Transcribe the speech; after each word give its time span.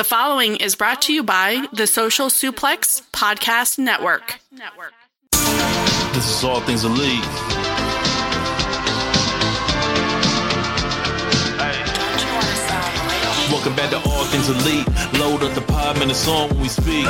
The 0.00 0.04
following 0.04 0.56
is 0.56 0.76
brought 0.76 1.02
to 1.02 1.12
you 1.12 1.22
by 1.22 1.66
the 1.74 1.86
Social 1.86 2.28
Suplex 2.28 3.02
Podcast 3.12 3.78
Network. 3.78 4.40
This 6.14 6.38
is 6.38 6.42
All 6.42 6.62
Things 6.62 6.84
Elite. 6.84 7.69
Welcome 13.60 13.76
back 13.76 13.90
to 13.90 14.00
All 14.08 14.24
Things 14.32 14.48
Elite. 14.48 14.88
Load 15.20 15.42
up 15.42 15.52
the 15.52 15.60
pod, 15.60 15.98
man, 15.98 16.08
it's 16.08 16.26
on 16.26 16.48
when 16.48 16.60
we 16.60 16.68
speak. 16.68 17.04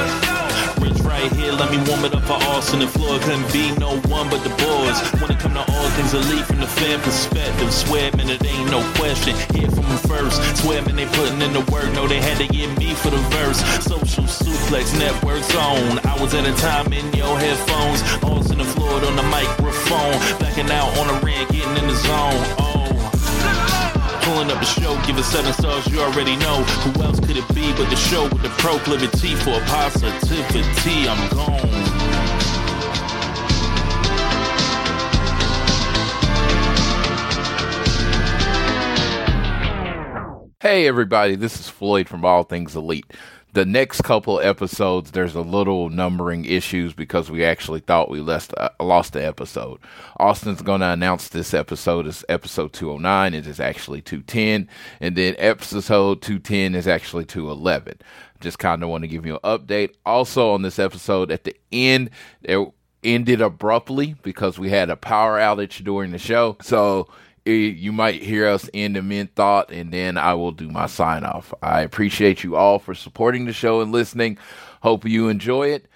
Rich 0.83 0.99
right 1.07 1.31
here, 1.39 1.53
let 1.53 1.71
me 1.71 1.79
warm 1.87 2.03
it 2.05 2.13
up 2.13 2.27
for 2.27 2.43
Austin 2.51 2.83
and 2.83 2.91
Floyd. 2.91 3.23
Couldn't 3.23 3.47
be 3.53 3.71
no 3.79 3.95
one 4.11 4.27
but 4.29 4.43
the 4.43 4.51
boys. 4.59 4.99
When 5.23 5.31
it 5.31 5.39
come 5.39 5.55
to 5.55 5.63
All 5.63 5.89
Things 5.95 6.13
Elite 6.13 6.43
from 6.43 6.59
the 6.59 6.67
fan 6.67 6.99
perspective, 7.07 7.73
swear, 7.73 8.11
man, 8.17 8.29
it 8.29 8.45
ain't 8.45 8.69
no 8.69 8.83
question. 8.99 9.39
Hear 9.55 9.71
from 9.71 9.87
them 9.87 10.03
first. 10.11 10.43
Swear, 10.59 10.83
man, 10.83 10.97
they 10.97 11.07
putting 11.15 11.41
in 11.41 11.53
the 11.53 11.63
work. 11.71 11.87
No, 11.95 12.09
they 12.09 12.19
had 12.19 12.39
to 12.39 12.49
get 12.49 12.67
me 12.83 12.95
for 12.95 13.11
the 13.11 13.23
verse. 13.31 13.63
Social 13.87 14.27
Suplex 14.27 14.91
Network 14.99 15.47
Zone. 15.55 16.03
Hours 16.03 16.35
at 16.35 16.51
a 16.51 16.55
time 16.59 16.93
in 16.93 17.07
your 17.15 17.39
headphones. 17.39 18.03
Austin 18.27 18.59
and 18.59 18.69
Floyd 18.75 19.05
on 19.05 19.15
the 19.15 19.23
microphone. 19.31 20.19
Backing 20.43 20.69
out 20.73 20.91
on 20.99 21.07
the 21.15 21.15
rant, 21.25 21.49
getting 21.53 21.77
in 21.79 21.87
the 21.87 21.95
zone. 21.95 22.43
Oh. 22.59 22.80
Pulling 24.31 24.51
up 24.53 24.61
the 24.61 24.65
show, 24.65 24.95
give 25.07 25.19
it 25.19 25.25
seven 25.25 25.53
stars, 25.53 25.89
you 25.89 26.01
already 26.01 26.37
know. 26.37 26.63
Who 26.63 27.03
else 27.03 27.19
could 27.19 27.37
it 27.37 27.49
be 27.53 27.73
but 27.73 27.91
the 27.91 27.97
show 27.97 28.23
with 28.29 28.43
the 28.43 28.49
proclivity 28.51 29.35
for 29.35 29.59
positivity? 29.63 31.09
I'm 31.09 31.29
gone. 31.31 31.91
Hey 40.61 40.87
everybody, 40.87 41.35
this 41.35 41.59
is 41.59 41.69
Floyd 41.69 42.09
from 42.09 42.25
All 42.25 42.45
Things 42.45 42.77
Elite. 42.77 43.13
The 43.53 43.65
next 43.65 44.03
couple 44.03 44.39
episodes, 44.39 45.11
there's 45.11 45.35
a 45.35 45.41
little 45.41 45.89
numbering 45.89 46.45
issues 46.45 46.93
because 46.93 47.33
we 47.33 47.45
actually 47.45 47.81
thought 47.81 48.09
we 48.09 48.21
lost, 48.21 48.55
uh, 48.57 48.69
lost 48.79 49.13
the 49.13 49.27
episode. 49.27 49.81
Austin's 50.21 50.63
going 50.63 50.83
to 50.83 50.91
announce 50.91 51.29
this 51.29 51.53
episode 51.53 52.07
is 52.07 52.25
episode 52.29 52.73
209. 52.73 53.35
It 53.35 53.49
is 53.49 53.59
actually 53.59 54.03
210. 54.03 54.69
And 55.01 55.17
then 55.17 55.35
episode 55.39 56.23
210 56.23 56.77
is 56.77 56.87
actually 56.87 57.25
211. 57.25 57.99
Just 58.41 58.61
kind 58.61 58.85
of 58.85 58.89
want 58.89 59.03
to 59.03 59.09
give 59.09 59.27
you 59.27 59.41
an 59.43 59.59
update. 59.59 59.95
Also, 60.07 60.53
on 60.53 60.63
this 60.63 60.79
episode, 60.79 61.33
at 61.33 61.43
the 61.43 61.57
end, 61.73 62.11
it 62.43 62.73
ended 63.03 63.41
abruptly 63.41 64.15
because 64.23 64.61
we 64.61 64.71
had 64.71 64.91
a 64.91 64.97
power 64.97 65.41
outage 65.41 65.83
during 65.83 66.13
the 66.13 66.19
show. 66.19 66.57
So, 66.63 67.09
you 67.45 67.93
might 67.93 68.23
hear 68.23 68.49
us 68.49 68.69
end 68.75 68.97
the 68.97 69.03
mid 69.03 69.35
thought 69.35 69.71
and 69.71 69.93
then 69.93 70.17
I 70.19 70.35
will 70.35 70.53
do 70.53 70.69
my 70.69 70.87
sign 70.87 71.25
off. 71.25 71.53
I 71.63 71.81
appreciate 71.83 72.45
you 72.45 72.57
all 72.57 72.79
for 72.79 72.95
supporting 72.95 73.47
the 73.47 73.53
show 73.53 73.81
and 73.81 73.93
listening. 73.93 74.39
Hope 74.83 75.05
you 75.05 75.29
enjoy 75.29 75.69
it. 75.69 75.87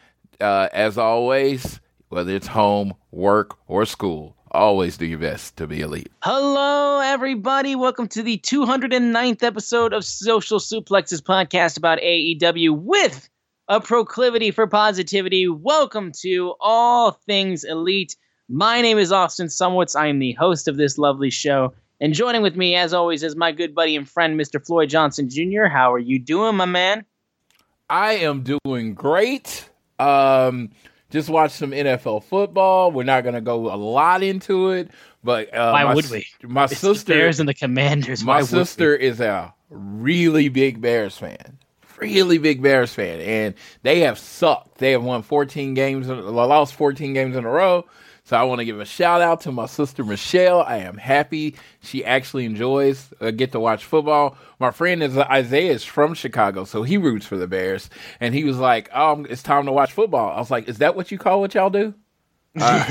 Uh, 0.40 0.68
as 0.72 0.98
always, 0.98 1.80
whether 2.08 2.34
it's 2.34 2.46
home, 2.46 2.94
work, 3.10 3.56
or 3.66 3.86
school, 3.86 4.36
always 4.50 4.96
do 4.96 5.06
your 5.06 5.18
best 5.18 5.56
to 5.56 5.66
be 5.66 5.80
elite. 5.80 6.10
Hello, 6.22 7.00
everybody. 7.00 7.74
Welcome 7.74 8.08
to 8.08 8.22
the 8.22 8.38
209th 8.38 9.42
episode 9.42 9.92
of 9.92 10.04
Social 10.04 10.58
Suplexes 10.58 11.22
podcast 11.22 11.76
about 11.76 11.98
AEW 11.98 12.76
with 12.78 13.28
a 13.68 13.80
proclivity 13.80 14.50
for 14.50 14.66
positivity. 14.66 15.48
Welcome 15.48 16.12
to 16.22 16.54
All 16.60 17.12
Things 17.26 17.64
Elite. 17.64 18.16
My 18.48 18.82
name 18.82 18.98
is 18.98 19.10
Austin 19.10 19.46
Szumowicz. 19.46 19.98
I 19.98 20.08
am 20.08 20.18
the 20.18 20.32
host 20.32 20.68
of 20.68 20.76
this 20.76 20.98
lovely 20.98 21.30
show. 21.30 21.72
And 22.00 22.12
joining 22.12 22.42
with 22.42 22.56
me, 22.56 22.74
as 22.74 22.92
always, 22.92 23.22
is 23.22 23.36
my 23.36 23.52
good 23.52 23.74
buddy 23.74 23.96
and 23.96 24.08
friend, 24.08 24.38
Mr. 24.38 24.64
Floyd 24.64 24.90
Johnson 24.90 25.30
Jr. 25.30 25.64
How 25.64 25.92
are 25.92 25.98
you 25.98 26.18
doing, 26.18 26.56
my 26.56 26.66
man? 26.66 27.06
I 27.88 28.14
am 28.14 28.42
doing 28.42 28.94
great. 28.94 29.70
Um, 29.98 30.70
just 31.10 31.30
watched 31.30 31.54
some 31.54 31.70
NFL 31.70 32.24
football. 32.24 32.90
We're 32.90 33.04
not 33.04 33.22
going 33.22 33.34
to 33.34 33.40
go 33.40 33.72
a 33.72 33.76
lot 33.76 34.22
into 34.22 34.70
it, 34.70 34.90
but 35.22 35.54
uh, 35.54 35.70
why 35.70 35.84
my, 35.84 35.94
would 35.94 36.10
we? 36.10 36.26
My 36.42 36.64
it's 36.64 36.78
sister, 36.78 37.14
the 37.14 37.18
Bears 37.18 37.40
and 37.40 37.48
the 37.48 37.54
Commanders. 37.54 38.24
my 38.24 38.40
Why 38.40 38.42
sister 38.42 38.98
we? 38.98 39.06
is 39.06 39.20
a 39.20 39.54
really 39.70 40.50
big 40.50 40.82
Bears 40.82 41.16
fan. 41.16 41.58
Really 41.98 42.38
big 42.38 42.60
Bears 42.60 42.92
fan, 42.92 43.20
and 43.20 43.54
they 43.82 44.00
have 44.00 44.18
sucked. 44.18 44.78
They 44.78 44.90
have 44.90 45.04
won 45.04 45.22
14 45.22 45.72
games, 45.74 46.08
lost 46.08 46.74
14 46.74 47.14
games 47.14 47.36
in 47.36 47.44
a 47.44 47.50
row. 47.50 47.86
So 48.26 48.38
I 48.38 48.42
want 48.44 48.60
to 48.60 48.64
give 48.64 48.80
a 48.80 48.86
shout 48.86 49.20
out 49.20 49.42
to 49.42 49.52
my 49.52 49.66
sister 49.66 50.02
Michelle. 50.02 50.62
I 50.62 50.78
am 50.78 50.96
happy 50.96 51.56
she 51.82 52.04
actually 52.04 52.46
enjoys 52.46 53.12
uh, 53.20 53.30
get 53.30 53.52
to 53.52 53.60
watch 53.60 53.84
football. 53.84 54.36
My 54.58 54.70
friend 54.70 55.02
is 55.02 55.16
Isaiah 55.18 55.72
is 55.72 55.84
from 55.84 56.14
Chicago, 56.14 56.64
so 56.64 56.82
he 56.84 56.96
roots 56.96 57.26
for 57.26 57.36
the 57.36 57.46
Bears, 57.46 57.90
and 58.20 58.34
he 58.34 58.44
was 58.44 58.56
like, 58.58 58.90
"Um, 58.96 59.26
it's 59.28 59.42
time 59.42 59.66
to 59.66 59.72
watch 59.72 59.92
football." 59.92 60.30
I 60.34 60.38
was 60.38 60.50
like, 60.50 60.68
"Is 60.70 60.78
that 60.78 60.96
what 60.96 61.10
you 61.12 61.18
call 61.18 61.40
what 61.40 61.54
y'all 61.54 61.70
do?" 61.70 61.92
Uh, 62.56 62.84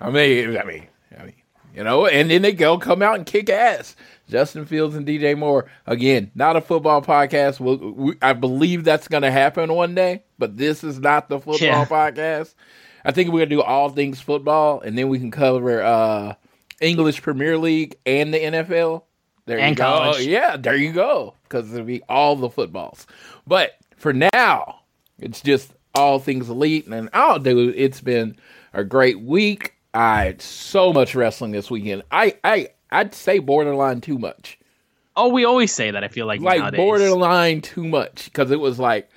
I 0.00 0.10
mean, 0.10 0.56
I 0.56 0.64
mean, 0.64 0.86
I 1.18 1.24
mean, 1.24 1.34
you 1.74 1.84
know, 1.84 2.06
and 2.06 2.30
then 2.30 2.42
they 2.42 2.52
go 2.52 2.78
come 2.78 3.02
out 3.02 3.16
and 3.16 3.26
kick 3.26 3.50
ass. 3.50 3.96
Justin 4.28 4.64
Fields 4.64 4.94
and 4.94 5.06
DJ 5.06 5.36
Moore 5.36 5.70
again. 5.86 6.30
Not 6.34 6.56
a 6.56 6.60
football 6.60 7.02
podcast. 7.02 7.60
We'll, 7.60 7.76
we, 7.76 8.14
I 8.22 8.32
believe 8.32 8.84
that's 8.84 9.08
going 9.08 9.22
to 9.22 9.30
happen 9.30 9.72
one 9.72 9.94
day, 9.94 10.22
but 10.38 10.56
this 10.56 10.82
is 10.82 10.98
not 10.98 11.28
the 11.28 11.38
football 11.38 11.58
Yeah. 11.60 11.84
podcast. 11.84 12.54
I 13.04 13.12
think 13.12 13.30
we're 13.30 13.40
gonna 13.40 13.50
do 13.50 13.62
all 13.62 13.88
things 13.90 14.20
football, 14.20 14.80
and 14.80 14.96
then 14.96 15.08
we 15.08 15.18
can 15.18 15.30
cover 15.30 15.82
uh, 15.82 16.34
English 16.80 17.22
Premier 17.22 17.58
League 17.58 17.96
and 18.06 18.32
the 18.32 18.38
NFL. 18.38 19.02
There 19.46 19.58
you 19.58 19.64
And 19.64 19.76
go. 19.76 19.82
college. 19.84 20.26
Yeah, 20.26 20.56
there 20.56 20.76
you 20.76 20.92
go. 20.92 21.34
Because 21.42 21.72
it'll 21.72 21.86
be 21.86 22.02
all 22.08 22.34
the 22.36 22.48
footballs. 22.48 23.06
But 23.46 23.72
for 23.96 24.12
now, 24.12 24.80
it's 25.18 25.42
just 25.42 25.72
all 25.94 26.18
things 26.18 26.48
elite, 26.48 26.86
and 26.86 27.10
I'll 27.12 27.38
do. 27.38 27.72
It's 27.76 28.00
been 28.00 28.36
a 28.72 28.84
great 28.84 29.20
week. 29.20 29.74
I 29.92 30.24
had 30.24 30.42
so 30.42 30.92
much 30.92 31.14
wrestling 31.14 31.52
this 31.52 31.70
weekend. 31.70 32.02
I 32.10 32.36
I 32.42 32.68
I'd 32.90 33.14
say 33.14 33.38
borderline 33.38 34.00
too 34.00 34.18
much 34.18 34.58
oh, 35.16 35.28
we 35.28 35.44
always 35.44 35.72
say 35.72 35.90
that. 35.90 36.04
I 36.04 36.08
feel 36.08 36.26
like 36.26 36.40
like 36.40 36.60
nowadays. 36.60 36.78
borderline 36.78 37.60
too 37.60 37.84
much 37.84 38.26
because 38.26 38.50
it 38.50 38.60
was 38.60 38.78
like 38.78 39.08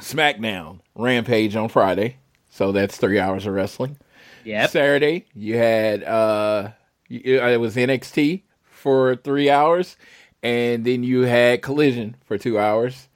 SmackDown, 0.00 0.80
Rampage 0.94 1.56
on 1.56 1.68
Friday, 1.68 2.16
so 2.50 2.72
that's 2.72 2.96
three 2.96 3.18
hours 3.18 3.46
of 3.46 3.54
wrestling. 3.54 3.96
Yeah. 4.44 4.66
Saturday, 4.66 5.26
you 5.34 5.56
had 5.56 6.02
uh, 6.04 6.70
uh, 6.70 6.72
it 7.10 7.60
was 7.60 7.76
NXT 7.76 8.42
for 8.62 9.16
three 9.16 9.50
hours, 9.50 9.96
and 10.42 10.84
then 10.84 11.02
you 11.02 11.22
had 11.22 11.62
Collision 11.62 12.16
for 12.24 12.38
two 12.38 12.58
hours. 12.58 13.08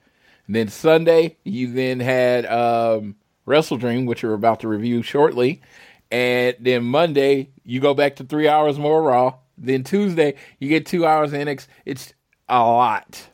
And 0.47 0.55
then 0.55 0.67
Sunday, 0.67 1.37
you 1.43 1.71
then 1.71 1.99
had 1.99 2.45
um, 2.45 3.15
WrestleDream, 3.47 4.05
which 4.05 4.23
we're 4.23 4.33
about 4.33 4.59
to 4.61 4.67
review 4.67 5.01
shortly. 5.01 5.61
And 6.11 6.55
then 6.59 6.83
Monday, 6.83 7.49
you 7.63 7.79
go 7.79 7.93
back 7.93 8.17
to 8.17 8.23
three 8.23 8.47
hours 8.47 8.77
more 8.77 9.01
Raw. 9.01 9.35
Then 9.57 9.83
Tuesday, 9.83 10.35
you 10.59 10.69
get 10.69 10.85
two 10.85 11.05
hours 11.05 11.33
of 11.33 11.39
NXT. 11.39 11.67
It's 11.85 12.13
a 12.47 12.59
lot. 12.59 13.27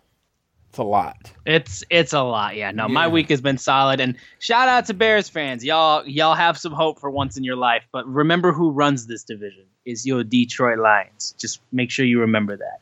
It's 0.71 0.77
a 0.77 0.83
lot. 0.83 1.29
It's 1.45 1.83
it's 1.89 2.13
a 2.13 2.21
lot. 2.21 2.55
Yeah. 2.55 2.71
No, 2.71 2.87
my 2.87 3.05
week 3.05 3.27
has 3.27 3.41
been 3.41 3.57
solid. 3.57 3.99
And 3.99 4.15
shout 4.39 4.69
out 4.69 4.85
to 4.85 4.93
Bears 4.93 5.27
fans. 5.27 5.65
Y'all 5.65 6.07
y'all 6.07 6.33
have 6.33 6.57
some 6.57 6.71
hope 6.71 6.97
for 6.97 7.09
once 7.09 7.35
in 7.35 7.43
your 7.43 7.57
life. 7.57 7.83
But 7.91 8.07
remember 8.07 8.53
who 8.53 8.71
runs 8.71 9.07
this 9.07 9.25
division 9.25 9.65
is 9.83 10.05
your 10.05 10.23
Detroit 10.23 10.79
Lions. 10.79 11.35
Just 11.37 11.59
make 11.73 11.91
sure 11.91 12.05
you 12.05 12.21
remember 12.21 12.55
that. 12.55 12.79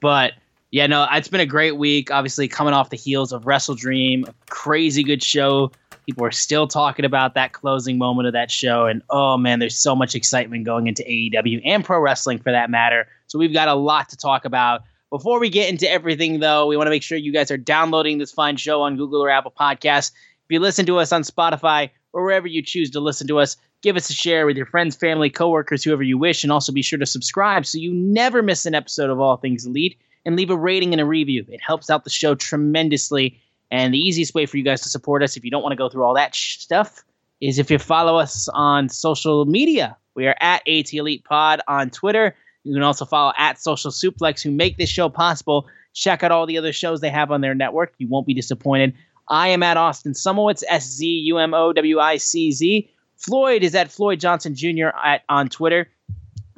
But 0.00 0.34
yeah, 0.70 0.86
no, 0.86 1.04
it's 1.10 1.26
been 1.26 1.40
a 1.40 1.46
great 1.46 1.76
week. 1.78 2.12
Obviously, 2.12 2.46
coming 2.46 2.74
off 2.74 2.90
the 2.90 2.96
heels 2.96 3.32
of 3.32 3.42
WrestleDream, 3.42 4.28
a 4.28 4.34
crazy 4.48 5.02
good 5.02 5.20
show. 5.20 5.72
People 6.06 6.24
are 6.24 6.30
still 6.30 6.68
talking 6.68 7.04
about 7.04 7.34
that 7.34 7.52
closing 7.52 7.98
moment 7.98 8.28
of 8.28 8.34
that 8.34 8.52
show, 8.52 8.86
and 8.86 9.02
oh 9.10 9.36
man, 9.36 9.58
there's 9.58 9.76
so 9.76 9.96
much 9.96 10.14
excitement 10.14 10.64
going 10.64 10.86
into 10.86 11.02
AEW 11.02 11.60
and 11.64 11.84
pro 11.84 11.98
wrestling 11.98 12.38
for 12.38 12.52
that 12.52 12.70
matter. 12.70 13.08
So 13.26 13.40
we've 13.40 13.52
got 13.52 13.66
a 13.66 13.74
lot 13.74 14.10
to 14.10 14.16
talk 14.16 14.44
about. 14.44 14.84
Before 15.12 15.38
we 15.38 15.50
get 15.50 15.68
into 15.68 15.86
everything, 15.90 16.40
though, 16.40 16.66
we 16.66 16.74
want 16.74 16.86
to 16.86 16.90
make 16.90 17.02
sure 17.02 17.18
you 17.18 17.34
guys 17.34 17.50
are 17.50 17.58
downloading 17.58 18.16
this 18.16 18.32
fine 18.32 18.56
show 18.56 18.80
on 18.80 18.96
Google 18.96 19.22
or 19.22 19.28
Apple 19.28 19.52
Podcasts. 19.52 20.10
If 20.10 20.48
you 20.48 20.58
listen 20.58 20.86
to 20.86 20.96
us 20.96 21.12
on 21.12 21.20
Spotify 21.20 21.90
or 22.14 22.24
wherever 22.24 22.46
you 22.46 22.62
choose 22.62 22.90
to 22.92 23.00
listen 23.00 23.26
to 23.26 23.38
us, 23.38 23.58
give 23.82 23.94
us 23.94 24.08
a 24.08 24.14
share 24.14 24.46
with 24.46 24.56
your 24.56 24.64
friends, 24.64 24.96
family, 24.96 25.28
coworkers, 25.28 25.84
whoever 25.84 26.02
you 26.02 26.16
wish, 26.16 26.42
and 26.42 26.50
also 26.50 26.72
be 26.72 26.80
sure 26.80 26.98
to 26.98 27.04
subscribe 27.04 27.66
so 27.66 27.76
you 27.76 27.92
never 27.92 28.40
miss 28.40 28.64
an 28.64 28.74
episode 28.74 29.10
of 29.10 29.20
All 29.20 29.36
Things 29.36 29.66
Elite 29.66 29.98
and 30.24 30.34
leave 30.34 30.48
a 30.48 30.56
rating 30.56 30.94
and 30.94 31.00
a 31.02 31.04
review. 31.04 31.44
It 31.46 31.60
helps 31.60 31.90
out 31.90 32.04
the 32.04 32.10
show 32.10 32.34
tremendously. 32.34 33.38
And 33.70 33.92
the 33.92 33.98
easiest 33.98 34.32
way 34.32 34.46
for 34.46 34.56
you 34.56 34.64
guys 34.64 34.80
to 34.80 34.88
support 34.88 35.22
us, 35.22 35.36
if 35.36 35.44
you 35.44 35.50
don't 35.50 35.62
want 35.62 35.72
to 35.72 35.76
go 35.76 35.90
through 35.90 36.04
all 36.04 36.14
that 36.14 36.34
stuff, 36.34 37.04
is 37.42 37.58
if 37.58 37.70
you 37.70 37.78
follow 37.78 38.16
us 38.16 38.48
on 38.54 38.88
social 38.88 39.44
media. 39.44 39.94
We 40.14 40.26
are 40.26 40.36
at 40.40 40.66
AT 40.66 40.94
Elite 40.94 41.24
Pod 41.24 41.60
on 41.68 41.90
Twitter. 41.90 42.34
You 42.64 42.74
can 42.74 42.82
also 42.82 43.04
follow 43.04 43.32
at 43.36 43.60
Social 43.60 43.90
Suplex, 43.90 44.42
who 44.42 44.50
make 44.50 44.76
this 44.76 44.90
show 44.90 45.08
possible. 45.08 45.66
Check 45.94 46.22
out 46.22 46.30
all 46.30 46.46
the 46.46 46.58
other 46.58 46.72
shows 46.72 47.00
they 47.00 47.10
have 47.10 47.30
on 47.30 47.40
their 47.40 47.54
network. 47.54 47.92
You 47.98 48.08
won't 48.08 48.26
be 48.26 48.34
disappointed. 48.34 48.94
I 49.28 49.48
am 49.48 49.62
at 49.62 49.76
Austin 49.76 50.12
Szumowicz, 50.12 50.62
S 50.68 50.88
Z 50.88 51.06
U 51.06 51.38
M 51.38 51.54
O 51.54 51.72
W 51.72 51.98
I 51.98 52.16
C 52.16 52.52
Z. 52.52 52.90
Floyd 53.16 53.62
is 53.62 53.74
at 53.74 53.90
Floyd 53.90 54.20
Johnson 54.20 54.54
Jr. 54.54 54.88
at 55.02 55.22
on 55.28 55.48
Twitter. 55.48 55.88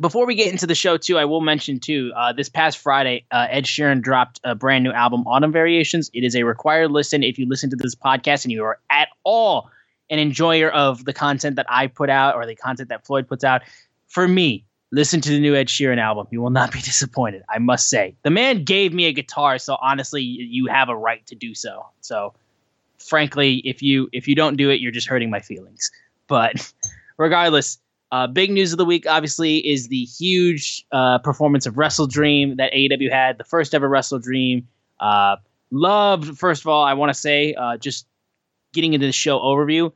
before 0.00 0.26
we 0.26 0.34
get 0.34 0.50
into 0.50 0.66
the 0.66 0.74
show, 0.74 0.96
too, 0.96 1.18
I 1.18 1.24
will 1.24 1.40
mention 1.40 1.78
too. 1.78 2.12
Uh, 2.16 2.32
this 2.32 2.48
past 2.48 2.78
Friday, 2.78 3.26
uh, 3.30 3.46
Ed 3.50 3.64
Sheeran 3.64 4.02
dropped 4.02 4.40
a 4.42 4.54
brand 4.54 4.82
new 4.82 4.90
album, 4.90 5.26
Autumn 5.26 5.52
Variations. 5.52 6.10
It 6.12 6.24
is 6.24 6.34
a 6.34 6.42
required 6.42 6.90
listen 6.90 7.22
if 7.22 7.38
you 7.38 7.48
listen 7.48 7.70
to 7.70 7.76
this 7.76 7.94
podcast 7.94 8.44
and 8.44 8.52
you 8.52 8.64
are 8.64 8.78
at 8.90 9.08
all 9.24 9.70
an 10.10 10.18
enjoyer 10.18 10.70
of 10.70 11.04
the 11.04 11.12
content 11.12 11.56
that 11.56 11.66
I 11.68 11.86
put 11.86 12.10
out 12.10 12.34
or 12.34 12.44
the 12.46 12.56
content 12.56 12.88
that 12.88 13.06
Floyd 13.06 13.28
puts 13.28 13.44
out. 13.44 13.62
For 14.08 14.26
me, 14.26 14.64
listen 14.94 15.20
to 15.20 15.30
the 15.30 15.40
new 15.40 15.54
Ed 15.54 15.66
Sheeran 15.66 15.98
album. 15.98 16.26
You 16.30 16.40
will 16.40 16.50
not 16.50 16.72
be 16.72 16.80
disappointed. 16.82 17.42
I 17.48 17.58
must 17.58 17.88
say, 17.88 18.14
the 18.22 18.30
man 18.30 18.64
gave 18.64 18.94
me 18.94 19.06
a 19.06 19.12
guitar, 19.12 19.58
so 19.58 19.76
honestly, 19.82 20.22
you 20.22 20.66
have 20.66 20.88
a 20.88 20.96
right 20.96 21.26
to 21.26 21.34
do 21.34 21.54
so. 21.54 21.84
So, 22.00 22.34
frankly, 22.98 23.56
if 23.64 23.82
you 23.82 24.08
if 24.12 24.28
you 24.28 24.34
don't 24.34 24.56
do 24.56 24.70
it, 24.70 24.80
you're 24.80 24.92
just 24.92 25.08
hurting 25.08 25.30
my 25.30 25.40
feelings. 25.40 25.90
But 26.28 26.72
regardless 27.18 27.78
uh, 28.12 28.28
big 28.28 28.50
news 28.50 28.72
of 28.72 28.78
the 28.78 28.84
week, 28.84 29.06
obviously, 29.08 29.58
is 29.58 29.88
the 29.88 30.04
huge 30.04 30.86
uh, 30.92 31.18
performance 31.18 31.66
of 31.66 31.74
WrestleDream 31.74 32.58
that 32.58 32.72
AEW 32.72 33.10
had, 33.10 33.38
the 33.38 33.44
first 33.44 33.74
ever 33.74 33.90
WrestleDream. 33.90 34.64
Uh, 35.00 35.36
loved, 35.72 36.38
first 36.38 36.62
of 36.62 36.68
all, 36.68 36.84
I 36.84 36.94
want 36.94 37.10
to 37.10 37.18
say, 37.18 37.54
uh, 37.54 37.76
just 37.76 38.06
getting 38.72 38.92
into 38.92 39.06
the 39.06 39.12
show 39.12 39.40
overview, 39.40 39.92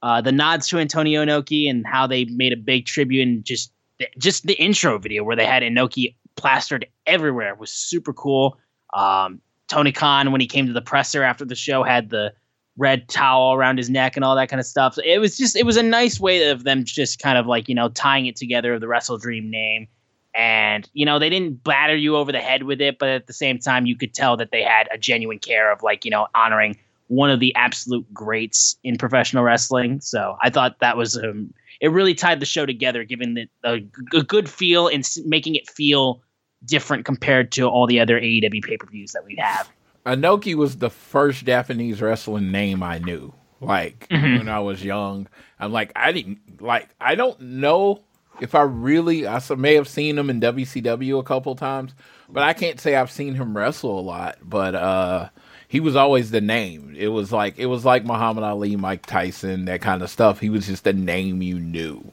uh, 0.00 0.20
the 0.20 0.30
nods 0.30 0.68
to 0.68 0.78
Antonio 0.78 1.24
Inoki 1.24 1.68
and 1.68 1.84
how 1.84 2.06
they 2.06 2.26
made 2.26 2.52
a 2.52 2.56
big 2.56 2.86
tribute 2.86 3.26
and 3.26 3.44
just 3.44 3.72
just 4.18 4.46
the 4.46 4.54
intro 4.54 4.98
video 4.98 5.24
where 5.24 5.36
they 5.36 5.46
had 5.46 5.62
Inoki 5.62 6.14
plastered 6.36 6.86
everywhere 7.06 7.54
was 7.54 7.70
super 7.70 8.12
cool. 8.12 8.58
Um, 8.94 9.40
Tony 9.68 9.92
Khan, 9.92 10.32
when 10.32 10.40
he 10.40 10.46
came 10.46 10.66
to 10.66 10.72
the 10.72 10.82
presser 10.82 11.22
after 11.22 11.44
the 11.44 11.54
show, 11.54 11.82
had 11.82 12.10
the 12.10 12.32
red 12.76 13.08
towel 13.08 13.54
around 13.54 13.78
his 13.78 13.88
neck 13.88 14.16
and 14.16 14.24
all 14.24 14.36
that 14.36 14.48
kind 14.48 14.60
of 14.60 14.66
stuff. 14.66 14.98
It 15.04 15.18
was 15.18 15.36
just 15.36 15.56
it 15.56 15.64
was 15.64 15.76
a 15.76 15.82
nice 15.82 16.20
way 16.20 16.48
of 16.50 16.64
them 16.64 16.84
just 16.84 17.18
kind 17.18 17.38
of 17.38 17.46
like 17.46 17.68
you 17.68 17.74
know 17.74 17.88
tying 17.88 18.26
it 18.26 18.36
together 18.36 18.74
of 18.74 18.80
the 18.80 18.86
WrestleDream 18.86 19.48
name. 19.48 19.88
And 20.34 20.88
you 20.92 21.06
know 21.06 21.18
they 21.18 21.30
didn't 21.30 21.64
batter 21.64 21.96
you 21.96 22.16
over 22.16 22.30
the 22.30 22.40
head 22.40 22.64
with 22.64 22.80
it, 22.80 22.98
but 22.98 23.08
at 23.08 23.26
the 23.26 23.32
same 23.32 23.58
time 23.58 23.86
you 23.86 23.96
could 23.96 24.14
tell 24.14 24.36
that 24.36 24.50
they 24.50 24.62
had 24.62 24.88
a 24.92 24.98
genuine 24.98 25.38
care 25.38 25.72
of 25.72 25.82
like 25.82 26.04
you 26.04 26.10
know 26.10 26.26
honoring 26.34 26.76
one 27.08 27.30
of 27.30 27.40
the 27.40 27.54
absolute 27.54 28.12
greats 28.12 28.76
in 28.84 28.98
professional 28.98 29.44
wrestling. 29.44 30.00
So 30.00 30.36
I 30.42 30.50
thought 30.50 30.80
that 30.80 30.96
was 30.96 31.16
um, 31.16 31.54
it 31.80 31.88
really 31.88 32.14
tied 32.14 32.40
the 32.40 32.46
show 32.46 32.66
together, 32.66 33.04
giving 33.04 33.34
the 33.34 33.48
a, 33.64 33.80
a 34.14 34.22
good 34.22 34.48
feel 34.48 34.88
and 34.88 35.08
making 35.24 35.54
it 35.54 35.68
feel 35.68 36.22
different 36.64 37.04
compared 37.04 37.52
to 37.52 37.66
all 37.66 37.86
the 37.86 38.00
other 38.00 38.20
AEW 38.20 38.64
pay 38.64 38.76
per 38.76 38.86
views 38.86 39.12
that 39.12 39.24
we 39.24 39.36
have. 39.36 39.70
Inoki 40.04 40.54
was 40.54 40.76
the 40.76 40.90
first 40.90 41.44
Japanese 41.44 42.00
wrestling 42.00 42.50
name 42.52 42.82
I 42.82 42.98
knew. 42.98 43.32
Like 43.60 44.06
mm-hmm. 44.08 44.38
when 44.38 44.48
I 44.48 44.60
was 44.60 44.84
young, 44.84 45.28
I'm 45.58 45.72
like 45.72 45.92
I 45.96 46.12
didn't 46.12 46.60
like 46.60 46.88
I 47.00 47.14
don't 47.14 47.40
know 47.40 48.04
if 48.40 48.54
I 48.54 48.62
really 48.62 49.26
I 49.26 49.40
may 49.56 49.74
have 49.74 49.88
seen 49.88 50.18
him 50.18 50.28
in 50.28 50.40
WCW 50.40 51.18
a 51.18 51.22
couple 51.22 51.54
times, 51.56 51.94
but 52.28 52.42
I 52.42 52.52
can't 52.52 52.78
say 52.78 52.94
I've 52.94 53.10
seen 53.10 53.34
him 53.34 53.56
wrestle 53.56 53.98
a 53.98 54.02
lot. 54.02 54.38
But 54.42 54.74
uh, 54.74 55.30
he 55.68 55.80
was 55.80 55.96
always 55.96 56.30
the 56.30 56.40
name. 56.40 56.94
It 56.96 57.08
was 57.08 57.32
like 57.32 57.58
it 57.58 57.66
was 57.66 57.84
like 57.84 58.04
Muhammad 58.04 58.44
Ali, 58.44 58.76
Mike 58.76 59.06
Tyson, 59.06 59.64
that 59.66 59.80
kind 59.80 60.02
of 60.02 60.10
stuff. 60.10 60.40
He 60.40 60.50
was 60.50 60.66
just 60.66 60.86
a 60.86 60.92
name 60.92 61.42
you 61.42 61.58
knew. 61.58 62.12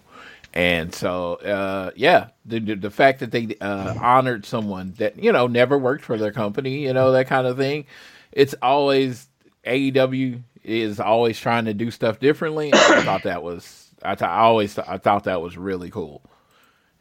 And 0.56 0.94
so, 0.94 1.36
uh, 1.36 1.92
yeah, 1.96 2.28
the, 2.46 2.60
the 2.60 2.92
fact 2.92 3.22
that 3.22 3.32
they 3.32 3.56
uh, 3.60 3.96
honored 4.00 4.46
someone 4.46 4.94
that 4.98 5.18
you 5.22 5.32
know 5.32 5.48
never 5.48 5.78
worked 5.78 6.06
for 6.06 6.18
their 6.18 6.32
company, 6.32 6.84
you 6.84 6.94
know 6.94 7.12
that 7.12 7.28
kind 7.28 7.48
of 7.48 7.58
thing. 7.58 7.86
It's 8.32 8.56
always 8.62 9.28
AEW 9.66 10.42
is 10.64 11.00
always 11.00 11.40
trying 11.40 11.66
to 11.66 11.74
do 11.74 11.92
stuff 11.92 12.20
differently. 12.20 12.72
I 12.74 13.02
thought 13.04 13.24
that 13.24 13.44
was 13.44 13.90
I, 14.04 14.16
th- 14.16 14.30
I 14.30 14.40
always 14.40 14.76
th- 14.76 14.88
I 14.88 14.98
thought 14.98 15.26
that 15.26 15.42
was 15.42 15.58
really 15.58 15.90
cool. 15.90 16.22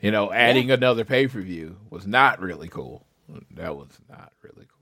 You 0.00 0.10
know, 0.10 0.32
adding 0.32 0.68
yeah. 0.68 0.74
another 0.74 1.04
pay 1.04 1.28
per 1.28 1.40
view 1.40 1.76
was 1.90 2.06
not 2.06 2.40
really 2.40 2.68
cool. 2.68 3.04
That 3.52 3.76
was 3.76 3.88
not 4.08 4.32
really 4.42 4.66
cool. 4.78 4.81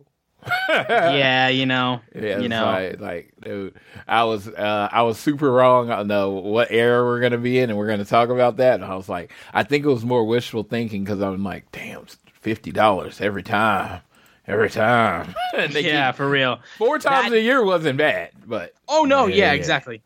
Yeah, 0.68 1.48
you 1.48 1.66
know, 1.66 2.00
yeah, 2.14 2.38
you 2.38 2.48
know, 2.48 2.64
like, 2.64 3.00
like 3.00 3.32
dude, 3.42 3.74
I 4.06 4.24
was, 4.24 4.48
uh, 4.48 4.88
I 4.90 5.02
was 5.02 5.18
super 5.18 5.50
wrong 5.50 5.90
on 5.90 6.08
the 6.08 6.28
what 6.28 6.70
era 6.70 7.04
we're 7.04 7.20
gonna 7.20 7.38
be 7.38 7.58
in, 7.58 7.70
and 7.70 7.78
we're 7.78 7.88
gonna 7.88 8.04
talk 8.04 8.28
about 8.28 8.56
that. 8.58 8.74
And 8.74 8.84
I 8.84 8.94
was 8.94 9.08
like, 9.08 9.32
I 9.52 9.62
think 9.62 9.84
it 9.84 9.88
was 9.88 10.04
more 10.04 10.24
wishful 10.24 10.62
thinking 10.62 11.04
because 11.04 11.20
I'm 11.20 11.44
like, 11.44 11.70
damn, 11.72 12.06
fifty 12.40 12.72
dollars 12.72 13.20
every 13.20 13.42
time, 13.42 14.00
every 14.46 14.70
time. 14.70 15.34
yeah, 15.70 16.12
for 16.12 16.28
real. 16.28 16.60
Four 16.78 16.98
times 16.98 17.30
that, 17.30 17.38
a 17.38 17.42
year 17.42 17.64
wasn't 17.64 17.98
bad, 17.98 18.30
but 18.46 18.74
oh 18.88 19.04
no, 19.04 19.26
yeah, 19.26 19.36
yeah 19.36 19.52
exactly. 19.52 20.02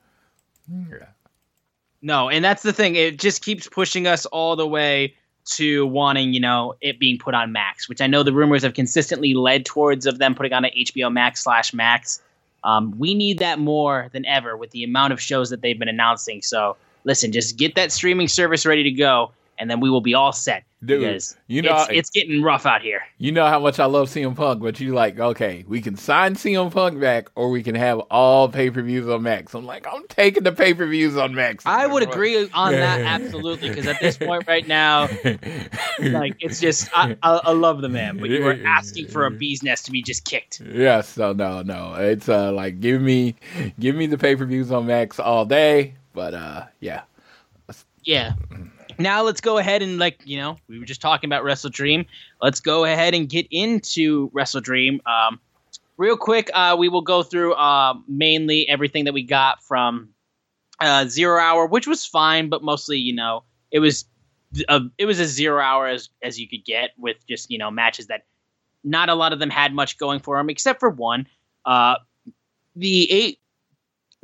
Yeah. 0.69 1.07
No, 2.03 2.29
and 2.29 2.45
that's 2.45 2.63
the 2.63 2.73
thing. 2.73 2.97
It 2.97 3.19
just 3.19 3.43
keeps 3.43 3.67
pushing 3.67 4.07
us 4.07 4.27
all 4.27 4.57
the 4.57 4.67
way 4.67 5.15
to 5.45 5.87
wanting, 5.87 6.33
you 6.33 6.41
know, 6.41 6.75
it 6.81 6.99
being 6.99 7.19
put 7.19 7.35
on 7.35 7.53
Max, 7.53 7.89
which 7.89 8.01
I 8.01 8.07
know 8.07 8.23
the 8.23 8.33
rumors 8.33 8.63
have 8.63 8.75
consistently 8.75 9.35
led 9.35 9.65
towards 9.65 10.07
of 10.07 10.19
them 10.19 10.35
putting 10.35 10.53
on 10.53 10.65
an 10.65 10.71
HBO 10.77 11.13
Max 11.13 11.45
slash 11.45 11.75
Max. 11.75 12.23
Um, 12.65 12.99
we 12.99 13.15
need 13.15 13.39
that 13.41 13.59
more 13.59 14.09
than 14.13 14.25
ever 14.25 14.57
with 14.57 14.71
the 14.71 14.85
amount 14.85 15.13
of 15.13 15.21
shows 15.21 15.51
that 15.51 15.61
they've 15.61 15.79
been 15.79 15.89
announcing. 15.89 16.41
So 16.41 16.77
listen, 17.05 17.31
just 17.31 17.57
get 17.57 17.75
that 17.75 17.93
streaming 17.93 18.29
service 18.29 18.65
ready 18.65 18.83
to 18.85 18.91
go, 18.91 19.33
and 19.59 19.71
then 19.71 19.81
we 19.81 19.91
will 19.91 20.01
be 20.01 20.15
all 20.15 20.33
set. 20.33 20.65
Dude, 20.85 21.01
because 21.01 21.37
you 21.47 21.63
know 21.63 21.77
it's, 21.89 21.91
it's, 21.91 22.11
getting 22.11 22.43
rough 22.43 22.67
out 22.67 22.83
here. 22.83 23.01
You 23.17 23.33
know 23.33 23.47
how 23.47 23.59
much 23.59 23.81
I 23.81 23.87
love 23.87 24.11
CM 24.11 24.37
Punk, 24.37 24.63
but 24.63 24.79
you're 24.81 24.95
like, 24.95 25.19
okay, 25.19 25.65
we 25.67 25.81
can 25.81 25.97
sign 25.97 26.35
CM 26.35 26.71
Punk 26.71 27.01
back, 27.01 27.31
or 27.37 27.49
we 27.49 27.63
can 27.63 27.75
have 27.75 28.01
all 28.11 28.51
pay 28.51 28.71
per 28.71 28.83
views 28.83 29.09
on 29.09 29.23
Max. 29.23 29.55
I'm 29.55 29.65
like, 29.65 29.87
I'm 29.91 30.07
taking 30.09 30.43
the 30.43 30.53
pay 30.53 30.75
per 30.75 30.87
views 30.87 31.17
on 31.17 31.35
Max. 31.35 31.65
I 31.65 31.87
would 31.87 32.03
agree 32.03 32.51
on 32.53 32.73
that 32.73 33.01
absolutely, 33.01 33.71
because 33.71 33.87
at 33.87 33.99
this 33.99 34.19
point 34.19 34.47
right 34.47 34.67
now, 34.67 35.09
like 36.01 36.37
it's 36.41 36.61
just 36.61 36.91
I, 36.95 37.17
I, 37.23 37.41
I, 37.45 37.53
love 37.53 37.81
the 37.81 37.89
man, 37.89 38.19
but 38.19 38.29
you 38.29 38.47
are 38.47 38.59
asking 38.67 39.09
for 39.09 39.25
a 39.25 39.31
bee's 39.31 39.63
nest 39.63 39.87
to 39.87 39.91
be 39.91 40.03
just 40.03 40.27
kicked. 40.27 40.61
Yes, 40.61 41.09
so 41.09 41.33
no, 41.33 41.63
no, 41.63 41.95
it's 41.95 42.29
uh 42.29 42.53
like 42.53 42.81
give 42.81 43.01
me 43.01 43.37
give 43.81 43.97
me 43.97 44.07
the 44.07 44.19
pay 44.19 44.37
per 44.37 44.45
views 44.45 44.71
on 44.71 44.87
Max 44.87 45.19
all 45.19 45.47
day, 45.47 45.95
but 46.13 46.35
uh 46.35 46.67
yeah, 46.81 47.03
yeah 48.03 48.35
now 48.99 49.23
let's 49.23 49.41
go 49.41 49.59
ahead 49.59 49.83
and 49.83 49.99
like 49.99 50.21
you 50.25 50.37
know 50.37 50.57
we 50.69 50.79
were 50.79 50.85
just 50.85 51.01
talking 51.01 51.29
about 51.29 51.45
WrestleDream. 51.45 52.07
Let's 52.41 52.61
go 52.61 52.85
ahead 52.85 53.15
and 53.15 53.29
get 53.29 53.47
into 53.51 54.31
WrestleDream. 54.31 55.07
Um, 55.07 55.41
real 55.97 56.17
quick, 56.17 56.51
uh, 56.55 56.77
we 56.79 56.89
will 56.89 57.03
go 57.03 57.23
through 57.23 57.55
uh, 57.55 57.95
mainly 58.09 58.69
everything 58.69 59.05
that 59.05 59.15
we 59.15 59.23
got 59.23 59.63
from 59.63 60.11
uh, 60.81 61.07
Zero 61.07 61.41
Hour, 61.41 61.67
which 61.67 61.87
was 61.87 62.05
fine, 62.07 62.49
but 62.49 62.63
mostly 62.63 62.99
you 62.99 63.15
know 63.15 63.45
it 63.71 63.81
was 63.81 64.05
a, 64.69 64.81
it 64.99 65.07
was 65.07 65.21
a 65.21 65.27
zero 65.27 65.61
hour 65.61 65.87
as 65.87 66.11
as 66.23 66.39
you 66.39 66.49
could 66.49 66.65
get 66.65 66.91
with 66.99 67.17
just 67.29 67.51
you 67.51 67.59
know 67.59 67.71
matches 67.71 68.07
that 68.07 68.25
not 68.83 69.09
a 69.09 69.15
lot 69.15 69.33
of 69.33 69.39
them 69.39 69.51
had 69.51 69.75
much 69.75 69.99
going 69.99 70.21
for 70.21 70.37
them 70.37 70.51
except 70.51 70.81
for 70.81 70.91
one. 70.91 71.27
Uh, 71.65 71.97
the 72.77 73.11
eight 73.11 73.39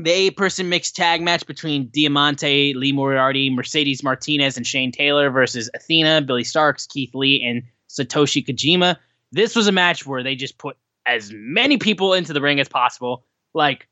the 0.02 0.10
eight 0.10 0.36
person 0.36 0.68
mixed 0.68 0.96
tag 0.96 1.20
match 1.20 1.46
between 1.46 1.88
Diamante, 1.88 2.74
Lee 2.74 2.92
Moriarty, 2.92 3.50
Mercedes 3.50 4.02
Martinez, 4.02 4.56
and 4.56 4.66
Shane 4.66 4.92
Taylor 4.92 5.30
versus 5.30 5.70
Athena, 5.74 6.22
Billie 6.22 6.42
Starkz, 6.42 6.88
Keith 6.88 7.14
Lee, 7.14 7.42
and 7.42 7.62
Satoshi 7.88 8.44
Kojima. 8.44 8.96
This 9.32 9.54
was 9.54 9.68
a 9.68 9.72
match 9.72 10.06
where 10.06 10.22
they 10.22 10.34
just 10.34 10.58
put 10.58 10.76
as 11.06 11.32
many 11.34 11.76
people 11.76 12.14
into 12.14 12.32
the 12.32 12.40
ring 12.40 12.60
as 12.60 12.68
possible. 12.68 13.24
Like 13.52 13.88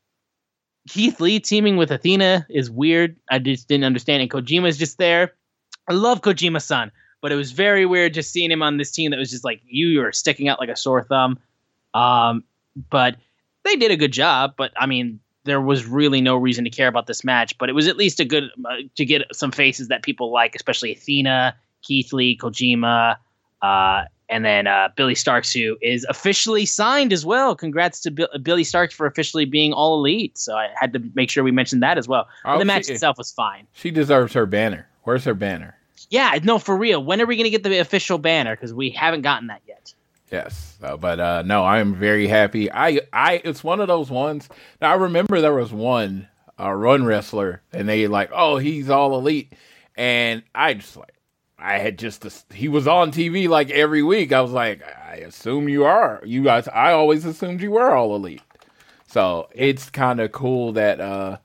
Keith 0.88 1.20
Lee 1.20 1.40
teaming 1.40 1.76
with 1.76 1.90
Athena 1.90 2.46
is 2.48 2.70
weird. 2.70 3.16
I 3.30 3.38
just 3.38 3.68
didn't 3.68 3.84
understand. 3.84 4.22
And 4.22 4.30
Kojima 4.30 4.68
is 4.68 4.78
just 4.78 4.98
there. 4.98 5.34
I 5.88 5.92
love 5.92 6.22
Kojima 6.22 6.62
son, 6.62 6.90
but 7.20 7.32
it 7.32 7.36
was 7.36 7.52
very 7.52 7.86
weird 7.86 8.14
just 8.14 8.32
seeing 8.32 8.50
him 8.50 8.62
on 8.62 8.76
this 8.76 8.90
team 8.90 9.10
that 9.10 9.18
was 9.18 9.30
just 9.30 9.44
like 9.44 9.60
you 9.66 10.02
are 10.02 10.12
sticking 10.12 10.48
out 10.48 10.58
like 10.58 10.68
a 10.68 10.76
sore 10.76 11.02
thumb. 11.02 11.38
Um, 11.94 12.44
but 12.90 13.16
they 13.64 13.76
did 13.76 13.90
a 13.90 13.96
good 13.96 14.12
job. 14.12 14.54
But 14.56 14.72
I 14.76 14.86
mean, 14.86 15.20
there 15.48 15.60
was 15.60 15.86
really 15.86 16.20
no 16.20 16.36
reason 16.36 16.64
to 16.64 16.70
care 16.70 16.88
about 16.88 17.06
this 17.06 17.24
match, 17.24 17.56
but 17.58 17.68
it 17.68 17.72
was 17.72 17.88
at 17.88 17.96
least 17.96 18.20
a 18.20 18.24
good 18.24 18.44
uh, 18.64 18.76
to 18.96 19.04
get 19.04 19.22
some 19.32 19.50
faces 19.50 19.88
that 19.88 20.02
people 20.02 20.32
like, 20.32 20.54
especially 20.54 20.92
Athena, 20.92 21.56
Keith 21.82 22.12
Lee, 22.12 22.36
Kojima, 22.36 23.16
uh, 23.62 24.04
and 24.28 24.44
then 24.44 24.66
uh, 24.66 24.88
Billie 24.96 25.14
Starkz, 25.14 25.52
who 25.52 25.76
is 25.80 26.04
officially 26.08 26.66
signed 26.66 27.12
as 27.12 27.24
well. 27.24 27.56
Congrats 27.56 28.00
to 28.00 28.10
Bi- 28.10 28.26
Billie 28.42 28.62
Starkz 28.62 28.92
for 28.92 29.06
officially 29.06 29.44
being 29.44 29.72
all 29.72 29.98
elite. 29.98 30.36
So 30.36 30.54
I 30.54 30.68
had 30.78 30.92
to 30.92 31.02
make 31.14 31.30
sure 31.30 31.42
we 31.42 31.50
mentioned 31.50 31.82
that 31.82 31.96
as 31.96 32.06
well. 32.06 32.28
Oh, 32.44 32.58
the 32.58 32.64
match 32.64 32.86
she, 32.86 32.92
itself 32.92 33.16
was 33.16 33.32
fine. 33.32 33.66
She 33.72 33.90
deserves 33.90 34.34
her 34.34 34.44
banner. 34.44 34.86
Where's 35.04 35.24
her 35.24 35.34
banner? 35.34 35.76
Yeah, 36.10 36.38
no, 36.42 36.58
for 36.58 36.76
real. 36.76 37.02
When 37.02 37.20
are 37.20 37.26
we 37.26 37.36
going 37.36 37.44
to 37.44 37.50
get 37.50 37.62
the 37.62 37.78
official 37.78 38.18
banner? 38.18 38.54
Because 38.54 38.72
we 38.74 38.90
haven't 38.90 39.22
gotten 39.22 39.48
that 39.48 39.62
yet. 39.66 39.94
Yes, 40.30 40.76
uh, 40.82 40.96
but 40.96 41.20
uh, 41.20 41.42
no, 41.42 41.64
I 41.64 41.78
am 41.78 41.94
very 41.94 42.26
happy. 42.26 42.70
I, 42.70 43.00
I, 43.12 43.40
it's 43.44 43.64
one 43.64 43.80
of 43.80 43.88
those 43.88 44.10
ones. 44.10 44.48
Now 44.80 44.92
I 44.92 44.96
remember 44.96 45.40
there 45.40 45.54
was 45.54 45.72
one 45.72 46.28
uh, 46.60 46.72
run 46.72 47.04
wrestler, 47.04 47.62
and 47.72 47.88
they 47.88 48.06
like, 48.08 48.30
oh, 48.32 48.58
he's 48.58 48.90
all 48.90 49.18
elite, 49.18 49.52
and 49.96 50.42
I 50.54 50.74
just 50.74 50.96
like, 50.96 51.14
I 51.58 51.78
had 51.78 51.98
just 51.98 52.24
he 52.52 52.68
was 52.68 52.86
on 52.86 53.10
TV 53.10 53.48
like 53.48 53.70
every 53.70 54.02
week. 54.02 54.32
I 54.32 54.40
was 54.40 54.52
like, 54.52 54.82
I 54.84 55.16
assume 55.16 55.68
you 55.68 55.84
are. 55.84 56.20
You 56.24 56.44
guys, 56.44 56.68
I 56.68 56.92
always 56.92 57.24
assumed 57.24 57.60
you 57.60 57.72
were 57.72 57.94
all 57.94 58.14
elite. 58.14 58.42
So 59.08 59.48
it's 59.52 59.90
kind 59.90 60.20
of 60.20 60.30
cool 60.30 60.72
that 60.72 61.00
uh, 61.00 61.38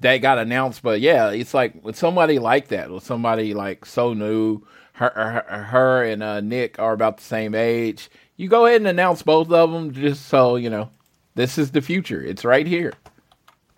that 0.00 0.18
got 0.18 0.38
announced. 0.38 0.82
But 0.82 1.00
yeah, 1.00 1.30
it's 1.30 1.54
like 1.54 1.82
with 1.82 1.96
somebody 1.96 2.38
like 2.38 2.68
that, 2.68 2.90
with 2.90 3.02
somebody 3.02 3.54
like 3.54 3.86
so 3.86 4.12
new 4.14 4.62
her 4.96 5.10
her, 5.48 5.62
her 5.64 6.04
and 6.04 6.22
uh, 6.22 6.40
Nick 6.40 6.78
are 6.78 6.92
about 6.92 7.16
the 7.16 7.24
same 7.24 7.54
age. 7.54 8.08
You 8.36 8.48
go 8.48 8.66
ahead 8.66 8.80
and 8.80 8.88
announce 8.88 9.22
both 9.22 9.50
of 9.50 9.72
them, 9.72 9.92
just 9.92 10.26
so 10.26 10.56
you 10.56 10.70
know 10.70 10.90
this 11.34 11.58
is 11.58 11.70
the 11.70 11.80
future. 11.80 12.22
It's 12.22 12.44
right 12.44 12.66
here. 12.66 12.92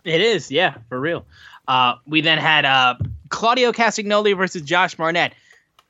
It 0.05 0.21
is, 0.21 0.51
yeah, 0.51 0.77
for 0.89 0.99
real. 0.99 1.27
Uh, 1.67 1.97
we 2.07 2.21
then 2.21 2.39
had 2.39 2.65
uh, 2.65 2.95
Claudio 3.29 3.73
Castagnoli 3.73 4.37
versus 4.37 4.63
Josh 4.63 4.95
Barnett. 4.95 5.35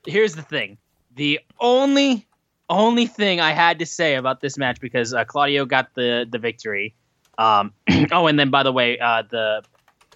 Here's 0.05 0.35
the 0.35 0.41
thing: 0.41 0.77
the 1.15 1.39
only 1.59 2.27
only 2.69 3.07
thing 3.07 3.39
I 3.39 3.51
had 3.51 3.79
to 3.79 3.85
say 3.85 4.15
about 4.15 4.41
this 4.41 4.57
match 4.57 4.79
because 4.79 5.13
uh, 5.13 5.23
Claudio 5.25 5.65
got 5.65 5.93
the 5.95 6.27
the 6.29 6.37
victory. 6.37 6.95
Um, 7.37 7.73
oh, 8.11 8.27
and 8.27 8.37
then 8.37 8.49
by 8.49 8.63
the 8.63 8.73
way, 8.73 8.99
uh, 8.99 9.23
the 9.29 9.63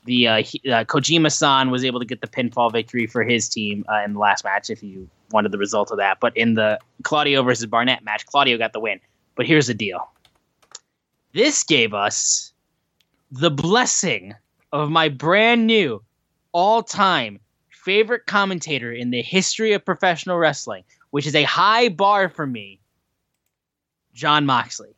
the 0.05 0.27
uh, 0.27 0.37
uh, 0.39 0.83
Kojima-san 0.83 1.71
was 1.71 1.85
able 1.85 1.99
to 2.01 2.05
get 2.05 2.19
the 2.19 2.27
pinfall 2.27 2.71
victory 2.71 3.07
for 3.07 3.23
his 3.23 3.47
team 3.47 3.85
in 4.03 4.13
the 4.13 4.19
last 4.19 4.43
match. 4.43 4.69
If 4.69 4.83
you 4.83 5.09
wanted 5.33 5.51
the 5.51 5.57
result 5.57 5.91
of 5.91 5.97
that, 5.97 6.19
but 6.21 6.37
in 6.37 6.53
the 6.53 6.79
Claudio 7.01 7.43
versus 7.43 7.65
Barnett 7.65 8.05
match, 8.05 8.25
Claudio 8.25 8.57
got 8.57 8.71
the 8.71 8.79
win. 8.79 9.01
But 9.35 9.47
here's 9.47 9.67
the 9.67 9.73
deal: 9.73 10.07
this 11.33 11.63
gave 11.63 11.93
us 11.93 12.53
the 13.31 13.51
blessing 13.51 14.35
of 14.71 14.89
my 14.89 15.09
brand 15.09 15.67
new 15.67 16.01
all-time 16.51 17.39
favorite 17.69 18.25
commentator 18.27 18.93
in 18.93 19.09
the 19.09 19.21
history 19.21 19.73
of 19.73 19.83
professional 19.83 20.37
wrestling, 20.37 20.83
which 21.09 21.27
is 21.27 21.35
a 21.35 21.43
high 21.43 21.89
bar 21.89 22.29
for 22.29 22.47
me, 22.47 22.79
Jon 24.13 24.45
Moxley. 24.45 24.95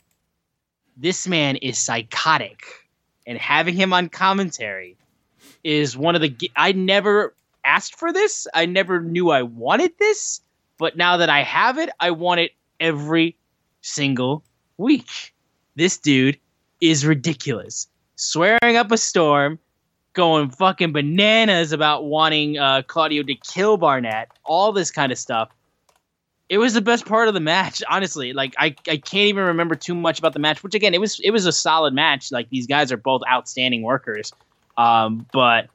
This 0.97 1.27
man 1.27 1.55
is 1.55 1.79
psychotic, 1.79 2.65
and 3.25 3.37
having 3.37 3.73
him 3.73 3.93
on 3.93 4.09
commentary 4.09 4.97
is 5.63 5.97
one 5.97 6.15
of 6.15 6.21
the. 6.21 6.35
I 6.55 6.73
never 6.73 7.33
asked 7.65 7.97
for 7.97 8.13
this. 8.13 8.47
I 8.53 8.65
never 8.65 9.01
knew 9.01 9.31
I 9.31 9.41
wanted 9.41 9.93
this, 9.99 10.41
but 10.77 10.97
now 10.97 11.17
that 11.17 11.29
I 11.29 11.43
have 11.43 11.77
it, 11.77 11.89
I 11.99 12.11
want 12.11 12.41
it 12.41 12.51
every 12.79 13.37
single 13.81 14.43
week. 14.77 15.33
This 15.75 15.97
dude 15.97 16.37
is 16.81 17.05
ridiculous. 17.05 17.87
Swearing 18.15 18.77
up 18.77 18.91
a 18.91 18.97
storm, 18.97 19.59
going 20.13 20.49
fucking 20.49 20.93
bananas 20.93 21.71
about 21.71 22.05
wanting 22.05 22.57
uh, 22.57 22.81
Claudio 22.87 23.23
to 23.23 23.35
kill 23.35 23.77
Barnett, 23.77 24.29
all 24.43 24.71
this 24.71 24.89
kind 24.89 25.11
of 25.11 25.17
stuff. 25.17 25.49
It 26.47 26.57
was 26.57 26.73
the 26.73 26.81
best 26.81 27.05
part 27.05 27.27
of 27.27 27.33
the 27.33 27.39
match, 27.39 27.83
honestly. 27.89 28.33
Like 28.33 28.55
I, 28.57 28.75
I 28.87 28.97
can't 28.97 29.27
even 29.27 29.43
remember 29.43 29.75
too 29.75 29.95
much 29.95 30.19
about 30.19 30.33
the 30.33 30.39
match. 30.39 30.63
Which 30.63 30.73
again, 30.73 30.93
it 30.93 31.01
was 31.01 31.19
it 31.19 31.31
was 31.31 31.45
a 31.45 31.51
solid 31.51 31.93
match. 31.93 32.31
Like 32.31 32.49
these 32.49 32.67
guys 32.67 32.91
are 32.91 32.97
both 32.97 33.21
outstanding 33.29 33.83
workers. 33.83 34.31
Um, 34.77 35.25
but 35.31 35.69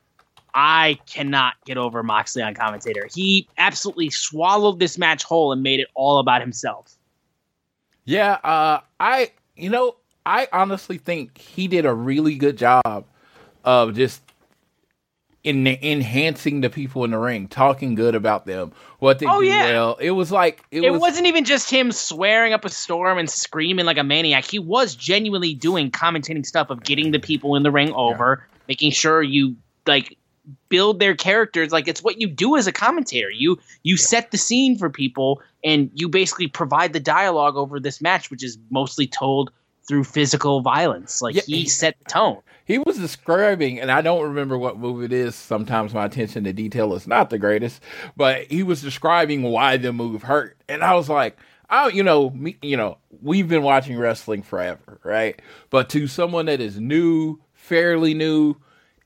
I 0.54 0.98
cannot 1.06 1.54
get 1.64 1.76
over 1.76 2.02
Moxley 2.02 2.42
on 2.42 2.54
commentator. 2.54 3.08
He 3.12 3.48
absolutely 3.58 4.10
swallowed 4.10 4.78
this 4.78 4.98
match 4.98 5.22
whole 5.22 5.52
and 5.52 5.62
made 5.62 5.80
it 5.80 5.88
all 5.94 6.18
about 6.18 6.40
himself. 6.40 6.96
Yeah, 8.04 8.32
uh, 8.42 8.80
I 8.98 9.32
you 9.56 9.70
know 9.70 9.96
I 10.26 10.48
honestly 10.52 10.98
think 10.98 11.38
he 11.38 11.68
did 11.68 11.86
a 11.86 11.94
really 11.94 12.34
good 12.34 12.56
job 12.56 13.06
of 13.64 13.94
just 13.94 14.22
in 15.42 15.66
enhancing 15.66 16.60
the 16.60 16.68
people 16.68 17.02
in 17.04 17.12
the 17.12 17.18
ring, 17.18 17.48
talking 17.48 17.94
good 17.94 18.14
about 18.14 18.44
them, 18.44 18.72
what 18.98 19.18
they 19.18 19.26
oh, 19.26 19.40
do 19.40 19.46
yeah. 19.46 19.72
well. 19.72 19.96
It 19.98 20.10
was 20.10 20.30
like 20.30 20.62
it, 20.70 20.82
it 20.82 20.90
was, 20.90 21.16
not 21.16 21.24
even 21.24 21.44
just 21.44 21.70
him 21.70 21.92
swearing 21.92 22.52
up 22.52 22.64
a 22.64 22.68
storm 22.68 23.16
and 23.16 23.28
screaming 23.30 23.86
like 23.86 23.96
a 23.96 24.04
maniac. 24.04 24.44
He 24.44 24.58
was 24.58 24.94
genuinely 24.94 25.54
doing 25.54 25.90
commentating 25.90 26.44
stuff 26.44 26.68
of 26.68 26.82
getting 26.82 27.10
the 27.10 27.18
people 27.18 27.56
in 27.56 27.62
the 27.62 27.70
ring 27.70 27.92
over, 27.94 28.40
yeah. 28.40 28.58
making 28.68 28.90
sure 28.90 29.22
you 29.22 29.56
like 29.86 30.18
build 30.68 31.00
their 31.00 31.14
characters 31.14 31.72
like 31.72 31.88
it's 31.88 32.02
what 32.02 32.20
you 32.20 32.28
do 32.28 32.56
as 32.56 32.66
a 32.66 32.72
commentator 32.72 33.30
you 33.30 33.58
you 33.82 33.96
set 33.96 34.30
the 34.30 34.38
scene 34.38 34.76
for 34.76 34.90
people 34.90 35.40
and 35.64 35.90
you 35.94 36.08
basically 36.08 36.48
provide 36.48 36.92
the 36.92 37.00
dialogue 37.00 37.56
over 37.56 37.80
this 37.80 38.00
match 38.00 38.30
which 38.30 38.44
is 38.44 38.58
mostly 38.70 39.06
told 39.06 39.50
through 39.86 40.04
physical 40.04 40.60
violence 40.60 41.20
like 41.20 41.34
yeah, 41.34 41.42
he, 41.46 41.60
he 41.62 41.68
set 41.68 41.98
the 41.98 42.04
tone 42.04 42.40
he 42.70 42.78
was 42.78 42.98
describing, 42.98 43.80
and 43.80 43.90
I 43.90 44.00
don't 44.00 44.22
remember 44.22 44.56
what 44.56 44.78
move 44.78 45.02
it 45.02 45.12
is. 45.12 45.34
Sometimes 45.34 45.92
my 45.92 46.04
attention 46.04 46.44
to 46.44 46.52
detail 46.52 46.94
is 46.94 47.04
not 47.04 47.28
the 47.28 47.36
greatest, 47.36 47.82
but 48.16 48.42
he 48.44 48.62
was 48.62 48.80
describing 48.80 49.42
why 49.42 49.76
the 49.76 49.92
move 49.92 50.22
hurt, 50.22 50.56
and 50.68 50.84
I 50.84 50.94
was 50.94 51.08
like, 51.08 51.36
"Oh, 51.68 51.88
you 51.88 52.04
know, 52.04 52.30
me, 52.30 52.58
you 52.62 52.76
know, 52.76 52.98
we've 53.20 53.48
been 53.48 53.64
watching 53.64 53.98
wrestling 53.98 54.42
forever, 54.44 55.00
right? 55.02 55.42
But 55.70 55.88
to 55.90 56.06
someone 56.06 56.46
that 56.46 56.60
is 56.60 56.78
new, 56.78 57.40
fairly 57.54 58.14
new, 58.14 58.54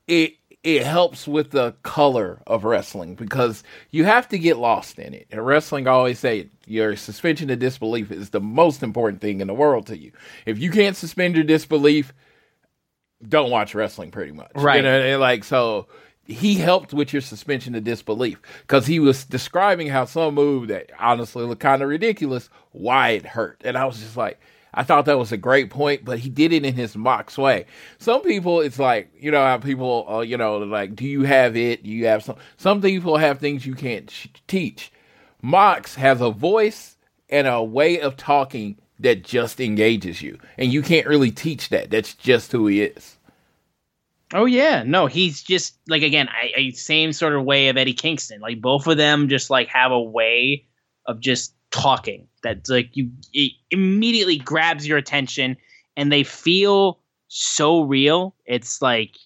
it 0.07 0.33
it 0.65 0.83
helps 0.83 1.27
with 1.27 1.51
the 1.51 1.75
color 1.83 2.41
of 2.47 2.63
wrestling 2.63 3.13
because 3.13 3.63
you 3.91 4.03
have 4.03 4.27
to 4.29 4.39
get 4.39 4.57
lost 4.57 4.97
in 4.97 5.13
it. 5.13 5.27
And 5.29 5.45
wrestling, 5.45 5.87
I 5.87 5.91
always 5.91 6.17
say, 6.17 6.49
your 6.65 6.95
suspension 6.95 7.51
of 7.51 7.59
disbelief 7.59 8.11
is 8.11 8.31
the 8.31 8.41
most 8.41 8.81
important 8.81 9.21
thing 9.21 9.41
in 9.41 9.47
the 9.47 9.53
world 9.53 9.85
to 9.87 9.97
you. 9.97 10.11
If 10.47 10.57
you 10.57 10.71
can't 10.71 10.97
suspend 10.97 11.35
your 11.35 11.43
disbelief, 11.43 12.13
don't 13.29 13.51
watch 13.51 13.75
wrestling 13.75 14.09
pretty 14.09 14.31
much. 14.31 14.49
Right. 14.55 14.77
You 14.77 14.81
know, 14.81 15.19
like, 15.19 15.43
so 15.43 15.85
he 16.25 16.55
helped 16.55 16.95
with 16.95 17.13
your 17.13 17.21
suspension 17.21 17.75
of 17.75 17.83
disbelief 17.83 18.41
because 18.61 18.87
he 18.87 18.99
was 18.99 19.23
describing 19.23 19.87
how 19.87 20.05
some 20.05 20.33
move 20.33 20.69
that 20.69 20.89
honestly 20.99 21.45
looked 21.45 21.61
kind 21.61 21.83
of 21.83 21.89
ridiculous, 21.89 22.49
why 22.71 23.09
it 23.09 23.27
hurt. 23.27 23.61
And 23.63 23.77
I 23.77 23.85
was 23.85 23.99
just 23.99 24.17
like, 24.17 24.39
I 24.75 24.83
thought 24.83 25.05
that 25.05 25.17
was 25.17 25.31
a 25.31 25.37
great 25.37 25.69
point, 25.69 26.03
but 26.03 26.19
he 26.19 26.29
did 26.29 26.51
it 26.51 26.65
in 26.65 26.75
his 26.75 26.95
Mox 26.95 27.37
way. 27.37 27.65
Some 27.97 28.21
people, 28.21 28.59
it's 28.59 28.77
like, 28.77 29.09
you 29.17 29.31
know, 29.31 29.43
how 29.43 29.57
people, 29.57 30.05
uh, 30.09 30.19
you 30.19 30.37
know, 30.37 30.57
like, 30.57 30.95
do 30.95 31.05
you 31.05 31.23
have 31.23 31.55
it? 31.55 31.83
Do 31.83 31.89
you 31.89 32.05
have 32.07 32.23
some? 32.23 32.35
Some 32.57 32.81
people 32.81 33.17
have 33.17 33.39
things 33.39 33.65
you 33.65 33.73
can't 33.73 34.11
sh- 34.11 34.27
teach. 34.47 34.91
Mox 35.41 35.95
has 35.95 36.21
a 36.21 36.29
voice 36.29 36.97
and 37.29 37.47
a 37.47 37.63
way 37.63 38.01
of 38.01 38.17
talking 38.17 38.77
that 38.99 39.23
just 39.23 39.59
engages 39.59 40.21
you. 40.21 40.37
And 40.57 40.71
you 40.71 40.81
can't 40.81 41.07
really 41.07 41.31
teach 41.31 41.69
that. 41.69 41.89
That's 41.89 42.13
just 42.13 42.51
who 42.51 42.67
he 42.67 42.81
is. 42.81 43.17
Oh 44.33 44.45
yeah, 44.45 44.83
no, 44.83 45.05
he's 45.05 45.43
just 45.43 45.77
like 45.87 46.01
again, 46.01 46.27
I, 46.29 46.51
I, 46.57 46.69
same 46.71 47.13
sort 47.13 47.33
of 47.33 47.45
way 47.45 47.69
of 47.69 47.77
Eddie 47.77 47.93
Kingston. 47.93 48.41
Like 48.41 48.59
both 48.59 48.87
of 48.87 48.97
them 48.97 49.29
just 49.29 49.49
like 49.49 49.69
have 49.69 49.91
a 49.91 50.01
way 50.01 50.65
of 51.05 51.19
just 51.19 51.54
talking 51.75 52.25
that 52.41 52.69
like 52.69 52.89
you 52.93 53.11
it 53.33 53.51
immediately 53.69 54.37
grabs 54.37 54.87
your 54.87 54.97
attention 54.97 55.57
and 55.97 56.09
they 56.09 56.23
feel 56.23 56.99
so 57.27 57.81
real. 57.81 58.33
It's 58.45 58.81
like 58.81 59.17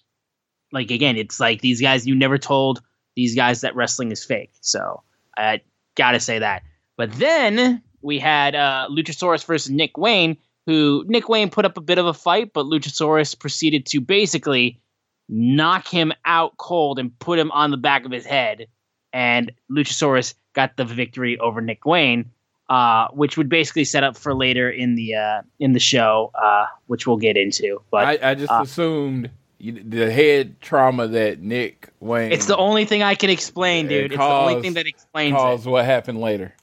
like 0.72 0.90
again, 0.90 1.16
it's 1.16 1.38
like 1.38 1.60
these 1.60 1.80
guys 1.80 2.08
you 2.08 2.16
never 2.16 2.38
told 2.38 2.82
these 3.14 3.36
guys 3.36 3.60
that 3.60 3.76
wrestling 3.76 4.10
is 4.10 4.24
fake. 4.24 4.50
So 4.62 5.02
I 5.38 5.60
gotta 5.96 6.18
say 6.18 6.40
that. 6.40 6.62
But 6.96 7.12
then 7.12 7.82
we 8.02 8.18
had 8.18 8.56
uh, 8.56 8.88
Luchasaurus 8.90 9.44
versus 9.44 9.70
Nick 9.70 9.96
Wayne, 9.96 10.36
who 10.66 11.04
Nick 11.06 11.28
Wayne 11.28 11.50
put 11.50 11.64
up 11.64 11.76
a 11.76 11.80
bit 11.82 11.98
of 11.98 12.06
a 12.06 12.14
fight, 12.14 12.52
but 12.52 12.66
Luchasaurus 12.66 13.38
proceeded 13.38 13.86
to 13.86 14.00
basically 14.00 14.80
knock 15.28 15.86
him 15.86 16.12
out 16.24 16.56
cold 16.56 16.98
and 16.98 17.16
put 17.20 17.38
him 17.38 17.52
on 17.52 17.70
the 17.70 17.76
back 17.76 18.04
of 18.04 18.10
his 18.10 18.26
head. 18.26 18.66
And 19.12 19.52
Luchasaurus 19.70 20.34
got 20.52 20.76
the 20.76 20.84
victory 20.84 21.38
over 21.38 21.60
Nick 21.60 21.84
Wayne, 21.84 22.30
uh, 22.70 23.08
which 23.08 23.36
would 23.36 23.48
basically 23.48 23.84
set 23.84 24.04
up 24.04 24.16
for 24.16 24.32
later 24.32 24.70
in 24.70 24.94
the 24.94 25.16
uh, 25.16 25.42
in 25.58 25.72
the 25.72 25.80
show, 25.80 26.30
uh, 26.40 26.66
which 26.86 27.06
we'll 27.06 27.16
get 27.16 27.36
into. 27.36 27.82
But 27.90 28.22
I, 28.22 28.30
I 28.30 28.34
just 28.36 28.50
uh, 28.50 28.60
assumed 28.62 29.28
the 29.58 30.10
head 30.10 30.60
trauma 30.60 31.08
that 31.08 31.40
Nick 31.40 31.90
Wayne. 31.98 32.30
It's 32.30 32.46
the 32.46 32.56
only 32.56 32.84
thing 32.84 33.02
I 33.02 33.16
can 33.16 33.28
explain, 33.28 33.88
dude. 33.88 34.12
Caused, 34.12 34.12
it's 34.12 34.18
the 34.20 34.54
only 34.54 34.62
thing 34.62 34.74
that 34.74 34.86
explains 34.86 35.34
caused 35.34 35.66
it. 35.66 35.70
what 35.70 35.84
happened 35.84 36.20
later. 36.20 36.54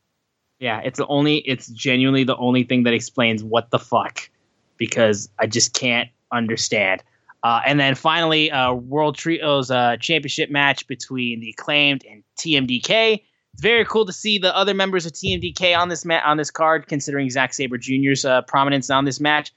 Yeah, 0.59 0.79
it's 0.83 0.97
the 0.97 1.05
only 1.07 1.39
it's 1.39 1.67
genuinely 1.67 2.23
the 2.23 2.37
only 2.37 2.63
thing 2.63 2.83
that 2.83 2.93
explains 2.93 3.43
what 3.43 3.69
the 3.69 3.77
fuck 3.77 4.29
because 4.77 5.29
I 5.37 5.45
just 5.45 5.73
can't 5.73 6.09
understand. 6.31 7.03
Uh, 7.43 7.61
and 7.65 7.79
then 7.79 7.95
finally, 7.95 8.49
uh, 8.49 8.73
World 8.73 9.15
Trios 9.15 9.69
uh, 9.69 9.97
Championship 9.99 10.49
match 10.49 10.87
between 10.87 11.41
the 11.41 11.49
acclaimed 11.49 12.05
and 12.09 12.23
TMDK. 12.39 13.23
It's 13.57 13.63
very 13.63 13.85
cool 13.85 14.05
to 14.05 14.13
see 14.13 14.37
the 14.37 14.55
other 14.55 14.75
members 14.75 15.07
of 15.07 15.13
TMDK 15.13 15.75
on 15.75 15.89
this 15.89 16.05
ma- 16.05 16.21
on 16.23 16.37
this 16.37 16.51
card, 16.51 16.85
considering 16.85 17.27
Zack 17.31 17.55
Sabre 17.55 17.79
Jr.'s 17.79 18.23
uh, 18.23 18.43
prominence 18.43 18.91
on 18.91 19.05
this 19.05 19.19
match. 19.19 19.51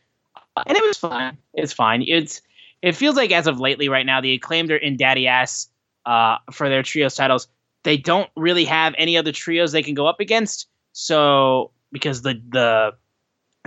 Uh, 0.57 0.63
and 0.67 0.75
it 0.75 0.83
was 0.83 0.97
fine. 0.97 1.37
It's 1.53 1.75
fine. 1.75 2.03
It's 2.09 2.41
it 2.81 2.97
feels 2.97 3.15
like 3.15 3.31
as 3.31 3.47
of 3.47 3.61
lately, 3.61 3.91
right 3.91 4.07
now, 4.07 4.23
the 4.23 4.33
acclaimed 4.33 4.71
are 4.71 4.79
in 4.79 4.97
daddy 4.97 5.27
ass 5.27 5.69
uh, 6.07 6.39
for 6.51 6.71
their 6.71 6.83
trios 6.83 7.15
titles. 7.15 7.47
They 7.83 7.99
don't 7.99 8.31
really 8.37 8.65
have 8.65 8.95
any 8.97 9.19
other 9.19 9.33
trios 9.33 9.73
they 9.73 9.83
can 9.83 9.93
go 9.93 10.07
up 10.07 10.19
against. 10.19 10.67
So 10.93 11.71
because 11.93 12.23
the 12.23 12.41
the 12.49 12.95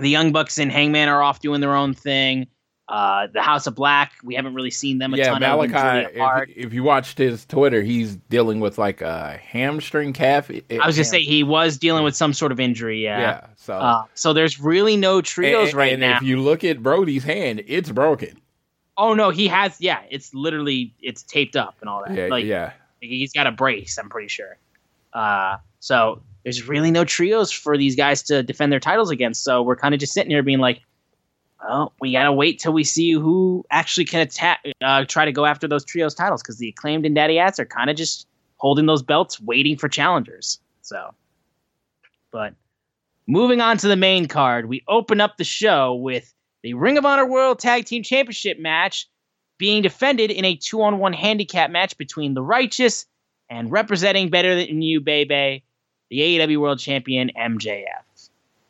the 0.00 0.08
Young 0.08 0.32
Bucks 0.32 0.58
and 0.58 0.72
Hangman 0.72 1.08
are 1.08 1.22
off 1.22 1.38
doing 1.38 1.60
their 1.60 1.76
own 1.76 1.94
thing. 1.94 2.48
Uh, 2.86 3.28
the 3.32 3.40
House 3.40 3.66
of 3.66 3.74
Black, 3.74 4.12
we 4.22 4.34
haven't 4.34 4.54
really 4.54 4.70
seen 4.70 4.98
them 4.98 5.14
a 5.14 5.16
yeah, 5.16 5.30
ton 5.30 5.40
Malakai, 5.40 6.10
if, 6.48 6.66
if, 6.66 6.74
you 6.74 6.82
watched 6.82 7.16
his 7.16 7.46
Twitter, 7.46 7.80
he's 7.80 8.16
dealing 8.16 8.60
with 8.60 8.76
like 8.76 9.00
a 9.00 9.38
hamstring 9.38 10.12
calf. 10.12 10.50
I 10.50 10.86
was 10.86 10.94
just 10.94 11.10
say 11.10 11.22
he 11.22 11.42
was 11.42 11.78
dealing 11.78 12.04
with 12.04 12.14
some 12.14 12.34
sort 12.34 12.52
of 12.52 12.60
injury. 12.60 13.02
Yeah. 13.02 13.20
Yeah. 13.20 13.46
So, 13.56 13.72
uh, 13.74 14.04
so 14.12 14.34
there's 14.34 14.60
really 14.60 14.98
no 14.98 15.22
trios 15.22 15.70
and, 15.70 15.78
right 15.78 15.92
and 15.92 16.00
now. 16.00 16.18
If 16.18 16.24
you 16.24 16.40
look 16.40 16.62
at 16.62 16.82
Brody's 16.82 17.24
hand, 17.24 17.62
it's 17.66 17.90
broken. 17.90 18.38
Oh 18.98 19.14
no, 19.14 19.30
he 19.30 19.48
has. 19.48 19.80
Yeah, 19.80 20.02
it's 20.10 20.34
literally 20.34 20.92
it's 21.00 21.22
taped 21.22 21.56
up 21.56 21.76
and 21.80 21.88
all 21.88 22.04
that. 22.06 22.14
Yeah. 22.14 22.26
Like, 22.26 22.44
yeah. 22.44 22.72
He's 23.00 23.32
got 23.32 23.46
a 23.46 23.52
brace. 23.52 23.98
I'm 23.98 24.10
pretty 24.10 24.28
sure. 24.28 24.58
Uh, 25.14 25.56
So 25.80 26.22
there's 26.44 26.68
really 26.68 26.90
no 26.90 27.04
trios 27.04 27.50
for 27.50 27.76
these 27.76 27.96
guys 27.96 28.22
to 28.24 28.42
defend 28.42 28.72
their 28.72 28.80
titles 28.80 29.10
against. 29.10 29.42
So 29.42 29.62
we're 29.62 29.76
kind 29.76 29.94
of 29.94 30.00
just 30.00 30.12
sitting 30.12 30.30
here 30.30 30.42
being 30.42 30.58
like, 30.58 30.80
well, 31.66 31.92
we 32.00 32.12
gotta 32.12 32.32
wait 32.32 32.58
till 32.58 32.72
we 32.72 32.84
see 32.84 33.12
who 33.12 33.64
actually 33.70 34.04
can 34.04 34.20
attack, 34.20 34.64
uh, 34.82 35.04
try 35.06 35.24
to 35.24 35.32
go 35.32 35.46
after 35.46 35.66
those 35.66 35.84
trios 35.84 36.14
titles 36.14 36.42
because 36.42 36.58
the 36.58 36.68
acclaimed 36.68 37.06
and 37.06 37.14
Daddy 37.14 37.38
Ass 37.38 37.58
are 37.58 37.64
kind 37.64 37.88
of 37.88 37.96
just 37.96 38.26
holding 38.58 38.86
those 38.86 39.02
belts, 39.02 39.40
waiting 39.40 39.76
for 39.76 39.88
challengers. 39.88 40.58
So, 40.82 41.14
but 42.30 42.54
moving 43.26 43.60
on 43.60 43.78
to 43.78 43.88
the 43.88 43.96
main 43.96 44.28
card, 44.28 44.68
we 44.68 44.82
open 44.88 45.20
up 45.20 45.36
the 45.36 45.44
show 45.44 45.94
with 45.94 46.32
the 46.62 46.74
Ring 46.74 46.98
of 46.98 47.06
Honor 47.06 47.26
World 47.26 47.58
Tag 47.58 47.86
Team 47.86 48.02
Championship 48.02 48.58
match 48.58 49.08
being 49.56 49.82
defended 49.82 50.30
in 50.30 50.44
a 50.44 50.56
two-on-one 50.56 51.12
handicap 51.12 51.70
match 51.70 51.96
between 51.96 52.34
the 52.34 52.42
Righteous 52.42 53.06
and 53.48 53.70
representing 53.70 54.28
Better 54.28 54.54
Than 54.54 54.82
You, 54.82 55.00
baby, 55.00 55.64
the 56.10 56.18
AEW 56.18 56.60
World 56.60 56.78
Champion 56.78 57.30
MJF. 57.38 58.03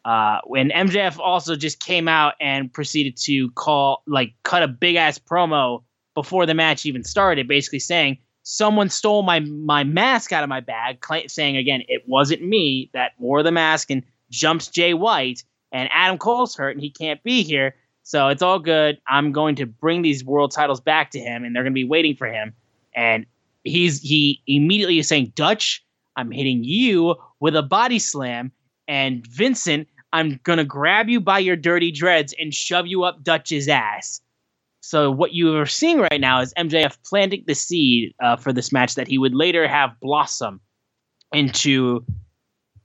Uh, 0.05 0.41
when 0.45 0.69
MJF 0.71 1.19
also 1.19 1.57
just 1.57 1.81
came 1.81 2.09
out 2.09 2.35
and 2.41 2.73
proceeded 2.73 3.17
to 3.17 3.51
call, 3.53 4.03
like, 4.07 4.35
cut 4.43 4.63
a 4.63 4.69
big 4.69 4.97
ass 4.97 5.19
promo 5.19 5.83
before 6.15 6.47
the 6.47 6.55
match 6.55 6.85
even 6.85 7.03
started, 7.05 7.49
basically 7.49 7.79
saying 7.79 8.19
someone 8.43 8.91
stole 8.91 9.23
my 9.23 9.41
my 9.41 9.83
mask 9.83 10.33
out 10.33 10.45
of 10.45 10.49
my 10.49 10.61
bag, 10.61 11.05
saying 11.27 11.57
again 11.57 11.83
it 11.89 12.03
wasn't 12.07 12.43
me 12.43 12.91
that 12.93 13.13
wore 13.19 13.43
the 13.43 13.51
mask 13.51 13.91
and 13.91 14.03
jumps 14.31 14.69
Jay 14.69 14.95
White, 14.95 15.43
and 15.73 15.89
Adam 15.93 16.19
Cole's 16.19 16.55
hurt 16.55 16.77
and 16.77 16.81
he 16.81 16.91
can't 16.91 17.23
be 17.23 17.43
here, 17.43 17.75
so 18.03 18.29
it's 18.29 18.43
all 18.43 18.59
good. 18.59 19.01
I'm 19.09 19.33
going 19.33 19.57
to 19.57 19.67
bring 19.67 20.03
these 20.03 20.25
world 20.25 20.53
titles 20.53 20.81
back 20.81 21.11
to 21.13 21.19
him, 21.19 21.45
and 21.45 21.57
they're 21.57 21.65
going 21.65 21.73
to 21.73 21.75
be 21.75 21.85
waiting 21.85 22.15
for 22.15 22.27
him, 22.27 22.53
and 22.95 23.27
he's 23.65 24.01
he 24.01 24.43
immediately 24.47 24.99
is 24.99 25.09
saying 25.09 25.33
Dutch, 25.35 25.85
I'm 26.17 26.31
hitting 26.31 26.63
you 26.63 27.17
with 27.41 27.57
a 27.57 27.63
body 27.63 27.99
slam, 27.99 28.53
and 28.87 29.27
Vincent 29.27 29.89
I'm 30.15 30.39
gonna 30.45 30.65
grab 30.65 31.09
you 31.09 31.21
by 31.21 31.41
your 31.41 31.57
dirty 31.57 31.91
dreads 31.91 32.33
and 32.39 32.55
shove 32.55 32.87
you 32.87 33.03
up 33.03 33.25
Dutch's 33.25 33.67
ass. 33.67 34.21
So 34.81 35.11
what 35.11 35.33
you 35.33 35.57
are 35.57 35.67
seeing 35.67 35.99
right 35.99 36.21
now 36.21 36.41
is 36.41 36.55
MJF 36.55 36.99
planting 37.05 37.43
the 37.49 37.55
seed 37.57 38.15
uh, 38.23 38.37
for 38.37 38.53
this 38.53 38.71
match 38.71 38.95
that 38.95 39.09
he 39.09 39.19
would 39.19 39.35
later 39.35 39.67
have 39.67 39.99
blossom 40.01 40.61
into 41.33 42.05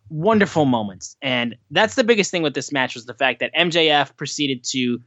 wonderful 0.09 0.65
moments. 0.65 1.15
And 1.21 1.55
that's 1.69 1.93
the 1.93 2.03
biggest 2.03 2.31
thing 2.31 2.41
with 2.41 2.55
this 2.55 2.71
match 2.71 2.95
was 2.95 3.05
the 3.05 3.13
fact 3.13 3.41
that 3.41 3.53
MJF 3.53 4.17
proceeded 4.17 4.63
to 4.71 4.99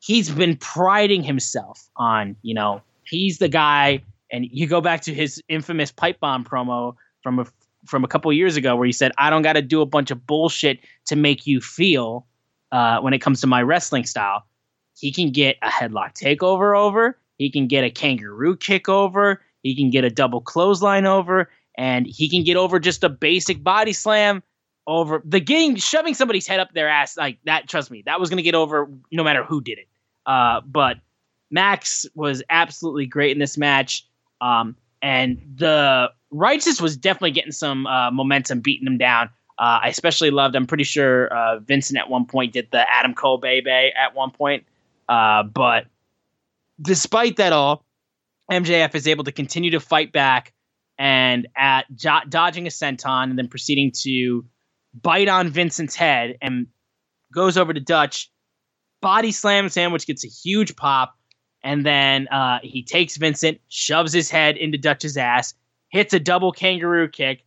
he's 0.00 0.28
been 0.30 0.58
priding 0.58 1.22
himself 1.22 1.88
on, 1.96 2.36
you 2.42 2.52
know, 2.52 2.82
he's 3.06 3.38
the 3.38 3.48
guy 3.48 4.02
and 4.30 4.44
you 4.50 4.66
go 4.66 4.82
back 4.82 5.00
to 5.02 5.14
his 5.14 5.42
infamous 5.48 5.90
pipe 5.92 6.20
bomb 6.20 6.44
promo 6.44 6.94
from 7.22 7.38
a 7.38 7.46
from 7.86 8.04
a 8.04 8.08
couple 8.08 8.32
years 8.32 8.56
ago 8.56 8.76
where 8.76 8.86
he 8.86 8.92
said, 8.92 9.12
I 9.18 9.30
don't 9.30 9.42
got 9.42 9.54
to 9.54 9.62
do 9.62 9.80
a 9.80 9.86
bunch 9.86 10.10
of 10.10 10.26
bullshit 10.26 10.80
to 11.06 11.16
make 11.16 11.46
you 11.46 11.60
feel 11.60 12.26
uh, 12.72 13.00
when 13.00 13.12
it 13.14 13.20
comes 13.20 13.40
to 13.42 13.46
my 13.46 13.62
wrestling 13.62 14.04
style. 14.04 14.44
He 14.96 15.12
can 15.12 15.30
get 15.30 15.56
a 15.62 15.68
headlock 15.68 16.14
takeover 16.14 16.76
over. 16.76 17.18
He 17.38 17.50
can 17.50 17.66
get 17.66 17.84
a 17.84 17.90
kangaroo 17.90 18.56
kick 18.56 18.88
over. 18.88 19.42
He 19.62 19.74
can 19.74 19.90
get 19.90 20.04
a 20.04 20.10
double 20.10 20.40
clothesline 20.40 21.06
over. 21.06 21.50
And 21.76 22.06
he 22.06 22.28
can 22.28 22.44
get 22.44 22.56
over 22.56 22.78
just 22.78 23.02
a 23.02 23.08
basic 23.08 23.62
body 23.62 23.92
slam 23.92 24.42
over 24.86 25.22
the 25.24 25.40
getting 25.40 25.76
shoving 25.76 26.14
somebody's 26.14 26.46
head 26.46 26.60
up 26.60 26.72
their 26.72 26.88
ass 26.88 27.16
like 27.16 27.38
that. 27.44 27.68
Trust 27.68 27.90
me, 27.90 28.02
that 28.06 28.20
was 28.20 28.28
going 28.28 28.36
to 28.36 28.42
get 28.42 28.54
over 28.54 28.88
no 29.10 29.24
matter 29.24 29.42
who 29.42 29.60
did 29.60 29.78
it. 29.78 29.88
Uh, 30.26 30.60
but 30.60 30.98
Max 31.50 32.06
was 32.14 32.42
absolutely 32.50 33.06
great 33.06 33.32
in 33.32 33.38
this 33.38 33.58
match. 33.58 34.06
Um, 34.40 34.76
and 35.02 35.40
the 35.56 36.10
Righteous 36.34 36.80
was 36.80 36.96
definitely 36.96 37.30
getting 37.30 37.52
some 37.52 37.86
uh, 37.86 38.10
momentum, 38.10 38.60
beating 38.60 38.88
him 38.88 38.98
down. 38.98 39.30
Uh, 39.56 39.78
I 39.84 39.88
especially 39.88 40.32
loved. 40.32 40.56
I'm 40.56 40.66
pretty 40.66 40.82
sure 40.82 41.32
uh, 41.32 41.60
Vincent 41.60 41.96
at 41.96 42.10
one 42.10 42.26
point 42.26 42.52
did 42.52 42.68
the 42.72 42.84
Adam 42.90 43.14
Cole 43.14 43.38
Baby 43.38 43.70
at 43.70 44.16
one 44.16 44.32
point. 44.32 44.64
Uh, 45.08 45.44
but 45.44 45.86
despite 46.82 47.36
that 47.36 47.52
all, 47.52 47.84
MJF 48.50 48.96
is 48.96 49.06
able 49.06 49.22
to 49.24 49.32
continue 49.32 49.70
to 49.70 49.80
fight 49.80 50.12
back 50.12 50.52
and 50.98 51.46
at 51.56 51.84
jo- 51.94 52.26
dodging 52.28 52.66
a 52.66 52.70
senton 52.70 53.30
and 53.30 53.38
then 53.38 53.46
proceeding 53.46 53.92
to 54.02 54.44
bite 54.92 55.28
on 55.28 55.50
Vincent's 55.50 55.94
head 55.94 56.36
and 56.42 56.66
goes 57.32 57.56
over 57.56 57.72
to 57.72 57.80
Dutch, 57.80 58.28
body 59.00 59.30
slams 59.30 59.74
him, 59.76 59.92
which 59.92 60.06
gets 60.06 60.24
a 60.24 60.28
huge 60.28 60.74
pop. 60.74 61.16
And 61.62 61.86
then 61.86 62.26
uh, 62.26 62.58
he 62.62 62.82
takes 62.82 63.16
Vincent, 63.16 63.60
shoves 63.68 64.12
his 64.12 64.30
head 64.30 64.56
into 64.56 64.78
Dutch's 64.78 65.16
ass, 65.16 65.54
hits 65.94 66.12
a 66.12 66.18
double 66.18 66.50
kangaroo 66.50 67.08
kick, 67.08 67.44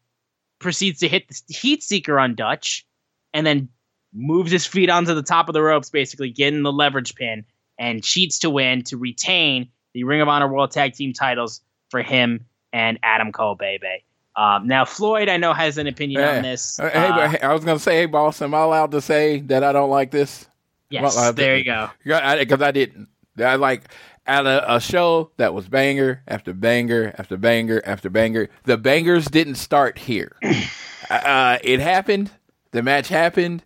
proceeds 0.59 1.01
to 1.01 1.07
hit 1.09 1.27
the 1.27 1.53
heat 1.53 1.83
seeker 1.83 2.17
on 2.17 2.33
Dutch, 2.33 2.87
and 3.33 3.45
then 3.45 3.67
moves 4.13 4.51
his 4.51 4.65
feet 4.65 4.89
onto 4.89 5.13
the 5.13 5.21
top 5.21 5.49
of 5.49 5.53
the 5.53 5.61
ropes, 5.61 5.89
basically 5.89 6.29
getting 6.29 6.63
the 6.63 6.71
leverage 6.71 7.13
pin, 7.13 7.43
and 7.77 8.01
cheats 8.01 8.39
to 8.39 8.49
win 8.49 8.83
to 8.83 8.95
retain 8.95 9.67
the 9.93 10.05
Ring 10.05 10.21
of 10.21 10.29
Honor 10.29 10.51
World 10.51 10.71
Tag 10.71 10.93
Team 10.93 11.11
titles 11.11 11.59
for 11.89 12.01
him 12.01 12.45
and 12.71 12.97
Adam 13.03 13.33
Cole, 13.33 13.55
baby. 13.55 14.05
Um, 14.37 14.65
now, 14.65 14.85
Floyd, 14.85 15.27
I 15.27 15.35
know 15.35 15.51
has 15.51 15.77
an 15.77 15.87
opinion 15.87 16.21
hey, 16.21 16.37
on 16.37 16.43
this. 16.43 16.77
Hey, 16.77 16.87
uh, 16.87 17.37
I 17.41 17.53
was 17.53 17.65
going 17.65 17.77
to 17.77 17.83
say, 17.83 17.97
hey, 17.97 18.05
boss, 18.05 18.41
am 18.41 18.53
I 18.53 18.61
allowed 18.61 18.91
to 18.91 19.01
say 19.01 19.41
that 19.41 19.61
I 19.63 19.73
don't 19.73 19.89
like 19.89 20.11
this? 20.11 20.47
Yes, 20.89 21.33
there 21.33 21.57
you 21.57 21.65
go. 21.65 21.89
Because 22.01 22.61
I, 22.61 22.67
I, 22.67 22.71
didn't. 22.71 23.09
I 23.37 23.55
like 23.55 23.91
at 24.27 24.45
a, 24.45 24.75
a, 24.75 24.79
show 24.79 25.31
that 25.37 25.53
was 25.53 25.67
banger 25.69 26.21
after 26.27 26.53
banger 26.53 27.13
after 27.17 27.37
banger 27.37 27.81
after 27.85 28.09
banger. 28.09 28.49
The 28.63 28.77
bangers 28.77 29.25
didn't 29.25 29.55
start 29.55 29.97
here. 29.97 30.35
uh, 31.09 31.57
it 31.63 31.79
happened. 31.79 32.31
The 32.71 32.83
match 32.83 33.07
happened. 33.07 33.63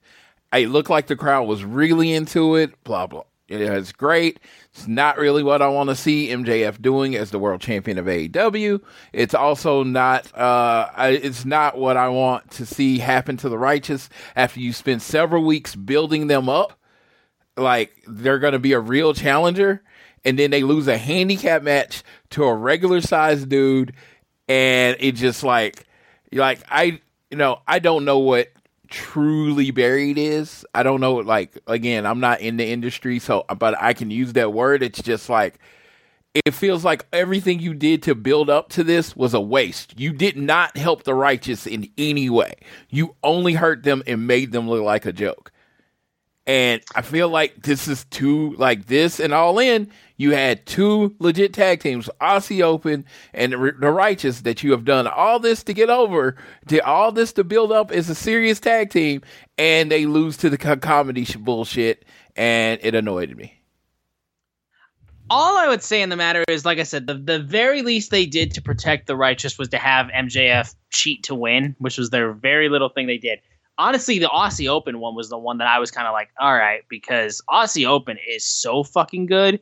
It 0.54 0.70
looked 0.70 0.90
like 0.90 1.08
the 1.08 1.16
crowd 1.16 1.48
was 1.48 1.64
really 1.64 2.14
into 2.14 2.56
it. 2.56 2.82
Blah 2.84 3.08
blah. 3.08 3.24
It's 3.48 3.92
great. 3.92 4.40
It's 4.74 4.88
not 4.88 5.18
really 5.18 5.44
what 5.44 5.62
I 5.62 5.68
want 5.68 5.90
to 5.90 5.96
see 5.96 6.30
MJF 6.30 6.82
doing 6.82 7.16
as 7.16 7.32
the 7.32 7.40
world 7.40 7.60
champion 7.60 7.98
of 7.98 8.06
AEW. 8.06 8.82
It's 9.12 9.34
also 9.34 9.84
not. 9.84 10.34
Uh, 10.38 10.90
it's 10.98 11.44
not 11.44 11.78
what 11.78 11.98
I 11.98 12.08
want 12.08 12.52
to 12.52 12.66
see 12.66 13.00
happen 13.00 13.36
to 13.38 13.50
the 13.50 13.58
righteous 13.58 14.10
after 14.36 14.62
you 14.62 14.72
spend 14.72 15.02
several 15.02 15.44
weeks 15.44 15.76
building 15.76 16.28
them 16.28 16.48
up. 16.48 16.80
Like 17.58 17.92
they're 18.08 18.40
going 18.40 18.54
to 18.54 18.60
be 18.60 18.72
a 18.72 18.80
real 18.80 19.14
challenger 19.14 19.84
and 20.24 20.38
then 20.38 20.52
they 20.52 20.64
lose 20.64 20.88
a 20.88 20.98
handicap 20.98 21.64
match 21.64 22.04
to 22.32 22.44
a 22.44 22.54
regular 22.54 23.02
sized 23.02 23.50
dude, 23.50 23.94
and 24.48 24.98
it 25.00 25.14
just 25.14 25.44
like, 25.44 25.86
like 26.32 26.60
I, 26.70 27.00
you 27.30 27.38
know, 27.38 27.62
I 27.68 27.80
don't 27.80 28.06
know 28.06 28.20
what 28.20 28.50
truly 28.90 29.72
buried 29.72 30.18
is. 30.18 30.66
I 30.76 30.84
don't 30.84 31.02
know. 31.02 31.16
Like 31.16 31.58
again, 31.68 32.06
I'm 32.06 32.20
not 32.20 32.42
in 32.42 32.58
the 32.58 32.68
industry, 32.68 33.20
so 33.20 33.46
but 33.58 33.82
I 33.82 33.94
can 33.94 34.12
use 34.12 34.34
that 34.34 34.54
word. 34.54 34.84
It's 34.84 35.02
just 35.02 35.30
like 35.30 35.60
it 36.34 36.54
feels 36.54 36.86
like 36.86 37.06
everything 37.12 37.60
you 37.60 37.74
did 37.74 38.04
to 38.04 38.16
build 38.16 38.50
up 38.50 38.70
to 38.70 38.84
this 38.84 39.16
was 39.16 39.34
a 39.34 39.42
waste. 39.42 40.00
You 40.00 40.14
did 40.14 40.38
not 40.38 40.78
help 40.78 41.04
the 41.04 41.14
righteous 41.14 41.68
in 41.68 41.90
any 41.98 42.30
way. 42.30 42.54
You 42.90 43.16
only 43.24 43.54
hurt 43.54 43.84
them 43.84 44.02
and 44.08 44.28
made 44.28 44.52
them 44.52 44.70
look 44.70 44.84
like 44.84 45.06
a 45.06 45.12
joke. 45.12 45.52
And 46.48 46.82
I 46.96 47.02
feel 47.04 47.30
like 47.30 47.62
this 47.62 47.88
is 47.88 48.06
too 48.06 48.56
like 48.58 48.88
this 48.88 49.20
and 49.20 49.32
all 49.32 49.60
in 49.60 49.92
you 50.22 50.32
had 50.32 50.68
two 50.68 51.16
legit 51.18 51.52
tag 51.52 51.80
teams, 51.80 52.08
Aussie 52.22 52.62
Open 52.62 53.06
and 53.34 53.54
the 53.54 53.58
Righteous, 53.58 54.42
that 54.42 54.62
you 54.62 54.70
have 54.70 54.86
done 54.86 55.08
all 55.08 55.40
this 55.40 55.64
to 55.64 55.74
get 55.74 55.90
over, 55.90 56.36
to 56.68 56.78
all 56.86 57.12
this 57.12 57.34
to 57.34 57.44
build 57.44 57.72
up 57.72 57.92
as 57.92 58.08
a 58.08 58.14
serious 58.14 58.60
tag 58.60 58.92
team, 58.92 59.24
and 59.58 59.92
they 59.92 60.06
lose 60.06 60.38
to 60.38 60.52
the 60.52 60.60
comedy 60.60 61.26
bullshit, 61.40 62.06
and 62.36 62.80
it 62.84 62.94
annoyed 62.94 63.36
me. 63.36 63.56
All 65.32 65.58
I 65.58 65.68
would 65.68 65.82
say 65.82 66.04
in 66.04 66.10
the 66.10 66.18
matter 66.18 66.44
is, 66.48 66.66
like 66.66 66.78
I 66.78 66.84
said, 66.84 67.08
the, 67.08 67.16
the 67.16 67.40
very 67.40 67.82
least 67.82 68.12
they 68.12 68.28
did 68.28 68.52
to 68.54 68.62
protect 68.62 69.08
the 69.08 69.16
Righteous 69.16 69.58
was 69.58 69.70
to 69.70 69.80
have 69.80 70.06
MJF 70.08 70.76
cheat 70.92 71.24
to 71.24 71.34
win, 71.34 71.76
which 71.80 71.98
was 71.98 72.12
their 72.12 72.32
very 72.32 72.70
little 72.70 72.90
thing 72.90 73.08
they 73.08 73.18
did 73.18 73.40
honestly, 73.82 74.20
the 74.20 74.28
Aussie 74.28 74.68
Open 74.68 75.00
one 75.00 75.16
was 75.16 75.30
the 75.30 75.38
one 75.38 75.58
that 75.58 75.68
I 75.68 75.80
was 75.80 75.90
kind 75.90 76.08
of 76.08 76.14
like, 76.14 76.30
all 76.40 76.54
right, 76.54 76.84
because 76.88 77.42
Aussie 77.50 77.88
Open 77.88 78.18
is 78.30 78.46
so 78.46 78.84
fucking 78.84 79.26
good 79.26 79.60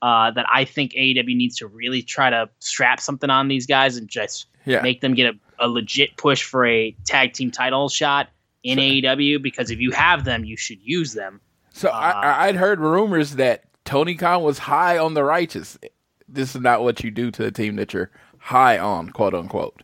uh, 0.00 0.30
that 0.30 0.46
I 0.50 0.64
think 0.64 0.92
AEW 0.92 1.36
needs 1.36 1.56
to 1.58 1.66
really 1.66 2.02
try 2.02 2.30
to 2.30 2.48
strap 2.60 3.00
something 3.00 3.30
on 3.30 3.48
these 3.48 3.66
guys 3.66 3.96
and 3.96 4.08
just 4.08 4.46
yeah. 4.64 4.80
make 4.80 5.00
them 5.00 5.14
get 5.14 5.34
a, 5.34 5.66
a, 5.66 5.68
legit 5.68 6.16
push 6.16 6.42
for 6.42 6.66
a 6.66 6.96
tag 7.04 7.34
team 7.34 7.50
title 7.50 7.88
shot 7.88 8.28
in 8.62 8.78
so, 8.78 8.82
AEW. 8.82 9.42
Because 9.42 9.70
if 9.70 9.80
you 9.80 9.90
have 9.90 10.24
them, 10.24 10.44
you 10.44 10.56
should 10.56 10.78
use 10.82 11.12
them. 11.12 11.40
So 11.72 11.88
uh, 11.88 11.92
I, 11.92 12.48
I'd 12.48 12.56
heard 12.56 12.80
rumors 12.80 13.36
that 13.36 13.64
Tony 13.84 14.14
Khan 14.14 14.42
was 14.42 14.58
high 14.58 14.98
on 14.98 15.14
the 15.14 15.24
righteous. 15.24 15.78
This 16.26 16.54
is 16.54 16.60
not 16.60 16.82
what 16.82 17.04
you 17.04 17.10
do 17.10 17.30
to 17.32 17.44
a 17.44 17.50
team 17.50 17.76
that 17.76 17.92
you're 17.92 18.10
high 18.38 18.78
on, 18.78 19.10
quote 19.10 19.34
unquote. 19.34 19.82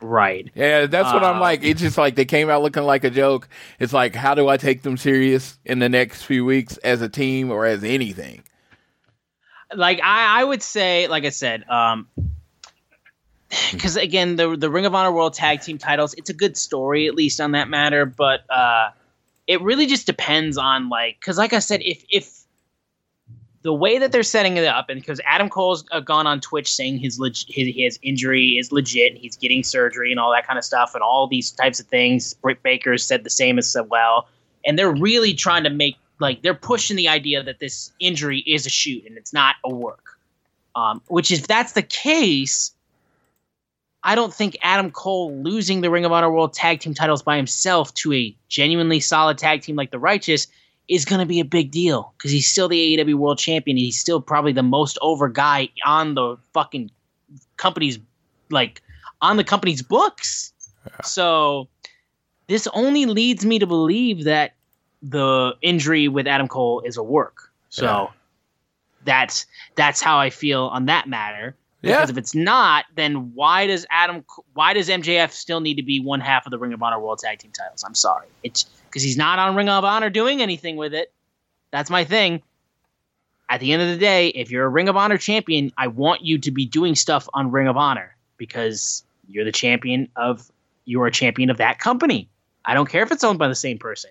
Right. 0.00 0.50
Yeah, 0.54 0.86
that's 0.86 1.12
what 1.12 1.22
uh, 1.22 1.30
I'm 1.30 1.40
like. 1.40 1.62
It's 1.62 1.80
just 1.80 1.98
like 1.98 2.14
they 2.14 2.24
came 2.24 2.48
out 2.48 2.62
looking 2.62 2.84
like 2.84 3.04
a 3.04 3.10
joke. 3.10 3.48
It's 3.78 3.92
like, 3.92 4.14
how 4.14 4.34
do 4.34 4.48
I 4.48 4.56
take 4.56 4.82
them 4.82 4.96
serious 4.96 5.58
in 5.64 5.78
the 5.78 5.88
next 5.88 6.22
few 6.22 6.44
weeks 6.44 6.78
as 6.78 7.02
a 7.02 7.08
team 7.08 7.50
or 7.50 7.66
as 7.66 7.84
anything? 7.84 8.42
like 9.74 10.00
I, 10.02 10.40
I 10.40 10.44
would 10.44 10.62
say, 10.62 11.08
like 11.08 11.24
I 11.24 11.30
said, 11.30 11.68
um, 11.68 12.08
because 13.72 13.96
again, 13.96 14.36
the 14.36 14.56
the 14.56 14.70
Ring 14.70 14.86
of 14.86 14.94
Honor 14.94 15.12
World 15.12 15.34
Tag 15.34 15.60
Team 15.60 15.78
titles, 15.78 16.14
it's 16.14 16.30
a 16.30 16.34
good 16.34 16.56
story 16.56 17.06
at 17.06 17.14
least 17.14 17.40
on 17.40 17.52
that 17.52 17.68
matter, 17.68 18.06
but 18.06 18.40
uh, 18.50 18.90
it 19.46 19.60
really 19.62 19.86
just 19.86 20.06
depends 20.06 20.58
on 20.58 20.88
like 20.88 21.18
because 21.20 21.38
like 21.38 21.52
I 21.52 21.60
said, 21.60 21.80
if 21.82 22.04
if 22.10 22.39
the 23.62 23.74
way 23.74 23.98
that 23.98 24.10
they're 24.10 24.22
setting 24.22 24.56
it 24.56 24.64
up, 24.64 24.88
and 24.88 25.00
because 25.00 25.20
Adam 25.24 25.50
Cole's 25.50 25.84
uh, 25.92 26.00
gone 26.00 26.26
on 26.26 26.40
Twitch 26.40 26.72
saying 26.72 26.98
his, 26.98 27.18
leg- 27.18 27.36
his 27.46 27.74
his 27.74 27.98
injury 28.02 28.56
is 28.58 28.72
legit, 28.72 29.16
he's 29.16 29.36
getting 29.36 29.62
surgery 29.62 30.10
and 30.10 30.18
all 30.18 30.32
that 30.32 30.46
kind 30.46 30.58
of 30.58 30.64
stuff, 30.64 30.94
and 30.94 31.02
all 31.02 31.26
these 31.26 31.50
types 31.50 31.78
of 31.78 31.86
things. 31.86 32.34
Britt 32.34 32.62
Baker 32.62 32.96
said 32.96 33.24
the 33.24 33.30
same 33.30 33.58
as 33.58 33.76
well, 33.88 34.28
and 34.64 34.78
they're 34.78 34.92
really 34.92 35.34
trying 35.34 35.64
to 35.64 35.70
make 35.70 35.96
like 36.20 36.42
they're 36.42 36.54
pushing 36.54 36.96
the 36.96 37.08
idea 37.08 37.42
that 37.42 37.58
this 37.58 37.92
injury 37.98 38.40
is 38.40 38.66
a 38.66 38.70
shoot 38.70 39.04
and 39.06 39.16
it's 39.16 39.32
not 39.32 39.56
a 39.64 39.74
work. 39.74 40.18
Um, 40.76 41.02
which 41.08 41.32
if 41.32 41.46
that's 41.46 41.72
the 41.72 41.82
case, 41.82 42.72
I 44.02 44.14
don't 44.14 44.32
think 44.32 44.56
Adam 44.62 44.90
Cole 44.90 45.34
losing 45.42 45.80
the 45.80 45.90
Ring 45.90 46.04
of 46.04 46.12
Honor 46.12 46.30
World 46.30 46.52
Tag 46.52 46.80
Team 46.80 46.94
titles 46.94 47.22
by 47.22 47.36
himself 47.36 47.92
to 47.94 48.12
a 48.12 48.34
genuinely 48.48 49.00
solid 49.00 49.36
tag 49.36 49.62
team 49.62 49.76
like 49.76 49.90
the 49.90 49.98
Righteous 49.98 50.46
is 50.90 51.04
going 51.04 51.20
to 51.20 51.26
be 51.26 51.38
a 51.38 51.44
big 51.44 51.70
deal 51.70 52.12
because 52.18 52.32
he's 52.32 52.50
still 52.50 52.68
the 52.68 52.96
AEW 52.96 53.14
World 53.14 53.38
Champion. 53.38 53.76
He's 53.76 53.98
still 53.98 54.20
probably 54.20 54.52
the 54.52 54.64
most 54.64 54.98
over 55.00 55.28
guy 55.28 55.68
on 55.86 56.14
the 56.14 56.36
fucking 56.52 56.90
company's 57.56 58.00
like 58.50 58.82
on 59.22 59.36
the 59.36 59.44
company's 59.44 59.82
books. 59.82 60.52
Yeah. 60.84 61.02
So 61.04 61.68
this 62.48 62.66
only 62.74 63.06
leads 63.06 63.46
me 63.46 63.60
to 63.60 63.66
believe 63.66 64.24
that 64.24 64.54
the 65.00 65.54
injury 65.62 66.08
with 66.08 66.26
Adam 66.26 66.48
Cole 66.48 66.82
is 66.84 66.96
a 66.96 67.02
work. 67.02 67.52
So 67.68 67.84
yeah. 67.84 68.06
that's 69.04 69.46
that's 69.76 70.00
how 70.00 70.18
I 70.18 70.30
feel 70.30 70.64
on 70.64 70.86
that 70.86 71.08
matter. 71.08 71.54
Yeah. 71.82 71.98
Because 71.98 72.10
if 72.10 72.18
it's 72.18 72.34
not, 72.34 72.84
then 72.96 73.32
why 73.34 73.68
does 73.68 73.86
Adam? 73.90 74.24
Why 74.54 74.74
does 74.74 74.88
MJF 74.88 75.30
still 75.30 75.60
need 75.60 75.76
to 75.76 75.84
be 75.84 76.00
one 76.00 76.20
half 76.20 76.46
of 76.46 76.50
the 76.50 76.58
Ring 76.58 76.72
of 76.72 76.82
Honor 76.82 76.98
World 76.98 77.20
Tag 77.20 77.38
Team 77.38 77.52
titles? 77.52 77.84
I'm 77.84 77.94
sorry, 77.94 78.26
it's 78.42 78.66
because 78.90 79.02
he's 79.02 79.16
not 79.16 79.38
on 79.38 79.54
Ring 79.54 79.68
of 79.68 79.84
Honor 79.84 80.10
doing 80.10 80.42
anything 80.42 80.76
with 80.76 80.92
it. 80.92 81.12
That's 81.70 81.90
my 81.90 82.04
thing. 82.04 82.42
At 83.48 83.60
the 83.60 83.72
end 83.72 83.82
of 83.82 83.88
the 83.88 83.96
day, 83.96 84.28
if 84.28 84.50
you're 84.50 84.64
a 84.64 84.68
Ring 84.68 84.88
of 84.88 84.96
Honor 84.96 85.16
champion, 85.16 85.72
I 85.78 85.86
want 85.86 86.24
you 86.24 86.38
to 86.38 86.50
be 86.50 86.66
doing 86.66 86.94
stuff 86.94 87.28
on 87.34 87.50
Ring 87.50 87.68
of 87.68 87.76
Honor 87.76 88.16
because 88.36 89.04
you're 89.28 89.44
the 89.44 89.52
champion 89.52 90.08
of 90.16 90.50
you're 90.84 91.06
a 91.06 91.12
champion 91.12 91.50
of 91.50 91.58
that 91.58 91.78
company. 91.78 92.28
I 92.64 92.74
don't 92.74 92.88
care 92.88 93.02
if 93.02 93.12
it's 93.12 93.24
owned 93.24 93.38
by 93.38 93.48
the 93.48 93.54
same 93.54 93.78
person 93.78 94.10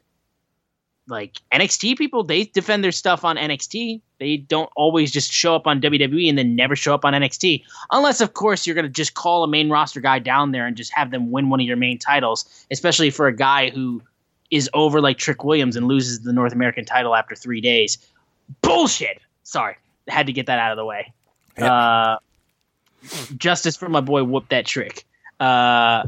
like 1.09 1.41
NXT 1.51 1.97
people, 1.97 2.23
they 2.23 2.45
defend 2.45 2.83
their 2.83 2.91
stuff 2.91 3.25
on 3.25 3.35
NXT. 3.35 4.01
They 4.19 4.37
don't 4.37 4.69
always 4.75 5.11
just 5.11 5.31
show 5.31 5.55
up 5.55 5.67
on 5.67 5.81
WWE 5.81 6.29
and 6.29 6.37
then 6.37 6.55
never 6.55 6.75
show 6.75 6.93
up 6.93 7.05
on 7.05 7.13
NXT. 7.13 7.63
Unless, 7.91 8.21
of 8.21 8.33
course, 8.33 8.65
you're 8.65 8.75
going 8.75 8.85
to 8.85 8.89
just 8.89 9.13
call 9.13 9.43
a 9.43 9.47
main 9.47 9.69
roster 9.69 10.01
guy 10.01 10.19
down 10.19 10.51
there 10.51 10.67
and 10.67 10.77
just 10.77 10.93
have 10.93 11.11
them 11.11 11.31
win 11.31 11.49
one 11.49 11.59
of 11.59 11.65
your 11.65 11.77
main 11.77 11.97
titles, 11.97 12.45
especially 12.71 13.09
for 13.09 13.27
a 13.27 13.35
guy 13.35 13.69
who 13.69 14.01
is 14.51 14.69
over 14.73 15.01
like 15.01 15.17
Trick 15.17 15.43
Williams 15.43 15.75
and 15.75 15.87
loses 15.87 16.21
the 16.21 16.33
North 16.33 16.53
American 16.53 16.85
title 16.85 17.15
after 17.15 17.35
three 17.35 17.61
days. 17.61 17.97
Bullshit. 18.61 19.19
Sorry. 19.43 19.75
Had 20.07 20.27
to 20.27 20.33
get 20.33 20.47
that 20.47 20.59
out 20.59 20.71
of 20.71 20.77
the 20.77 20.85
way. 20.85 21.13
Yep. 21.57 21.69
Uh, 21.69 22.17
justice 23.37 23.77
for 23.77 23.89
my 23.89 24.01
boy, 24.01 24.23
whoop 24.23 24.49
that 24.49 24.65
trick. 24.65 25.05
Uh, 25.39 26.03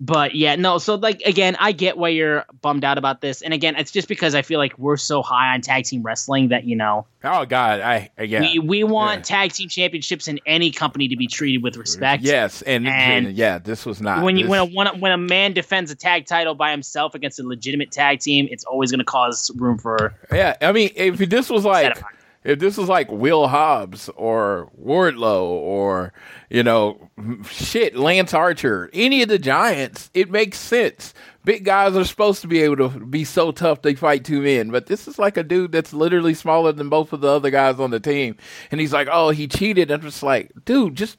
but 0.00 0.34
yeah, 0.34 0.54
no. 0.54 0.78
So 0.78 0.94
like 0.94 1.22
again, 1.22 1.56
I 1.58 1.72
get 1.72 1.98
why 1.98 2.10
you're 2.10 2.44
bummed 2.60 2.84
out 2.84 2.98
about 2.98 3.20
this, 3.20 3.42
and 3.42 3.52
again, 3.52 3.74
it's 3.76 3.90
just 3.90 4.06
because 4.06 4.34
I 4.34 4.42
feel 4.42 4.58
like 4.58 4.78
we're 4.78 4.96
so 4.96 5.22
high 5.22 5.52
on 5.54 5.60
tag 5.60 5.84
team 5.84 6.02
wrestling 6.02 6.48
that 6.48 6.64
you 6.64 6.76
know. 6.76 7.06
Oh 7.24 7.44
God, 7.44 7.80
I 7.80 8.10
yeah. 8.20 8.40
We 8.40 8.58
we 8.60 8.84
want 8.84 9.18
yeah. 9.18 9.36
tag 9.36 9.52
team 9.52 9.68
championships 9.68 10.28
in 10.28 10.38
any 10.46 10.70
company 10.70 11.08
to 11.08 11.16
be 11.16 11.26
treated 11.26 11.64
with 11.64 11.76
respect. 11.76 12.22
Yes, 12.22 12.62
and, 12.62 12.86
and 12.86 13.32
yeah, 13.32 13.58
this 13.58 13.84
was 13.84 14.00
not. 14.00 14.22
When 14.22 14.36
you 14.36 14.44
this... 14.44 14.50
when 14.50 14.60
a 14.60 14.66
when, 14.66 15.00
when 15.00 15.12
a 15.12 15.18
man 15.18 15.52
defends 15.52 15.90
a 15.90 15.96
tag 15.96 16.26
title 16.26 16.54
by 16.54 16.70
himself 16.70 17.16
against 17.16 17.40
a 17.40 17.42
legitimate 17.42 17.90
tag 17.90 18.20
team, 18.20 18.46
it's 18.52 18.64
always 18.64 18.92
going 18.92 19.00
to 19.00 19.04
cause 19.04 19.50
room 19.56 19.78
for. 19.78 20.14
Yeah, 20.30 20.56
I 20.60 20.70
mean, 20.70 20.90
if 20.94 21.18
this 21.18 21.50
was 21.50 21.64
like 21.64 22.00
if 22.44 22.58
this 22.58 22.76
was 22.76 22.88
like 22.88 23.10
Will 23.10 23.48
Hobbs 23.48 24.08
or 24.10 24.70
Wardlow 24.80 25.42
or 25.42 26.12
you 26.48 26.62
know 26.62 27.10
shit 27.50 27.96
Lance 27.96 28.32
Archer, 28.34 28.90
any 28.92 29.22
of 29.22 29.28
the 29.28 29.38
giants, 29.38 30.10
it 30.14 30.30
makes 30.30 30.58
sense. 30.58 31.14
Big 31.44 31.64
guys 31.64 31.96
are 31.96 32.04
supposed 32.04 32.42
to 32.42 32.48
be 32.48 32.60
able 32.62 32.76
to 32.76 33.00
be 33.06 33.24
so 33.24 33.50
tough 33.52 33.82
they 33.82 33.94
fight 33.94 34.24
two 34.24 34.42
men, 34.42 34.70
but 34.70 34.86
this 34.86 35.08
is 35.08 35.18
like 35.18 35.36
a 35.36 35.42
dude 35.42 35.72
that's 35.72 35.92
literally 35.92 36.34
smaller 36.34 36.72
than 36.72 36.88
both 36.88 37.12
of 37.12 37.20
the 37.20 37.28
other 37.28 37.50
guys 37.50 37.80
on 37.80 37.90
the 37.90 38.00
team, 38.00 38.36
and 38.70 38.80
he's 38.80 38.92
like, 38.92 39.08
"Oh, 39.10 39.30
he 39.30 39.48
cheated." 39.48 39.90
I'm 39.90 40.02
just 40.02 40.22
like, 40.22 40.52
dude, 40.64 40.94
just 40.94 41.18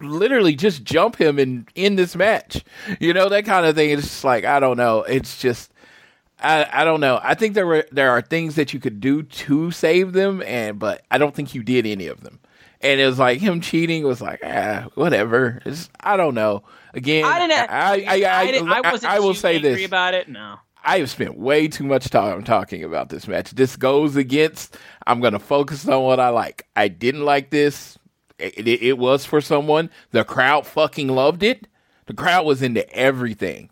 literally 0.00 0.54
just 0.54 0.84
jump 0.84 1.16
him 1.16 1.38
and 1.38 1.68
end 1.74 1.98
this 1.98 2.14
match. 2.14 2.64
You 3.00 3.12
know 3.14 3.28
that 3.28 3.44
kind 3.44 3.66
of 3.66 3.74
thing. 3.74 3.90
It's 3.90 4.02
just 4.02 4.24
like 4.24 4.44
I 4.44 4.60
don't 4.60 4.76
know. 4.76 5.02
It's 5.02 5.40
just 5.40 5.72
I, 6.40 6.66
I 6.70 6.84
don't 6.84 7.00
know. 7.00 7.18
I 7.22 7.34
think 7.34 7.54
there 7.54 7.66
were 7.66 7.86
there 7.92 8.10
are 8.10 8.20
things 8.20 8.56
that 8.56 8.74
you 8.74 8.80
could 8.80 9.00
do 9.00 9.22
to 9.22 9.70
save 9.70 10.12
them, 10.12 10.42
and 10.42 10.78
but 10.78 11.02
I 11.10 11.18
don't 11.18 11.34
think 11.34 11.54
you 11.54 11.62
did 11.62 11.86
any 11.86 12.08
of 12.08 12.22
them. 12.22 12.40
And 12.82 13.00
it 13.00 13.06
was 13.06 13.18
like 13.18 13.40
him 13.40 13.60
cheating 13.60 14.04
was 14.04 14.20
like 14.20 14.40
ah 14.44 14.86
whatever. 14.94 15.62
It's, 15.64 15.88
I 16.00 16.16
don't 16.16 16.34
know. 16.34 16.62
Again, 16.92 17.24
I 17.24 17.38
didn't. 17.38 17.70
I 17.70 18.04
I 18.06 18.22
I, 18.22 18.70
I, 18.70 18.80
I, 18.82 18.92
wasn't 18.92 19.12
I 19.12 19.18
will 19.20 19.34
say 19.34 19.58
this 19.58 19.84
about 19.84 20.12
it. 20.12 20.28
No, 20.28 20.58
I 20.86 21.00
have 21.00 21.10
spent 21.10 21.36
way 21.36 21.66
too 21.66 21.84
much 21.84 22.10
time 22.10 22.44
talking 22.44 22.84
about 22.84 23.08
this 23.08 23.26
match. 23.26 23.50
This 23.50 23.74
goes 23.74 24.14
against. 24.14 24.76
I'm 25.06 25.20
going 25.20 25.32
to 25.32 25.40
focus 25.40 25.86
on 25.88 26.04
what 26.04 26.20
I 26.20 26.28
like. 26.28 26.66
I 26.76 26.86
didn't 26.86 27.24
like 27.24 27.50
this. 27.50 27.98
It, 28.38 28.58
it, 28.58 28.82
it 28.82 28.98
was 28.98 29.24
for 29.24 29.40
someone. 29.40 29.90
The 30.12 30.22
crowd 30.22 30.64
fucking 30.64 31.08
loved 31.08 31.42
it. 31.42 31.66
The 32.06 32.14
crowd 32.14 32.46
was 32.46 32.62
into 32.62 32.88
everything. 32.94 33.70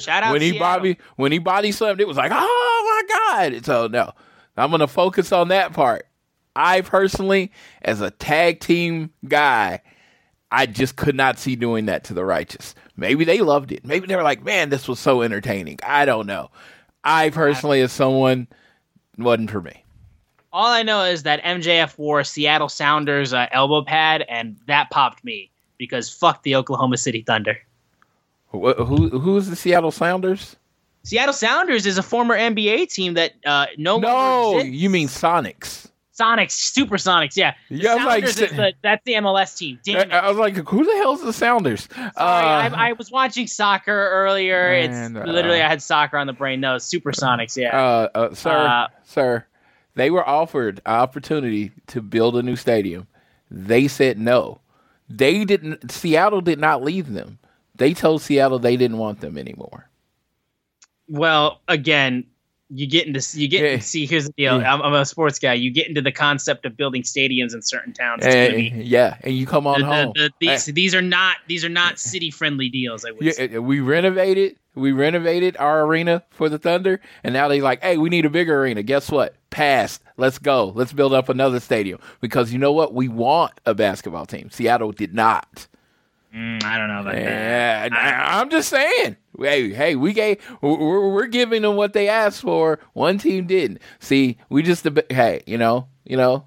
Shout 0.00 0.22
out 0.22 0.32
when 0.32 0.42
he 0.42 0.58
body 0.58 0.98
when 1.16 1.32
he 1.32 1.38
body 1.38 1.72
slammed, 1.72 2.00
it 2.00 2.08
was 2.08 2.16
like, 2.16 2.32
oh 2.34 3.04
my 3.08 3.50
god! 3.52 3.64
So 3.64 3.86
no, 3.86 4.12
I'm 4.56 4.70
gonna 4.70 4.88
focus 4.88 5.32
on 5.32 5.48
that 5.48 5.72
part. 5.72 6.06
I 6.56 6.80
personally, 6.80 7.52
as 7.82 8.00
a 8.00 8.10
tag 8.10 8.60
team 8.60 9.10
guy, 9.26 9.82
I 10.50 10.66
just 10.66 10.96
could 10.96 11.14
not 11.14 11.38
see 11.38 11.54
doing 11.54 11.86
that 11.86 12.04
to 12.04 12.14
the 12.14 12.24
righteous. 12.24 12.74
Maybe 12.96 13.24
they 13.24 13.40
loved 13.40 13.72
it. 13.72 13.84
Maybe 13.84 14.06
they 14.06 14.16
were 14.16 14.22
like, 14.22 14.44
man, 14.44 14.68
this 14.68 14.88
was 14.88 14.98
so 14.98 15.22
entertaining. 15.22 15.78
I 15.82 16.04
don't 16.04 16.26
know. 16.26 16.50
I 17.04 17.30
personally, 17.30 17.80
as 17.80 17.92
someone, 17.92 18.48
wasn't 19.16 19.50
for 19.50 19.62
me. 19.62 19.84
All 20.52 20.66
I 20.66 20.82
know 20.82 21.04
is 21.04 21.22
that 21.22 21.42
MJF 21.44 21.96
wore 21.96 22.24
Seattle 22.24 22.68
Sounders 22.68 23.32
uh, 23.32 23.46
elbow 23.52 23.84
pad, 23.84 24.24
and 24.28 24.56
that 24.66 24.90
popped 24.90 25.22
me 25.24 25.50
because 25.78 26.10
fuck 26.10 26.42
the 26.42 26.56
Oklahoma 26.56 26.96
City 26.96 27.22
Thunder. 27.22 27.56
Who, 28.50 28.72
who 28.74 29.08
who's 29.18 29.48
the 29.48 29.56
Seattle 29.56 29.92
Sounders? 29.92 30.56
Seattle 31.02 31.32
Sounders 31.32 31.86
is 31.86 31.98
a 31.98 32.02
former 32.02 32.36
NBA 32.36 32.92
team 32.92 33.14
that 33.14 33.32
uh, 33.46 33.66
no 33.78 33.98
no 33.98 34.58
you 34.58 34.90
mean 34.90 35.08
Sonics. 35.08 35.88
Sonics, 36.20 36.76
Supersonics, 36.76 37.34
yeah. 37.34 37.54
The 37.70 37.76
yeah, 37.76 37.96
Sounders 37.96 38.40
like, 38.40 38.50
the, 38.50 38.72
that's 38.82 39.02
the 39.04 39.14
MLS 39.14 39.56
team. 39.56 39.78
Damn 39.82 40.12
I, 40.12 40.18
I, 40.18 40.28
was 40.28 40.36
like, 40.36 40.54
who 40.68 40.84
the 40.84 40.96
hell's 40.96 41.22
the 41.22 41.32
Sounders? 41.32 41.88
Sorry, 41.94 42.10
uh, 42.14 42.20
I, 42.20 42.90
I, 42.90 42.92
was 42.92 43.10
watching 43.10 43.46
soccer 43.46 44.10
earlier. 44.10 44.70
And, 44.70 45.16
it's 45.16 45.26
uh, 45.26 45.30
literally 45.30 45.62
I 45.62 45.68
had 45.68 45.80
soccer 45.80 46.18
on 46.18 46.26
the 46.26 46.34
brain. 46.34 46.60
No, 46.60 46.76
Supersonics, 46.76 47.56
yeah. 47.56 47.74
Uh, 47.74 48.08
uh 48.14 48.34
sir, 48.34 48.50
uh, 48.50 48.88
sir, 49.04 49.46
they 49.94 50.10
were 50.10 50.28
offered 50.28 50.82
an 50.84 50.92
opportunity 50.92 51.72
to 51.86 52.02
build 52.02 52.36
a 52.36 52.42
new 52.42 52.56
stadium. 52.56 53.06
They 53.50 53.88
said 53.88 54.18
no. 54.18 54.60
They 55.08 55.44
didn't. 55.46 55.90
Seattle 55.90 56.42
did 56.42 56.58
not 56.58 56.82
leave 56.82 57.12
them. 57.12 57.38
They 57.80 57.94
told 57.94 58.20
Seattle 58.20 58.58
they 58.58 58.76
didn't 58.76 58.98
want 58.98 59.22
them 59.22 59.38
anymore. 59.38 59.88
Well, 61.08 61.62
again, 61.66 62.26
you 62.68 62.86
get 62.86 63.06
into 63.06 63.40
you 63.40 63.48
get 63.48 63.62
yeah. 63.62 63.78
see 63.78 64.04
here's 64.04 64.26
the 64.26 64.34
deal. 64.36 64.60
Yeah. 64.60 64.74
I'm, 64.74 64.82
I'm, 64.82 64.92
a 64.92 65.06
sports 65.06 65.38
guy. 65.38 65.54
You 65.54 65.70
get 65.70 65.88
into 65.88 66.02
the 66.02 66.12
concept 66.12 66.66
of 66.66 66.76
building 66.76 67.02
stadiums 67.02 67.54
in 67.54 67.62
certain 67.62 67.94
towns. 67.94 68.26
Be, 68.26 68.70
yeah, 68.84 69.16
and 69.22 69.34
you 69.34 69.46
come 69.46 69.66
on 69.66 69.80
the, 69.80 69.86
home. 69.86 70.12
The, 70.14 70.30
the, 70.40 70.46
these, 70.46 70.66
these 70.66 70.94
are 70.94 71.00
not 71.00 71.38
these 71.48 71.64
are 71.64 71.70
not 71.70 71.98
city 71.98 72.30
friendly 72.30 72.68
deals. 72.68 73.06
I 73.06 73.12
would. 73.12 73.22
Yeah, 73.22 73.32
say. 73.32 73.56
Uh, 73.56 73.62
we 73.62 73.80
renovated 73.80 74.56
we 74.74 74.92
renovated 74.92 75.56
our 75.56 75.86
arena 75.86 76.22
for 76.28 76.50
the 76.50 76.58
Thunder, 76.58 77.00
and 77.24 77.32
now 77.32 77.48
they're 77.48 77.62
like, 77.62 77.82
hey, 77.82 77.96
we 77.96 78.10
need 78.10 78.26
a 78.26 78.30
bigger 78.30 78.60
arena. 78.60 78.82
Guess 78.82 79.10
what? 79.10 79.36
Passed. 79.48 80.02
Let's 80.18 80.38
go. 80.38 80.70
Let's 80.74 80.92
build 80.92 81.14
up 81.14 81.30
another 81.30 81.60
stadium 81.60 81.98
because 82.20 82.52
you 82.52 82.58
know 82.58 82.72
what? 82.72 82.92
We 82.92 83.08
want 83.08 83.54
a 83.64 83.74
basketball 83.74 84.26
team. 84.26 84.50
Seattle 84.50 84.92
did 84.92 85.14
not. 85.14 85.66
Mm, 86.34 86.62
I 86.62 86.78
don't 86.78 86.88
know 86.88 87.00
about 87.00 87.16
yeah, 87.16 87.88
that. 87.88 87.92
I, 87.92 88.40
am 88.40 88.50
just 88.50 88.68
saying. 88.68 89.16
Hey, 89.36 89.72
hey, 89.72 89.96
we 89.96 90.12
gave 90.12 90.38
we're, 90.60 91.10
we're 91.10 91.26
giving 91.26 91.62
them 91.62 91.74
what 91.74 91.92
they 91.92 92.08
asked 92.08 92.40
for. 92.40 92.78
One 92.92 93.18
team 93.18 93.46
didn't. 93.46 93.80
See, 93.98 94.38
we 94.48 94.62
just 94.62 94.86
hey, 95.10 95.42
you 95.46 95.58
know, 95.58 95.88
you 96.04 96.16
know, 96.16 96.46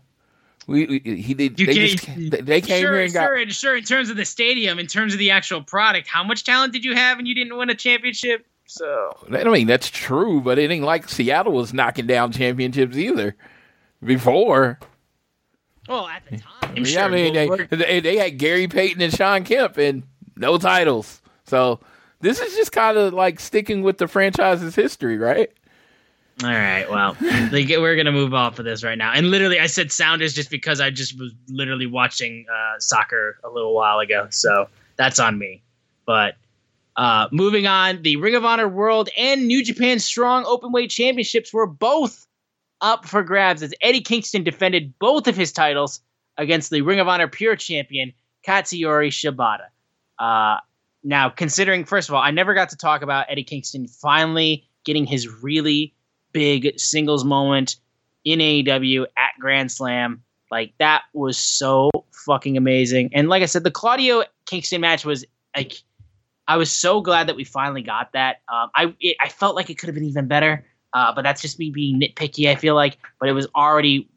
we, 0.67 0.85
we 0.85 1.21
he 1.21 1.33
did. 1.33 1.57
They, 1.57 1.87
just, 1.87 2.07
they 2.45 2.61
came 2.61 2.81
sure, 2.81 2.93
here 2.93 3.01
and 3.01 3.11
sure, 3.11 3.45
got 3.45 3.51
sure. 3.53 3.75
In 3.75 3.83
terms 3.83 4.09
of 4.09 4.15
the 4.15 4.25
stadium, 4.25 4.79
in 4.79 4.87
terms 4.87 5.11
of 5.11 5.19
the 5.19 5.31
actual 5.31 5.61
product, 5.61 6.07
how 6.07 6.23
much 6.23 6.45
talent 6.45 6.71
did 6.71 6.85
you 6.85 6.95
have 6.95 7.19
and 7.19 7.27
you 7.27 7.35
didn't 7.35 7.57
win 7.57 7.69
a 7.69 7.75
championship? 7.75 8.45
So 8.65 9.11
I 9.31 9.43
mean 9.43 9.67
that's 9.67 9.89
true, 9.89 10.39
but 10.39 10.57
it 10.57 10.71
ain't 10.71 10.85
like 10.85 11.09
Seattle 11.09 11.51
was 11.51 11.73
knocking 11.73 12.07
down 12.07 12.31
championships 12.31 12.95
either 12.95 13.35
before. 14.01 14.79
Well, 15.87 16.07
at 16.07 16.23
the 16.29 16.37
time, 16.37 16.77
yeah, 16.77 16.83
sure. 16.83 17.01
I 17.03 17.07
mean, 17.09 17.33
Well, 17.33 17.57
they, 17.69 17.75
they, 17.75 17.99
they 17.99 18.17
had 18.17 18.37
Gary 18.37 18.67
Payton 18.67 19.01
and 19.01 19.13
Shawn 19.13 19.43
Kemp 19.43 19.77
and 19.77 20.03
no 20.35 20.57
titles. 20.57 21.21
So 21.45 21.79
this 22.21 22.39
is 22.39 22.55
just 22.55 22.71
kind 22.71 22.97
of 22.97 23.13
like 23.13 23.39
sticking 23.39 23.83
with 23.83 23.97
the 23.97 24.07
franchise's 24.07 24.75
history, 24.75 25.17
right? 25.17 25.51
All 26.41 26.49
right, 26.49 26.89
well, 26.89 27.15
like, 27.51 27.67
we're 27.69 27.95
gonna 27.95 28.11
move 28.11 28.33
off 28.33 28.57
of 28.57 28.65
this 28.65 28.83
right 28.83 28.97
now. 28.97 29.11
And 29.13 29.29
literally, 29.29 29.59
I 29.59 29.67
said 29.67 29.91
Sounders 29.91 30.33
just 30.33 30.49
because 30.49 30.81
I 30.81 30.89
just 30.89 31.19
was 31.19 31.31
literally 31.47 31.85
watching 31.85 32.45
uh, 32.51 32.79
soccer 32.79 33.37
a 33.43 33.49
little 33.49 33.75
while 33.75 33.99
ago, 33.99 34.27
so 34.31 34.67
that's 34.95 35.19
on 35.19 35.37
me. 35.37 35.61
But 36.05 36.35
uh, 36.95 37.27
moving 37.31 37.67
on, 37.67 38.01
the 38.01 38.15
Ring 38.15 38.35
of 38.35 38.45
Honor 38.45 38.67
World 38.67 39.09
and 39.17 39.47
New 39.47 39.63
Japan 39.63 39.99
Strong 39.99 40.45
Openweight 40.45 40.89
Championships 40.89 41.53
were 41.53 41.67
both 41.67 42.22
up 42.81 43.05
for 43.05 43.23
grabs 43.23 43.63
as 43.63 43.73
Eddie 43.81 44.01
Kingston 44.01 44.43
defended 44.43 44.93
both 44.99 45.27
of 45.27 45.35
his 45.35 45.51
titles 45.51 46.01
against 46.37 46.69
the 46.69 46.81
Ring 46.81 46.99
of 46.99 47.07
Honor 47.07 47.27
Pure 47.27 47.57
Champion 47.57 48.13
Katsuyori 48.47 49.09
Shibata. 49.09 49.67
Uh, 50.19 50.59
now, 51.03 51.29
considering 51.29 51.85
first 51.85 52.09
of 52.09 52.15
all, 52.15 52.21
I 52.21 52.31
never 52.31 52.53
got 52.53 52.69
to 52.69 52.77
talk 52.77 53.01
about 53.01 53.25
Eddie 53.29 53.43
Kingston 53.43 53.87
finally 53.87 54.67
getting 54.85 55.05
his 55.05 55.27
really 55.27 55.93
big 56.31 56.79
singles 56.79 57.23
moment 57.23 57.77
in 58.23 58.39
AEW 58.39 59.05
at 59.17 59.31
Grand 59.39 59.71
Slam. 59.71 60.23
Like 60.51 60.73
that 60.79 61.03
was 61.13 61.37
so 61.37 61.89
fucking 62.25 62.57
amazing. 62.57 63.09
And 63.13 63.27
like 63.27 63.43
I 63.43 63.47
said, 63.47 63.63
the 63.63 63.71
Claudio 63.71 64.23
Kingston 64.45 64.81
match 64.81 65.05
was 65.05 65.25
like 65.55 65.73
I 66.47 66.57
was 66.57 66.71
so 66.71 67.01
glad 67.01 67.27
that 67.27 67.35
we 67.35 67.43
finally 67.43 67.81
got 67.81 68.11
that. 68.13 68.41
Um, 68.51 68.69
I 68.75 68.93
it, 68.99 69.17
I 69.21 69.29
felt 69.29 69.55
like 69.55 69.69
it 69.69 69.75
could 69.75 69.87
have 69.87 69.95
been 69.95 70.05
even 70.05 70.27
better, 70.27 70.65
uh, 70.93 71.13
but 71.13 71.23
that's 71.23 71.41
just 71.41 71.59
me 71.59 71.69
being 71.69 71.99
nitpicky. 71.99 72.49
I 72.49 72.55
feel 72.55 72.75
like, 72.75 72.97
but 73.19 73.29
it 73.29 73.33
was 73.33 73.47
already 73.55 74.09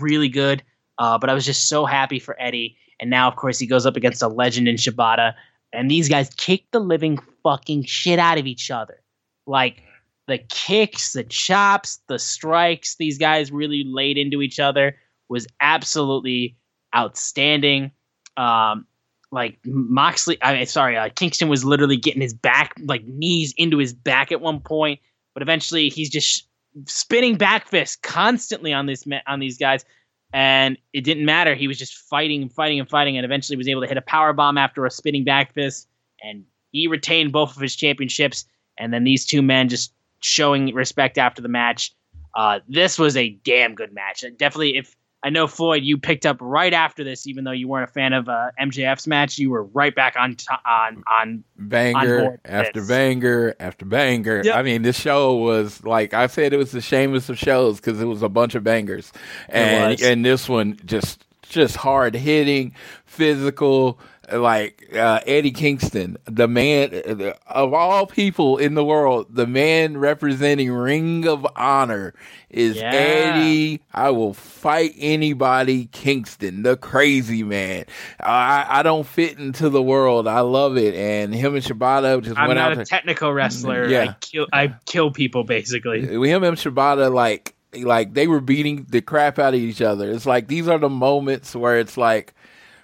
really 0.00 0.28
good. 0.28 0.62
Uh, 0.98 1.18
but 1.18 1.28
I 1.28 1.34
was 1.34 1.44
just 1.44 1.68
so 1.68 1.84
happy 1.84 2.18
for 2.18 2.40
Eddie. 2.40 2.76
And 3.00 3.10
now, 3.10 3.28
of 3.28 3.36
course, 3.36 3.58
he 3.58 3.66
goes 3.66 3.84
up 3.84 3.96
against 3.96 4.22
a 4.22 4.28
legend 4.28 4.68
in 4.68 4.76
Shibata, 4.76 5.34
and 5.72 5.90
these 5.90 6.08
guys 6.08 6.30
kick 6.36 6.64
the 6.72 6.80
living 6.80 7.18
fucking 7.42 7.84
shit 7.84 8.18
out 8.18 8.38
of 8.38 8.46
each 8.46 8.70
other. 8.70 9.02
Like 9.46 9.82
the 10.26 10.38
kicks, 10.38 11.12
the 11.12 11.24
chops, 11.24 12.00
the 12.08 12.18
strikes 12.18 12.96
these 12.96 13.18
guys 13.18 13.52
really 13.52 13.84
laid 13.86 14.16
into 14.16 14.40
each 14.40 14.58
other 14.58 14.96
was 15.28 15.46
absolutely 15.60 16.56
outstanding. 16.96 17.92
Um, 18.36 18.86
like 19.30 19.58
Moxley, 19.64 20.38
I 20.40 20.54
mean, 20.54 20.66
sorry, 20.66 20.96
uh, 20.96 21.10
Kingston 21.14 21.48
was 21.48 21.64
literally 21.64 21.96
getting 21.96 22.22
his 22.22 22.34
back, 22.34 22.74
like 22.84 23.04
knees 23.04 23.52
into 23.56 23.78
his 23.78 23.92
back 23.92 24.32
at 24.32 24.40
one 24.40 24.60
point, 24.60 25.00
but 25.36 25.42
eventually 25.42 25.90
he's 25.90 26.08
just 26.08 26.48
spinning 26.86 27.36
back 27.36 27.68
fists 27.68 27.94
constantly 27.96 28.72
on 28.72 28.86
this 28.86 29.04
on 29.26 29.38
these 29.38 29.58
guys, 29.58 29.84
and 30.32 30.78
it 30.94 31.02
didn't 31.02 31.26
matter. 31.26 31.54
He 31.54 31.68
was 31.68 31.76
just 31.76 31.94
fighting 31.94 32.40
and 32.40 32.50
fighting 32.50 32.80
and 32.80 32.88
fighting, 32.88 33.18
and 33.18 33.24
eventually 33.26 33.54
was 33.54 33.68
able 33.68 33.82
to 33.82 33.86
hit 33.86 33.98
a 33.98 34.02
power 34.02 34.32
bomb 34.32 34.56
after 34.56 34.86
a 34.86 34.90
spinning 34.90 35.24
back 35.24 35.52
fist, 35.52 35.88
and 36.24 36.42
he 36.72 36.86
retained 36.86 37.32
both 37.32 37.54
of 37.54 37.60
his 37.60 37.76
championships. 37.76 38.46
And 38.78 38.94
then 38.94 39.04
these 39.04 39.26
two 39.26 39.42
men 39.42 39.68
just 39.68 39.92
showing 40.20 40.74
respect 40.74 41.18
after 41.18 41.42
the 41.42 41.48
match. 41.48 41.94
Uh, 42.34 42.60
this 42.66 42.98
was 42.98 43.14
a 43.14 43.28
damn 43.44 43.74
good 43.74 43.92
match. 43.92 44.24
Definitely, 44.38 44.78
if 44.78 44.96
I 45.26 45.30
know 45.30 45.48
Floyd, 45.48 45.82
you 45.82 45.98
picked 45.98 46.24
up 46.24 46.36
right 46.40 46.72
after 46.72 47.02
this, 47.02 47.26
even 47.26 47.42
though 47.42 47.50
you 47.50 47.66
weren't 47.66 47.90
a 47.90 47.92
fan 47.92 48.12
of 48.12 48.28
uh, 48.28 48.52
MJF's 48.60 49.08
match, 49.08 49.38
you 49.38 49.50
were 49.50 49.64
right 49.64 49.92
back 49.92 50.14
on 50.16 50.36
t- 50.36 50.46
on 50.64 51.02
on 51.04 51.42
banger 51.58 52.20
board 52.20 52.40
with 52.44 52.52
after 52.52 52.78
this. 52.78 52.88
banger 52.88 53.56
after 53.58 53.84
banger. 53.84 54.42
Yep. 54.44 54.54
I 54.54 54.62
mean, 54.62 54.82
this 54.82 54.96
show 54.96 55.34
was 55.34 55.82
like 55.82 56.14
I 56.14 56.28
said, 56.28 56.52
it 56.52 56.58
was 56.58 56.70
the 56.70 56.80
shameless 56.80 57.28
of 57.28 57.38
shows 57.38 57.78
because 57.80 58.00
it 58.00 58.04
was 58.04 58.22
a 58.22 58.28
bunch 58.28 58.54
of 58.54 58.62
bangers, 58.62 59.12
and 59.48 60.00
and 60.00 60.24
this 60.24 60.48
one 60.48 60.78
just 60.84 61.24
just 61.42 61.74
hard 61.74 62.14
hitting, 62.14 62.76
physical. 63.04 63.98
Like 64.32 64.88
uh, 64.92 65.20
Eddie 65.24 65.52
Kingston, 65.52 66.16
the 66.24 66.48
man 66.48 67.32
of 67.46 67.72
all 67.72 68.06
people 68.06 68.58
in 68.58 68.74
the 68.74 68.84
world, 68.84 69.26
the 69.30 69.46
man 69.46 69.98
representing 69.98 70.72
Ring 70.72 71.28
of 71.28 71.46
Honor 71.54 72.12
is 72.50 72.76
Yeah. 72.76 72.90
Eddie. 72.92 73.82
I 73.94 74.10
will 74.10 74.34
fight 74.34 74.94
anybody. 74.98 75.86
Kingston, 75.92 76.62
the 76.64 76.76
crazy 76.76 77.44
man. 77.44 77.84
I, 78.18 78.66
I 78.68 78.82
don't 78.82 79.06
fit 79.06 79.38
into 79.38 79.70
the 79.70 79.82
world. 79.82 80.26
I 80.26 80.40
love 80.40 80.76
it. 80.76 80.94
And 80.94 81.32
him 81.32 81.54
and 81.54 81.64
Shibata 81.64 82.20
just 82.22 82.36
I'm 82.36 82.48
went 82.48 82.58
not 82.58 82.66
out 82.66 82.72
a 82.72 82.76
there. 82.76 82.84
technical 82.84 83.32
wrestler. 83.32 83.88
Yeah. 83.88 84.02
I 84.10 84.16
kill 84.20 84.46
I 84.52 84.74
kill 84.86 85.12
people 85.12 85.44
basically. 85.44 86.00
him 86.02 86.42
and 86.42 86.56
Shibata 86.56 87.12
like 87.12 87.54
like 87.76 88.14
they 88.14 88.26
were 88.26 88.40
beating 88.40 88.86
the 88.88 89.02
crap 89.02 89.38
out 89.38 89.54
of 89.54 89.60
each 89.60 89.82
other. 89.82 90.10
It's 90.10 90.26
like 90.26 90.48
these 90.48 90.66
are 90.66 90.78
the 90.78 90.88
moments 90.88 91.54
where 91.54 91.78
it's 91.78 91.96
like 91.96 92.32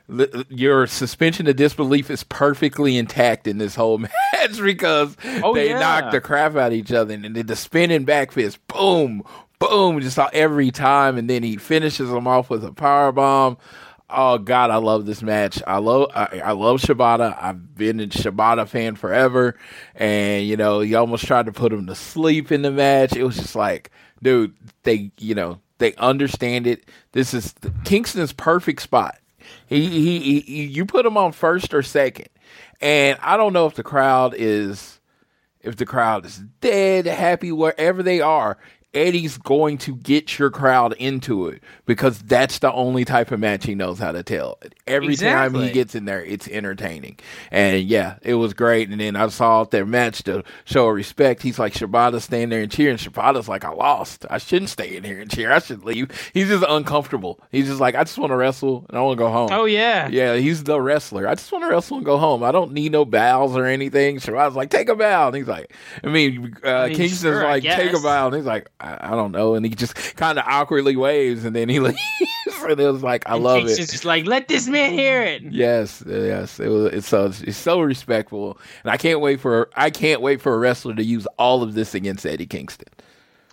li- 0.08 0.44
your 0.48 0.86
suspension 0.86 1.46
of 1.46 1.56
disbelief 1.56 2.10
is 2.10 2.24
perfectly 2.24 2.96
intact 2.96 3.46
in 3.46 3.58
this 3.58 3.74
whole 3.74 3.98
match 3.98 4.60
because 4.60 5.16
Oh, 5.42 5.54
they 5.54 5.70
yeah. 5.70 5.78
knocked 5.78 6.12
the 6.12 6.20
crap 6.20 6.56
out 6.56 6.68
of 6.68 6.72
each 6.72 6.92
other 6.92 7.14
and 7.14 7.24
then 7.36 7.46
the 7.46 7.56
spinning 7.56 8.04
back 8.04 8.32
fist, 8.32 8.58
boom, 8.68 9.22
boom, 9.58 10.00
just 10.00 10.18
every 10.32 10.70
time, 10.70 11.16
and 11.18 11.28
then 11.30 11.42
he 11.42 11.56
finishes 11.56 12.10
them 12.10 12.26
off 12.26 12.50
with 12.50 12.64
a 12.64 12.72
power 12.72 13.12
bomb. 13.12 13.56
Oh 14.14 14.36
God, 14.36 14.70
I 14.70 14.76
love 14.76 15.06
this 15.06 15.22
match. 15.22 15.62
I 15.66 15.78
love 15.78 16.10
I, 16.14 16.42
I 16.44 16.52
love 16.52 16.82
Shibata. 16.82 17.34
I've 17.40 17.74
been 17.74 17.98
a 17.98 18.08
Shibata 18.08 18.68
fan 18.68 18.94
forever, 18.94 19.56
and 19.94 20.44
you 20.46 20.54
know 20.58 20.80
he 20.80 20.94
almost 20.94 21.24
tried 21.26 21.46
to 21.46 21.52
put 21.52 21.72
him 21.72 21.86
to 21.86 21.94
sleep 21.94 22.52
in 22.52 22.60
the 22.60 22.70
match. 22.70 23.16
It 23.16 23.24
was 23.24 23.36
just 23.38 23.56
like, 23.56 23.90
dude, 24.22 24.54
they 24.82 25.10
you 25.18 25.34
know 25.34 25.60
they 25.78 25.94
understand 25.94 26.66
it. 26.66 26.84
This 27.12 27.32
is 27.32 27.54
Kingston's 27.84 28.34
perfect 28.34 28.82
spot. 28.82 29.18
He, 29.66 29.88
he, 29.88 30.40
he, 30.40 30.64
you 30.64 30.84
put 30.84 31.06
him 31.06 31.16
on 31.16 31.32
first 31.32 31.74
or 31.74 31.82
second, 31.82 32.28
and 32.80 33.18
I 33.22 33.36
don't 33.36 33.52
know 33.52 33.66
if 33.66 33.74
the 33.74 33.82
crowd 33.82 34.34
is 34.36 35.00
if 35.62 35.76
the 35.76 35.86
crowd 35.86 36.26
is 36.26 36.38
dead, 36.60 37.06
happy, 37.06 37.52
wherever 37.52 38.02
they 38.02 38.20
are, 38.20 38.58
Eddie's 38.94 39.38
going 39.38 39.78
to 39.78 39.96
get 39.96 40.38
your 40.38 40.50
crowd 40.50 40.92
into 40.94 41.48
it 41.48 41.62
because 41.86 42.18
that's 42.20 42.58
the 42.58 42.72
only 42.72 43.04
type 43.04 43.30
of 43.30 43.40
match 43.40 43.64
he 43.64 43.74
knows 43.74 43.98
how 43.98 44.12
to 44.12 44.22
tell. 44.22 44.58
Every 44.86 45.16
time 45.16 45.54
he 45.54 45.70
gets 45.70 45.94
in 45.94 46.04
there, 46.04 46.22
it's 46.22 46.46
entertaining. 46.48 47.18
And 47.50 47.82
yeah, 47.82 48.16
it 48.22 48.34
was 48.34 48.52
great. 48.52 48.90
And 48.90 49.00
then 49.00 49.16
I 49.16 49.28
saw 49.28 49.64
their 49.64 49.86
match 49.86 50.22
to 50.24 50.44
show 50.64 50.88
respect. 50.88 51.42
He's 51.42 51.58
like, 51.58 51.72
Shibata's 51.72 52.24
standing 52.24 52.50
there 52.50 52.62
and 52.62 52.70
cheering. 52.70 52.98
Shibata's 52.98 53.48
like, 53.48 53.64
I 53.64 53.70
lost. 53.70 54.26
I 54.28 54.38
shouldn't 54.38 54.68
stay 54.68 54.96
in 54.96 55.04
here 55.04 55.20
and 55.20 55.30
cheer. 55.30 55.50
I 55.50 55.60
should 55.60 55.84
leave. 55.84 56.10
He's 56.34 56.48
just 56.48 56.64
uncomfortable. 56.68 57.40
He's 57.50 57.68
just 57.68 57.80
like, 57.80 57.94
I 57.94 58.04
just 58.04 58.18
want 58.18 58.30
to 58.30 58.36
wrestle 58.36 58.84
and 58.88 58.98
I 58.98 59.00
want 59.00 59.16
to 59.16 59.24
go 59.24 59.30
home. 59.30 59.48
Oh 59.52 59.64
yeah. 59.64 60.08
Yeah, 60.08 60.36
he's 60.36 60.64
the 60.64 60.80
wrestler. 60.80 61.26
I 61.26 61.34
just 61.34 61.50
want 61.50 61.64
to 61.64 61.70
wrestle 61.70 61.96
and 61.96 62.04
go 62.04 62.18
home. 62.18 62.42
I 62.42 62.52
don't 62.52 62.72
need 62.72 62.92
no 62.92 63.04
bows 63.04 63.56
or 63.56 63.64
anything. 63.64 64.16
Shibata's 64.18 64.54
like, 64.54 64.68
take 64.68 64.90
a 64.90 64.94
bow. 64.94 65.28
And 65.28 65.36
he's 65.36 65.48
like, 65.48 65.72
I 66.04 66.08
mean, 66.08 66.56
uh, 66.62 66.88
mean, 66.88 66.96
Kingston's 66.96 67.20
sure, 67.20 67.44
like, 67.44 67.62
take 67.62 67.94
a 67.94 68.00
bow. 68.00 68.26
And 68.26 68.36
he's 68.36 68.44
like, 68.44 68.68
I, 68.82 68.98
I 69.00 69.10
don't 69.12 69.32
know. 69.32 69.54
And 69.54 69.64
he 69.64 69.70
just 69.74 69.94
kind 70.16 70.38
of 70.38 70.44
awkwardly 70.46 70.96
waves 70.96 71.44
and 71.44 71.54
then 71.54 71.68
he 71.68 71.78
leaves. 71.80 71.98
and 72.62 72.78
it 72.80 72.90
was 72.90 73.02
like, 73.02 73.28
I 73.28 73.34
And 73.34 73.44
love 73.44 73.58
Kingston's 73.60 73.88
it. 73.88 73.92
just 73.92 74.04
like, 74.04 74.26
let 74.26 74.48
this 74.48 74.68
man 74.68 74.92
hear 74.92 75.22
it. 75.22 75.42
Yes, 75.42 76.02
yes, 76.06 76.58
it 76.60 76.68
was. 76.68 76.92
It's 76.92 77.08
so 77.08 77.26
it's 77.26 77.56
so 77.56 77.80
respectful, 77.80 78.58
and 78.84 78.90
I 78.90 78.96
can't 78.96 79.20
wait 79.20 79.40
for 79.40 79.70
I 79.76 79.90
can't 79.90 80.20
wait 80.20 80.40
for 80.40 80.54
a 80.54 80.58
wrestler 80.58 80.94
to 80.94 81.02
use 81.04 81.26
all 81.38 81.62
of 81.62 81.74
this 81.74 81.94
against 81.94 82.26
Eddie 82.26 82.46
Kingston. 82.46 82.88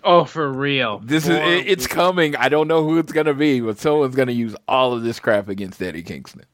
Oh, 0.02 0.24
for 0.24 0.50
real. 0.50 1.00
This 1.04 1.26
For 1.26 1.32
is 1.32 1.38
it, 1.60 1.68
it's 1.68 1.86
coming. 1.86 2.34
I 2.36 2.48
don't 2.48 2.68
know 2.68 2.82
who 2.84 2.98
it's 2.98 3.12
gonna 3.12 3.34
be, 3.34 3.60
but 3.60 3.78
someone's 3.78 4.14
gonna 4.16 4.32
use 4.32 4.56
all 4.66 4.92
of 4.94 5.02
this 5.02 5.20
crap 5.20 5.48
against 5.48 5.82
Eddie 5.82 6.02
Kingston. 6.02 6.44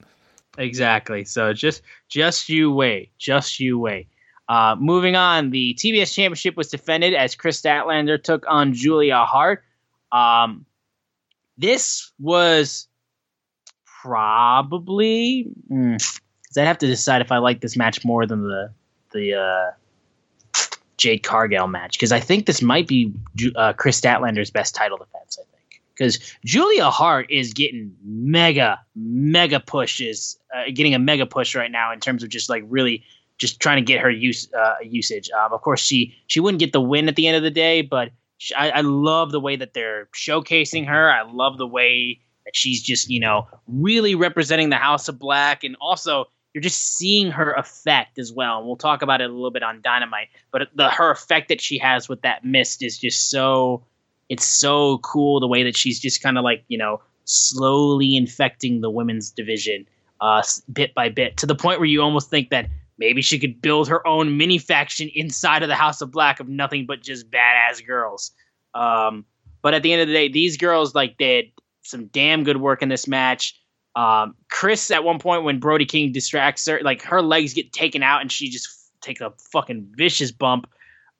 Exactly. 0.58 1.24
So 1.24 1.52
just 1.52 1.82
just 2.08 2.48
you 2.48 2.72
wait. 2.72 3.10
Just 3.18 3.60
you 3.60 3.78
wait. 3.78 4.08
Uh, 4.48 4.76
moving 4.78 5.16
on, 5.16 5.50
the 5.50 5.74
TBS 5.74 6.14
Championship 6.14 6.56
was 6.56 6.68
defended 6.68 7.14
as 7.14 7.34
Kris 7.34 7.60
Statlander 7.60 8.22
took 8.22 8.44
on 8.48 8.72
Julia 8.72 9.24
Hart. 9.24 9.64
Um, 10.12 10.64
this 11.58 12.12
was 12.18 12.86
probably. 14.02 15.48
Mm, 15.70 16.20
I'd 16.56 16.66
have 16.66 16.78
to 16.78 16.86
decide 16.86 17.20
if 17.20 17.32
I 17.32 17.38
like 17.38 17.60
this 17.60 17.76
match 17.76 18.04
more 18.04 18.26
than 18.26 18.42
the 18.42 18.72
the 19.12 19.34
uh, 19.34 19.70
Jade 20.96 21.22
Cargill 21.22 21.66
match 21.66 21.98
because 21.98 22.12
I 22.12 22.20
think 22.20 22.46
this 22.46 22.62
might 22.62 22.86
be 22.86 23.12
uh, 23.56 23.72
Kris 23.72 24.00
Statlander's 24.00 24.50
best 24.50 24.74
title 24.74 24.96
defense. 24.96 25.38
I 25.40 25.44
think 25.44 25.82
because 25.94 26.18
Julia 26.44 26.90
Hart 26.90 27.30
is 27.30 27.52
getting 27.52 27.94
mega 28.04 28.80
mega 28.94 29.60
pushes, 29.60 30.38
uh, 30.54 30.70
getting 30.72 30.94
a 30.94 30.98
mega 30.98 31.26
push 31.26 31.54
right 31.54 31.70
now 31.70 31.92
in 31.92 32.00
terms 32.00 32.22
of 32.22 32.28
just 32.28 32.48
like 32.48 32.64
really 32.68 33.04
just 33.38 33.60
trying 33.60 33.76
to 33.76 33.82
get 33.82 34.00
her 34.00 34.10
use 34.10 34.52
uh, 34.52 34.74
usage. 34.82 35.30
Um, 35.30 35.52
of 35.52 35.60
course, 35.62 35.80
she 35.80 36.14
she 36.26 36.40
wouldn't 36.40 36.60
get 36.60 36.72
the 36.72 36.80
win 36.80 37.08
at 37.08 37.16
the 37.16 37.26
end 37.26 37.36
of 37.36 37.42
the 37.42 37.50
day, 37.50 37.82
but 37.82 38.10
sh 38.38 38.52
I, 38.56 38.70
I 38.70 38.80
love 38.80 39.30
the 39.30 39.40
way 39.40 39.56
that 39.56 39.74
they're 39.74 40.08
showcasing 40.14 40.86
her. 40.86 41.10
I 41.10 41.22
love 41.22 41.58
the 41.58 41.66
way 41.66 42.20
that 42.44 42.56
she's 42.56 42.82
just 42.82 43.10
you 43.10 43.20
know 43.20 43.46
really 43.66 44.14
representing 44.14 44.70
the 44.70 44.76
House 44.76 45.08
of 45.08 45.18
Black, 45.18 45.64
and 45.64 45.76
also 45.80 46.26
you're 46.54 46.62
just 46.62 46.96
seeing 46.96 47.30
her 47.30 47.52
effect 47.52 48.18
as 48.18 48.32
well. 48.32 48.58
And 48.58 48.66
we'll 48.66 48.76
talk 48.76 49.02
about 49.02 49.20
it 49.20 49.28
a 49.28 49.32
little 49.32 49.50
bit 49.50 49.62
on 49.62 49.82
Dynamite, 49.82 50.28
but 50.50 50.68
the 50.74 50.88
her 50.88 51.10
effect 51.10 51.48
that 51.48 51.60
she 51.60 51.78
has 51.78 52.08
with 52.08 52.22
that 52.22 52.44
mist 52.44 52.82
is 52.82 52.96
just 52.98 53.30
so 53.30 53.84
it's 54.28 54.46
so 54.46 54.98
cool 54.98 55.40
the 55.40 55.46
way 55.46 55.62
that 55.62 55.76
she's 55.76 56.00
just 56.00 56.22
kind 56.22 56.38
of 56.38 56.44
like 56.44 56.64
you 56.68 56.78
know 56.78 57.00
slowly 57.24 58.16
infecting 58.16 58.80
the 58.80 58.90
women's 58.90 59.30
division 59.30 59.86
uh, 60.20 60.42
bit 60.72 60.94
by 60.94 61.08
bit 61.08 61.36
to 61.36 61.46
the 61.46 61.54
point 61.54 61.78
where 61.78 61.88
you 61.88 62.00
almost 62.00 62.30
think 62.30 62.50
that 62.50 62.68
maybe 62.98 63.22
she 63.22 63.38
could 63.38 63.60
build 63.60 63.88
her 63.88 64.06
own 64.06 64.36
mini 64.36 64.58
faction 64.58 65.10
inside 65.14 65.62
of 65.62 65.68
the 65.68 65.74
House 65.74 66.00
of 66.00 66.10
Black 66.10 66.40
of 66.40 66.48
nothing 66.48 66.86
but 66.86 67.02
just 67.02 67.30
badass 67.30 67.86
girls. 67.86 68.32
Um, 68.74 69.24
but 69.62 69.74
at 69.74 69.82
the 69.82 69.92
end 69.92 70.02
of 70.02 70.08
the 70.08 70.14
day, 70.14 70.28
these 70.28 70.56
girls 70.56 70.94
like 70.94 71.16
did 71.18 71.46
some 71.82 72.06
damn 72.06 72.44
good 72.44 72.58
work 72.58 72.82
in 72.82 72.88
this 72.88 73.06
match. 73.06 73.58
Um, 73.94 74.34
Kris 74.50 74.90
at 74.90 75.04
one 75.04 75.18
point 75.18 75.44
when 75.44 75.58
Brody 75.58 75.86
King 75.86 76.12
distracts 76.12 76.66
her, 76.68 76.80
like 76.82 77.02
her 77.02 77.22
legs 77.22 77.54
get 77.54 77.72
taken 77.72 78.02
out 78.02 78.20
and 78.20 78.30
she 78.30 78.50
just 78.50 78.68
takes 79.00 79.20
a 79.20 79.32
fucking 79.52 79.88
vicious 79.96 80.30
bump. 80.30 80.68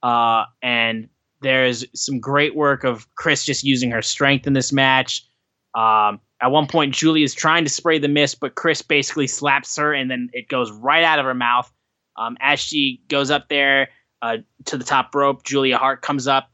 Uh, 0.03 0.45
and 0.63 1.09
there's 1.41 1.85
some 1.95 2.21
great 2.21 2.55
work 2.55 2.85
of 2.85 3.13
Kris 3.15 3.45
just 3.45 3.65
using 3.65 3.91
her 3.91 4.03
strength 4.03 4.47
in 4.47 4.53
this 4.53 4.73
match. 4.73 5.27
Um, 5.75 6.21
at 6.41 6.51
one 6.51 6.67
point, 6.67 6.95
Julia 6.95 7.25
is 7.25 7.35
trying 7.35 7.65
to 7.65 7.71
spray 7.71 7.99
the 7.99 8.09
mist, 8.09 8.41
but 8.41 8.55
Kris 8.55 8.83
basically 8.83 9.27
slaps 9.27 9.77
her, 9.77 9.95
and 9.95 10.11
then 10.11 10.29
it 10.33 10.49
goes 10.49 10.71
right 10.71 11.03
out 11.03 11.19
of 11.19 11.25
her 11.25 11.35
mouth. 11.35 11.73
Um, 12.17 12.37
as 12.41 12.61
she 12.61 13.03
goes 13.09 13.31
up 13.31 13.49
there 13.49 13.89
uh, 14.23 14.39
to 14.67 14.77
the 14.77 14.85
top 14.85 15.15
rope, 15.15 15.45
Julia 15.45 15.79
Hart 15.79 16.03
comes 16.03 16.27
up 16.27 16.51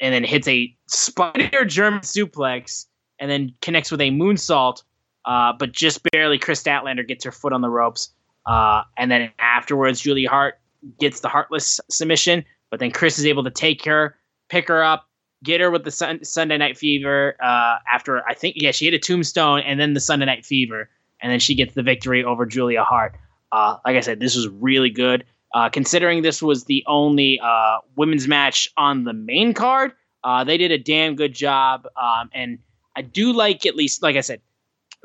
and 0.00 0.14
then 0.14 0.24
hits 0.24 0.46
a 0.48 0.74
spider 0.86 1.64
German 1.64 2.00
suplex, 2.00 2.86
and 3.18 3.30
then 3.30 3.54
connects 3.60 3.90
with 3.90 4.00
a 4.00 4.10
moonsault, 4.10 4.82
uh, 5.24 5.52
but 5.58 5.72
just 5.72 6.00
barely. 6.12 6.38
Kris 6.38 6.62
Statlander 6.62 7.06
gets 7.06 7.24
her 7.24 7.32
foot 7.32 7.52
on 7.52 7.60
the 7.60 7.70
ropes, 7.70 8.12
uh, 8.46 8.82
and 8.98 9.10
then 9.10 9.30
afterwards, 9.38 10.00
Julia 10.00 10.28
Hart 10.28 10.60
gets 11.00 11.20
the 11.20 11.28
Heartless 11.28 11.80
submission, 11.90 12.44
but 12.70 12.78
then 12.78 12.90
Kris 12.90 13.18
is 13.18 13.26
able 13.26 13.42
to 13.44 13.50
take 13.50 13.84
her, 13.84 14.16
pick 14.48 14.68
her 14.68 14.82
up, 14.82 15.08
get 15.44 15.60
her 15.60 15.70
with 15.70 15.84
the 15.84 15.90
sun, 15.90 16.24
Sunday 16.24 16.56
Night 16.56 16.76
Fever. 16.76 17.36
Uh, 17.40 17.76
after 17.92 18.26
I 18.26 18.34
think, 18.34 18.56
yeah, 18.58 18.72
she 18.72 18.86
hit 18.86 18.94
a 18.94 18.98
tombstone 18.98 19.60
and 19.60 19.78
then 19.78 19.94
the 19.94 20.00
Sunday 20.00 20.26
Night 20.26 20.44
Fever, 20.44 20.88
and 21.20 21.30
then 21.30 21.38
she 21.38 21.54
gets 21.54 21.74
the 21.74 21.82
victory 21.82 22.24
over 22.24 22.46
Julia 22.46 22.82
Hart. 22.82 23.14
Uh, 23.52 23.76
like 23.84 23.96
I 23.96 24.00
said, 24.00 24.20
this 24.20 24.34
was 24.34 24.48
really 24.48 24.90
good. 24.90 25.24
Uh, 25.54 25.68
considering 25.68 26.22
this 26.22 26.42
was 26.42 26.64
the 26.64 26.82
only 26.88 27.38
uh, 27.40 27.78
women's 27.94 28.26
match 28.26 28.68
on 28.76 29.04
the 29.04 29.12
main 29.12 29.54
card, 29.54 29.92
uh, 30.24 30.42
they 30.42 30.56
did 30.56 30.72
a 30.72 30.78
damn 30.78 31.14
good 31.14 31.32
job. 31.32 31.86
Um, 31.96 32.28
and 32.34 32.58
I 32.96 33.02
do 33.02 33.32
like, 33.32 33.64
at 33.64 33.76
least, 33.76 34.02
like 34.02 34.16
I 34.16 34.20
said, 34.20 34.40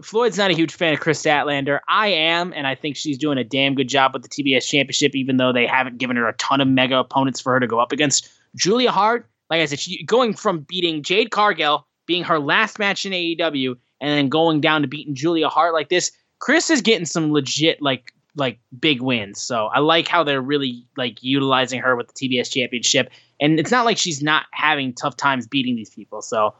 Floyd's 0.02 0.38
not 0.38 0.50
a 0.50 0.56
huge 0.56 0.74
fan 0.74 0.94
of 0.94 1.02
Kris 1.02 1.22
Statlander. 1.22 1.80
I 1.88 2.08
am, 2.08 2.54
and 2.54 2.66
I 2.66 2.74
think 2.74 2.96
she's 2.96 3.18
doing 3.18 3.38
a 3.38 3.44
damn 3.44 3.76
good 3.76 3.90
job 3.90 4.14
with 4.14 4.24
the 4.24 4.30
TBS 4.30 4.68
Championship, 4.68 5.16
even 5.16 5.38
though 5.38 5.52
they 5.52 5.68
haven't 5.68 5.98
given 5.98 6.16
her 6.16 6.28
a 6.28 6.34
ton 6.34 6.62
of 6.62 6.68
mega 6.68 6.98
opponents 6.98 7.42
for 7.42 7.54
her 7.54 7.60
to 7.60 7.68
go 7.68 7.80
up 7.80 7.92
against. 7.92 8.30
Julia 8.56 8.92
Hart, 8.92 9.30
like 9.50 9.62
I 9.62 9.66
said, 9.66 9.80
she, 9.80 10.04
going 10.04 10.34
from 10.34 10.60
beating 10.62 11.04
Jade 11.04 11.32
Cargill, 11.32 11.88
being 12.06 12.24
her 12.24 12.40
last 12.40 12.80
match 12.80 13.06
in 13.06 13.12
AEW, 13.12 13.76
and 14.02 14.12
then 14.12 14.30
going 14.30 14.62
down 14.62 14.82
to 14.82 14.88
beating 14.88 15.16
Julia 15.16 15.50
Hart 15.50 15.74
like 15.74 15.90
this. 15.90 16.12
Kris 16.40 16.70
is 16.70 16.82
getting 16.82 17.06
some 17.06 17.32
legit 17.32 17.82
like 17.82 18.14
like 18.36 18.60
big 18.80 19.02
wins. 19.02 19.42
So 19.42 19.66
I 19.68 19.80
like 19.80 20.08
how 20.08 20.24
they're 20.24 20.42
really 20.42 20.86
like 20.96 21.22
utilizing 21.22 21.82
her 21.82 21.96
with 21.96 22.08
the 22.08 22.14
TBS 22.14 22.52
Championship, 22.52 23.10
and 23.40 23.60
it's 23.60 23.72
not 23.72 23.86
like 23.86 23.98
she's 23.98 24.22
not 24.22 24.46
having 24.52 24.94
tough 24.94 25.18
times 25.18 25.48
beating 25.48 25.76
these 25.76 25.90
people. 25.90 26.22
So 26.22 26.54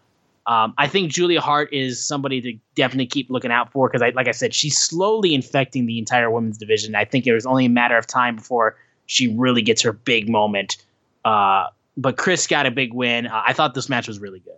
um, 0.50 0.74
I 0.80 0.88
think 0.88 1.12
Julia 1.12 1.42
Hart 1.42 1.72
is 1.72 2.04
somebody 2.04 2.42
to 2.42 2.54
definitely 2.74 3.06
keep 3.06 3.30
looking 3.30 3.52
out 3.52 3.72
for 3.72 3.88
because, 3.88 4.02
I, 4.02 4.10
like 4.10 4.28
I 4.28 4.32
said, 4.32 4.54
she's 4.54 4.78
slowly 4.80 5.36
infecting 5.36 5.86
the 5.86 6.00
entire 6.00 6.32
women's 6.32 6.58
division. 6.58 6.96
I 6.96 7.06
think 7.06 7.28
it 7.28 7.34
was 7.34 7.46
only 7.46 7.66
a 7.66 7.70
matter 7.70 7.96
of 7.96 8.08
time 8.08 8.36
before 8.36 8.76
she 9.06 9.28
really 9.36 9.62
gets 9.62 9.84
her 9.84 9.94
big 9.94 10.28
moment. 10.28 10.78
Uh, 11.24 11.66
but 12.00 12.18
Kris 12.18 12.48
got 12.48 12.66
a 12.66 12.72
big 12.72 12.94
win. 12.94 13.28
Uh, 13.28 13.44
I 13.46 13.54
thought 13.54 13.74
this 13.74 13.90
match 13.90 14.08
was 14.08 14.20
really 14.20 14.40
good. 14.40 14.54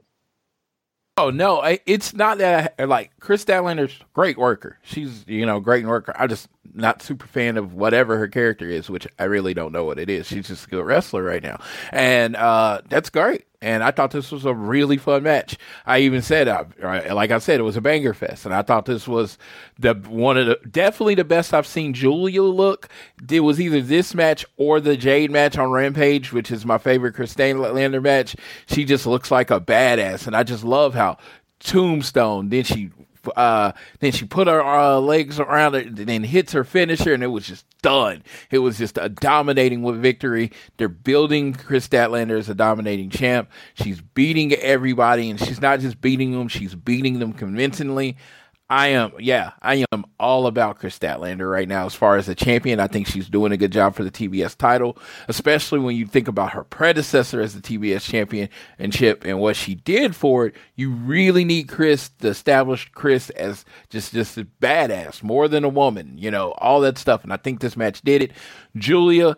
Oh 1.17 1.29
no, 1.29 1.61
it's 1.85 2.13
not 2.13 2.37
that 2.37 2.73
I, 2.79 2.85
like 2.85 3.11
Kris 3.19 3.43
Statlander's 3.43 3.99
great 4.13 4.37
worker. 4.37 4.77
She's 4.81 5.25
you 5.27 5.45
know 5.45 5.59
great 5.59 5.85
worker. 5.85 6.13
I'm 6.15 6.29
just 6.29 6.47
not 6.73 7.01
super 7.01 7.27
fan 7.27 7.57
of 7.57 7.73
whatever 7.73 8.17
her 8.17 8.27
character 8.27 8.67
is, 8.69 8.89
which 8.89 9.05
I 9.19 9.25
really 9.25 9.53
don't 9.53 9.73
know 9.73 9.83
what 9.83 9.99
it 9.99 10.09
is. 10.09 10.27
She's 10.27 10.47
just 10.47 10.67
a 10.67 10.69
good 10.69 10.85
wrestler 10.85 11.21
right 11.21 11.43
now, 11.43 11.59
and 11.91 12.35
uh, 12.35 12.81
that's 12.87 13.09
great. 13.09 13.45
And 13.63 13.83
I 13.83 13.91
thought 13.91 14.09
this 14.09 14.31
was 14.31 14.45
a 14.45 14.55
really 14.55 14.97
fun 14.97 15.21
match. 15.21 15.55
I 15.85 15.99
even 15.99 16.23
said, 16.23 16.47
uh, 16.47 16.65
like 16.81 17.29
I 17.29 17.37
said, 17.37 17.59
it 17.59 17.63
was 17.63 17.77
a 17.77 17.81
banger 17.81 18.15
fest, 18.15 18.45
and 18.45 18.55
I 18.55 18.63
thought 18.63 18.85
this 18.85 19.07
was 19.07 19.37
the 19.77 19.93
one 19.93 20.37
of 20.37 20.47
the 20.47 20.59
definitely 20.67 21.13
the 21.13 21.23
best 21.23 21.53
I've 21.53 21.67
seen 21.67 21.93
Julia 21.93 22.41
look. 22.41 22.89
It 23.29 23.41
was 23.41 23.61
either 23.61 23.79
this 23.79 24.15
match 24.15 24.45
or 24.57 24.79
the 24.79 24.97
Jade 24.97 25.29
match 25.29 25.59
on 25.59 25.69
Rampage, 25.69 26.33
which 26.33 26.49
is 26.49 26.65
my 26.65 26.79
favorite 26.79 27.13
Kris 27.13 27.35
Statlander 27.35 28.01
match. 28.01 28.35
She 28.65 28.83
just 28.83 29.05
looks 29.05 29.29
like 29.29 29.51
a 29.51 29.61
badass, 29.61 30.25
and 30.25 30.35
I 30.35 30.41
just 30.41 30.63
love 30.63 30.95
how 30.95 31.17
Tombstone. 31.59 32.49
Then 32.49 32.63
she 32.63 32.89
uh, 33.35 33.71
then 33.99 34.11
she 34.11 34.25
put 34.25 34.47
her 34.47 34.63
uh, 34.63 34.99
legs 34.99 35.39
around 35.39 35.75
it 35.75 35.87
and 35.87 35.97
then 35.97 36.23
hits 36.23 36.53
her 36.53 36.63
finisher, 36.63 37.13
and 37.13 37.23
it 37.23 37.27
was 37.27 37.47
just 37.47 37.65
done. 37.81 38.23
It 38.49 38.59
was 38.59 38.77
just 38.77 38.97
a 38.97 39.09
dominating 39.09 40.01
victory. 40.01 40.51
They're 40.77 40.89
building 40.89 41.53
Kris 41.53 41.87
Statlander 41.87 42.37
as 42.37 42.49
a 42.49 42.55
dominating 42.55 43.09
champ. 43.09 43.49
She's 43.73 44.01
beating 44.01 44.53
everybody, 44.53 45.29
and 45.29 45.39
she's 45.39 45.61
not 45.61 45.79
just 45.79 46.01
beating 46.01 46.31
them; 46.31 46.47
she's 46.47 46.75
beating 46.75 47.19
them 47.19 47.33
convincingly. 47.33 48.17
I 48.71 48.87
am, 48.87 49.11
yeah, 49.19 49.51
I 49.61 49.83
am 49.91 50.05
all 50.17 50.47
about 50.47 50.79
Kris 50.79 50.97
Statlander 50.97 51.51
right 51.51 51.67
now 51.67 51.85
as 51.85 51.93
far 51.93 52.15
as 52.15 52.29
a 52.29 52.35
champion. 52.35 52.79
I 52.79 52.87
think 52.87 53.05
she's 53.05 53.27
doing 53.27 53.51
a 53.51 53.57
good 53.57 53.73
job 53.73 53.95
for 53.95 54.05
the 54.05 54.09
TBS 54.09 54.55
title, 54.55 54.97
especially 55.27 55.79
when 55.79 55.97
you 55.97 56.05
think 56.05 56.29
about 56.29 56.53
her 56.53 56.63
predecessor 56.63 57.41
as 57.41 57.53
the 57.53 57.59
TBS 57.59 58.09
championship 58.09 58.53
and 58.79 58.93
chip 58.93 59.25
and 59.25 59.41
what 59.41 59.57
she 59.57 59.75
did 59.75 60.15
for 60.15 60.45
it. 60.45 60.55
You 60.77 60.89
really 60.89 61.43
need 61.43 61.67
Kris 61.67 62.11
to 62.19 62.29
establish 62.29 62.89
Kris 62.93 63.29
as 63.31 63.65
just 63.89 64.13
just 64.13 64.37
a 64.37 64.47
badass, 64.61 65.21
more 65.21 65.49
than 65.49 65.65
a 65.65 65.69
woman, 65.69 66.17
you 66.17 66.31
know, 66.31 66.53
all 66.53 66.79
that 66.79 66.97
stuff. 66.97 67.25
And 67.25 67.33
I 67.33 67.37
think 67.37 67.59
this 67.59 67.75
match 67.75 68.01
did 68.03 68.23
it. 68.23 68.31
Julia 68.77 69.35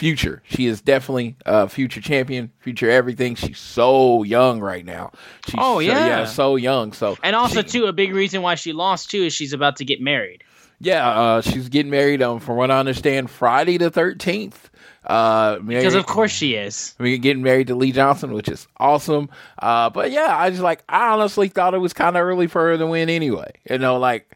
future. 0.00 0.42
She 0.46 0.64
is 0.64 0.80
definitely 0.80 1.36
a 1.44 1.68
future 1.68 2.00
champion, 2.00 2.50
future 2.58 2.90
everything. 2.90 3.34
She's 3.34 3.58
so 3.58 4.22
young 4.22 4.58
right 4.58 4.84
now. 4.84 5.12
She's 5.44 5.56
oh 5.58 5.78
yeah, 5.78 5.94
so, 5.94 6.06
yeah, 6.06 6.24
so 6.24 6.56
young. 6.56 6.92
So 6.94 7.18
and 7.22 7.36
also 7.36 7.60
she, 7.60 7.68
too, 7.68 7.84
a 7.84 7.92
big 7.92 8.14
reason 8.14 8.40
why 8.40 8.54
she 8.54 8.72
lost 8.72 9.10
too 9.10 9.24
is 9.24 9.34
she's 9.34 9.52
about 9.52 9.76
to 9.76 9.84
get 9.84 10.00
married. 10.00 10.42
Yeah, 10.80 11.06
uh, 11.06 11.40
she's 11.42 11.68
getting 11.68 11.90
married. 11.90 12.22
Um, 12.22 12.40
from 12.40 12.56
what 12.56 12.70
I 12.70 12.80
understand, 12.80 13.30
Friday 13.30 13.76
the 13.76 13.90
thirteenth. 13.90 14.70
Uh, 15.04 15.58
married, 15.62 15.80
because 15.80 15.94
of 15.94 16.06
course 16.06 16.30
she 16.30 16.54
is. 16.54 16.94
I 16.98 17.02
mean, 17.02 17.20
getting 17.20 17.42
married 17.42 17.66
to 17.66 17.74
Lee 17.74 17.92
Johnson, 17.92 18.32
which 18.32 18.48
is 18.48 18.66
awesome. 18.78 19.28
Uh, 19.58 19.90
but 19.90 20.10
yeah, 20.10 20.34
I 20.34 20.48
just 20.48 20.62
like 20.62 20.82
I 20.88 21.10
honestly 21.10 21.48
thought 21.48 21.74
it 21.74 21.78
was 21.78 21.92
kind 21.92 22.16
of 22.16 22.22
early 22.22 22.46
for 22.46 22.62
her 22.62 22.78
to 22.78 22.86
win 22.86 23.10
anyway. 23.10 23.52
You 23.68 23.76
know, 23.76 23.98
like 23.98 24.34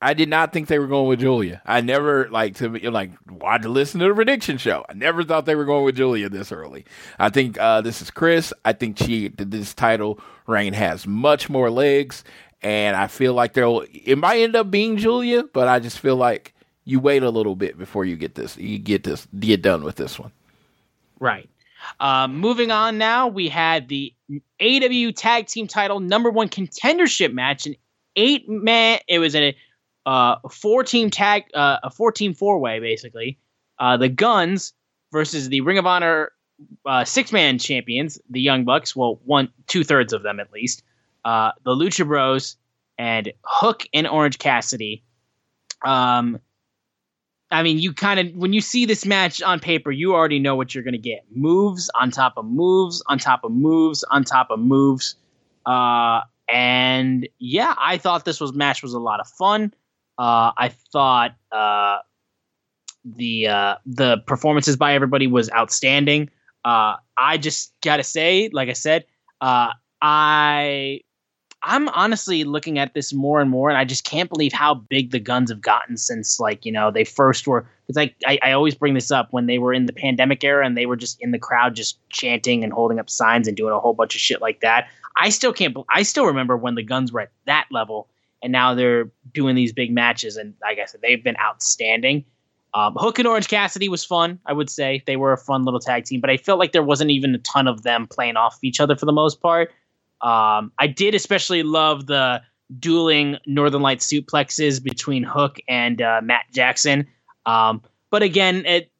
I 0.00 0.12
did 0.12 0.28
not 0.28 0.52
think 0.52 0.68
they 0.68 0.78
were 0.78 0.86
going 0.86 1.08
with 1.08 1.20
Julia. 1.20 1.62
I 1.64 1.80
never 1.80 2.28
like 2.28 2.56
to 2.56 2.68
like 2.90 3.12
why 3.28 3.58
to 3.58 3.68
listen 3.68 4.00
to 4.00 4.08
the 4.08 4.14
prediction 4.14 4.58
show. 4.58 4.84
I 4.88 4.92
never 4.92 5.24
thought 5.24 5.46
they 5.46 5.54
were 5.54 5.64
going 5.64 5.84
with 5.84 5.96
Julia 5.96 6.28
this 6.28 6.52
early. 6.52 6.84
I 7.18 7.30
think 7.30 7.58
uh, 7.58 7.80
this 7.80 8.02
is 8.02 8.10
Kris. 8.10 8.52
I 8.64 8.74
think 8.74 8.98
she 8.98 9.28
this 9.28 9.72
title 9.72 10.20
reign 10.46 10.74
has 10.74 11.06
much 11.06 11.48
more 11.48 11.70
legs, 11.70 12.24
and 12.60 12.94
I 12.94 13.06
feel 13.06 13.32
like 13.32 13.54
they'll 13.54 13.84
it 13.90 14.16
might 14.16 14.40
end 14.40 14.54
up 14.54 14.70
being 14.70 14.98
Julia, 14.98 15.44
but 15.44 15.66
I 15.66 15.78
just 15.78 15.98
feel 15.98 16.16
like 16.16 16.54
you 16.84 17.00
wait 17.00 17.22
a 17.22 17.30
little 17.30 17.56
bit 17.56 17.78
before 17.78 18.04
you 18.04 18.16
get 18.16 18.34
this. 18.34 18.56
You 18.58 18.78
get 18.78 19.02
this 19.02 19.26
get 19.38 19.62
done 19.62 19.82
with 19.82 19.96
this 19.96 20.18
one. 20.18 20.32
Right. 21.18 21.48
Um, 22.00 22.36
moving 22.38 22.70
on 22.70 22.98
now, 22.98 23.28
we 23.28 23.48
had 23.48 23.88
the 23.88 24.12
AEW 24.60 25.14
Tag 25.16 25.46
Team 25.46 25.66
Title 25.66 26.00
Number 26.00 26.30
One 26.30 26.48
Contendership 26.48 27.32
match, 27.32 27.66
an 27.66 27.76
eight 28.16 28.48
man. 28.48 28.98
It 29.08 29.20
was 29.20 29.34
in 29.34 29.42
a 29.42 29.56
uh, 30.06 30.36
four 30.50 30.84
team 30.84 31.10
tag, 31.10 31.44
uh, 31.52 31.78
a 31.82 31.90
four 31.90 32.12
team 32.12 32.32
four 32.32 32.58
way 32.58 32.80
basically. 32.80 33.38
Uh, 33.78 33.96
the 33.96 34.08
Gunns 34.08 34.72
versus 35.12 35.50
the 35.50 35.60
Ring 35.60 35.76
of 35.76 35.86
Honor 35.86 36.32
uh, 36.86 37.04
six 37.04 37.32
man 37.32 37.58
champions, 37.58 38.18
the 38.30 38.40
Young 38.40 38.64
Bucks. 38.64 38.96
Well, 38.96 39.20
one 39.24 39.50
two 39.66 39.84
thirds 39.84 40.12
of 40.12 40.22
them 40.22 40.40
at 40.40 40.52
least. 40.52 40.82
Uh, 41.24 41.52
the 41.64 41.74
Lucha 41.74 42.06
Bros 42.06 42.56
and 42.98 43.32
Hook 43.44 43.84
and 43.92 44.06
Orange 44.06 44.38
Cassidy. 44.38 45.02
Um, 45.84 46.38
I 47.50 47.62
mean, 47.62 47.78
you 47.78 47.92
kind 47.92 48.20
of 48.20 48.34
when 48.34 48.52
you 48.52 48.60
see 48.60 48.86
this 48.86 49.04
match 49.04 49.42
on 49.42 49.60
paper, 49.60 49.90
you 49.90 50.14
already 50.14 50.38
know 50.38 50.54
what 50.54 50.74
you're 50.74 50.84
going 50.84 50.92
to 50.92 50.98
get: 50.98 51.24
moves 51.34 51.90
on 52.00 52.10
top 52.10 52.34
of 52.36 52.44
moves 52.44 53.02
on 53.08 53.18
top 53.18 53.44
of 53.44 53.52
moves 53.52 54.04
on 54.04 54.24
top 54.24 54.50
of 54.50 54.58
moves. 54.58 55.16
Uh, 55.66 56.20
and 56.48 57.28
yeah, 57.38 57.74
I 57.78 57.98
thought 57.98 58.24
this 58.24 58.40
was 58.40 58.52
match 58.52 58.82
was 58.82 58.94
a 58.94 59.00
lot 59.00 59.20
of 59.20 59.28
fun. 59.28 59.74
Uh, 60.18 60.52
I 60.56 60.68
thought 60.92 61.36
uh, 61.52 61.98
the 63.04 63.48
uh, 63.48 63.76
the 63.84 64.18
performances 64.26 64.76
by 64.76 64.94
everybody 64.94 65.26
was 65.26 65.50
outstanding. 65.52 66.30
Uh, 66.64 66.96
I 67.16 67.38
just 67.38 67.72
gotta 67.82 68.02
say, 68.02 68.50
like 68.52 68.68
I 68.68 68.72
said, 68.72 69.04
uh, 69.40 69.70
I 70.02 71.00
I'm 71.62 71.88
honestly 71.88 72.44
looking 72.44 72.78
at 72.78 72.94
this 72.94 73.12
more 73.12 73.40
and 73.40 73.50
more, 73.50 73.68
and 73.68 73.76
I 73.76 73.84
just 73.84 74.04
can't 74.04 74.28
believe 74.28 74.52
how 74.52 74.74
big 74.74 75.10
the 75.10 75.18
Gunns 75.18 75.50
have 75.50 75.60
gotten 75.60 75.96
since 75.96 76.38
like 76.38 76.64
you 76.64 76.72
know 76.72 76.90
they 76.90 77.04
first 77.04 77.46
were. 77.46 77.68
It's 77.88 77.96
like 77.96 78.14
I, 78.26 78.38
I 78.42 78.52
always 78.52 78.74
bring 78.74 78.94
this 78.94 79.10
up 79.10 79.28
when 79.32 79.46
they 79.46 79.58
were 79.58 79.72
in 79.72 79.86
the 79.86 79.92
pandemic 79.92 80.42
era 80.44 80.66
and 80.66 80.76
they 80.76 80.86
were 80.86 80.96
just 80.96 81.18
in 81.20 81.30
the 81.30 81.38
crowd 81.38 81.76
just 81.76 81.98
chanting 82.10 82.64
and 82.64 82.72
holding 82.72 82.98
up 82.98 83.08
signs 83.08 83.46
and 83.48 83.56
doing 83.56 83.72
a 83.72 83.80
whole 83.80 83.94
bunch 83.94 84.14
of 84.14 84.20
shit 84.20 84.40
like 84.40 84.60
that. 84.60 84.88
I 85.16 85.30
still 85.30 85.52
can't. 85.52 85.76
I 85.92 86.02
still 86.02 86.26
remember 86.26 86.56
when 86.56 86.74
the 86.74 86.82
Gunns 86.82 87.12
were 87.12 87.20
at 87.20 87.32
that 87.46 87.66
level, 87.70 88.08
and 88.46 88.52
now 88.52 88.74
they're 88.74 89.10
doing 89.34 89.56
these 89.56 89.72
big 89.72 89.92
matches. 89.92 90.36
And 90.36 90.54
like 90.62 90.78
I 90.78 90.84
said, 90.84 91.00
they've 91.02 91.22
been 91.22 91.36
outstanding. 91.38 92.24
Um, 92.74 92.94
Hook 92.94 93.18
and 93.18 93.26
Orange 93.26 93.48
Cassidy 93.48 93.88
was 93.88 94.04
fun. 94.04 94.38
I 94.46 94.52
would 94.52 94.70
say 94.70 95.02
they 95.04 95.16
were 95.16 95.32
a 95.32 95.36
fun 95.36 95.64
little 95.64 95.80
tag 95.80 96.04
team, 96.04 96.20
but 96.20 96.30
I 96.30 96.36
felt 96.36 96.60
like 96.60 96.70
there 96.70 96.84
wasn't 96.84 97.10
even 97.10 97.34
a 97.34 97.38
ton 97.38 97.66
of 97.66 97.82
them 97.82 98.06
playing 98.06 98.36
off 98.36 98.58
each 98.62 98.78
other 98.78 98.94
for 98.94 99.04
the 99.04 99.12
most 99.12 99.40
part. 99.42 99.72
Um, 100.20 100.70
I 100.78 100.86
did 100.86 101.16
especially 101.16 101.64
love 101.64 102.06
the 102.06 102.40
dueling 102.78 103.38
Northern 103.46 103.82
Light 103.82 103.98
suplexes 103.98 104.80
between 104.80 105.24
Hook 105.24 105.58
and 105.66 106.00
uh, 106.00 106.20
Matt 106.22 106.44
Jackson. 106.52 107.08
Um, 107.46 107.82
but 108.12 108.22
again, 108.22 108.64
it 108.64 108.92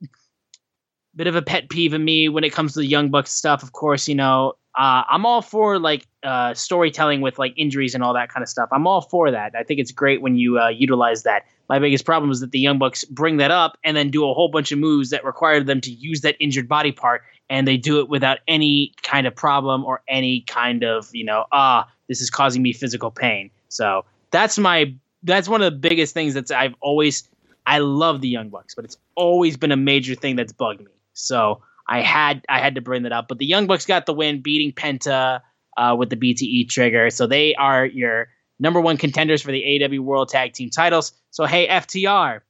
bit 1.14 1.28
of 1.28 1.36
a 1.36 1.42
pet 1.42 1.68
peeve 1.68 1.92
of 1.94 2.00
me 2.00 2.28
when 2.28 2.42
it 2.42 2.52
comes 2.52 2.72
to 2.72 2.80
the 2.80 2.86
Young 2.86 3.10
Bucks 3.10 3.30
stuff. 3.30 3.62
Of 3.62 3.70
course, 3.72 4.08
you 4.08 4.16
know 4.16 4.54
uh, 4.76 5.02
I'm 5.08 5.24
all 5.24 5.40
for 5.40 5.78
like 5.78 6.06
uh, 6.22 6.52
storytelling 6.52 7.22
with 7.22 7.38
like 7.38 7.54
injuries 7.56 7.94
and 7.94 8.04
all 8.04 8.12
that 8.14 8.28
kind 8.28 8.42
of 8.42 8.48
stuff. 8.48 8.68
I'm 8.72 8.86
all 8.86 9.00
for 9.00 9.30
that. 9.30 9.54
I 9.58 9.62
think 9.62 9.80
it's 9.80 9.90
great 9.90 10.20
when 10.20 10.36
you 10.36 10.58
uh, 10.58 10.68
utilize 10.68 11.22
that. 11.22 11.46
My 11.68 11.78
biggest 11.78 12.04
problem 12.04 12.30
is 12.30 12.40
that 12.40 12.50
the 12.50 12.58
Young 12.58 12.78
Bucks 12.78 13.02
bring 13.04 13.38
that 13.38 13.50
up 13.50 13.78
and 13.84 13.96
then 13.96 14.10
do 14.10 14.28
a 14.28 14.34
whole 14.34 14.48
bunch 14.48 14.72
of 14.72 14.78
moves 14.78 15.10
that 15.10 15.24
require 15.24 15.62
them 15.62 15.80
to 15.80 15.90
use 15.90 16.20
that 16.20 16.36
injured 16.40 16.68
body 16.68 16.92
part, 16.92 17.22
and 17.48 17.66
they 17.66 17.76
do 17.76 17.98
it 18.00 18.08
without 18.08 18.38
any 18.46 18.92
kind 19.02 19.26
of 19.26 19.34
problem 19.34 19.84
or 19.84 20.02
any 20.08 20.42
kind 20.42 20.84
of 20.84 21.08
you 21.12 21.24
know 21.24 21.46
ah 21.52 21.88
this 22.08 22.20
is 22.20 22.30
causing 22.30 22.62
me 22.62 22.72
physical 22.72 23.10
pain. 23.10 23.50
So 23.68 24.04
that's 24.30 24.58
my 24.58 24.94
that's 25.22 25.48
one 25.48 25.62
of 25.62 25.72
the 25.72 25.78
biggest 25.78 26.12
things 26.12 26.34
that's 26.34 26.50
I've 26.50 26.74
always 26.80 27.28
I 27.66 27.78
love 27.78 28.20
the 28.20 28.28
Young 28.28 28.50
Bucks, 28.50 28.74
but 28.74 28.84
it's 28.84 28.96
always 29.16 29.56
been 29.56 29.72
a 29.72 29.76
major 29.76 30.14
thing 30.14 30.36
that's 30.36 30.52
bugged 30.52 30.80
me. 30.80 30.92
So 31.14 31.62
I 31.88 32.00
had 32.00 32.44
I 32.48 32.58
had 32.58 32.74
to 32.74 32.80
bring 32.80 33.04
that 33.04 33.12
up. 33.12 33.28
But 33.28 33.38
the 33.38 33.46
Young 33.46 33.66
Bucks 33.66 33.86
got 33.86 34.06
the 34.06 34.12
win, 34.12 34.42
beating 34.42 34.72
Penta 34.72 35.40
uh, 35.76 35.96
with 35.98 36.10
the 36.10 36.16
BTE 36.16 36.68
trigger. 36.68 37.10
So 37.10 37.26
they 37.26 37.54
are 37.54 37.86
your 37.86 38.28
number 38.58 38.80
one 38.80 38.96
contenders 38.96 39.42
for 39.42 39.52
the 39.52 39.62
AEW 39.62 40.00
World 40.00 40.28
Tag 40.28 40.52
Team 40.52 40.70
titles. 40.70 41.12
So 41.30 41.44
hey, 41.44 41.68
FTR, 41.68 42.40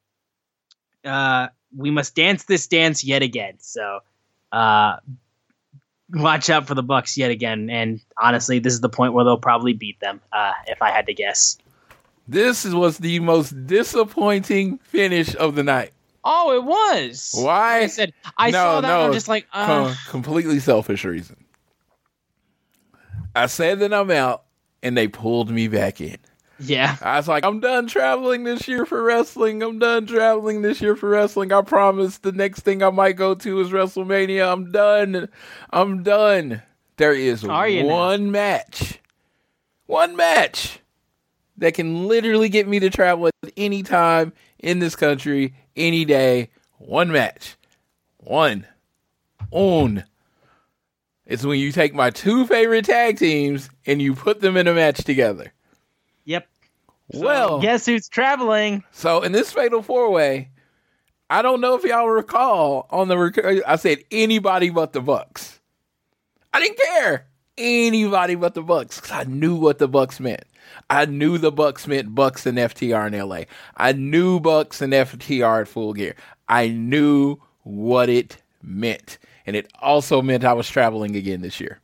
uh, 1.05 1.49
we 1.77 1.91
must 1.91 2.15
dance 2.15 2.45
this 2.45 2.67
dance 2.67 3.05
yet 3.05 3.23
again. 3.23 3.55
So 3.59 4.01
uh, 4.53 4.97
watch 6.11 6.51
out 6.51 6.67
for 6.67 6.75
the 6.75 6.83
Bucks 6.83 7.17
yet 7.17 7.31
again. 7.31 7.69
And 7.71 8.01
honestly, 8.21 8.59
this 8.59 8.73
is 8.73 8.81
the 8.81 8.89
point 8.89 9.13
where 9.13 9.25
they'll 9.25 9.39
probably 9.39 9.73
beat 9.73 10.01
them, 10.01 10.21
uh, 10.33 10.53
if 10.67 10.83
I 10.83 10.91
had 10.91 11.07
to 11.07 11.15
guess. 11.15 11.59
This 12.29 12.65
was 12.65 12.99
the 12.99 13.21
most 13.21 13.67
disappointing 13.67 14.79
finish 14.79 15.35
of 15.37 15.55
the 15.55 15.63
night. 15.63 15.93
Oh, 16.29 16.53
it 16.57 16.65
was. 16.65 17.33
Why? 17.41 17.83
I 17.83 17.87
said 17.87 18.13
I 18.37 18.51
No, 18.51 18.59
saw 18.59 18.81
that. 18.81 18.89
no, 18.89 18.95
and 18.97 19.07
I'm 19.07 19.13
just 19.13 19.29
like, 19.29 19.47
uh, 19.53 19.67
Com- 19.67 19.97
completely 20.09 20.59
selfish 20.59 21.05
reason. 21.05 21.37
I 23.35 23.47
said 23.47 23.81
that 23.81 23.93
I'm 23.93 24.11
out, 24.11 24.45
and 24.83 24.97
they 24.97 25.09
pulled 25.09 25.51
me 25.51 25.69
back 25.69 26.01
in. 26.01 26.17
yeah. 26.59 26.97
I 27.03 27.17
was 27.19 27.29
like, 27.29 27.45
I'm 27.45 27.61
done 27.61 27.87
traveling 27.87 28.45
this 28.45 28.67
year 28.67 28.87
for 28.87 29.03
wrestling. 29.03 29.63
I'm 29.63 29.79
done 29.79 30.07
traveling 30.07 30.63
this 30.63 30.81
year 30.81 30.97
for 30.97 31.11
wrestling. 31.11 31.53
I 31.53 31.61
promise 31.63 32.19
the 32.19 32.33
next 32.33 32.61
thing 32.61 32.83
I 32.83 32.91
might 32.91 33.13
go 33.17 33.35
to 33.35 33.61
is 33.61 33.69
WrestleMania. 33.71 34.51
I'm 34.51 34.73
done. 34.73 35.29
I'm 35.71 36.03
done. 36.03 36.63
There 36.97 37.13
is 37.13 37.43
you 37.43 37.49
now? 37.49 37.85
one 37.85 38.31
match, 38.31 39.01
one 39.85 40.17
match 40.17 40.81
that 41.59 41.75
can 41.75 42.09
literally 42.09 42.49
get 42.49 42.67
me 42.67 42.81
to 42.81 42.89
travel 42.89 43.27
at 43.27 43.53
any 43.57 43.83
time 43.83 44.33
in 44.59 44.79
this 44.79 44.97
country, 44.97 45.55
any 45.77 46.05
day. 46.05 46.51
One 46.79 47.11
match. 47.11 47.57
One. 48.19 48.67
Un. 49.53 50.05
It's 51.25 51.45
when 51.45 51.59
you 51.59 51.73
take 51.73 51.95
my 51.95 52.11
two 52.11 52.47
favorite 52.47 52.85
tag 52.85 53.19
teams 53.19 53.69
and 53.85 54.01
you 54.01 54.15
put 54.15 54.41
them 54.41 54.57
in 54.57 54.69
a 54.69 54.75
match 54.75 54.99
together. 55.05 55.53
Yep. 56.25 56.47
Well, 57.15 57.61
Guess 57.61 57.87
who's 57.87 58.09
traveling? 58.09 58.85
so 58.93 59.23
in 59.23 59.33
this 59.33 59.53
fatal 59.53 59.83
four 59.83 60.11
way, 60.11 60.51
I 61.31 61.43
don't 61.43 61.61
know 61.61 61.75
if 61.75 61.85
y'all 61.85 62.09
recall 62.09 62.87
on 62.91 63.09
the 63.09 63.17
rec- 63.19 63.65
I 63.67 63.77
said 63.77 64.05
anybody 64.11 64.71
but 64.71 64.93
the 64.93 65.01
Bucks. 65.01 65.61
I 66.53 66.61
didn't 66.61 66.79
care 66.79 67.27
anybody 67.59 68.35
but 68.35 68.55
the 68.55 68.63
Bucks 68.63 69.01
because 69.01 69.13
I 69.13 69.25
knew 69.25 69.57
what 69.57 69.79
the 69.79 69.89
Bucks 69.89 70.21
meant. 70.21 70.45
I 70.91 71.05
knew 71.07 71.39
the 71.39 71.53
Bucks 71.53 71.87
meant 71.87 72.15
Bucks 72.15 72.47
and 72.47 72.59
FTR 72.59 73.13
in 73.13 73.29
LA. 73.29 73.43
I 73.77 73.93
knew 73.93 74.41
Bucks 74.41 74.81
and 74.83 74.93
FTR 74.93 75.63
at 75.63 75.69
Full 75.69 75.93
Gear. 75.93 76.15
I 76.49 76.69
knew 76.69 77.39
what 77.63 78.09
it 78.09 78.39
meant, 78.63 79.19
and 79.47 79.57
it 79.57 79.71
also 79.81 80.23
meant 80.23 80.45
I 80.45 80.53
was 80.53 80.69
traveling 80.69 81.17
again 81.17 81.41
this 81.41 81.61
year. 81.61 81.81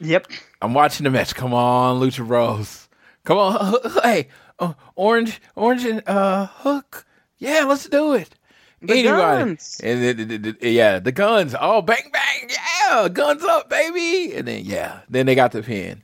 Yep. 0.00 0.26
I'm 0.60 0.74
watching 0.74 1.04
the 1.04 1.10
match. 1.10 1.34
Come 1.34 1.54
on, 1.54 2.00
Lucha 2.00 2.26
Bros. 2.26 2.88
Come 3.24 3.38
on, 3.38 3.74
hey, 4.02 4.28
uh, 4.58 4.74
Orange, 4.94 5.40
Orange 5.56 5.84
and 5.84 6.02
uh, 6.06 6.46
Hook. 6.46 7.04
Yeah, 7.38 7.64
let's 7.66 7.88
do 7.88 8.14
it. 8.14 8.34
The 8.82 9.02
Gunns. 9.04 9.80
And 9.82 10.02
then, 10.02 10.16
the- 10.28 10.38
the- 10.38 10.52
the- 10.52 10.68
yeah, 10.70 10.98
the 10.98 11.12
Gunns. 11.12 11.54
Oh, 11.58 11.80
bang, 11.82 12.10
bang. 12.12 12.50
Yeah, 12.50 13.08
guns 13.08 13.42
up, 13.42 13.68
baby. 13.70 14.34
And 14.36 14.46
then, 14.46 14.64
yeah, 14.64 15.00
then 15.08 15.26
they 15.26 15.34
got 15.34 15.50
the 15.52 15.62
pin. 15.62 16.02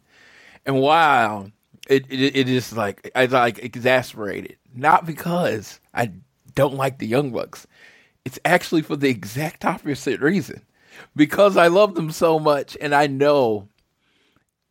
And 0.67 0.81
wow, 0.81 1.49
it, 1.89 2.07
it, 2.11 2.37
it 2.37 2.49
is 2.49 2.73
like, 2.73 3.11
I 3.15 3.27
like 3.27 3.59
exasperated. 3.59 4.57
Not 4.75 5.07
because 5.07 5.81
I 5.95 6.13
don't 6.55 6.75
like 6.75 6.99
the 6.99 7.07
Young 7.07 7.31
Bucks. 7.31 7.67
It's 8.25 8.39
actually 8.45 8.83
for 8.83 8.97
the 8.97 9.09
exact 9.09 9.65
opposite 9.65 10.21
reason. 10.21 10.63
Because 11.17 11.57
I 11.57 11.67
love 11.69 11.95
them 11.95 12.11
so 12.11 12.39
much 12.39 12.77
and 12.81 12.95
I 12.95 13.07
know 13.07 13.69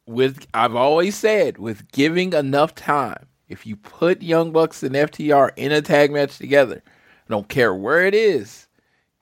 with 0.06 0.46
I've 0.54 0.76
always 0.76 1.16
said 1.16 1.58
with 1.58 1.92
giving 1.92 2.34
enough 2.34 2.76
time, 2.76 3.28
if 3.50 3.66
you 3.66 3.76
put 3.76 4.22
Young 4.22 4.52
Bucks 4.52 4.84
and 4.84 4.96
FTR 4.96 5.52
in 5.56 5.72
a 5.72 5.82
tag 5.82 6.12
match 6.12 6.38
together, 6.38 6.82
I 6.86 7.32
don't 7.32 7.50
care 7.50 7.74
where 7.74 8.06
it 8.06 8.14
is, 8.14 8.68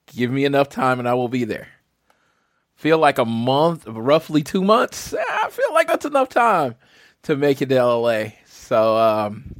give 0.08 0.30
me 0.30 0.46
enough 0.46 0.70
time 0.70 1.00
and 1.00 1.08
I 1.08 1.14
will 1.14 1.30
be 1.30 1.46
there. 1.46 1.68
Feel 2.76 2.98
like 2.98 3.18
a 3.18 3.26
month, 3.26 3.86
roughly 3.88 4.44
two 4.44 4.64
months. 4.64 5.14
I 5.14 5.50
feel 5.50 5.74
like 5.74 5.88
that's 5.88 6.06
enough 6.06 6.30
time 6.30 6.76
to 7.24 7.36
make 7.36 7.62
it 7.62 7.70
to 7.70 7.84
LA. 7.84 8.26
So 8.46 8.98
um, 8.98 9.56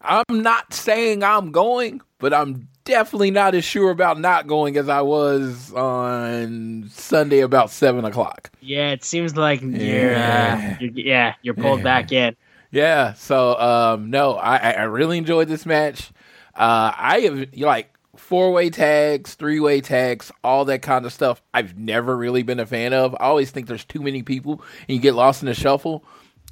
I'm 0.00 0.42
not 0.42 0.72
saying 0.72 1.22
I'm 1.24 1.50
going, 1.52 2.00
but 2.18 2.32
I'm 2.32 2.68
definitely 2.84 3.30
not 3.30 3.54
as 3.54 3.64
sure 3.64 3.90
about 3.90 4.18
not 4.20 4.46
going 4.46 4.76
as 4.76 4.88
I 4.88 5.00
was 5.02 5.72
on 5.74 6.88
Sunday 6.90 7.40
about 7.40 7.70
seven 7.70 8.04
o'clock. 8.04 8.50
Yeah, 8.60 8.90
it 8.90 9.04
seems 9.04 9.36
like 9.36 9.60
you're, 9.60 10.12
Yeah. 10.12 10.60
uh, 10.72 10.76
you're 10.80 10.90
yeah, 10.92 11.34
you're 11.42 11.54
pulled 11.54 11.80
Yeah. 11.80 11.84
back 11.84 12.12
in. 12.12 12.36
Yeah. 12.70 13.12
So 13.14 13.58
um 13.58 14.10
no, 14.10 14.34
I 14.34 14.56
I 14.72 14.82
really 14.84 15.18
enjoyed 15.18 15.48
this 15.48 15.66
match. 15.66 16.10
Uh 16.54 16.92
I 16.96 17.20
have 17.20 17.46
like 17.56 17.94
four 18.16 18.52
way 18.52 18.70
tags, 18.70 19.34
three 19.34 19.60
way 19.60 19.80
tags, 19.80 20.30
all 20.44 20.64
that 20.66 20.82
kind 20.82 21.04
of 21.04 21.12
stuff. 21.12 21.42
I've 21.54 21.78
never 21.78 22.16
really 22.16 22.42
been 22.42 22.60
a 22.60 22.66
fan 22.66 22.92
of. 22.92 23.14
I 23.14 23.24
always 23.24 23.50
think 23.50 23.66
there's 23.68 23.84
too 23.84 24.00
many 24.00 24.22
people 24.22 24.62
and 24.88 24.96
you 24.96 24.98
get 24.98 25.14
lost 25.14 25.42
in 25.42 25.46
the 25.46 25.54
shuffle. 25.54 26.04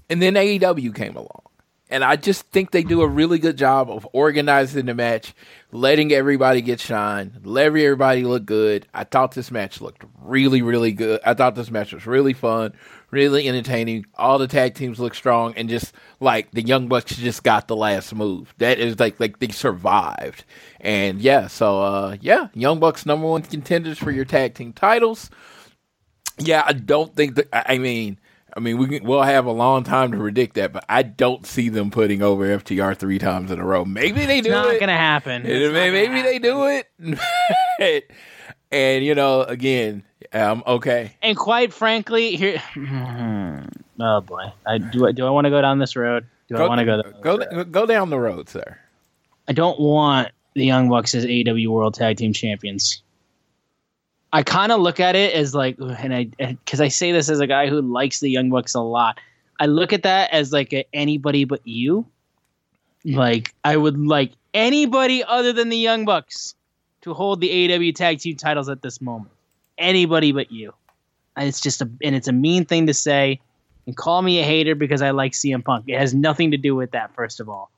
And 0.08 0.22
then 0.22 0.34
AEW 0.34 0.94
came 0.94 1.16
along. 1.16 1.42
And 1.88 2.02
I 2.02 2.16
just 2.16 2.42
think 2.50 2.72
they 2.72 2.82
do 2.82 3.02
a 3.02 3.06
really 3.06 3.38
good 3.38 3.56
job 3.56 3.90
of 3.90 4.08
organizing 4.12 4.86
the 4.86 4.94
match, 4.94 5.34
letting 5.70 6.12
everybody 6.12 6.60
get 6.60 6.80
shine, 6.80 7.38
letting 7.44 7.80
everybody 7.80 8.24
look 8.24 8.44
good. 8.44 8.88
I 8.92 9.04
thought 9.04 9.32
this 9.32 9.52
match 9.52 9.80
looked 9.80 10.04
really, 10.20 10.62
really 10.62 10.90
good. 10.90 11.20
I 11.24 11.34
thought 11.34 11.54
this 11.54 11.70
match 11.70 11.92
was 11.92 12.04
really 12.04 12.32
fun, 12.32 12.72
really 13.12 13.46
entertaining. 13.46 14.04
All 14.16 14.38
the 14.38 14.48
tag 14.48 14.74
teams 14.74 14.98
look 14.98 15.14
strong, 15.14 15.54
and 15.54 15.68
just 15.68 15.92
like 16.18 16.50
the 16.50 16.62
Young 16.62 16.88
Bucks 16.88 17.14
just 17.14 17.44
got 17.44 17.68
the 17.68 17.76
last 17.76 18.12
move. 18.12 18.52
That 18.58 18.80
is 18.80 18.98
like 18.98 19.20
like 19.20 19.38
they 19.38 19.48
survived. 19.48 20.44
And 20.80 21.20
yeah, 21.20 21.46
so 21.46 21.82
uh 21.82 22.16
yeah, 22.20 22.48
Young 22.52 22.80
Bucks 22.80 23.06
number 23.06 23.28
one 23.28 23.42
contenders 23.42 23.98
for 23.98 24.10
your 24.10 24.24
tag 24.24 24.54
team 24.54 24.72
titles. 24.72 25.30
Yeah, 26.38 26.64
I 26.66 26.72
don't 26.72 27.14
think 27.14 27.36
that. 27.36 27.48
I 27.52 27.74
I 27.74 27.78
mean, 27.78 28.18
I 28.56 28.60
mean, 28.60 28.78
we 28.78 28.86
can, 28.86 29.04
we'll 29.06 29.22
have 29.22 29.44
a 29.44 29.52
long 29.52 29.84
time 29.84 30.12
to 30.12 30.16
predict 30.18 30.54
that, 30.54 30.72
but 30.72 30.84
I 30.88 31.02
don't 31.02 31.46
see 31.46 31.68
them 31.68 31.90
putting 31.90 32.22
over 32.22 32.46
FTR 32.58 32.96
three 32.96 33.18
times 33.18 33.50
in 33.50 33.60
a 33.60 33.64
row. 33.64 33.84
Maybe 33.84 34.24
they 34.24 34.40
do 34.40 34.48
It's 34.48 34.54
not 34.54 34.74
it. 34.74 34.80
gonna 34.80 34.96
happen. 34.96 35.42
And 35.42 35.46
It's 35.50 35.66
not 35.66 35.72
maybe 35.74 36.06
gonna 36.06 36.22
they 36.22 36.32
happen. 36.34 37.18
do 37.18 37.18
it. 37.78 38.10
and 38.72 39.04
you 39.04 39.14
know, 39.14 39.42
again, 39.42 40.02
um, 40.32 40.62
okay. 40.66 41.12
And 41.22 41.36
quite 41.36 41.72
frankly, 41.72 42.36
here. 42.36 42.62
oh 44.00 44.20
boy, 44.22 44.52
I 44.66 44.78
do. 44.78 45.06
I 45.06 45.12
do. 45.12 45.26
I 45.26 45.30
want 45.30 45.44
to 45.44 45.50
go 45.50 45.60
down 45.60 45.78
this 45.78 45.94
road. 45.94 46.26
Do 46.48 46.56
I 46.56 46.66
want 46.66 46.78
to 46.78 46.84
go? 46.84 47.02
Down 47.02 47.20
go 47.20 47.36
this 47.38 47.48
road? 47.52 47.72
go 47.72 47.86
down 47.86 48.10
the 48.10 48.18
road, 48.18 48.48
sir. 48.48 48.78
I 49.48 49.52
don't 49.52 49.78
want 49.78 50.30
the 50.54 50.64
Young 50.64 50.88
Bucks 50.88 51.14
as 51.14 51.24
AEW 51.24 51.68
World 51.68 51.94
Tag 51.94 52.16
Team 52.16 52.32
Champions. 52.32 53.02
I 54.32 54.42
kind 54.42 54.72
of 54.72 54.80
look 54.80 55.00
at 55.00 55.14
it 55.16 55.34
as 55.34 55.54
like, 55.54 55.78
and 55.78 56.14
I 56.14 56.24
because 56.64 56.80
I 56.80 56.88
say 56.88 57.12
this 57.12 57.28
as 57.28 57.40
a 57.40 57.46
guy 57.46 57.68
who 57.68 57.80
likes 57.80 58.20
the 58.20 58.30
Young 58.30 58.50
Bucks 58.50 58.74
a 58.74 58.80
lot. 58.80 59.18
I 59.58 59.66
look 59.66 59.92
at 59.92 60.02
that 60.02 60.32
as 60.32 60.52
like 60.52 60.72
a 60.72 60.84
anybody 60.92 61.44
but 61.44 61.60
you. 61.64 62.06
Like 63.04 63.54
I 63.64 63.76
would 63.76 63.98
like 63.98 64.32
anybody 64.52 65.22
other 65.22 65.52
than 65.52 65.68
the 65.68 65.76
Young 65.76 66.04
Bucks 66.04 66.54
to 67.02 67.14
hold 67.14 67.40
the 67.40 67.48
AEW 67.48 67.94
Tag 67.94 68.18
Team 68.18 68.36
titles 68.36 68.68
at 68.68 68.82
this 68.82 69.00
moment. 69.00 69.30
Anybody 69.78 70.32
but 70.32 70.50
you. 70.50 70.74
And 71.36 71.48
it's 71.48 71.60
just 71.60 71.80
a 71.80 71.88
and 72.02 72.16
it's 72.16 72.28
a 72.28 72.32
mean 72.32 72.64
thing 72.64 72.86
to 72.88 72.94
say, 72.94 73.40
And 73.86 73.96
call 73.96 74.22
me 74.22 74.40
a 74.40 74.42
hater 74.42 74.74
because 74.74 75.02
I 75.02 75.10
like 75.10 75.32
CM 75.32 75.64
Punk. 75.64 75.84
It 75.86 75.98
has 75.98 76.14
nothing 76.14 76.50
to 76.50 76.56
do 76.56 76.74
with 76.74 76.90
that, 76.90 77.14
first 77.14 77.38
of 77.38 77.48
all. 77.48 77.70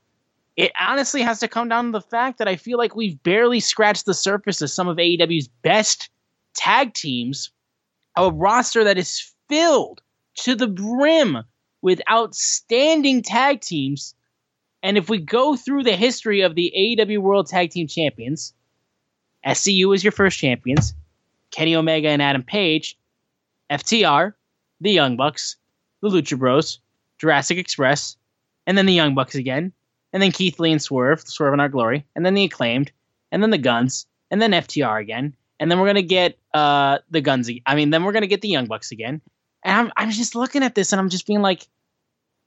It 0.57 0.73
honestly 0.81 1.23
has 1.23 1.39
to 1.41 1.49
come 1.49 1.69
down 1.69 1.87
to 1.87 1.91
the 1.93 2.01
fact 2.01 2.39
that 2.39 2.49
I 2.49 2.57
feel 2.57 2.79
like 2.79 2.97
we've 2.97 3.23
barely 3.23 3.61
scratched 3.61 4.07
the 4.07 4.15
surface 4.15 4.61
of 4.61 4.71
some 4.71 4.89
of 4.89 4.97
AEW's 4.97 5.47
best 5.63 6.11
tag 6.59 6.93
teams, 6.93 7.53
a 8.17 8.31
roster 8.31 8.83
that 8.85 8.99
is 8.99 9.33
filled 9.49 10.03
to 10.35 10.57
the 10.57 10.67
brim 10.67 11.39
with 11.83 12.03
outstanding 12.11 13.23
tag 13.23 13.61
teams. 13.61 14.15
And 14.83 14.99
if 14.99 15.09
we 15.09 15.19
go 15.19 15.57
through 15.57 15.85
the 15.85 15.97
history 15.97 16.41
of 16.41 16.57
the 16.57 16.73
AEW 16.77 17.19
World 17.19 17.47
Tag 17.47 17.71
Team 17.71 17.87
Champions, 17.87 18.53
SCU 19.47 19.95
is 19.95 20.03
your 20.03 20.13
first 20.13 20.39
champions, 20.39 20.95
Kenny 21.53 21.77
Omega 21.77 22.09
and 22.09 22.21
Adam 22.21 22.43
Page, 22.43 22.99
FTR, 23.71 24.33
the 24.81 24.91
Young 24.91 25.17
Bucks, 25.17 25.57
the 26.03 26.09
Lucha 26.09 26.37
Bros, 26.37 26.81
Jurassic 27.19 27.57
Express, 27.57 28.17
and 28.67 28.77
then 28.77 28.87
the 28.87 28.93
Young 28.93 29.15
Bucks 29.15 29.37
again, 29.37 29.73
and 30.13 30.21
then 30.23 30.33
Keith 30.33 30.59
Lee 30.59 30.73
and 30.73 30.83
Swerve, 30.83 31.21
Swerve 31.21 31.55
in 31.55 31.61
Our 31.61 31.69
Glory, 31.69 32.05
and 32.17 32.27
then 32.27 32.35
the 32.35 32.45
Acclaimed, 32.45 32.91
and 33.31 33.43
then 33.43 33.51
the 33.51 33.59
Gunns, 33.59 34.07
and 34.31 34.43
then 34.43 34.53
FTR 34.53 35.01
again, 35.01 35.35
and 35.61 35.71
then 35.71 35.79
we're 35.79 35.87
gonna 35.87 36.03
get 36.03 36.39
uh 36.55 36.99
the 37.11 37.21
Gunns. 37.21 37.51
I 37.67 37.75
mean, 37.75 37.91
then 37.91 38.05
we're 38.05 38.13
gonna 38.13 38.27
get 38.27 38.41
the 38.41 38.49
Young 38.49 38.67
Bucks 38.67 38.93
again, 38.93 39.21
and 39.65 39.77
I'm 39.77 39.93
I'm 39.97 40.11
just 40.11 40.35
looking 40.35 40.63
at 40.63 40.75
this 40.75 40.93
and 40.93 41.01
I'm 41.01 41.09
just 41.09 41.27
being 41.27 41.43
like, 41.43 41.67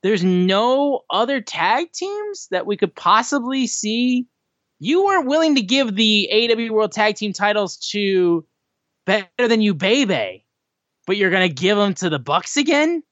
there's 0.03 0.23
no 0.23 1.01
other 1.09 1.41
tag 1.41 1.91
teams 1.91 2.47
that 2.51 2.65
we 2.65 2.77
could 2.77 2.95
possibly 2.95 3.67
see. 3.67 4.27
You 4.79 5.05
weren't 5.05 5.27
willing 5.27 5.55
to 5.55 5.61
give 5.61 5.95
the 5.95 6.29
AEW 6.33 6.71
World 6.71 6.91
Tag 6.91 7.15
Team 7.15 7.33
titles 7.33 7.77
to 7.91 8.45
Better 9.05 9.47
Than 9.47 9.61
You, 9.61 9.75
Baby, 9.75 10.45
but 11.05 11.17
you're 11.17 11.29
gonna 11.29 11.49
give 11.49 11.77
them 11.77 11.93
to 11.95 12.09
the 12.09 12.19
Bucks 12.19 12.57
again. 12.57 13.03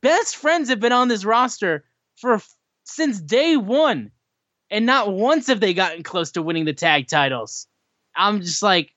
Best 0.00 0.36
friends 0.36 0.70
have 0.70 0.80
been 0.80 0.92
on 0.92 1.08
this 1.08 1.24
roster 1.24 1.84
for 2.16 2.40
since 2.84 3.20
day 3.20 3.56
one, 3.56 4.12
and 4.70 4.86
not 4.86 5.12
once 5.12 5.48
have 5.48 5.60
they 5.60 5.74
gotten 5.74 6.02
close 6.02 6.30
to 6.32 6.42
winning 6.42 6.64
the 6.64 6.72
tag 6.72 7.08
titles. 7.08 7.66
I'm 8.16 8.40
just 8.40 8.62
like, 8.62 8.92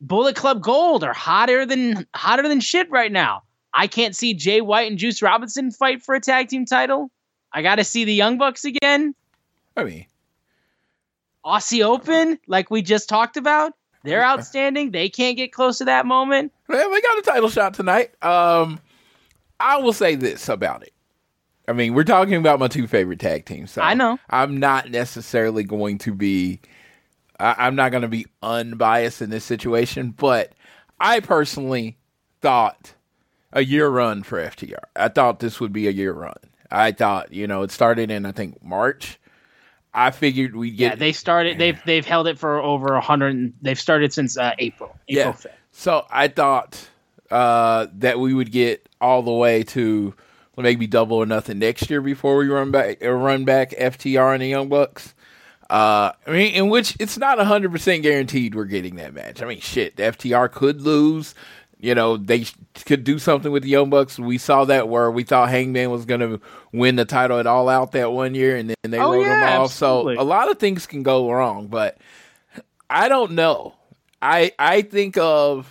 Bullet 0.00 0.36
Club 0.36 0.62
Gold 0.62 1.04
are 1.04 1.14
hotter 1.14 1.64
than 1.66 2.06
hotter 2.14 2.48
than 2.48 2.60
shit 2.60 2.90
right 2.90 3.12
now. 3.12 3.42
I 3.72 3.86
can't 3.86 4.16
see 4.16 4.34
Jay 4.34 4.60
White 4.60 4.90
and 4.90 4.98
Juice 4.98 5.22
Robinson 5.22 5.70
fight 5.70 6.02
for 6.02 6.14
a 6.14 6.20
tag 6.20 6.48
team 6.48 6.64
title. 6.64 7.10
I 7.52 7.62
got 7.62 7.76
to 7.76 7.84
see 7.84 8.04
the 8.04 8.14
Young 8.14 8.38
Bucks 8.38 8.64
again. 8.64 9.14
I 9.76 9.84
mean, 9.84 10.06
Aussie 11.44 11.84
Open, 11.84 12.38
like 12.46 12.70
we 12.70 12.82
just 12.82 13.08
talked 13.08 13.36
about, 13.36 13.72
they're 14.02 14.24
outstanding. 14.24 14.92
They 14.92 15.08
can't 15.08 15.36
get 15.36 15.52
close 15.52 15.78
to 15.78 15.84
that 15.86 16.06
moment. 16.06 16.52
well, 16.68 16.90
they 16.90 17.00
got 17.00 17.18
a 17.18 17.22
title 17.22 17.48
shot 17.50 17.74
tonight. 17.74 18.12
Um, 18.22 18.80
I 19.58 19.78
will 19.78 19.92
say 19.92 20.14
this 20.14 20.48
about 20.48 20.82
it. 20.82 20.92
I 21.68 21.72
mean, 21.72 21.94
we're 21.94 22.04
talking 22.04 22.34
about 22.34 22.60
my 22.60 22.68
two 22.68 22.86
favorite 22.86 23.18
tag 23.18 23.44
teams. 23.44 23.72
So 23.72 23.82
I 23.82 23.94
know. 23.94 24.18
I'm 24.30 24.58
not 24.58 24.90
necessarily 24.90 25.64
going 25.64 25.98
to 25.98 26.14
be. 26.14 26.60
I, 27.38 27.54
I'm 27.58 27.74
not 27.76 27.90
going 27.90 28.02
to 28.02 28.08
be 28.08 28.26
unbiased 28.42 29.22
in 29.22 29.30
this 29.30 29.44
situation, 29.44 30.10
but 30.10 30.52
I 30.98 31.20
personally 31.20 31.98
thought 32.40 32.94
a 33.52 33.64
year 33.64 33.88
run 33.88 34.22
for 34.22 34.38
FTR. 34.38 34.84
I 34.94 35.08
thought 35.08 35.40
this 35.40 35.60
would 35.60 35.72
be 35.72 35.88
a 35.88 35.90
year 35.90 36.12
run. 36.12 36.36
I 36.70 36.92
thought, 36.92 37.32
you 37.32 37.46
know, 37.46 37.62
it 37.62 37.70
started 37.70 38.10
in 38.10 38.26
I 38.26 38.32
think 38.32 38.62
March. 38.62 39.18
I 39.94 40.10
figured 40.10 40.54
we'd 40.54 40.76
get 40.76 40.92
Yeah, 40.92 40.94
they 40.96 41.12
started. 41.12 41.58
They've 41.58 41.80
they've 41.86 42.04
held 42.04 42.26
it 42.26 42.38
for 42.38 42.60
over 42.60 42.94
a 42.94 43.00
hundred. 43.00 43.54
They've 43.62 43.80
started 43.80 44.12
since 44.12 44.36
uh, 44.36 44.52
April. 44.58 44.90
April 45.08 45.26
yeah. 45.26 45.32
fifth. 45.32 45.54
So 45.72 46.06
I 46.10 46.28
thought 46.28 46.88
uh, 47.30 47.86
that 47.94 48.18
we 48.18 48.34
would 48.34 48.52
get 48.52 48.88
all 49.00 49.22
the 49.22 49.32
way 49.32 49.62
to 49.62 50.14
maybe 50.56 50.86
double 50.86 51.18
or 51.18 51.26
nothing 51.26 51.58
next 51.58 51.88
year 51.90 52.00
before 52.00 52.36
we 52.36 52.48
run 52.48 52.70
back 52.70 52.98
run 53.02 53.44
back 53.44 53.70
FTR 53.70 54.34
and 54.34 54.42
the 54.42 54.48
Young 54.48 54.68
Bucks. 54.68 55.14
Uh, 55.68 56.12
I 56.26 56.30
mean, 56.30 56.54
in 56.54 56.68
which 56.68 56.96
it's 57.00 57.18
not 57.18 57.38
hundred 57.44 57.72
percent 57.72 58.02
guaranteed 58.02 58.54
we're 58.54 58.64
getting 58.66 58.96
that 58.96 59.14
match. 59.14 59.42
I 59.42 59.46
mean, 59.46 59.60
shit, 59.60 59.96
the 59.96 60.04
FTR 60.04 60.50
could 60.52 60.80
lose. 60.82 61.34
You 61.78 61.94
know, 61.94 62.16
they 62.16 62.46
could 62.86 63.04
do 63.04 63.18
something 63.18 63.52
with 63.52 63.62
the 63.64 63.68
Young 63.68 63.90
Bucks. 63.90 64.18
We 64.18 64.38
saw 64.38 64.64
that 64.64 64.88
where 64.88 65.10
we 65.10 65.24
thought 65.24 65.50
Hangman 65.50 65.90
was 65.90 66.04
going 66.06 66.20
to 66.20 66.40
win 66.72 66.96
the 66.96 67.04
title 67.04 67.38
at 67.38 67.46
All 67.46 67.68
Out 67.68 67.92
that 67.92 68.12
one 68.12 68.34
year, 68.34 68.56
and 68.56 68.70
then 68.70 68.90
they 68.90 68.98
Oh, 68.98 69.12
wrote 69.12 69.22
him 69.22 69.28
yeah, 69.28 69.58
off. 69.58 69.72
So 69.72 70.08
a 70.10 70.24
lot 70.24 70.50
of 70.50 70.58
things 70.58 70.86
can 70.86 71.02
go 71.02 71.30
wrong, 71.30 71.66
but 71.66 71.98
I 72.88 73.08
don't 73.08 73.32
know. 73.32 73.74
I 74.22 74.52
I 74.58 74.82
think 74.82 75.18
of 75.18 75.70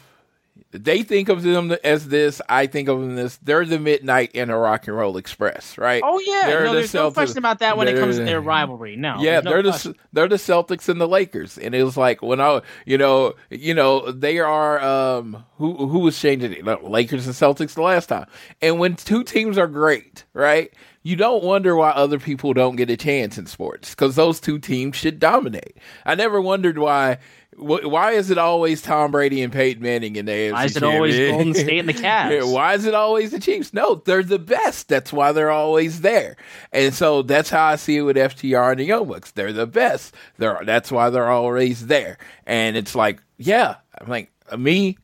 they 0.83 1.03
think 1.03 1.29
of 1.29 1.43
them 1.43 1.71
as 1.83 2.07
this. 2.07 2.41
I 2.49 2.67
think 2.67 2.89
of 2.89 2.99
them 2.99 3.17
as 3.17 3.37
they're 3.37 3.65
the 3.65 3.79
Midnight 3.79 4.31
and 4.35 4.51
a 4.51 4.55
Rock 4.55 4.87
and 4.87 4.95
Roll 4.95 5.17
Express, 5.17 5.77
right? 5.77 6.01
Oh 6.05 6.19
yeah, 6.19 6.43
They're 6.45 6.65
no, 6.65 6.73
the 6.73 6.79
there's 6.79 6.93
no 6.93 7.11
question 7.11 7.37
about 7.37 7.59
that 7.59 7.77
when 7.77 7.87
it 7.87 7.97
comes 7.99 8.17
to 8.17 8.23
their 8.23 8.41
rivalry. 8.41 8.95
No, 8.95 9.17
yeah, 9.19 9.39
no 9.39 9.51
they're 9.51 9.63
the 9.63 9.95
they're 10.13 10.27
the 10.27 10.35
Celtics 10.35 10.89
and 10.89 10.99
the 10.99 11.07
Lakers, 11.07 11.57
and 11.57 11.73
it 11.73 11.83
was 11.83 11.97
like 11.97 12.21
when 12.21 12.41
I, 12.41 12.61
you 12.85 12.97
know, 12.97 13.33
you 13.49 13.73
know, 13.73 14.11
they 14.11 14.39
are 14.39 14.79
um 14.81 15.43
who 15.57 15.87
who 15.87 15.99
was 15.99 16.19
changing 16.19 16.53
it, 16.53 16.83
Lakers 16.83 17.25
and 17.25 17.35
Celtics 17.35 17.73
the 17.73 17.81
last 17.81 18.07
time, 18.07 18.27
and 18.61 18.79
when 18.79 18.95
two 18.95 19.23
teams 19.23 19.57
are 19.57 19.67
great, 19.67 20.25
right? 20.33 20.71
You 21.05 21.15
don't 21.15 21.43
wonder 21.43 21.75
why 21.75 21.91
other 21.91 22.17
people 22.17 22.53
don't 22.53 22.77
get 22.77 22.89
a 22.89 22.97
chance 22.97 23.37
in 23.37 23.45
sports 23.45 23.91
because 23.91 24.15
those 24.15 24.39
two 24.39 24.57
teams 24.57 24.95
should 24.95 25.19
dominate. 25.19 25.77
I 26.03 26.15
never 26.15 26.41
wondered 26.41 26.79
why. 26.79 27.19
Wh- 27.57 27.85
Why 27.85 28.11
is 28.11 28.29
it 28.29 28.37
always 28.37 28.81
Tom 28.81 29.11
Brady 29.11 29.41
and 29.41 29.51
Peyton 29.51 29.81
Manning 29.81 30.15
in 30.15 30.25
the 30.25 30.31
AFC 30.31 30.51
Why 30.53 30.65
is 30.65 30.75
it 30.77 30.83
always? 30.83 31.31
Golden 31.31 31.53
State 31.53 31.79
and 31.79 31.89
the 31.89 31.93
Cavs? 31.95 32.53
Why 32.53 32.73
is 32.73 32.85
it 32.85 32.93
always 32.93 33.31
the 33.31 33.39
Chiefs? 33.39 33.73
No, 33.73 33.95
they're 34.05 34.23
the 34.23 34.39
best. 34.39 34.87
That's 34.87 35.11
why 35.13 35.31
they're 35.31 35.51
always 35.51 36.01
there. 36.01 36.37
And 36.71 36.93
so 36.93 37.21
that's 37.21 37.49
how 37.49 37.65
I 37.65 37.75
see 37.75 37.97
it 37.97 38.01
with 38.01 38.17
FTR 38.17 38.71
and 38.71 38.79
the 38.79 38.85
Young 38.85 39.07
Bucks. 39.07 39.31
They're 39.31 39.53
the 39.53 39.67
best. 39.67 40.15
They're 40.37 40.61
that's 40.65 40.91
why 40.91 41.09
they're 41.09 41.29
always 41.29 41.87
there. 41.87 42.17
And 42.45 42.75
it's 42.77 42.95
like, 42.95 43.21
yeah, 43.37 43.75
I'm 43.99 44.07
like 44.07 44.31
uh, 44.49 44.57
me. 44.57 44.97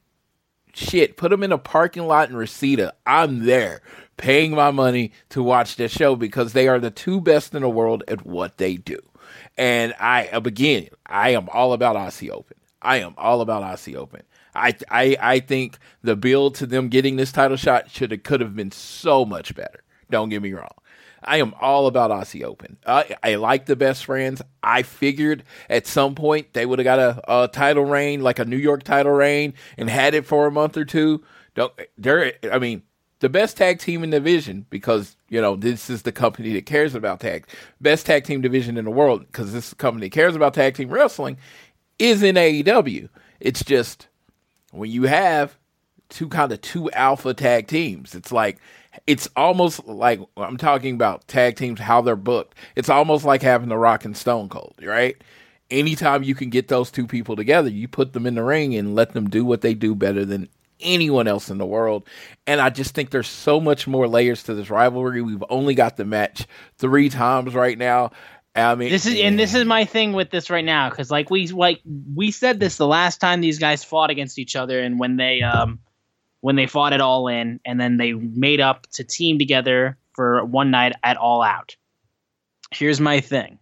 Shit, 0.74 1.18
put 1.18 1.32
them 1.32 1.44
in 1.44 1.52
a 1.52 1.58
parking 1.58 2.08
lot 2.08 2.30
in 2.30 2.36
Reseda. 2.38 2.94
I'm 3.06 3.46
there, 3.46 3.82
paying 4.16 4.52
my 4.52 4.72
money 4.72 5.12
to 5.30 5.44
watch 5.44 5.76
that 5.76 5.92
show 5.92 6.16
because 6.16 6.54
they 6.54 6.70
are 6.70 6.80
the 6.80 6.90
two 6.92 7.20
best 7.20 7.54
in 7.54 7.62
the 7.62 7.70
world 7.70 8.06
at 8.08 8.26
what 8.26 8.58
they 8.58 8.78
do. 8.78 8.98
And 9.58 9.94
I, 10.00 10.30
again, 10.32 10.90
I 11.06 11.32
am 11.32 11.50
all 11.50 11.74
about 11.74 11.96
Aussie 11.96 12.30
Open. 12.30 12.58
I 12.82 12.98
am 12.98 13.14
all 13.18 13.42
about 13.42 13.64
Aussie 13.64 13.96
Open. 13.96 14.24
I, 14.56 14.76
I, 14.90 15.18
I 15.20 15.40
think 15.40 15.78
the 16.02 16.16
build 16.16 16.56
to 16.56 16.66
them 16.66 16.90
getting 16.90 17.16
this 17.16 17.32
title 17.32 17.58
shot 17.58 17.90
should 17.90 18.12
have, 18.12 18.24
could 18.24 18.42
have 18.42 18.56
been 18.56 18.72
so 18.72 19.24
much 19.24 19.56
better. 19.56 19.84
Don't 20.10 20.30
get 20.30 20.42
me 20.42 20.54
wrong. 20.54 20.74
I 21.24 21.38
am 21.38 21.54
all 21.62 21.88
about 21.88 22.12
Aussie 22.12 22.44
Open. 22.44 22.78
I, 22.86 23.16
I 23.24 23.36
like 23.36 23.66
the 23.66 23.76
best 23.76 24.06
friends. 24.06 24.42
I 24.64 24.82
figured 24.82 25.44
at 25.70 25.86
some 25.86 26.16
point 26.16 26.54
they 26.54 26.66
would 26.66 26.80
have 26.80 26.84
got 26.84 27.00
a, 27.00 27.44
a 27.44 27.48
title 27.48 27.86
reign, 27.86 28.22
like 28.22 28.40
a 28.40 28.46
New 28.46 28.58
York 28.58 28.84
title 28.84 29.12
reign, 29.12 29.54
and 29.78 29.90
had 29.90 30.16
it 30.16 30.26
for 30.26 30.48
a 30.48 30.52
month 30.52 30.78
or 30.78 30.86
two. 30.86 31.24
Don't 31.54 31.74
they're 31.98 32.34
I 32.52 32.58
mean, 32.58 32.82
the 33.20 33.30
best 33.30 33.58
tag 33.58 33.80
team 33.80 34.04
in 34.04 34.10
the 34.10 34.20
division 34.20 34.66
because 34.70 35.16
you 35.32 35.42
know 35.42 35.56
this 35.56 35.90
is 35.90 36.04
the 36.04 36.12
company 36.12 36.54
that 36.54 36.68
cares 36.68 36.94
about 36.94 37.20
tag 37.20 37.48
best 37.80 38.06
tag 38.06 38.24
team 38.26 38.42
division 38.42 38.78
in 38.78 38.86
the 38.86 38.92
world 38.92 39.26
because 39.26 39.52
this 39.52 39.74
company 39.74 40.10
cares 40.10 40.36
about 40.36 40.54
tag 40.54 40.76
team 40.76 40.90
wrestling 40.90 41.38
is 42.02 42.24
in 42.24 42.36
AEW. 42.36 43.10
It's 43.40 43.64
just 43.64 44.08
when 44.72 44.90
you 44.90 45.04
have 45.04 45.56
two 46.10 46.28
kind 46.28 46.52
of 46.52 46.60
two 46.62 46.90
alpha 46.92 47.34
tag 47.34 47.68
teams, 47.68 48.16
it's 48.16 48.32
like 48.32 48.58
it's 49.08 49.30
almost 49.36 49.86
like 49.86 50.20
I'm 50.36 50.58
talking 50.58 50.96
about 50.96 51.28
tag 51.28 51.56
teams 51.56 51.80
how 51.80 52.02
they're 52.02 52.16
booked. 52.16 52.58
It's 52.76 52.90
almost 52.90 53.24
like 53.24 53.42
having 53.42 53.70
the 53.70 53.78
Rock 53.78 54.04
and 54.04 54.18
Stone 54.18 54.50
Cold, 54.50 54.76
right? 54.82 55.16
Anytime 55.70 56.24
you 56.24 56.36
can 56.36 56.50
get 56.50 56.68
those 56.68 56.92
two 56.92 57.08
people 57.08 57.36
together, 57.36 57.70
you 57.70 57.88
put 57.88 58.14
them 58.14 58.26
in 58.26 58.36
the 58.36 58.44
ring 58.44 58.76
and 58.76 58.96
let 58.96 59.14
them 59.14 59.30
do 59.30 59.46
what 59.46 59.62
they 59.62 59.74
do 59.74 59.96
better 59.96 60.26
than 60.26 60.50
anyone 60.82 61.28
else 61.28 61.50
in 61.50 61.58
the 61.58 61.66
world. 61.66 62.08
And 62.48 62.60
I 62.62 62.70
just 62.70 62.94
think 62.94 63.10
there's 63.10 63.28
so 63.28 63.60
much 63.60 63.88
more 63.88 64.08
layers 64.08 64.44
to 64.44 64.54
this 64.54 64.70
rivalry. 64.70 65.22
We've 65.22 65.44
only 65.50 65.76
got 65.76 65.98
the 65.98 66.06
match 66.06 66.46
three 66.78 67.10
times 67.10 67.54
right 67.54 67.78
now. 67.78 68.12
I 68.56 68.76
mean, 68.76 68.90
This 68.90 69.06
is 69.06 69.18
and 69.20 69.40
this 69.40 69.56
is 69.56 69.64
my 69.64 69.86
thing 69.86 70.12
with 70.12 70.30
this 70.30 70.50
right 70.50 70.66
now 70.66 70.90
because 70.90 71.10
like 71.10 71.30
we 71.30 71.48
like 71.48 71.80
we 72.14 72.32
said 72.32 72.60
this 72.60 72.76
the 72.76 72.88
last 72.88 73.22
time 73.22 73.40
these 73.40 73.60
guys 73.60 73.82
fought 73.84 74.10
against 74.10 74.38
each 74.38 74.58
other 74.58 74.78
and 74.82 75.00
when 75.00 75.16
they 75.16 75.42
um 75.42 75.80
when 76.42 76.58
they 76.58 76.68
fought 76.68 76.92
it 76.92 77.00
all 77.00 77.30
in 77.30 77.62
and 77.66 77.80
then 77.80 77.96
they 77.96 78.12
made 78.12 78.60
up 78.60 78.88
to 78.92 79.06
team 79.06 79.40
together 79.40 79.98
for 80.14 80.44
one 80.44 80.70
night 80.70 80.94
at 81.02 81.16
All 81.16 81.42
Out. 81.42 81.78
Here's 82.72 83.00
my 83.00 83.22
thing. 83.22 83.58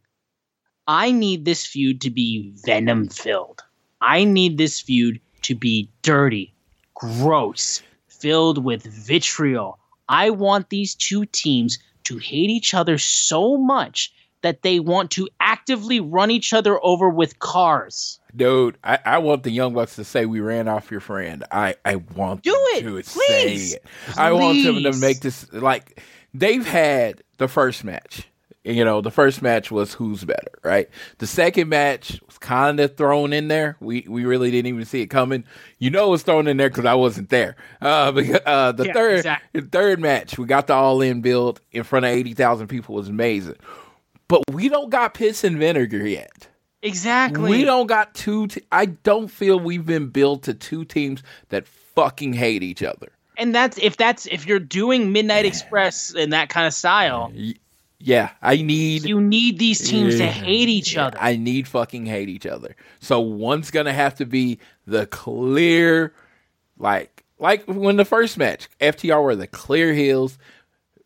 I 0.87 1.11
need 1.11 1.45
this 1.45 1.65
feud 1.65 2.01
to 2.01 2.09
be 2.09 2.51
venom 2.65 3.09
filled. 3.09 3.61
I 4.01 4.23
need 4.23 4.57
this 4.57 4.79
feud 4.79 5.19
to 5.43 5.55
be 5.55 5.91
dirty, 6.01 6.55
gross, 6.99 7.81
filled 8.07 8.63
with 8.63 8.83
vitriol. 8.83 9.79
I 10.07 10.29
want 10.29 10.69
these 10.69 10.93
two 10.95 11.25
teams 11.25 11.79
to 12.03 12.17
hate 12.17 12.49
each 12.49 12.73
other 12.73 12.97
so 12.97 13.57
much 13.57 14.13
that 14.41 14.61
they 14.61 14.79
want 14.79 15.11
to 15.11 15.27
actively 15.39 15.99
run 15.99 16.31
each 16.31 16.53
other 16.53 16.79
over 16.83 17.09
with 17.09 17.39
cars. 17.39 18.19
Dude, 18.35 18.77
I, 18.83 18.99
I 19.05 19.17
want 19.17 19.43
the 19.43 19.51
Young 19.51 19.73
Bucks 19.73 19.95
to 19.95 20.03
say 20.03 20.25
we 20.25 20.39
ran 20.39 20.67
off 20.67 20.91
your 20.91 21.01
friend. 21.01 21.43
I, 21.51 21.75
I 21.83 21.95
want 21.97 22.43
Do 22.43 22.51
them 22.51 22.61
it, 22.77 22.81
to 22.83 22.91
please. 22.91 23.07
say 23.11 23.53
it. 23.75 23.85
Please. 24.05 24.17
I 24.17 24.31
want 24.31 24.63
them 24.63 24.83
to 24.83 24.97
make 24.99 25.19
this 25.19 25.51
like 25.51 26.01
they've 26.33 26.65
had 26.65 27.21
the 27.37 27.47
first 27.47 27.83
match. 27.83 28.27
You 28.69 28.85
know, 28.85 29.01
the 29.01 29.11
first 29.11 29.41
match 29.41 29.71
was 29.71 29.93
who's 29.93 30.23
better, 30.23 30.51
right? 30.63 30.87
The 31.17 31.27
second 31.27 31.69
match 31.69 32.21
was 32.27 32.37
kind 32.37 32.79
of 32.79 32.95
thrown 32.97 33.33
in 33.33 33.47
there. 33.47 33.77
We 33.79 34.05
we 34.07 34.25
really 34.25 34.51
didn't 34.51 34.67
even 34.67 34.85
see 34.85 35.01
it 35.01 35.07
coming. 35.07 35.43
You 35.79 35.89
know, 35.89 36.07
it 36.07 36.11
was 36.11 36.23
thrown 36.23 36.47
in 36.47 36.57
there 36.57 36.69
because 36.69 36.85
I 36.85 36.93
wasn't 36.93 37.29
there. 37.29 37.55
Uh, 37.81 38.11
because, 38.13 38.41
uh, 38.45 38.71
the 38.73 38.85
Yeah, 38.85 38.93
third 38.93 39.17
exactly. 39.17 39.61
the 39.61 39.67
third 39.67 39.99
match, 39.99 40.37
we 40.37 40.45
got 40.45 40.67
the 40.67 40.73
all 40.73 41.01
in 41.01 41.21
build 41.21 41.61
in 41.71 41.83
front 41.83 42.05
of 42.05 42.11
eighty 42.11 42.33
thousand 42.33 42.67
people 42.67 42.95
was 42.95 43.09
amazing, 43.09 43.55
but 44.27 44.43
we 44.51 44.69
don't 44.69 44.89
got 44.89 45.13
piss 45.15 45.43
and 45.43 45.57
vinegar 45.57 46.07
yet. 46.07 46.47
Exactly. 46.81 47.49
We 47.49 47.63
don't 47.65 47.87
got 47.87 48.13
two. 48.13 48.47
Te- 48.47 48.61
I 48.71 48.85
don't 48.85 49.27
feel 49.27 49.59
we've 49.59 49.85
been 49.85 50.07
built 50.07 50.43
to 50.43 50.53
two 50.53 50.85
teams 50.85 51.23
that 51.49 51.67
fucking 51.67 52.33
hate 52.33 52.63
each 52.63 52.81
other. 52.83 53.11
and 53.37 53.53
that's 53.53 53.77
if 53.79 53.97
that's 53.97 54.25
if 54.27 54.45
you're 54.45 54.59
doing 54.59 55.11
Midnight 55.11 55.45
Express 55.45 56.13
in 56.13 56.29
that 56.29 56.47
kind 56.49 56.67
of 56.67 56.73
style, 56.73 57.33
Yeah, 58.01 58.31
I 58.41 58.61
need. 58.61 59.03
you 59.03 59.19
need 59.19 59.59
these 59.59 59.87
teams 59.87 60.17
to 60.17 60.25
hate 60.25 60.69
each 60.69 60.95
other. 60.95 61.17
I 61.19 61.35
need 61.35 61.67
fucking 61.67 62.05
hate 62.05 62.29
each 62.29 62.45
other. 62.45 62.75
So 63.01 63.19
one's 63.19 63.71
gonna 63.71 63.93
have 63.93 64.15
to 64.15 64.25
be 64.25 64.59
the 64.87 65.05
clear, 65.07 66.13
like 66.77 67.25
like 67.39 67.65
when 67.65 67.97
the 67.97 68.05
first 68.05 68.37
match, 68.37 68.69
FTR 68.79 69.21
were 69.21 69.35
the 69.35 69.47
clear 69.47 69.93
heels. 69.93 70.37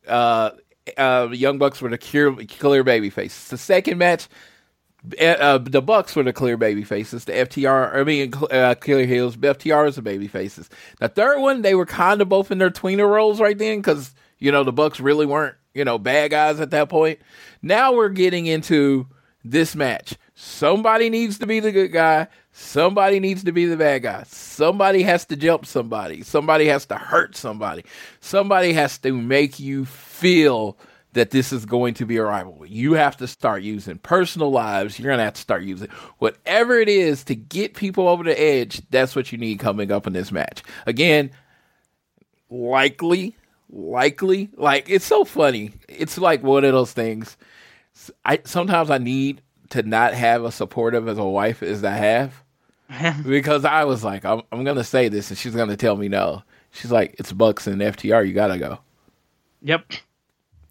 Uh, 0.07 0.51
uh, 0.97 1.29
Young 1.31 1.57
Bucks 1.57 1.81
were 1.81 1.89
the 1.89 1.97
clear 1.97 2.31
clear 2.35 2.83
baby 2.83 3.09
faces. 3.09 3.47
The 3.47 3.57
second 3.57 3.97
match, 3.97 4.27
uh, 5.19 5.25
uh, 5.25 5.57
the 5.57 5.81
Bucks 5.81 6.15
were 6.15 6.23
the 6.23 6.33
clear 6.33 6.57
baby 6.57 6.83
faces. 6.83 7.25
The 7.25 7.31
FTR, 7.33 7.95
I 7.95 8.03
mean, 8.03 8.33
uh, 8.51 8.75
clear 8.79 9.05
heels. 9.07 9.35
FTR 9.35 9.87
is 9.87 9.95
the 9.95 10.03
baby 10.03 10.27
faces. 10.27 10.69
The 10.99 11.09
third 11.09 11.39
one, 11.39 11.63
they 11.63 11.73
were 11.73 11.87
kind 11.87 12.21
of 12.21 12.29
both 12.29 12.51
in 12.51 12.59
their 12.59 12.69
tweener 12.69 13.09
roles 13.09 13.41
right 13.41 13.57
then 13.57 13.79
because 13.79 14.13
you 14.37 14.51
know 14.51 14.63
the 14.63 14.73
Bucks 14.73 14.99
really 14.99 15.25
weren't 15.25 15.55
you 15.73 15.85
know 15.85 15.97
bad 15.97 16.31
guys 16.31 16.59
at 16.59 16.71
that 16.71 16.89
point. 16.89 17.19
Now 17.61 17.93
we're 17.93 18.09
getting 18.09 18.45
into 18.45 19.07
this 19.43 19.75
match. 19.75 20.15
Somebody 20.35 21.09
needs 21.09 21.39
to 21.39 21.47
be 21.47 21.59
the 21.59 21.71
good 21.71 21.91
guy. 21.91 22.27
Somebody 22.51 23.19
needs 23.19 23.43
to 23.43 23.51
be 23.51 23.65
the 23.65 23.77
bad 23.77 24.03
guy. 24.03 24.23
Somebody 24.27 25.03
has 25.03 25.25
to 25.25 25.35
jump 25.35 25.65
somebody. 25.65 26.21
Somebody 26.21 26.65
has 26.67 26.85
to 26.87 26.95
hurt 26.95 27.35
somebody. 27.35 27.83
Somebody 28.19 28.73
has 28.73 28.97
to 28.99 29.11
make 29.11 29.59
you 29.59 29.85
feel 29.85 30.77
that 31.13 31.31
this 31.31 31.53
is 31.53 31.65
going 31.65 31.93
to 31.95 32.05
be 32.05 32.17
a 32.17 32.23
rivalry. 32.23 32.69
You 32.69 32.93
have 32.93 33.17
to 33.17 33.27
start 33.27 33.63
using 33.63 33.97
personal 33.99 34.51
lives. 34.51 34.97
You're 34.97 35.09
going 35.09 35.19
to 35.19 35.25
have 35.25 35.33
to 35.35 35.41
start 35.41 35.63
using 35.63 35.89
whatever 36.17 36.79
it 36.79 36.89
is 36.89 37.23
to 37.25 37.35
get 37.35 37.75
people 37.75 38.07
over 38.07 38.23
the 38.23 38.39
edge. 38.39 38.81
That's 38.89 39.15
what 39.15 39.31
you 39.31 39.37
need 39.37 39.59
coming 39.59 39.91
up 39.91 40.07
in 40.07 40.13
this 40.13 40.31
match. 40.31 40.63
Again, 40.85 41.31
likely, 42.49 43.35
likely, 43.73 44.49
like 44.55 44.89
it's 44.89 45.05
so 45.05 45.25
funny. 45.25 45.73
It's 45.89 46.17
like 46.17 46.43
one 46.43 46.63
of 46.63 46.73
those 46.73 46.93
things. 46.93 47.37
I 48.23 48.39
sometimes 48.45 48.89
I 48.89 48.97
need 48.97 49.41
to 49.69 49.83
not 49.83 50.13
have 50.13 50.43
a 50.43 50.51
supportive 50.51 51.07
as 51.07 51.17
a 51.17 51.23
wife 51.23 51.63
as 51.63 51.83
I 51.83 51.95
have 51.95 52.43
because 53.27 53.65
I 53.65 53.83
was 53.85 54.03
like, 54.03 54.25
I'm, 54.25 54.41
I'm 54.51 54.63
gonna 54.63 54.83
say 54.83 55.09
this 55.09 55.29
and 55.29 55.37
she's 55.37 55.55
gonna 55.55 55.77
tell 55.77 55.95
me 55.95 56.07
no. 56.07 56.43
She's 56.71 56.91
like, 56.91 57.15
it's 57.19 57.31
Bucks 57.31 57.67
and 57.67 57.81
FTR. 57.81 58.27
You 58.27 58.33
gotta 58.33 58.57
go. 58.57 58.79
Yep. 59.61 59.93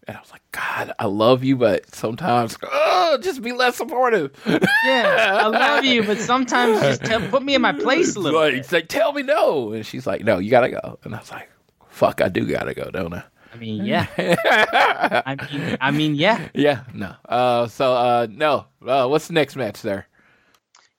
And 0.05 0.17
I 0.17 0.19
was 0.19 0.31
like, 0.31 0.41
God, 0.51 0.91
I 0.99 1.05
love 1.05 1.45
you, 1.45 1.55
but 1.55 1.95
sometimes, 1.95 2.57
oh, 2.61 3.17
just 3.21 3.41
be 3.41 3.53
less 3.53 3.77
supportive. 3.77 4.31
Yeah, 4.45 5.39
I 5.41 5.47
love 5.47 5.85
you, 5.85 6.03
but 6.03 6.19
sometimes 6.19 6.81
just 6.81 7.05
tell, 7.05 7.21
put 7.29 7.41
me 7.41 7.55
in 7.55 7.61
my 7.61 7.71
place 7.71 8.17
a 8.17 8.19
little. 8.19 8.41
like, 8.41 8.53
bit. 8.53 8.71
like, 8.73 8.87
tell 8.89 9.13
me 9.13 9.23
no. 9.23 9.71
And 9.71 9.85
she's 9.85 10.05
like, 10.05 10.25
no, 10.25 10.39
you 10.39 10.51
gotta 10.51 10.71
go. 10.71 10.99
And 11.05 11.15
I 11.15 11.19
was 11.19 11.31
like, 11.31 11.49
fuck, 11.93 12.21
I 12.21 12.29
do 12.29 12.45
gotta 12.45 12.73
go, 12.73 12.89
don't 12.91 13.13
I? 13.13 13.23
I 13.53 13.57
mean, 13.57 13.85
yeah. 13.85 14.07
I 15.25 15.35
mean, 15.35 15.77
I 15.79 15.91
mean, 15.91 16.15
yeah. 16.15 16.47
Yeah, 16.53 16.83
no. 16.93 17.13
Uh, 17.29 17.67
so, 17.67 17.93
uh, 17.93 18.27
no. 18.29 18.65
Uh, 18.85 19.07
what's 19.07 19.27
the 19.27 19.33
next 19.33 19.55
match 19.55 19.81
there? 19.83 20.07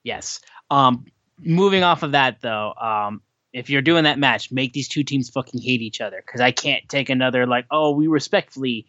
Yes. 0.04 0.40
Um, 0.70 1.06
moving 1.40 1.82
off 1.82 2.02
of 2.04 2.12
that 2.12 2.40
though, 2.40 2.72
um, 2.74 3.22
if 3.52 3.70
you're 3.70 3.82
doing 3.82 4.04
that 4.04 4.18
match, 4.18 4.52
make 4.52 4.72
these 4.72 4.88
two 4.88 5.02
teams 5.02 5.30
fucking 5.30 5.60
hate 5.60 5.82
each 5.82 6.00
other 6.00 6.22
because 6.24 6.40
I 6.40 6.52
can't 6.52 6.88
take 6.88 7.08
another 7.08 7.46
like, 7.46 7.66
oh, 7.70 7.90
we 7.90 8.06
respectfully, 8.06 8.86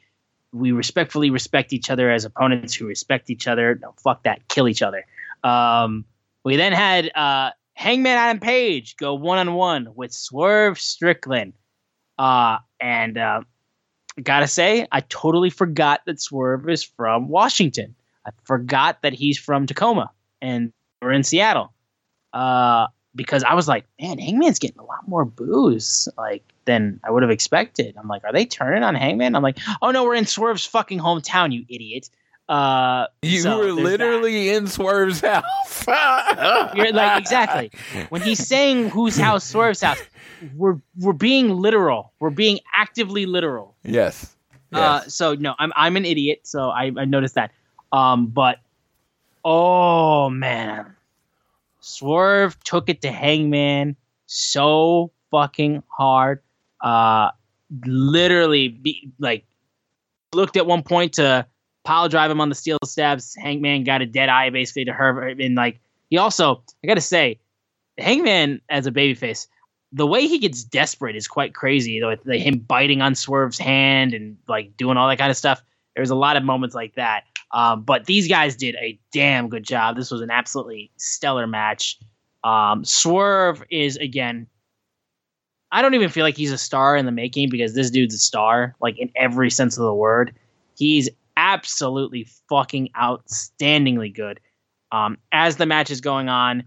we 0.53 0.71
respectfully 0.71 1.31
respect 1.31 1.73
each 1.73 1.89
other 1.89 2.11
as 2.11 2.25
opponents 2.25 2.73
who 2.75 2.85
respect 2.85 3.29
each 3.29 3.47
other. 3.47 3.79
No, 3.81 3.93
fuck 4.03 4.23
that, 4.23 4.47
kill 4.47 4.67
each 4.67 4.81
other. 4.81 5.05
Um, 5.43 6.05
we 6.43 6.55
then 6.55 6.73
had 6.73 7.11
uh, 7.15 7.51
Hangman 7.73 8.17
Adam 8.17 8.39
Page 8.39 8.95
go 8.97 9.15
one 9.15 9.37
on 9.37 9.53
one 9.53 9.89
with 9.95 10.13
Swerve 10.13 10.79
Strickland, 10.79 11.53
uh, 12.17 12.57
and 12.79 13.17
uh, 13.17 13.41
gotta 14.21 14.47
say, 14.47 14.87
I 14.91 15.01
totally 15.01 15.49
forgot 15.49 16.01
that 16.05 16.21
Swerve 16.21 16.69
is 16.69 16.83
from 16.83 17.29
Washington. 17.29 17.95
I 18.25 18.31
forgot 18.43 19.01
that 19.03 19.13
he's 19.13 19.37
from 19.37 19.67
Tacoma 19.67 20.11
and 20.41 20.73
we're 21.01 21.11
in 21.11 21.23
Seattle. 21.23 21.73
Uh, 22.33 22.87
because 23.15 23.43
I 23.43 23.53
was 23.53 23.67
like, 23.67 23.85
man, 23.99 24.19
Hangman's 24.19 24.59
getting 24.59 24.79
a 24.79 24.83
lot 24.83 25.07
more 25.07 25.23
boos 25.23 26.09
like 26.17 26.43
than 26.65 26.99
I 27.03 27.11
would 27.11 27.23
have 27.23 27.31
expected. 27.31 27.95
I'm 27.97 28.07
like, 28.07 28.23
are 28.25 28.33
they 28.33 28.45
turning 28.45 28.83
on 28.83 28.93
Hangman? 28.95 29.35
I'm 29.35 29.43
like, 29.43 29.57
oh 29.81 29.91
no, 29.91 30.03
we're 30.03 30.15
in 30.15 30.25
Swerve's 30.25 30.65
fucking 30.65 30.99
hometown, 30.99 31.53
you 31.53 31.65
idiot. 31.69 32.09
Uh, 32.47 33.07
You 33.23 33.39
so 33.41 33.57
were 33.57 33.63
there's 33.65 33.75
that. 33.75 33.81
literally 33.83 34.49
in 34.49 34.67
Swerve's 34.67 35.21
house. 35.21 35.43
You're 36.75 36.91
like 36.93 37.19
exactly 37.19 37.71
when 38.09 38.21
he's 38.21 38.45
saying 38.45 38.89
whose 38.89 39.17
house, 39.17 39.43
Swerve's 39.43 39.81
house. 39.81 39.97
We're 40.55 40.79
we're 40.99 41.13
being 41.13 41.49
literal. 41.49 42.11
We're 42.19 42.29
being 42.29 42.59
actively 42.75 43.25
literal. 43.25 43.75
Yes. 43.83 44.35
Uh, 44.73 45.01
Yes. 45.03 45.13
so 45.15 45.33
no, 45.35 45.55
I'm 45.57 45.71
I'm 45.75 45.95
an 45.97 46.05
idiot. 46.05 46.41
So 46.43 46.69
I, 46.69 46.91
I 46.97 47.05
noticed 47.05 47.35
that. 47.35 47.51
Um, 47.91 48.27
but 48.27 48.59
oh 49.43 50.29
man, 50.29 50.95
Swerve 51.79 52.59
took 52.63 52.89
it 52.89 53.01
to 53.01 53.11
Hangman 53.11 53.95
so 54.27 55.11
fucking 55.31 55.81
hard. 55.87 56.41
Uh, 56.81 57.31
literally, 57.85 58.67
be, 58.69 59.11
like 59.19 59.45
looked 60.33 60.57
at 60.57 60.65
one 60.67 60.83
point 60.83 61.13
to 61.13 61.45
pile 61.85 62.09
drive 62.09 62.29
him 62.29 62.41
on 62.41 62.49
the 62.49 62.55
steel 62.55 62.79
steps. 62.83 63.35
Hangman 63.35 63.83
got 63.83 64.01
a 64.01 64.05
dead 64.05 64.27
eye 64.27 64.49
basically 64.49 64.85
to 64.85 64.93
her, 64.93 65.27
and 65.27 65.55
like 65.55 65.79
he 66.09 66.17
also, 66.17 66.63
I 66.83 66.87
gotta 66.87 67.01
say, 67.01 67.39
Hangman 67.97 68.61
as 68.69 68.87
a 68.87 68.91
babyface, 68.91 69.47
the 69.93 70.05
way 70.05 70.27
he 70.27 70.39
gets 70.39 70.63
desperate 70.63 71.15
is 71.15 71.27
quite 71.27 71.53
crazy. 71.53 71.99
Though 71.99 72.15
like, 72.25 72.41
him 72.41 72.59
biting 72.59 73.01
on 73.01 73.15
Swerve's 73.15 73.57
hand 73.57 74.13
and 74.13 74.37
like 74.47 74.75
doing 74.75 74.97
all 74.97 75.07
that 75.07 75.17
kind 75.17 75.31
of 75.31 75.37
stuff. 75.37 75.63
There's 75.95 76.09
a 76.09 76.15
lot 76.15 76.35
of 76.35 76.43
moments 76.43 76.75
like 76.75 76.95
that. 76.95 77.23
Um, 77.51 77.83
but 77.83 78.05
these 78.05 78.27
guys 78.27 78.57
did 78.57 78.75
a 78.75 78.99
damn 79.13 79.47
good 79.47 79.63
job. 79.63 79.95
This 79.95 80.11
was 80.11 80.19
an 80.19 80.29
absolutely 80.29 80.91
stellar 80.97 81.47
match. 81.47 81.97
Um, 82.43 82.83
Swerve 82.83 83.63
is 83.69 83.95
again. 83.97 84.47
I 85.71 85.81
don't 85.81 85.93
even 85.93 86.09
feel 86.09 86.23
like 86.23 86.37
he's 86.37 86.51
a 86.51 86.57
star 86.57 86.95
in 86.95 87.05
the 87.05 87.11
making 87.11 87.49
because 87.49 87.73
this 87.73 87.89
dude's 87.89 88.15
a 88.15 88.19
star, 88.19 88.75
like 88.81 88.97
in 88.99 89.09
every 89.15 89.49
sense 89.49 89.77
of 89.77 89.83
the 89.83 89.93
word. 89.93 90.33
He's 90.77 91.09
absolutely 91.37 92.27
fucking 92.49 92.89
outstandingly 92.99 94.13
good. 94.13 94.39
Um, 94.91 95.17
as 95.31 95.57
the 95.57 95.65
match 95.65 95.91
is 95.91 96.01
going 96.01 96.29
on, 96.29 96.63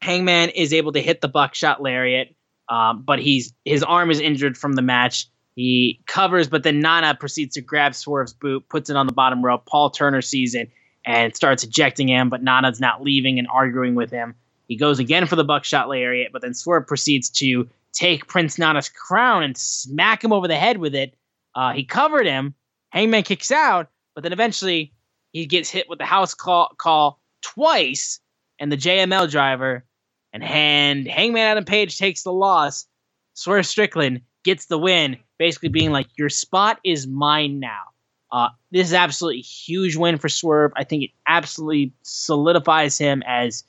Hangman 0.00 0.50
is 0.50 0.72
able 0.72 0.92
to 0.92 1.00
hit 1.00 1.20
the 1.20 1.28
buckshot 1.28 1.82
lariat, 1.82 2.34
um, 2.68 3.02
but 3.02 3.18
he's 3.18 3.52
his 3.64 3.82
arm 3.82 4.10
is 4.10 4.20
injured 4.20 4.56
from 4.56 4.74
the 4.74 4.82
match. 4.82 5.28
He 5.56 6.00
covers, 6.06 6.48
but 6.48 6.62
then 6.62 6.80
Nana 6.80 7.14
proceeds 7.14 7.54
to 7.54 7.60
grab 7.60 7.94
Swerve's 7.94 8.32
boot, 8.32 8.68
puts 8.68 8.90
it 8.90 8.96
on 8.96 9.06
the 9.06 9.12
bottom 9.12 9.44
rope. 9.44 9.66
Paul 9.66 9.90
Turner 9.90 10.20
sees 10.20 10.54
it 10.54 10.70
and 11.06 11.34
starts 11.34 11.62
ejecting 11.62 12.08
him, 12.08 12.28
but 12.28 12.42
Nana's 12.42 12.80
not 12.80 13.02
leaving 13.02 13.38
and 13.38 13.48
arguing 13.52 13.94
with 13.94 14.10
him. 14.10 14.34
He 14.68 14.76
goes 14.76 14.98
again 14.98 15.26
for 15.26 15.36
the 15.36 15.44
buckshot 15.44 15.88
lariat, 15.88 16.32
but 16.32 16.42
then 16.42 16.54
Swerve 16.54 16.86
proceeds 16.86 17.30
to 17.30 17.68
take 17.92 18.26
Prince 18.26 18.58
Nana's 18.58 18.88
crown 18.88 19.42
and 19.42 19.56
smack 19.56 20.24
him 20.24 20.32
over 20.32 20.48
the 20.48 20.56
head 20.56 20.78
with 20.78 20.94
it. 20.94 21.14
Uh, 21.54 21.72
he 21.72 21.84
covered 21.84 22.26
him. 22.26 22.54
Hangman 22.94 23.24
kicks 23.24 23.50
out, 23.50 23.88
but 24.14 24.22
then 24.22 24.32
eventually 24.32 24.92
he 25.32 25.46
gets 25.46 25.68
hit 25.68 25.88
with 25.88 25.98
the 25.98 26.04
house 26.06 26.32
call, 26.32 26.72
call 26.78 27.20
twice, 27.42 28.20
and 28.60 28.70
the 28.70 28.76
JML 28.76 29.28
driver 29.30 29.84
and 30.32 30.42
hand 30.42 31.08
Hangman 31.08 31.42
Adam 31.42 31.64
Page 31.64 31.98
takes 31.98 32.22
the 32.22 32.32
loss. 32.32 32.86
Swerve 33.34 33.66
Strickland 33.66 34.20
gets 34.44 34.66
the 34.66 34.78
win, 34.78 35.16
basically 35.38 35.70
being 35.70 35.90
like, 35.90 36.06
"Your 36.16 36.28
spot 36.28 36.78
is 36.84 37.06
mine 37.06 37.58
now." 37.58 37.82
Uh, 38.30 38.48
this 38.70 38.88
is 38.88 38.94
absolutely 38.94 39.40
huge 39.40 39.96
win 39.96 40.18
for 40.18 40.28
Swerve. 40.28 40.72
I 40.76 40.84
think 40.84 41.02
it 41.02 41.10
absolutely 41.26 41.92
solidifies 42.02 42.96
him 42.96 43.22
as, 43.26 43.64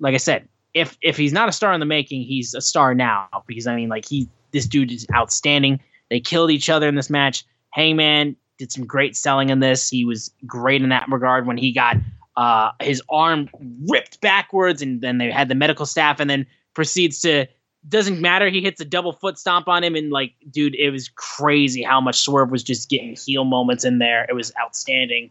like 0.00 0.14
I 0.14 0.18
said, 0.18 0.48
if 0.74 0.98
if 1.00 1.16
he's 1.16 1.32
not 1.32 1.48
a 1.48 1.52
star 1.52 1.72
in 1.72 1.80
the 1.80 1.86
making, 1.86 2.22
he's 2.22 2.52
a 2.52 2.60
star 2.60 2.94
now 2.94 3.28
because 3.46 3.66
I 3.66 3.74
mean, 3.74 3.88
like 3.88 4.06
he 4.06 4.28
this 4.52 4.66
dude 4.66 4.92
is 4.92 5.06
outstanding. 5.14 5.80
They 6.10 6.20
killed 6.20 6.50
each 6.50 6.68
other 6.68 6.88
in 6.88 6.94
this 6.94 7.10
match. 7.10 7.44
Hangman 7.70 8.36
did 8.58 8.72
some 8.72 8.86
great 8.86 9.16
selling 9.16 9.50
in 9.50 9.60
this. 9.60 9.88
He 9.88 10.04
was 10.04 10.30
great 10.46 10.82
in 10.82 10.88
that 10.88 11.06
regard 11.10 11.46
when 11.46 11.56
he 11.58 11.72
got 11.72 11.96
uh, 12.36 12.72
his 12.80 13.02
arm 13.08 13.48
ripped 13.88 14.20
backwards, 14.20 14.82
and 14.82 15.00
then 15.00 15.18
they 15.18 15.30
had 15.30 15.48
the 15.48 15.54
medical 15.54 15.86
staff, 15.86 16.20
and 16.20 16.28
then 16.28 16.46
proceeds 16.74 17.20
to 17.20 17.46
doesn't 17.88 18.20
matter. 18.20 18.48
He 18.48 18.60
hits 18.60 18.80
a 18.80 18.84
double 18.84 19.12
foot 19.12 19.38
stomp 19.38 19.68
on 19.68 19.84
him, 19.84 19.94
and 19.94 20.10
like, 20.10 20.34
dude, 20.50 20.74
it 20.74 20.90
was 20.90 21.08
crazy 21.14 21.82
how 21.82 22.00
much 22.00 22.20
Swerve 22.20 22.50
was 22.50 22.62
just 22.62 22.88
getting 22.88 23.16
heel 23.16 23.44
moments 23.44 23.84
in 23.84 23.98
there. 23.98 24.26
It 24.28 24.34
was 24.34 24.52
outstanding. 24.60 25.30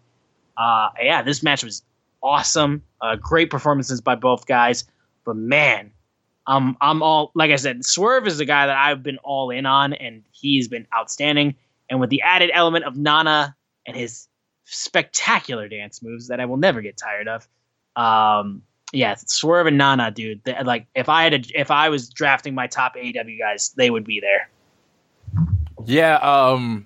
Uh, 0.57 0.89
yeah, 1.01 1.21
this 1.21 1.43
match 1.43 1.63
was 1.63 1.83
awesome. 2.23 2.81
Uh, 3.01 3.17
great 3.17 3.49
performances 3.49 3.99
by 4.01 4.15
both 4.15 4.47
guys, 4.47 4.85
but 5.25 5.35
man, 5.35 5.91
um, 6.47 6.77
I'm 6.81 7.03
all 7.03 7.31
like 7.35 7.51
I 7.51 7.55
said, 7.57 7.85
Swerve 7.85 8.27
is 8.27 8.37
the 8.37 8.45
guy 8.45 8.67
that 8.67 8.77
I've 8.77 9.03
been 9.03 9.17
all 9.19 9.49
in 9.49 9.65
on, 9.65 9.93
and 9.93 10.23
he's 10.31 10.67
been 10.67 10.87
outstanding. 10.95 11.55
And 11.89 11.99
with 11.99 12.09
the 12.09 12.21
added 12.21 12.51
element 12.53 12.85
of 12.85 12.97
Nana 12.97 13.55
and 13.85 13.95
his 13.95 14.27
spectacular 14.65 15.67
dance 15.67 16.01
moves 16.01 16.27
that 16.27 16.39
I 16.39 16.45
will 16.45 16.57
never 16.57 16.81
get 16.81 16.97
tired 16.97 17.27
of, 17.27 17.47
um, 17.95 18.63
yeah, 18.91 19.15
Swerve 19.15 19.67
and 19.67 19.77
Nana, 19.77 20.11
dude. 20.11 20.41
They, 20.43 20.55
like 20.63 20.87
if 20.95 21.09
I 21.09 21.23
had 21.23 21.33
a, 21.33 21.43
if 21.53 21.71
I 21.71 21.89
was 21.89 22.09
drafting 22.09 22.55
my 22.55 22.67
top 22.67 22.95
AEW 22.95 23.37
guys, 23.39 23.73
they 23.75 23.89
would 23.89 24.05
be 24.05 24.19
there. 24.19 24.49
Yeah, 25.85 26.15
um, 26.17 26.85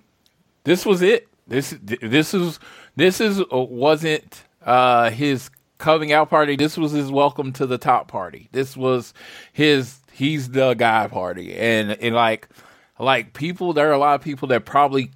this 0.63 0.85
was 0.85 1.01
it. 1.01 1.27
This 1.47 1.75
this 1.81 2.33
is 2.33 2.59
this 2.95 3.21
is 3.21 3.41
uh, 3.41 3.57
wasn't 3.57 4.43
uh, 4.65 5.09
his 5.09 5.49
coming 5.77 6.11
out 6.11 6.29
party. 6.29 6.55
This 6.55 6.77
was 6.77 6.91
his 6.91 7.11
welcome 7.11 7.51
to 7.53 7.65
the 7.65 7.77
top 7.77 8.07
party. 8.07 8.49
This 8.51 8.77
was 8.77 9.13
his 9.51 9.99
he's 10.11 10.49
the 10.49 10.75
guy 10.75 11.07
party. 11.07 11.55
And 11.55 11.91
and 11.91 12.13
like 12.13 12.47
like 12.99 13.33
people 13.33 13.73
there 13.73 13.89
are 13.89 13.93
a 13.93 13.97
lot 13.97 14.15
of 14.15 14.21
people 14.21 14.47
that 14.49 14.65
probably 14.65 15.11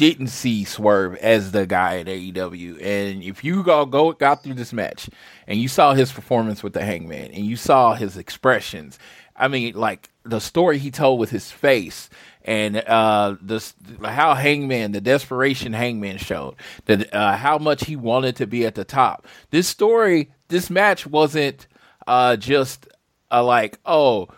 didn't 0.00 0.28
see 0.28 0.64
Swerve 0.64 1.14
as 1.16 1.52
the 1.52 1.66
guy 1.66 1.98
at 1.98 2.06
AEW. 2.06 2.82
And 2.82 3.22
if 3.22 3.44
you 3.44 3.62
go 3.62 3.84
go 3.84 4.12
got 4.12 4.42
through 4.42 4.54
this 4.54 4.72
match 4.72 5.10
and 5.46 5.60
you 5.60 5.68
saw 5.68 5.92
his 5.92 6.10
performance 6.10 6.62
with 6.62 6.72
the 6.72 6.82
Hangman 6.82 7.32
and 7.32 7.44
you 7.44 7.54
saw 7.54 7.94
his 7.94 8.16
expressions, 8.16 8.98
I 9.36 9.48
mean, 9.48 9.74
like 9.74 10.08
the 10.22 10.40
story 10.40 10.78
he 10.78 10.90
told 10.90 11.20
with 11.20 11.28
his 11.28 11.50
face 11.50 12.08
and 12.46 12.78
uh, 12.78 13.36
this 13.42 13.74
how 14.02 14.34
Hangman, 14.34 14.92
the 14.92 15.02
desperation 15.02 15.74
Hangman 15.74 16.16
showed 16.16 16.54
that 16.86 17.14
uh, 17.14 17.36
how 17.36 17.58
much 17.58 17.84
he 17.84 17.94
wanted 17.94 18.36
to 18.36 18.46
be 18.46 18.64
at 18.64 18.76
the 18.76 18.84
top. 18.84 19.26
This 19.50 19.68
story, 19.68 20.32
this 20.48 20.70
match 20.70 21.06
wasn't 21.06 21.66
uh, 22.06 22.36
just 22.36 22.88
like 23.30 23.78
oh 23.84 24.28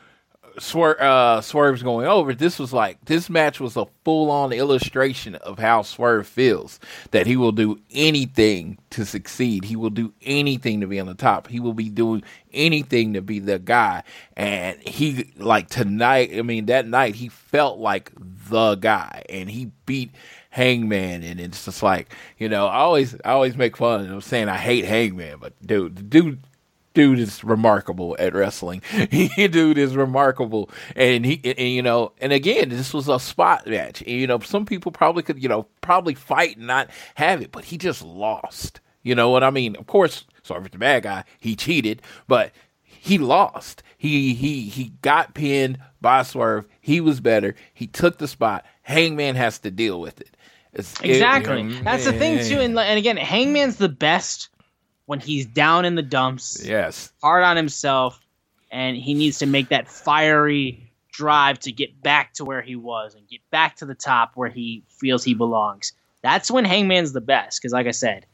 Swerve, 0.58 1.00
uh, 1.00 1.40
Swerve's 1.40 1.82
going 1.82 2.06
over. 2.06 2.34
This 2.34 2.58
was 2.58 2.72
like 2.72 3.04
this 3.04 3.30
match 3.30 3.60
was 3.60 3.76
a 3.76 3.86
full 4.04 4.30
on 4.30 4.52
illustration 4.52 5.34
of 5.36 5.58
how 5.58 5.82
Swerve 5.82 6.26
feels. 6.26 6.80
That 7.10 7.26
he 7.26 7.36
will 7.36 7.52
do 7.52 7.80
anything 7.90 8.78
to 8.90 9.04
succeed. 9.04 9.64
He 9.64 9.76
will 9.76 9.90
do 9.90 10.12
anything 10.22 10.80
to 10.80 10.86
be 10.86 11.00
on 11.00 11.06
the 11.06 11.14
top. 11.14 11.48
He 11.48 11.60
will 11.60 11.74
be 11.74 11.88
doing 11.88 12.22
anything 12.52 13.14
to 13.14 13.22
be 13.22 13.38
the 13.38 13.58
guy. 13.58 14.02
And 14.36 14.78
he 14.80 15.32
like 15.36 15.68
tonight. 15.68 16.30
I 16.36 16.42
mean 16.42 16.66
that 16.66 16.86
night 16.86 17.14
he 17.14 17.28
felt 17.28 17.78
like 17.78 18.12
the 18.48 18.76
guy, 18.76 19.24
and 19.28 19.48
he 19.50 19.70
beat 19.86 20.10
Hangman, 20.50 21.22
and 21.22 21.40
it's 21.40 21.64
just 21.64 21.82
like 21.82 22.14
you 22.38 22.48
know 22.48 22.66
I 22.66 22.78
always 22.78 23.14
I 23.24 23.30
always 23.30 23.56
make 23.56 23.76
fun 23.76 24.10
of 24.10 24.24
saying 24.24 24.48
I 24.48 24.58
hate 24.58 24.84
Hangman, 24.84 25.38
but 25.40 25.54
dude, 25.66 25.96
the 25.96 26.02
dude 26.02 26.40
dude 26.94 27.18
is 27.18 27.42
remarkable 27.44 28.16
at 28.18 28.34
wrestling. 28.34 28.82
dude 29.10 29.78
is 29.78 29.96
remarkable, 29.96 30.70
and 30.96 31.24
he, 31.24 31.40
and, 31.44 31.58
you 31.58 31.82
know, 31.82 32.12
and 32.20 32.32
again, 32.32 32.68
this 32.68 32.92
was 32.92 33.08
a 33.08 33.18
spot 33.18 33.66
match. 33.66 34.00
And, 34.02 34.10
you 34.10 34.26
know, 34.26 34.38
some 34.40 34.66
people 34.66 34.92
probably 34.92 35.22
could, 35.22 35.42
you 35.42 35.48
know, 35.48 35.66
probably 35.80 36.14
fight 36.14 36.56
and 36.56 36.66
not 36.66 36.90
have 37.14 37.42
it, 37.42 37.52
but 37.52 37.64
he 37.64 37.78
just 37.78 38.02
lost. 38.02 38.80
You 39.02 39.14
know 39.14 39.30
what 39.30 39.42
I 39.42 39.50
mean? 39.50 39.76
Of 39.76 39.86
course, 39.86 40.24
sorry 40.42 40.62
for 40.62 40.68
the 40.68 40.78
bad 40.78 41.02
guy. 41.02 41.24
He 41.38 41.56
cheated, 41.56 42.02
but 42.28 42.52
he 42.82 43.18
lost. 43.18 43.82
He 43.96 44.34
he 44.34 44.68
he 44.68 44.92
got 45.02 45.34
pinned 45.34 45.78
by 46.00 46.22
Swerve. 46.22 46.66
He 46.80 47.00
was 47.00 47.20
better. 47.20 47.54
He 47.74 47.86
took 47.86 48.18
the 48.18 48.28
spot. 48.28 48.64
Hangman 48.82 49.34
has 49.34 49.58
to 49.60 49.70
deal 49.70 50.00
with 50.00 50.20
it. 50.20 50.36
It's, 50.72 50.98
exactly. 51.00 51.62
It, 51.62 51.84
That's 51.84 52.04
the 52.04 52.12
thing 52.12 52.44
too. 52.44 52.60
And, 52.60 52.78
and 52.78 52.98
again, 52.98 53.16
Hangman's 53.16 53.76
the 53.76 53.88
best 53.88 54.48
when 55.06 55.20
he's 55.20 55.46
down 55.46 55.84
in 55.84 55.94
the 55.94 56.02
dumps. 56.02 56.64
Yes. 56.64 57.12
Hard 57.22 57.44
on 57.44 57.56
himself, 57.56 58.20
and 58.70 58.96
he 58.96 59.14
needs 59.14 59.38
to 59.38 59.46
make 59.46 59.68
that 59.68 59.88
fiery 59.88 60.92
drive 61.12 61.58
to 61.60 61.72
get 61.72 62.02
back 62.02 62.32
to 62.34 62.44
where 62.44 62.62
he 62.62 62.74
was 62.74 63.14
and 63.14 63.28
get 63.28 63.40
back 63.50 63.76
to 63.76 63.86
the 63.86 63.94
top 63.94 64.32
where 64.34 64.48
he 64.48 64.82
feels 64.88 65.22
he 65.22 65.34
belongs. 65.34 65.92
That's 66.22 66.50
when 66.50 66.64
Hangman's 66.64 67.12
the 67.12 67.20
best. 67.20 67.60
Because, 67.60 67.72
like 67.72 67.86
I 67.86 67.90
said, 67.90 68.26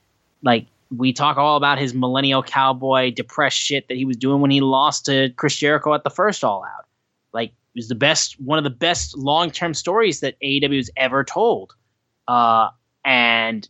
like 0.43 0.66
we 0.97 1.12
talk 1.12 1.37
all 1.37 1.57
about 1.57 1.79
his 1.79 1.95
millennial 1.95 2.43
cowboy 2.43 3.11
depressed 3.11 3.59
shit 3.59 3.89
that 3.89 3.97
he 3.97 4.05
was 4.05 4.16
doing 4.16 4.41
when 4.41 4.51
he 4.51 4.61
lost 4.61 5.07
to 5.07 5.31
Chris 5.37 5.57
Jericho 5.57 5.93
at 5.95 6.05
the 6.05 6.11
first 6.11 6.45
All 6.45 6.64
Out. 6.64 6.87
Like, 7.33 7.51
it 7.51 7.79
was 7.79 7.89
the 7.89 7.95
best, 7.95 8.41
one 8.41 8.59
of 8.59 8.64
the 8.64 8.71
best 8.71 9.16
long 9.16 9.51
term 9.51 9.75
stories 9.75 10.21
that 10.21 10.37
AEW 10.43 10.77
has 10.77 10.91
ever 10.97 11.25
told. 11.25 11.75
Uh, 12.27 12.71
and 13.05 13.69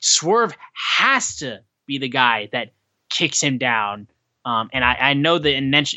Swerve 0.00 0.54
has 0.72 1.36
to 1.36 1.60
be 1.90 1.98
the 1.98 2.08
guy 2.08 2.48
that 2.52 2.72
kicks 3.10 3.42
him 3.42 3.58
down. 3.58 4.06
Um, 4.44 4.70
and 4.72 4.84
I, 4.84 4.94
I, 4.94 5.14
know 5.14 5.38
the 5.38 5.52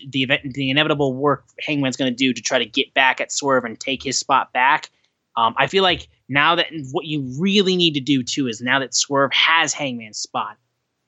the 0.09 0.23
event, 0.23 0.53
the 0.53 0.69
inevitable 0.69 1.13
work 1.13 1.45
Hangman's 1.59 1.95
going 1.95 2.11
to 2.11 2.15
do 2.15 2.33
to 2.33 2.41
try 2.41 2.59
to 2.59 2.65
get 2.65 2.93
back 2.93 3.21
at 3.21 3.31
Swerve 3.31 3.63
and 3.63 3.79
take 3.79 4.03
his 4.03 4.19
spot 4.19 4.51
back. 4.51 4.89
Um, 5.37 5.55
I 5.57 5.67
feel 5.67 5.81
like 5.83 6.09
now 6.27 6.55
that 6.55 6.67
what 6.91 7.05
you 7.05 7.21
really 7.39 7.77
need 7.77 7.93
to 7.93 8.01
do 8.01 8.21
too 8.21 8.47
is 8.47 8.59
now 8.59 8.79
that 8.79 8.93
Swerve 8.93 9.31
has 9.31 9.71
Hangman's 9.71 10.17
spot, 10.17 10.57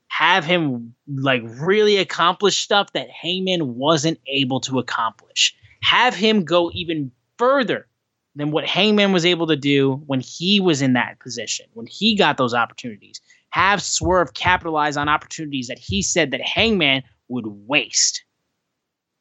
have 0.08 0.46
him 0.46 0.96
like 1.08 1.42
really 1.60 1.98
accomplish 1.98 2.58
stuff 2.60 2.94
that 2.94 3.10
Hangman 3.10 3.76
wasn't 3.76 4.20
able 4.28 4.62
to 4.62 4.80
accomplish. 4.80 5.54
Have 5.82 6.16
him 6.16 6.46
go 6.46 6.72
even 6.74 7.12
further 7.38 7.88
than 8.36 8.52
what 8.52 8.66
Hangman 8.66 9.12
was 9.12 9.26
able 9.26 9.48
to 9.48 9.58
do 9.58 10.02
when 10.06 10.22
he 10.22 10.62
was 10.62 10.82
in 10.82 10.94
that 10.94 11.20
position, 11.20 11.66
when 11.74 11.86
he 11.86 12.16
got 12.16 12.38
those 12.38 12.54
opportunities 12.54 13.20
have 13.56 13.82
Swerve 13.82 14.34
capitalize 14.34 14.98
on 14.98 15.08
opportunities 15.08 15.68
that 15.68 15.80
he 15.80 16.02
said 16.02 16.32
that 16.32 16.42
Hangman 16.42 17.04
would 17.30 17.46
waste. 17.48 18.26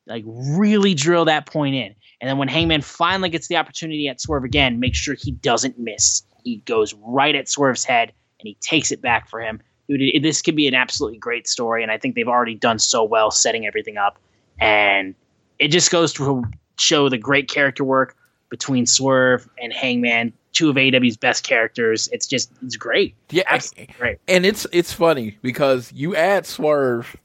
Like 0.09 0.25
really 0.27 0.93
drill 0.93 1.25
that 1.27 1.47
point 1.47 1.77
in. 1.77 1.95
And 2.21 2.29
then 2.29 2.37
when 2.37 2.49
Hangman 2.49 2.81
finally 2.81 3.29
gets 3.29 3.47
the 3.47 3.57
opportunity 3.57 4.09
at 4.09 4.21
Swerve 4.21 4.43
again, 4.43 4.81
make 4.81 4.97
sure 4.97 5.15
he 5.15 5.31
doesn't 5.31 5.79
miss. 5.79 6.25
He 6.43 6.57
goes 6.67 6.95
right 6.95 7.37
at 7.37 7.49
Swerve's 7.49 7.85
head 7.85 8.13
and 8.41 8.49
he 8.49 8.57
takes 8.61 8.91
it 8.91 9.01
back 9.01 9.31
for 9.31 9.41
him. 9.41 9.61
Dude, 9.89 10.25
this 10.25 10.43
could 10.43 10.57
be 10.57 10.67
an 10.67 10.75
absolutely 10.75 11.19
great 11.19 11.47
story, 11.47 11.85
and 11.85 11.93
I 11.93 11.99
think 11.99 12.17
they've 12.17 12.27
already 12.27 12.57
done 12.57 12.81
so 12.81 13.05
well 13.05 13.31
setting 13.31 13.67
everything 13.67 13.99
up. 13.99 14.19
And 14.59 15.15
it 15.61 15.69
just 15.69 15.93
goes 15.93 16.13
to 16.15 16.43
show 16.77 17.09
the 17.09 17.19
great 17.19 17.49
character 17.49 17.85
work 17.85 18.17
between 18.51 18.85
Swerve 18.85 19.49
and 19.63 19.73
Hangman 19.73 20.33
two 20.55 20.71
of 20.71 20.77
AEW's 20.77 21.17
best 21.17 21.45
characters. 21.45 22.09
It's 22.13 22.27
just 22.27 22.51
it's 22.63 22.77
great. 22.77 23.15
Yeah, 23.31 23.43
Absolutely 23.49 23.95
great. 23.99 24.19
And 24.27 24.47
it's 24.47 24.67
it's 24.73 24.93
funny 24.93 25.39
because 25.43 25.93
you 25.93 26.17
add 26.17 26.47
Swerve, 26.47 27.17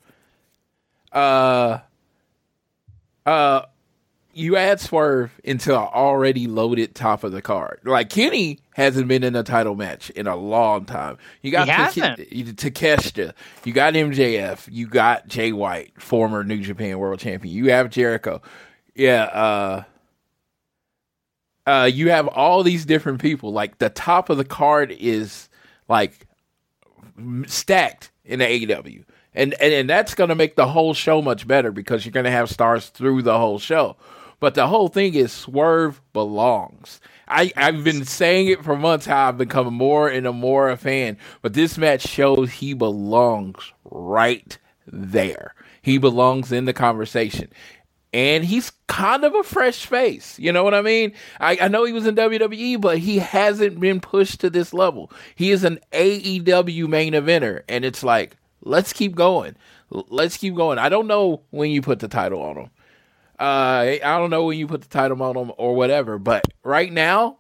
uh, 1.14 1.80
uh, 3.26 3.62
you 4.34 4.56
add 4.56 4.80
Swerve 4.80 5.32
into 5.44 5.72
an 5.74 5.88
already 5.94 6.48
loaded 6.48 6.96
top 6.96 7.24
of 7.24 7.32
the 7.32 7.42
card. 7.42 7.80
Like 7.84 8.10
Kenny 8.10 8.60
hasn't 8.74 9.08
been 9.08 9.24
in 9.24 9.36
a 9.36 9.44
title 9.44 9.76
match 9.76 10.10
in 10.12 10.28
a 10.28 10.36
long 10.36 10.86
time. 10.86 11.18
You 11.42 11.52
got 11.52 11.68
Takeshita, 11.68 13.34
you 13.64 13.74
got 13.74 13.94
MJF, 13.94 14.68
you 14.72 14.88
got 14.88 15.28
Jay 15.28 15.52
White, 15.52 16.02
former 16.02 16.44
New 16.44 16.62
Japan 16.62 16.98
World 17.00 17.20
Champion. 17.20 17.54
You 17.54 17.72
have 17.72 17.90
Jericho. 17.90 18.42
Yeah, 18.96 19.24
uh 19.24 19.84
uh, 21.70 21.86
you 21.86 22.10
have 22.10 22.28
all 22.28 22.64
these 22.64 22.86
different 22.86 23.22
people. 23.22 23.52
Like 23.52 23.78
the 23.78 23.90
top 23.92 24.30
of 24.30 24.38
the 24.38 24.46
card 24.46 24.92
is 24.92 25.50
like 25.88 26.28
stacked 27.46 28.12
in 28.26 28.40
the 28.40 28.46
AEW. 28.46 29.04
And, 29.36 29.54
and 29.62 29.74
and 29.74 29.90
that's 29.90 30.16
going 30.16 30.30
to 30.30 30.36
make 30.36 30.56
the 30.56 30.68
whole 30.68 30.96
show 30.96 31.22
much 31.22 31.48
better 31.48 31.72
because 31.72 32.04
you're 32.04 32.12
going 32.12 32.24
to 32.26 32.32
have 32.32 32.50
stars 32.50 32.88
through 32.90 33.22
the 33.22 33.38
whole 33.38 33.60
show. 33.60 33.96
But 34.40 34.56
the 34.56 34.68
whole 34.68 34.88
thing 34.88 35.14
is 35.14 35.32
Swerve 35.32 36.02
belongs. 36.14 37.00
I, 37.28 37.52
I've 37.56 37.84
been 37.84 38.06
saying 38.06 38.48
it 38.48 38.64
for 38.64 38.76
months 38.76 39.06
how 39.06 39.28
I've 39.28 39.38
become 39.38 39.72
more 39.72 40.10
and 40.10 40.26
a 40.26 40.34
more 40.34 40.70
a 40.72 40.78
fan, 40.78 41.18
but 41.44 41.54
this 41.54 41.78
match 41.78 42.02
shows 42.08 42.50
he 42.54 42.74
belongs 42.74 43.72
right 43.86 44.58
there. 44.88 45.54
He 45.84 46.00
belongs 46.00 46.52
in 46.52 46.66
the 46.66 46.74
conversation 46.74 47.50
and 48.14 48.44
he's 48.44 48.72
kind 48.88 49.24
of 49.24 49.36
a 49.36 49.44
fresh 49.44 49.86
face. 49.86 50.38
You 50.40 50.52
know 50.52 50.64
what 50.64 50.74
I 50.74 50.82
mean? 50.82 51.14
I, 51.40 51.58
I, 51.62 51.68
know 51.68 51.86
he 51.86 51.94
was 51.94 52.08
in 52.08 52.16
WWE, 52.16 52.82
but 52.82 52.98
he 52.98 53.20
hasn't 53.20 53.80
been 53.80 54.00
pushed 54.00 54.42
to 54.42 54.50
this 54.50 54.74
level. 54.74 55.12
He 55.36 55.52
is 55.52 55.64
an 55.64 55.80
AEW 55.92 56.88
main 56.88 57.14
eventer, 57.14 57.62
and 57.70 57.86
it's 57.86 58.04
like, 58.04 58.38
let's 58.62 58.94
keep 58.94 59.16
going. 59.16 59.56
Let's 59.90 60.38
keep 60.38 60.56
going. 60.56 60.80
I 60.80 60.90
don't 60.90 61.08
know 61.08 61.42
when 61.52 61.72
you 61.72 61.82
put 61.82 62.00
the 62.00 62.08
title 62.08 62.42
on 62.42 62.58
him. 62.58 62.70
Uh, 63.40 63.98
I 64.04 64.18
don't 64.18 64.30
know 64.30 64.46
when 64.46 64.58
you 64.58 64.68
put 64.68 64.82
the 64.82 64.90
title 64.90 65.22
on 65.24 65.38
him 65.38 65.52
or 65.58 65.76
whatever, 65.76 66.18
but 66.18 66.44
right 66.64 66.92
now, 66.92 67.38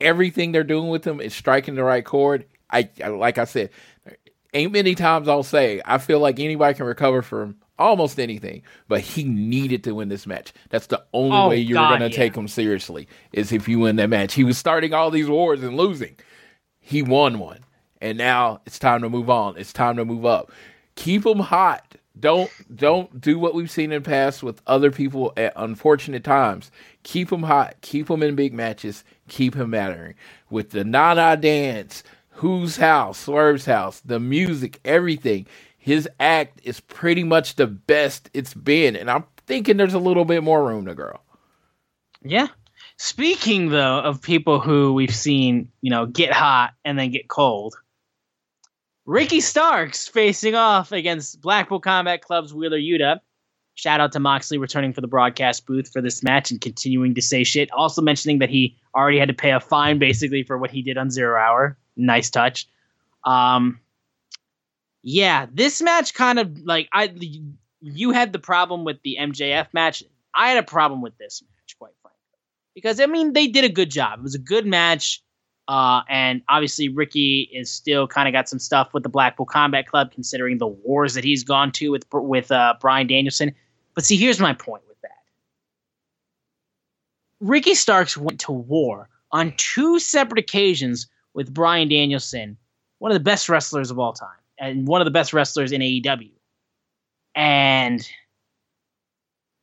everything 0.00 0.52
they're 0.52 0.64
doing 0.64 0.88
with 0.88 1.06
him 1.06 1.20
is 1.20 1.34
striking 1.34 1.74
the 1.74 1.84
right 1.84 2.04
chord. 2.04 2.46
I, 2.70 2.88
I 3.04 3.08
like 3.08 3.38
I 3.38 3.44
said, 3.44 3.70
ain't 4.54 4.72
many 4.72 4.94
times 4.94 5.28
I'll 5.28 5.42
say 5.42 5.82
I 5.84 5.98
feel 5.98 6.20
like 6.20 6.40
anybody 6.40 6.74
can 6.74 6.86
recover 6.86 7.20
from 7.20 7.56
almost 7.78 8.20
anything, 8.20 8.62
but 8.88 9.00
he 9.00 9.24
needed 9.24 9.84
to 9.84 9.94
win 9.94 10.08
this 10.08 10.26
match. 10.26 10.52
That's 10.70 10.86
the 10.86 11.04
only 11.12 11.36
Oh, 11.36 11.48
way 11.48 11.58
you're 11.58 11.74
God, 11.76 11.98
going 11.98 12.00
to 12.10 12.10
yeah. 12.10 12.16
take 12.24 12.34
him 12.36 12.48
seriously 12.48 13.08
is 13.32 13.52
if 13.52 13.68
you 13.68 13.78
win 13.80 13.96
that 13.96 14.10
match. 14.10 14.34
He 14.34 14.44
was 14.44 14.58
starting 14.58 14.94
all 14.94 15.10
these 15.10 15.28
wars 15.28 15.62
and 15.62 15.76
losing. 15.76 16.16
He 16.80 17.02
won 17.02 17.38
one, 17.38 17.60
and 18.00 18.18
now 18.18 18.60
it's 18.66 18.78
time 18.78 19.02
to 19.02 19.08
move 19.08 19.30
on. 19.30 19.56
It's 19.56 19.72
time 19.72 19.96
to 19.96 20.04
move 20.04 20.24
up. 20.26 20.52
Keep 20.96 21.26
him 21.26 21.38
hot. 21.38 21.96
Don't 22.20 22.50
don't 22.76 23.20
do 23.20 23.38
what 23.38 23.54
we've 23.54 23.70
seen 23.70 23.90
in 23.92 24.02
the 24.02 24.08
past 24.08 24.42
with 24.42 24.60
other 24.66 24.90
people 24.90 25.32
at 25.36 25.54
unfortunate 25.56 26.24
times. 26.24 26.70
Keep 27.04 27.32
him 27.32 27.44
hot. 27.44 27.76
Keep 27.80 28.10
him 28.10 28.22
in 28.22 28.34
big 28.34 28.52
matches. 28.52 29.02
Keep 29.28 29.54
him 29.54 29.70
mattering 29.70 30.14
with 30.50 30.70
the 30.70 30.84
Nana 30.84 31.36
dance, 31.38 32.02
Who's 32.32 32.76
House, 32.76 33.18
Swerve's 33.18 33.64
House, 33.64 34.00
the 34.00 34.20
music, 34.20 34.78
everything. 34.84 35.46
His 35.82 36.08
act 36.20 36.60
is 36.62 36.78
pretty 36.78 37.24
much 37.24 37.56
the 37.56 37.66
best 37.66 38.30
it's 38.32 38.54
been, 38.54 38.94
and 38.94 39.10
I'm 39.10 39.24
thinking 39.48 39.76
there's 39.76 39.94
a 39.94 39.98
little 39.98 40.24
bit 40.24 40.44
more 40.44 40.64
room 40.64 40.86
to 40.86 40.94
grow. 40.94 41.18
Yeah. 42.22 42.46
Speaking 42.98 43.68
though 43.70 43.98
of 43.98 44.22
people 44.22 44.60
who 44.60 44.92
we've 44.92 45.12
seen, 45.12 45.72
you 45.80 45.90
know, 45.90 46.06
get 46.06 46.32
hot 46.32 46.74
and 46.84 46.96
then 46.96 47.10
get 47.10 47.26
cold, 47.26 47.74
Ricky 49.06 49.40
Starks 49.40 50.06
facing 50.06 50.54
off 50.54 50.92
against 50.92 51.40
Blackpool 51.40 51.80
Combat 51.80 52.22
Club's 52.22 52.54
Wheeler 52.54 52.78
Yuta. 52.78 53.18
Shout 53.74 54.00
out 54.00 54.12
to 54.12 54.20
Moxley 54.20 54.58
returning 54.58 54.92
for 54.92 55.00
the 55.00 55.08
broadcast 55.08 55.66
booth 55.66 55.90
for 55.92 56.00
this 56.00 56.22
match 56.22 56.52
and 56.52 56.60
continuing 56.60 57.16
to 57.16 57.22
say 57.22 57.42
shit. 57.42 57.72
Also 57.72 58.00
mentioning 58.02 58.38
that 58.38 58.50
he 58.50 58.76
already 58.94 59.18
had 59.18 59.26
to 59.26 59.34
pay 59.34 59.50
a 59.50 59.58
fine 59.58 59.98
basically 59.98 60.44
for 60.44 60.58
what 60.58 60.70
he 60.70 60.80
did 60.80 60.96
on 60.96 61.10
Zero 61.10 61.36
Hour. 61.36 61.76
Nice 61.96 62.30
touch. 62.30 62.68
Um, 63.24 63.80
yeah, 65.02 65.46
this 65.52 65.82
match 65.82 66.14
kind 66.14 66.38
of 66.38 66.58
like 66.64 66.88
I 66.92 67.14
you 67.80 68.12
had 68.12 68.32
the 68.32 68.38
problem 68.38 68.84
with 68.84 69.02
the 69.02 69.16
MJF 69.20 69.68
match. 69.72 70.02
I 70.34 70.48
had 70.48 70.58
a 70.58 70.62
problem 70.62 71.02
with 71.02 71.16
this 71.18 71.42
match, 71.42 71.76
quite 71.78 71.92
frankly, 72.00 72.38
because 72.74 73.00
I 73.00 73.06
mean 73.06 73.32
they 73.32 73.48
did 73.48 73.64
a 73.64 73.68
good 73.68 73.90
job. 73.90 74.20
It 74.20 74.22
was 74.22 74.36
a 74.36 74.40
good 74.40 74.64
match, 74.64 75.22
uh, 75.66 76.02
and 76.08 76.42
obviously 76.48 76.88
Ricky 76.88 77.50
is 77.52 77.70
still 77.70 78.06
kind 78.06 78.28
of 78.28 78.32
got 78.32 78.48
some 78.48 78.60
stuff 78.60 78.94
with 78.94 79.02
the 79.02 79.08
Blackpool 79.08 79.46
Combat 79.46 79.86
Club, 79.86 80.12
considering 80.12 80.58
the 80.58 80.68
wars 80.68 81.14
that 81.14 81.24
he's 81.24 81.42
gone 81.42 81.72
to 81.72 81.90
with 81.90 82.06
with 82.12 82.52
uh, 82.52 82.74
Brian 82.80 83.08
Danielson. 83.08 83.52
But 83.94 84.04
see, 84.04 84.16
here's 84.16 84.38
my 84.38 84.54
point 84.54 84.84
with 84.86 85.00
that: 85.02 85.10
Ricky 87.40 87.74
Starks 87.74 88.16
went 88.16 88.38
to 88.40 88.52
war 88.52 89.08
on 89.32 89.52
two 89.56 89.98
separate 89.98 90.38
occasions 90.38 91.08
with 91.34 91.52
Brian 91.52 91.88
Danielson, 91.88 92.56
one 92.98 93.10
of 93.10 93.16
the 93.16 93.24
best 93.24 93.48
wrestlers 93.48 93.90
of 93.90 93.98
all 93.98 94.12
time, 94.12 94.28
and 94.62 94.86
one 94.86 95.00
of 95.00 95.04
the 95.04 95.10
best 95.10 95.32
wrestlers 95.32 95.72
in 95.72 95.80
AEW. 95.82 96.30
And 97.34 98.08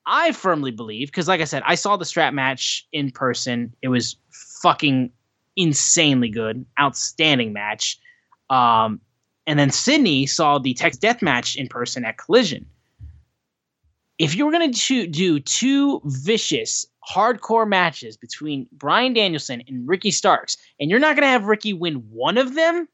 I 0.05 0.33
firmly 0.33 0.71
believe, 0.71 1.07
because 1.07 1.27
like 1.27 1.39
I 1.39 1.45
said, 1.45 1.63
I 1.65 1.75
saw 1.75 1.95
the 1.95 2.05
strap 2.05 2.33
match 2.33 2.85
in 2.91 3.09
person. 3.09 3.73
It 3.81 3.87
was 3.87 4.17
fucking 4.61 5.11
insanely 5.55 6.29
good, 6.29 6.65
outstanding 6.79 7.53
match. 7.53 7.97
Um, 8.49 8.99
and 9.47 9.57
then 9.57 9.71
Sydney 9.71 10.25
saw 10.25 10.59
the 10.59 10.73
Texas 10.73 10.99
Death 10.99 11.21
match 11.21 11.55
in 11.55 11.67
person 11.69 12.03
at 12.03 12.17
Collision. 12.17 12.65
If 14.17 14.35
you 14.35 14.45
were 14.45 14.51
going 14.51 14.71
to 14.71 15.07
do 15.07 15.39
two 15.39 16.01
vicious, 16.03 16.85
hardcore 17.09 17.67
matches 17.67 18.17
between 18.17 18.67
Brian 18.73 19.13
Danielson 19.13 19.63
and 19.65 19.87
Ricky 19.87 20.11
Starks, 20.11 20.57
and 20.77 20.89
you're 20.89 20.99
not 20.99 21.15
going 21.15 21.23
to 21.23 21.29
have 21.29 21.45
Ricky 21.45 21.71
win 21.71 21.95
one 22.11 22.37
of 22.37 22.53
them, 22.55 22.89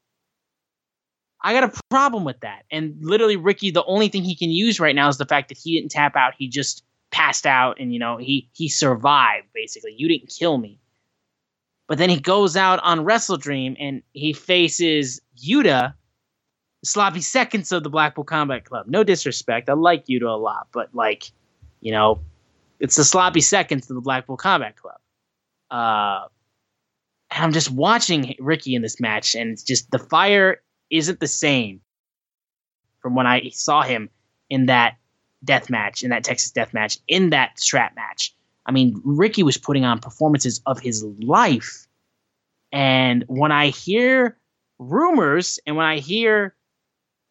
I 1.42 1.52
got 1.52 1.64
a 1.64 1.80
problem 1.90 2.24
with 2.24 2.40
that. 2.40 2.64
And 2.70 2.96
literally, 3.00 3.36
Ricky, 3.36 3.70
the 3.70 3.84
only 3.84 4.08
thing 4.08 4.24
he 4.24 4.34
can 4.34 4.50
use 4.50 4.80
right 4.80 4.94
now 4.94 5.08
is 5.08 5.18
the 5.18 5.26
fact 5.26 5.48
that 5.48 5.58
he 5.58 5.78
didn't 5.78 5.90
tap 5.90 6.16
out. 6.16 6.34
He 6.36 6.48
just 6.48 6.82
passed 7.10 7.46
out, 7.46 7.78
and 7.78 7.92
you 7.92 7.98
know 7.98 8.16
he 8.16 8.48
he 8.52 8.68
survived. 8.68 9.46
Basically, 9.54 9.94
you 9.96 10.08
didn't 10.08 10.28
kill 10.28 10.58
me. 10.58 10.78
But 11.86 11.98
then 11.98 12.10
he 12.10 12.18
goes 12.18 12.56
out 12.56 12.80
on 12.82 13.04
WrestleDream 13.04 13.76
and 13.78 14.02
he 14.12 14.32
faces 14.32 15.20
Yuta, 15.38 15.94
sloppy 16.84 17.20
seconds 17.20 17.70
of 17.70 17.84
the 17.84 17.90
Blackpool 17.90 18.24
Combat 18.24 18.64
Club. 18.64 18.86
No 18.88 19.04
disrespect, 19.04 19.68
I 19.70 19.74
like 19.74 20.06
Yuta 20.06 20.28
a 20.28 20.36
lot, 20.36 20.66
but 20.72 20.92
like, 20.94 21.30
you 21.80 21.92
know, 21.92 22.20
it's 22.80 22.96
the 22.96 23.04
sloppy 23.04 23.40
seconds 23.40 23.88
of 23.88 23.94
the 23.94 24.00
Blackpool 24.00 24.36
Combat 24.36 24.74
Club. 24.76 24.98
Uh, 25.70 26.26
and 27.30 27.44
I'm 27.44 27.52
just 27.52 27.70
watching 27.70 28.34
Ricky 28.40 28.74
in 28.74 28.82
this 28.82 29.00
match, 29.00 29.34
and 29.34 29.50
it's 29.50 29.62
just 29.62 29.90
the 29.90 29.98
fire 29.98 30.60
isn't 30.90 31.20
the 31.20 31.26
same 31.26 31.80
from 33.00 33.14
when 33.14 33.26
I 33.26 33.50
saw 33.50 33.82
him 33.82 34.10
in 34.50 34.66
that 34.66 34.96
death 35.44 35.70
match, 35.70 36.02
in 36.02 36.10
that 36.10 36.24
Texas 36.24 36.50
death 36.50 36.74
match, 36.74 36.98
in 37.08 37.30
that 37.30 37.58
strap 37.58 37.94
match. 37.96 38.34
I 38.66 38.72
mean, 38.72 39.00
Ricky 39.04 39.42
was 39.42 39.56
putting 39.56 39.84
on 39.84 40.00
performances 40.00 40.60
of 40.66 40.80
his 40.80 41.04
life. 41.20 41.86
And 42.72 43.24
when 43.28 43.52
I 43.52 43.68
hear 43.68 44.36
rumors 44.78 45.58
and 45.66 45.76
when 45.76 45.86
I 45.86 45.98
hear 45.98 46.54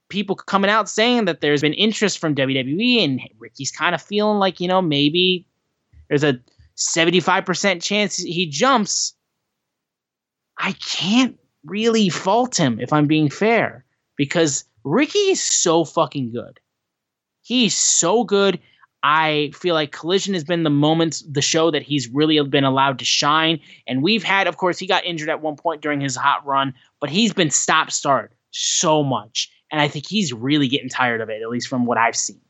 people 0.10 0.36
coming 0.36 0.70
out 0.70 0.90
saying 0.90 1.26
that 1.26 1.42
there's 1.42 1.62
been 1.62 1.74
interest 1.74 2.20
from 2.20 2.36
WWE 2.36 3.04
and 3.04 3.22
Ricky's 3.38 3.72
kind 3.72 3.94
of 3.94 4.02
feeling 4.02 4.40
like, 4.40 4.60
you 4.60 4.68
know, 4.68 4.82
maybe 4.82 5.46
there's 6.08 6.24
a 6.24 6.40
75% 6.78 7.82
chance 7.82 8.18
he 8.18 8.48
jumps, 8.48 9.14
I 10.58 10.74
can't 10.74 11.38
really 11.66 12.10
fault 12.10 12.58
him 12.58 12.80
if 12.80 12.94
I'm 12.94 13.08
being 13.08 13.30
fair 13.30 13.86
because 14.16 14.66
Ricky 14.84 15.18
is 15.18 15.42
so 15.42 15.84
fucking 15.84 16.32
good. 16.32 16.60
He's 17.42 17.76
so 17.76 18.24
good. 18.24 18.60
I 19.04 19.52
feel 19.54 19.76
like 19.76 19.92
Collision 19.92 20.34
has 20.34 20.44
been 20.44 20.64
the 20.64 20.72
moment, 20.72 21.22
the 21.30 21.42
show 21.42 21.70
that 21.70 21.84
he's 21.84 22.10
really 22.10 22.42
been 22.48 22.64
allowed 22.64 22.98
to 23.00 23.06
shine. 23.06 23.60
And 23.86 24.02
we've 24.02 24.24
had, 24.24 24.48
of 24.48 24.58
course, 24.58 24.80
he 24.80 24.88
got 24.88 25.06
injured 25.06 25.30
at 25.30 25.42
one 25.42 25.56
point 25.56 25.82
during 25.82 26.02
his 26.02 26.16
hot 26.16 26.44
run, 26.46 26.74
but 27.00 27.12
he's 27.12 27.32
been 27.32 27.52
stop 27.52 27.92
start 27.92 28.34
so 28.50 29.04
much. 29.04 29.52
And 29.72 29.80
I 29.80 29.88
think 29.88 30.08
he's 30.08 30.34
really 30.34 30.68
getting 30.68 30.90
tired 30.90 31.22
of 31.22 31.30
it, 31.30 31.42
at 31.44 31.50
least 31.50 31.68
from 31.68 31.86
what 31.86 32.00
I've 32.00 32.16
seen. 32.16 32.42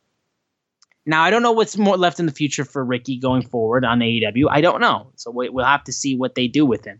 Now, 1.06 1.24
I 1.24 1.30
don't 1.30 1.44
know 1.44 1.52
what's 1.52 1.78
more 1.78 1.98
left 1.98 2.20
in 2.20 2.26
the 2.26 2.32
future 2.32 2.66
for 2.66 2.84
Ricky 2.84 3.18
going 3.18 3.44
forward 3.44 3.86
on 3.86 4.00
AEW. 4.00 4.46
I 4.50 4.62
don't 4.62 4.82
know. 4.82 5.12
So 5.16 5.32
we, 5.32 5.50
we'll 5.50 5.66
have 5.66 5.84
to 5.84 5.94
see 5.94 6.16
what 6.16 6.36
they 6.36 6.48
do 6.48 6.66
with 6.66 6.86
him. 6.86 7.00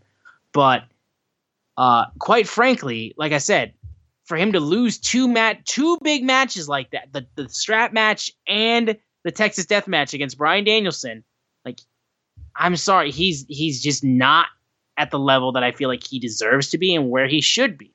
But 0.52 0.82
uh, 1.76 2.06
quite 2.18 2.48
frankly, 2.48 3.14
like 3.16 3.32
I 3.32 3.38
said, 3.38 3.74
for 4.24 4.36
him 4.36 4.52
to 4.52 4.60
lose 4.60 4.98
two 4.98 5.28
mat 5.28 5.64
two 5.66 5.98
big 6.02 6.24
matches 6.24 6.68
like 6.68 6.90
that, 6.90 7.12
the, 7.12 7.26
the 7.36 7.48
strap 7.48 7.92
match 7.92 8.30
and 8.48 8.96
the 9.24 9.30
Texas 9.30 9.66
Death 9.66 9.88
match 9.88 10.14
against 10.14 10.38
Brian 10.38 10.64
Danielson, 10.64 11.24
like 11.64 11.80
I'm 12.54 12.76
sorry, 12.76 13.10
he's 13.10 13.44
he's 13.48 13.82
just 13.82 14.02
not 14.02 14.46
at 14.98 15.10
the 15.10 15.18
level 15.18 15.52
that 15.52 15.62
I 15.62 15.72
feel 15.72 15.88
like 15.88 16.04
he 16.04 16.18
deserves 16.18 16.70
to 16.70 16.78
be 16.78 16.94
and 16.94 17.10
where 17.10 17.26
he 17.26 17.40
should 17.40 17.76
be. 17.76 17.92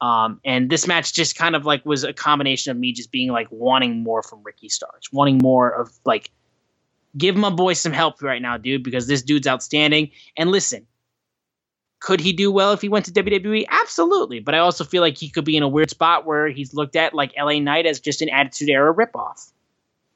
Um, 0.00 0.40
and 0.44 0.70
this 0.70 0.86
match 0.86 1.14
just 1.14 1.36
kind 1.36 1.56
of 1.56 1.64
like 1.64 1.84
was 1.86 2.04
a 2.04 2.12
combination 2.12 2.70
of 2.70 2.76
me 2.76 2.92
just 2.92 3.10
being 3.10 3.30
like 3.30 3.48
wanting 3.50 4.02
more 4.02 4.22
from 4.22 4.42
Ricky 4.44 4.68
Starks, 4.68 5.12
wanting 5.12 5.38
more 5.38 5.70
of 5.70 5.90
like 6.04 6.30
give 7.16 7.36
my 7.36 7.50
boy 7.50 7.72
some 7.72 7.92
help 7.92 8.22
right 8.22 8.42
now, 8.42 8.56
dude, 8.56 8.82
because 8.82 9.06
this 9.06 9.22
dude's 9.22 9.46
outstanding. 9.46 10.10
And 10.36 10.50
listen, 10.50 10.86
could 12.00 12.20
he 12.20 12.32
do 12.32 12.50
well 12.52 12.72
if 12.72 12.80
he 12.80 12.88
went 12.88 13.06
to 13.06 13.12
WWE? 13.12 13.64
Absolutely. 13.68 14.40
But 14.40 14.54
I 14.54 14.58
also 14.58 14.84
feel 14.84 15.02
like 15.02 15.16
he 15.16 15.28
could 15.28 15.44
be 15.44 15.56
in 15.56 15.62
a 15.62 15.68
weird 15.68 15.90
spot 15.90 16.26
where 16.26 16.48
he's 16.48 16.74
looked 16.74 16.96
at 16.96 17.14
like 17.14 17.32
LA 17.36 17.58
Knight 17.58 17.86
as 17.86 18.00
just 18.00 18.22
an 18.22 18.28
Attitude 18.28 18.68
Era 18.68 18.94
ripoff. 18.94 19.50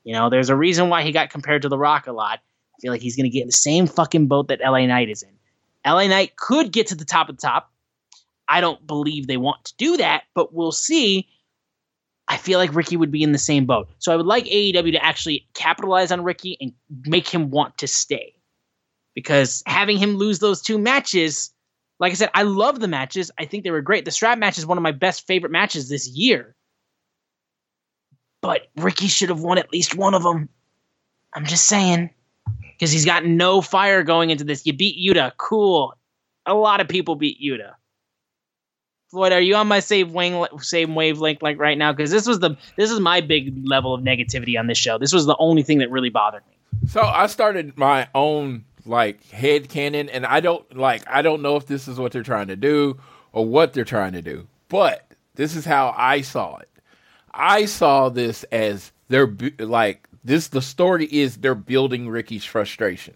You 0.04 0.12
know, 0.12 0.30
there's 0.30 0.50
a 0.50 0.56
reason 0.56 0.88
why 0.88 1.02
he 1.02 1.12
got 1.12 1.30
compared 1.30 1.62
to 1.62 1.68
The 1.68 1.78
Rock 1.78 2.06
a 2.06 2.12
lot. 2.12 2.40
I 2.40 2.80
feel 2.80 2.92
like 2.92 3.02
he's 3.02 3.16
going 3.16 3.24
to 3.24 3.30
get 3.30 3.42
in 3.42 3.48
the 3.48 3.52
same 3.52 3.86
fucking 3.86 4.26
boat 4.26 4.48
that 4.48 4.60
LA 4.60 4.86
Knight 4.86 5.08
is 5.08 5.22
in. 5.22 5.30
LA 5.86 6.06
Knight 6.06 6.36
could 6.36 6.72
get 6.72 6.88
to 6.88 6.94
the 6.94 7.04
top 7.04 7.28
of 7.28 7.36
the 7.36 7.42
top. 7.42 7.70
I 8.48 8.60
don't 8.60 8.84
believe 8.86 9.26
they 9.26 9.36
want 9.36 9.64
to 9.66 9.74
do 9.76 9.96
that, 9.98 10.24
but 10.34 10.52
we'll 10.52 10.72
see. 10.72 11.28
I 12.28 12.36
feel 12.36 12.58
like 12.58 12.74
Ricky 12.74 12.96
would 12.96 13.10
be 13.10 13.22
in 13.22 13.32
the 13.32 13.38
same 13.38 13.66
boat. 13.66 13.88
So 13.98 14.12
I 14.12 14.16
would 14.16 14.26
like 14.26 14.44
AEW 14.44 14.92
to 14.92 15.04
actually 15.04 15.46
capitalize 15.54 16.12
on 16.12 16.24
Ricky 16.24 16.56
and 16.60 16.72
make 17.06 17.28
him 17.28 17.50
want 17.50 17.78
to 17.78 17.86
stay. 17.86 18.34
Because 19.14 19.62
having 19.66 19.98
him 19.98 20.16
lose 20.16 20.38
those 20.38 20.62
two 20.62 20.78
matches, 20.78 21.52
like 22.00 22.12
I 22.12 22.14
said, 22.14 22.30
I 22.34 22.42
love 22.42 22.80
the 22.80 22.88
matches. 22.88 23.30
I 23.38 23.44
think 23.44 23.62
they 23.62 23.70
were 23.70 23.82
great. 23.82 24.06
The 24.06 24.10
strap 24.10 24.38
match 24.38 24.56
is 24.56 24.64
one 24.64 24.78
of 24.78 24.82
my 24.82 24.92
best 24.92 25.26
favorite 25.26 25.52
matches 25.52 25.88
this 25.88 26.08
year. 26.08 26.56
But 28.40 28.62
Ricky 28.74 29.06
should 29.06 29.28
have 29.28 29.40
won 29.40 29.58
at 29.58 29.70
least 29.70 29.94
one 29.94 30.14
of 30.14 30.22
them. 30.22 30.48
I'm 31.34 31.44
just 31.44 31.66
saying. 31.66 32.10
Because 32.72 32.90
he's 32.90 33.04
got 33.04 33.26
no 33.26 33.60
fire 33.60 34.02
going 34.02 34.30
into 34.30 34.44
this. 34.44 34.64
You 34.64 34.72
beat 34.72 34.96
Yuta. 34.98 35.32
Cool. 35.36 35.94
A 36.46 36.54
lot 36.54 36.80
of 36.80 36.88
people 36.88 37.16
beat 37.16 37.38
Yuta. 37.38 37.72
Floyd, 39.10 39.32
are 39.32 39.40
you 39.40 39.56
on 39.56 39.68
my 39.68 39.80
same 39.80 40.14
wing, 40.14 40.46
same 40.60 40.94
wavelength 40.94 41.42
like 41.42 41.58
right 41.58 41.76
now? 41.76 41.92
Because 41.92 42.10
this 42.10 42.26
was 42.26 42.38
the 42.38 42.56
this 42.76 42.90
is 42.90 43.00
my 43.00 43.20
big 43.20 43.66
level 43.66 43.92
of 43.92 44.02
negativity 44.02 44.58
on 44.58 44.68
this 44.68 44.78
show. 44.78 44.96
This 44.96 45.12
was 45.12 45.26
the 45.26 45.36
only 45.38 45.62
thing 45.62 45.78
that 45.78 45.90
really 45.90 46.10
bothered 46.10 46.44
me. 46.48 46.56
So 46.88 47.02
I 47.02 47.26
started 47.26 47.76
my 47.76 48.08
own 48.14 48.64
like 48.86 49.24
head 49.30 49.68
canon 49.68 50.08
and 50.08 50.26
I 50.26 50.40
don't 50.40 50.76
like 50.76 51.02
I 51.08 51.22
don't 51.22 51.42
know 51.42 51.56
if 51.56 51.66
this 51.66 51.88
is 51.88 51.98
what 51.98 52.12
they're 52.12 52.22
trying 52.22 52.48
to 52.48 52.56
do 52.56 52.98
or 53.32 53.46
what 53.46 53.72
they're 53.72 53.84
trying 53.84 54.12
to 54.12 54.22
do, 54.22 54.46
but 54.68 55.06
this 55.34 55.56
is 55.56 55.64
how 55.64 55.94
I 55.96 56.20
saw 56.22 56.56
it. 56.58 56.68
I 57.32 57.66
saw 57.66 58.08
this 58.08 58.44
as 58.44 58.92
they're 59.08 59.34
like 59.58 60.08
this. 60.24 60.48
The 60.48 60.62
story 60.62 61.06
is 61.06 61.36
they're 61.36 61.54
building 61.54 62.08
Ricky's 62.08 62.44
frustration. 62.44 63.14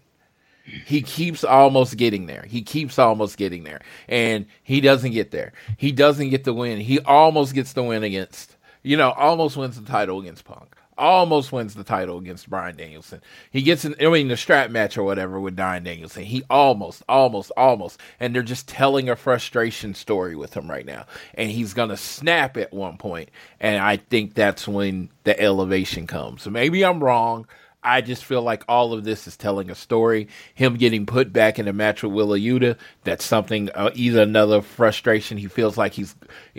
He 0.63 1.03
keeps 1.03 1.43
almost 1.43 1.95
getting 1.95 2.25
there. 2.25 2.43
He 2.47 2.63
keeps 2.63 2.97
almost 2.97 3.37
getting 3.37 3.63
there, 3.63 3.81
and 4.07 4.47
he 4.63 4.81
doesn't 4.81 5.11
get 5.11 5.29
there. 5.29 5.53
He 5.77 5.91
doesn't 5.91 6.29
get 6.29 6.43
the 6.43 6.53
win. 6.53 6.79
He 6.79 6.99
almost 7.01 7.53
gets 7.53 7.73
the 7.73 7.83
win 7.83 8.03
against, 8.03 8.55
you 8.81 8.97
know, 8.97 9.11
almost 9.11 9.57
wins 9.57 9.79
the 9.79 9.85
title 9.85 10.19
against 10.19 10.43
Punk 10.43 10.74
almost 10.97 11.51
wins 11.51 11.73
the 11.73 11.83
title 11.83 12.17
against 12.17 12.49
Brian 12.49 12.75
Danielson. 12.75 13.21
He 13.51 13.61
gets 13.61 13.85
in, 13.85 13.95
I 13.99 14.09
mean, 14.09 14.27
the 14.27 14.37
strap 14.37 14.71
match 14.71 14.97
or 14.97 15.03
whatever 15.03 15.39
with 15.39 15.55
Brian 15.55 15.83
Danielson. 15.83 16.23
He 16.23 16.43
almost, 16.49 17.03
almost, 17.07 17.51
almost, 17.57 17.99
and 18.19 18.33
they're 18.33 18.43
just 18.43 18.67
telling 18.67 19.09
a 19.09 19.15
frustration 19.15 19.93
story 19.93 20.35
with 20.35 20.53
him 20.53 20.69
right 20.69 20.85
now. 20.85 21.05
And 21.33 21.51
he's 21.51 21.73
gonna 21.73 21.97
snap 21.97 22.57
at 22.57 22.73
one 22.73 22.97
point, 22.97 23.29
and 23.59 23.83
I 23.83 23.97
think 23.97 24.33
that's 24.33 24.67
when 24.67 25.09
the 25.23 25.39
elevation 25.39 26.07
comes. 26.07 26.43
So 26.43 26.49
maybe 26.49 26.83
I'm 26.83 27.03
wrong. 27.03 27.47
I 27.83 28.01
just 28.01 28.25
feel 28.25 28.41
like 28.41 28.63
all 28.67 28.93
of 28.93 29.03
this 29.03 29.27
is 29.27 29.37
telling 29.37 29.69
a 29.69 29.75
story. 29.75 30.27
Him 30.55 30.75
getting 30.75 31.05
put 31.05 31.31
back 31.31 31.59
in 31.59 31.67
a 31.67 31.73
match 31.73 32.01
with 32.01 32.13
Wheeler 32.13 32.39
Yuta, 32.39 32.77
that's 33.03 33.23
something, 33.23 33.69
uh, 33.75 33.91
either 33.93 34.23
another 34.23 34.63
frustration. 34.63 35.37
He 35.37 35.47
feels 35.47 35.77
like 35.77 35.93
he's, 35.93 36.15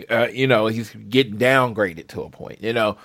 uh, 0.09 0.29
you 0.31 0.47
know, 0.47 0.67
he's 0.67 0.91
getting 1.09 1.37
downgraded 1.37 2.07
to 2.09 2.21
a 2.21 2.29
point, 2.29 2.63
you 2.63 2.71
know 2.71 2.97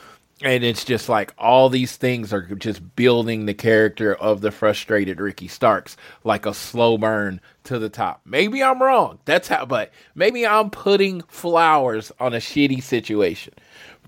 and 0.44 0.64
it's 0.64 0.84
just 0.84 1.08
like 1.08 1.32
all 1.38 1.68
these 1.68 1.96
things 1.96 2.32
are 2.32 2.42
just 2.42 2.96
building 2.96 3.46
the 3.46 3.54
character 3.54 4.14
of 4.14 4.40
the 4.40 4.50
frustrated 4.50 5.20
Ricky 5.20 5.48
Starks 5.48 5.96
like 6.24 6.46
a 6.46 6.54
slow 6.54 6.98
burn 6.98 7.40
to 7.64 7.78
the 7.78 7.88
top. 7.88 8.20
Maybe 8.24 8.62
I'm 8.62 8.82
wrong. 8.82 9.18
That's 9.24 9.48
how, 9.48 9.64
but 9.66 9.92
maybe 10.14 10.46
I'm 10.46 10.70
putting 10.70 11.22
flowers 11.22 12.12
on 12.18 12.34
a 12.34 12.38
shitty 12.38 12.82
situation. 12.82 13.54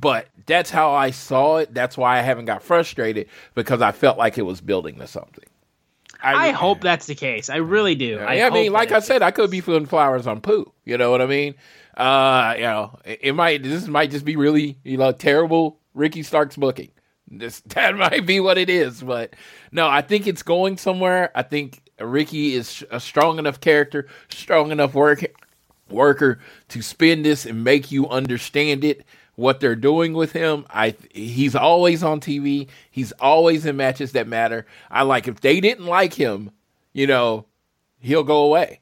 But 0.01 0.27
that's 0.47 0.71
how 0.71 0.93
I 0.93 1.11
saw 1.11 1.59
it. 1.59 1.73
That's 1.73 1.97
why 1.97 2.19
I 2.19 2.23
haven't 2.23 2.47
got 2.47 2.63
frustrated 2.63 3.29
because 3.55 3.81
I 3.81 3.93
felt 3.93 4.19
like 4.19 4.39
it 4.39 4.43
was 4.43 4.61
building 4.61 4.99
to 4.99 5.07
something. 5.07 5.45
I, 6.23 6.49
I 6.49 6.51
hope 6.53 6.81
that's 6.81 7.07
the 7.07 7.15
case. 7.15 7.51
I 7.51 7.57
really 7.57 7.95
do. 7.95 8.19
I, 8.19 8.43
I 8.43 8.51
mean, 8.51 8.73
like 8.73 8.93
I 8.93 9.01
said, 9.01 9.23
I 9.23 9.31
could 9.31 9.51
be 9.51 9.61
putting 9.61 9.87
flowers 9.87 10.27
on 10.27 10.41
poo. 10.41 10.73
You 10.85 10.97
know 10.97 11.11
what 11.11 11.21
I 11.21 11.27
mean? 11.27 11.55
Uh, 11.97 12.55
you 12.57 12.63
know, 12.63 12.99
it, 13.05 13.19
it 13.23 13.33
might. 13.33 13.63
This 13.63 13.87
might 13.87 14.11
just 14.11 14.25
be 14.25 14.37
really, 14.37 14.79
you 14.85 14.97
know, 14.97 15.13
terrible 15.13 15.79
Ricky 15.95 16.23
Starks 16.23 16.57
booking. 16.57 16.91
This 17.29 17.61
that 17.67 17.97
might 17.97 18.27
be 18.27 18.41
what 18.41 18.59
it 18.59 18.69
is, 18.69 19.03
but 19.03 19.35
no, 19.73 19.89
I 19.89 20.03
think 20.03 20.27
it's 20.27 20.43
going 20.43 20.77
somewhere. 20.77 21.31
I 21.35 21.43
think 21.43 21.83
Ricky 21.99 22.55
is 22.55 22.85
a 22.91 23.01
strong 23.01 23.39
enough 23.39 23.61
character, 23.61 24.09
strong 24.29 24.71
enough 24.71 24.95
work 24.95 25.25
worker 25.91 26.41
to 26.69 26.83
spin 26.83 27.23
this 27.23 27.47
and 27.47 27.65
make 27.65 27.91
you 27.91 28.09
understand 28.09 28.85
it. 28.85 29.05
What 29.37 29.59
they're 29.59 29.75
doing 29.75 30.13
with 30.13 30.31
him, 30.31 30.65
I 30.71 30.95
he's 31.11 31.57
always 31.57 32.05
on 32.05 32.21
TV. 32.21 32.69
He's 32.89 33.11
always 33.13 33.67
in 33.67 33.77
matches 33.77 34.13
that 34.13 34.29
matter. 34.29 34.65
I 34.93 35.03
like 35.03 35.27
if 35.27 35.41
they 35.41 35.61
didn't 35.61 35.87
like 35.87 36.15
him, 36.15 36.53
you 36.93 37.09
know, 37.09 37.47
he'll 37.99 38.23
go 38.23 38.45
away. 38.45 38.79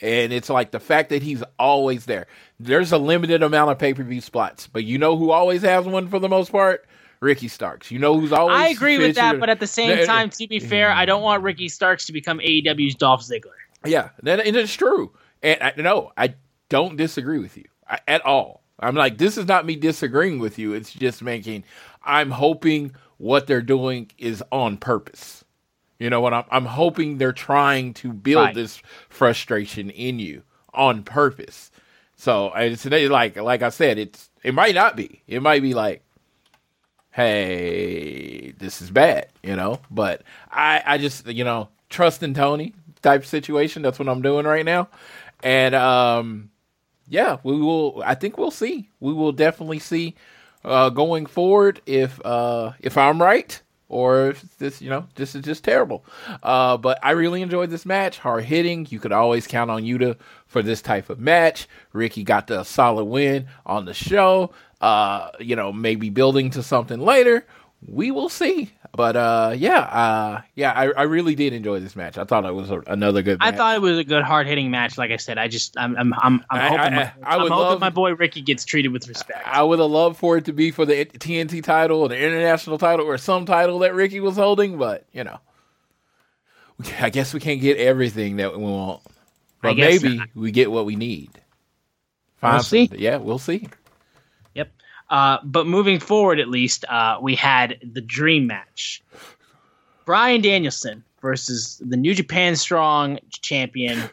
And 0.00 0.30
it's 0.30 0.50
like 0.50 0.72
the 0.72 0.80
fact 0.80 1.08
that 1.08 1.22
he's 1.22 1.42
always 1.58 2.04
there. 2.04 2.26
There's 2.64 2.92
a 2.92 2.98
limited 2.98 3.42
amount 3.42 3.70
of 3.70 3.78
pay 3.78 3.92
per 3.92 4.02
view 4.02 4.20
spots, 4.20 4.66
but 4.66 4.84
you 4.84 4.98
know 4.98 5.16
who 5.16 5.30
always 5.30 5.62
has 5.62 5.84
one 5.84 6.08
for 6.08 6.18
the 6.18 6.28
most 6.28 6.50
part? 6.50 6.86
Ricky 7.20 7.48
Starks. 7.48 7.90
You 7.90 7.98
know 7.98 8.18
who's 8.18 8.32
always. 8.32 8.56
I 8.56 8.68
agree 8.68 8.98
with 8.98 9.16
that, 9.16 9.38
but 9.40 9.48
at 9.48 9.60
the 9.60 9.66
same 9.66 10.04
time, 10.06 10.30
to 10.30 10.46
be 10.46 10.60
fair, 10.60 10.90
I 10.90 11.04
don't 11.04 11.22
want 11.22 11.42
Ricky 11.42 11.68
Starks 11.68 12.06
to 12.06 12.12
become 12.12 12.38
AEW's 12.38 12.94
Dolph 12.94 13.22
Ziggler. 13.22 13.52
Yeah, 13.84 14.10
that, 14.22 14.40
and 14.40 14.56
it's 14.56 14.74
true. 14.74 15.12
And 15.42 15.62
I, 15.62 15.72
no, 15.76 16.12
I 16.16 16.34
don't 16.68 16.96
disagree 16.96 17.38
with 17.38 17.56
you 17.56 17.64
at 18.08 18.24
all. 18.24 18.62
I'm 18.78 18.94
like, 18.94 19.18
this 19.18 19.38
is 19.38 19.46
not 19.46 19.66
me 19.66 19.76
disagreeing 19.76 20.38
with 20.38 20.58
you. 20.58 20.72
It's 20.72 20.92
just 20.92 21.22
making. 21.22 21.64
I'm 22.02 22.30
hoping 22.30 22.94
what 23.18 23.46
they're 23.46 23.62
doing 23.62 24.10
is 24.18 24.42
on 24.50 24.76
purpose. 24.76 25.44
You 25.98 26.10
know 26.10 26.20
what? 26.20 26.34
I'm, 26.34 26.44
I'm 26.50 26.66
hoping 26.66 27.18
they're 27.18 27.32
trying 27.32 27.94
to 27.94 28.12
build 28.12 28.46
right. 28.46 28.54
this 28.54 28.82
frustration 29.08 29.90
in 29.90 30.18
you 30.18 30.42
on 30.72 31.02
purpose. 31.02 31.70
So 32.24 32.52
it's 32.56 32.86
like 32.86 33.36
like 33.36 33.60
I 33.60 33.68
said, 33.68 33.98
it's 33.98 34.30
it 34.42 34.54
might 34.54 34.74
not 34.74 34.96
be. 34.96 35.20
It 35.28 35.42
might 35.42 35.60
be 35.60 35.74
like, 35.74 36.02
hey, 37.10 38.52
this 38.52 38.80
is 38.80 38.90
bad, 38.90 39.26
you 39.42 39.54
know. 39.54 39.80
But 39.90 40.22
I 40.50 40.82
I 40.86 40.96
just 40.96 41.26
you 41.26 41.44
know 41.44 41.68
trust 41.90 42.22
in 42.22 42.32
Tony 42.32 42.72
type 43.02 43.26
situation. 43.26 43.82
That's 43.82 43.98
what 43.98 44.08
I'm 44.08 44.22
doing 44.22 44.46
right 44.46 44.64
now, 44.64 44.88
and 45.42 45.74
um, 45.74 46.50
yeah, 47.08 47.36
we 47.42 47.60
will. 47.60 48.02
I 48.06 48.14
think 48.14 48.38
we'll 48.38 48.50
see. 48.50 48.88
We 49.00 49.12
will 49.12 49.32
definitely 49.32 49.80
see 49.80 50.14
uh, 50.64 50.88
going 50.88 51.26
forward 51.26 51.82
if 51.84 52.24
uh, 52.24 52.72
if 52.80 52.96
I'm 52.96 53.20
right 53.20 53.60
or 53.94 54.30
if 54.30 54.58
this, 54.58 54.82
you 54.82 54.90
know, 54.90 55.06
this 55.14 55.36
is 55.36 55.44
just 55.44 55.62
terrible. 55.62 56.04
Uh, 56.42 56.76
but 56.76 56.98
I 57.00 57.12
really 57.12 57.42
enjoyed 57.42 57.70
this 57.70 57.86
match. 57.86 58.18
Hard 58.18 58.44
hitting. 58.44 58.88
You 58.90 58.98
could 58.98 59.12
always 59.12 59.46
count 59.46 59.70
on 59.70 59.84
Yuta 59.84 60.16
for 60.48 60.62
this 60.62 60.82
type 60.82 61.10
of 61.10 61.20
match. 61.20 61.68
Ricky 61.92 62.24
got 62.24 62.48
the 62.48 62.64
solid 62.64 63.04
win 63.04 63.46
on 63.64 63.84
the 63.84 63.94
show. 63.94 64.50
Uh, 64.80 65.30
you 65.38 65.54
know, 65.54 65.72
maybe 65.72 66.10
building 66.10 66.50
to 66.50 66.62
something 66.62 66.98
later. 66.98 67.46
We 67.86 68.10
will 68.10 68.28
see. 68.28 68.72
But 68.96 69.16
uh, 69.16 69.54
yeah, 69.56 69.80
uh, 69.80 70.42
yeah, 70.54 70.70
I, 70.70 70.84
I 70.92 71.02
really 71.02 71.34
did 71.34 71.52
enjoy 71.52 71.80
this 71.80 71.96
match. 71.96 72.16
I 72.16 72.22
thought 72.22 72.44
it 72.44 72.54
was 72.54 72.70
a, 72.70 72.78
another 72.86 73.22
good. 73.22 73.40
Match. 73.40 73.52
I 73.52 73.56
thought 73.56 73.74
it 73.74 73.80
was 73.80 73.98
a 73.98 74.04
good, 74.04 74.22
hard 74.22 74.46
hitting 74.46 74.70
match. 74.70 74.96
Like 74.96 75.10
I 75.10 75.16
said, 75.16 75.36
I 75.36 75.48
just, 75.48 75.76
I'm, 75.76 75.96
I'm, 75.96 76.14
I'm, 76.22 76.44
I'm 76.48 76.60
hoping, 76.60 76.78
I, 76.78 76.90
my, 76.90 77.12
I, 77.24 77.36
would 77.38 77.50
I'm 77.50 77.58
love, 77.58 77.80
my 77.80 77.90
boy 77.90 78.14
Ricky 78.14 78.40
gets 78.40 78.64
treated 78.64 78.92
with 78.92 79.08
respect. 79.08 79.44
I 79.46 79.64
would 79.64 79.80
have 79.80 79.90
loved 79.90 80.16
for 80.16 80.36
it 80.36 80.44
to 80.44 80.52
be 80.52 80.70
for 80.70 80.86
the 80.86 81.06
TNT 81.06 81.60
title 81.64 82.02
or 82.02 82.08
the 82.08 82.16
international 82.16 82.78
title 82.78 83.06
or 83.06 83.18
some 83.18 83.46
title 83.46 83.80
that 83.80 83.94
Ricky 83.94 84.20
was 84.20 84.36
holding, 84.36 84.78
but 84.78 85.04
you 85.12 85.24
know, 85.24 85.40
I 87.00 87.10
guess 87.10 87.34
we 87.34 87.40
can't 87.40 87.60
get 87.60 87.78
everything 87.78 88.36
that 88.36 88.56
we 88.56 88.62
want. 88.62 89.02
But 89.60 89.76
maybe 89.76 90.18
not. 90.18 90.28
we 90.36 90.52
get 90.52 90.70
what 90.70 90.84
we 90.84 90.94
need. 90.94 91.30
We'll 92.42 92.62
see. 92.62 92.90
Yeah, 92.92 93.16
we'll 93.16 93.38
see. 93.38 93.66
Uh, 95.10 95.38
but 95.44 95.66
moving 95.66 96.00
forward, 96.00 96.40
at 96.40 96.48
least, 96.48 96.84
uh, 96.86 97.18
we 97.20 97.34
had 97.34 97.78
the 97.82 98.00
dream 98.00 98.46
match: 98.46 99.02
Bryan 100.04 100.40
Danielson 100.40 101.04
versus 101.20 101.80
the 101.84 101.96
New 101.96 102.14
Japan 102.14 102.56
Strong 102.56 103.18
champion 103.42 104.10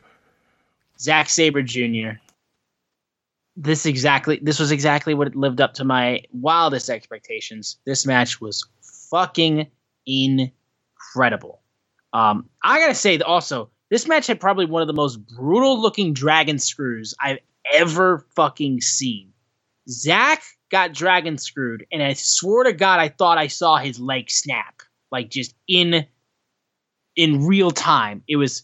Zack 1.02 1.30
Sabre 1.30 1.64
Jr. 1.64 2.20
This 3.58 3.86
exactly 3.86 4.40
this 4.42 4.60
was 4.60 4.72
exactly 4.72 5.14
what 5.14 5.36
lived 5.36 5.60
up 5.60 5.74
to 5.76 5.84
my 5.84 6.24
wildest 6.32 6.90
expectations. 6.90 7.78
This 7.86 8.06
match 8.06 8.40
was 8.40 8.66
fucking 9.10 9.68
incredible. 10.06 11.62
Um, 12.14 12.50
I 12.64 12.80
gotta 12.80 12.96
say 12.96 13.20
also, 13.20 13.70
this 13.90 14.08
match 14.08 14.28
had 14.28 14.40
probably 14.40 14.66
one 14.66 14.82
of 14.82 14.88
the 14.88 14.94
most 14.94 15.18
brutal 15.36 15.82
looking 15.82 16.14
dragon 16.14 16.60
screws 16.60 17.14
I've 17.20 17.40
ever 17.74 18.26
fucking 18.36 18.82
seen. 18.82 19.34
Zack 19.90 20.44
got 20.72 20.94
dragon 20.94 21.38
screwed, 21.38 21.86
and 21.92 22.02
I 22.02 22.14
swear 22.14 22.64
to 22.64 22.74
God, 22.74 23.00
I 23.00 23.10
thought 23.10 23.38
I 23.38 23.48
saw 23.48 23.78
his 23.78 24.00
leg 24.00 24.32
snap, 24.32 24.82
like 25.12 25.30
just 25.30 25.54
in 25.68 26.06
in 27.16 27.46
real 27.46 27.72
time. 27.72 28.24
It 28.28 28.38
was 28.38 28.64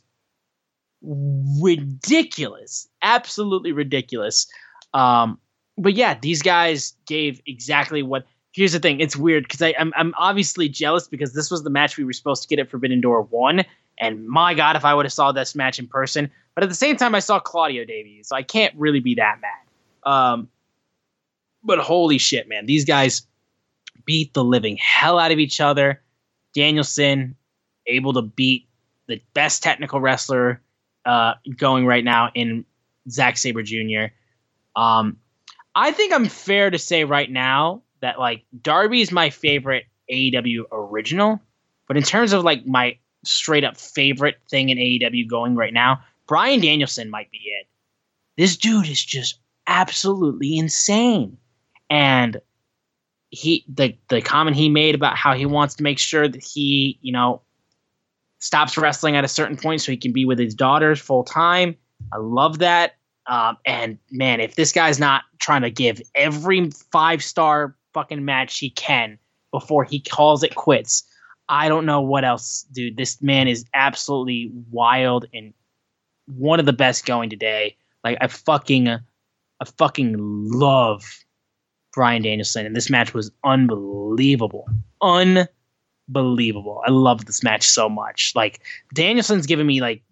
ridiculous, 1.02 2.88
absolutely 3.02 3.74
ridiculous. 3.74 4.48
Um, 4.94 5.38
but 5.78 5.94
yeah, 5.94 6.18
these 6.20 6.42
guys 6.42 6.96
gave 7.06 7.42
exactly 7.46 8.02
what. 8.02 8.26
Here's 8.54 8.74
the 8.74 8.80
thing: 8.80 9.00
it's 9.00 9.16
weird 9.16 9.44
because 9.44 9.62
I'm 9.78 9.94
I'm 9.96 10.14
obviously 10.18 10.70
jealous 10.70 11.08
because 11.08 11.34
this 11.34 11.52
was 11.52 11.64
the 11.64 11.70
match 11.70 11.98
we 11.98 12.06
were 12.06 12.14
supposed 12.14 12.42
to 12.42 12.48
get 12.48 12.58
at 12.58 12.72
Forbidden 12.72 13.02
Door 13.02 13.24
one, 13.24 13.66
and 14.00 14.28
my 14.28 14.54
God, 14.54 14.76
if 14.76 14.86
I 14.86 14.96
would 14.96 15.06
have 15.06 15.14
saw 15.14 15.32
this 15.32 15.54
match 15.54 15.78
in 15.78 15.88
person. 15.88 16.32
But 16.56 16.64
at 16.64 16.70
the 16.70 16.76
same 16.76 16.98
time, 16.98 17.14
I 17.14 17.20
saw 17.20 17.40
Claudio 17.40 17.86
Davies, 17.86 18.30
so 18.30 18.36
I 18.36 18.42
can't 18.42 18.74
really 18.76 19.00
be 19.00 19.14
that 19.16 19.40
mad. 19.42 20.12
Um, 20.12 20.50
but 21.68 21.80
holy 21.80 22.18
shit, 22.18 22.48
man, 22.48 22.66
these 22.66 22.86
guys 22.86 23.28
beat 24.06 24.34
the 24.34 24.44
living 24.44 24.78
hell 24.78 25.20
out 25.20 25.32
of 25.32 25.38
each 25.38 25.62
other. 25.62 26.02
Danielson 26.56 27.36
able 27.86 28.14
to 28.14 28.22
beat 28.22 28.68
the 29.08 29.22
best 29.34 29.62
technical 29.62 30.00
wrestler 30.00 30.62
uh, 31.06 31.34
going 31.58 31.86
right 31.86 32.04
now 32.04 32.32
in 32.34 32.66
Zack 33.10 33.38
Sabre 33.38 33.64
Jr. 33.64 34.06
Um, 34.76 35.18
I 35.76 35.92
think 35.92 36.14
I'm 36.14 36.26
fair 36.28 36.70
to 36.70 36.80
say 36.80 37.04
right 37.04 37.30
now 37.30 37.84
that 38.02 38.18
like 38.18 38.46
Darby 38.62 39.02
is 39.02 39.12
my 39.12 39.30
favorite 39.30 39.86
AEW 40.12 40.64
original, 40.72 41.40
but 41.88 41.98
in 41.98 42.04
terms 42.04 42.34
of 42.34 42.44
like 42.44 42.66
my 42.66 42.98
straight 43.24 43.64
up 43.64 43.78
favorite 43.78 44.38
thing 44.50 44.70
in 44.70 44.78
AEW 44.78 45.30
going 45.30 45.56
right 45.56 45.74
now, 45.74 46.02
Bryan 46.28 46.62
Danielson 46.62 47.10
might 47.10 47.30
be 47.30 47.40
it. 47.40 47.68
This 48.38 48.56
dude 48.56 48.88
is 48.88 49.04
just 49.04 49.40
absolutely 49.68 50.58
insane 50.58 51.38
and 51.90 52.40
he 53.30 53.66
the 53.68 53.98
the 54.10 54.22
comment 54.22 54.56
he 54.56 54.70
made 54.70 54.96
about 54.96 55.18
how 55.18 55.34
he 55.34 55.46
wants 55.46 55.76
to 55.76 55.84
make 55.84 56.00
sure 56.00 56.28
that 56.28 56.44
he 56.44 56.98
you 57.02 57.12
know 57.12 57.42
stops 58.40 58.78
wrestling 58.78 59.16
at 59.16 59.24
a 59.24 59.28
certain 59.28 59.58
point 59.58 59.82
so 59.82 59.92
he 59.92 59.98
can 59.98 60.14
be 60.14 60.26
with 60.26 60.40
his 60.40 60.54
daughters 60.54 61.00
full 61.00 61.24
time. 61.24 61.76
I 62.14 62.18
love 62.18 62.60
that. 62.60 62.94
Um, 63.26 63.58
and 63.66 63.98
man, 64.12 64.40
if 64.40 64.56
this 64.56 64.72
guy's 64.72 65.00
not 65.00 65.24
trying 65.40 65.64
to 65.64 65.72
give 65.72 66.02
every 66.16 66.70
five 66.92 67.24
star 67.24 67.76
fucking 67.94 68.24
match 68.24 68.60
he 68.60 68.70
can 68.70 69.18
before 69.52 69.84
he 69.84 70.00
calls 70.00 70.44
it 70.44 70.56
quits, 70.56 71.04
I 71.50 71.68
don't 71.68 71.86
know 71.86 72.02
what 72.02 72.24
else, 72.24 72.66
dude. 72.72 72.98
This 72.98 73.22
man 73.22 73.48
is 73.48 73.66
absolutely 73.74 74.52
wild 74.72 75.26
and 75.34 75.54
one 76.28 76.60
of 76.60 76.66
the 76.66 76.74
best 76.74 77.06
going 77.06 77.30
today. 77.30 77.76
Like 78.04 78.18
I 78.22 78.28
fucking, 78.28 78.88
I 78.88 79.66
fucking 79.78 80.16
love 80.18 81.04
Bryan 81.94 82.22
Danielson, 82.22 82.66
and 82.66 82.76
this 82.76 82.90
match 82.90 83.14
was 83.14 83.32
unbelievable, 83.44 84.68
unbelievable. 85.02 86.82
I 86.86 86.92
love 86.92 87.26
this 87.26 87.44
match 87.44 87.68
so 87.68 87.90
much. 87.90 88.34
Like 88.36 88.62
Danielson's 88.94 89.46
giving 89.46 89.68
me 89.68 89.82
like 89.82 90.04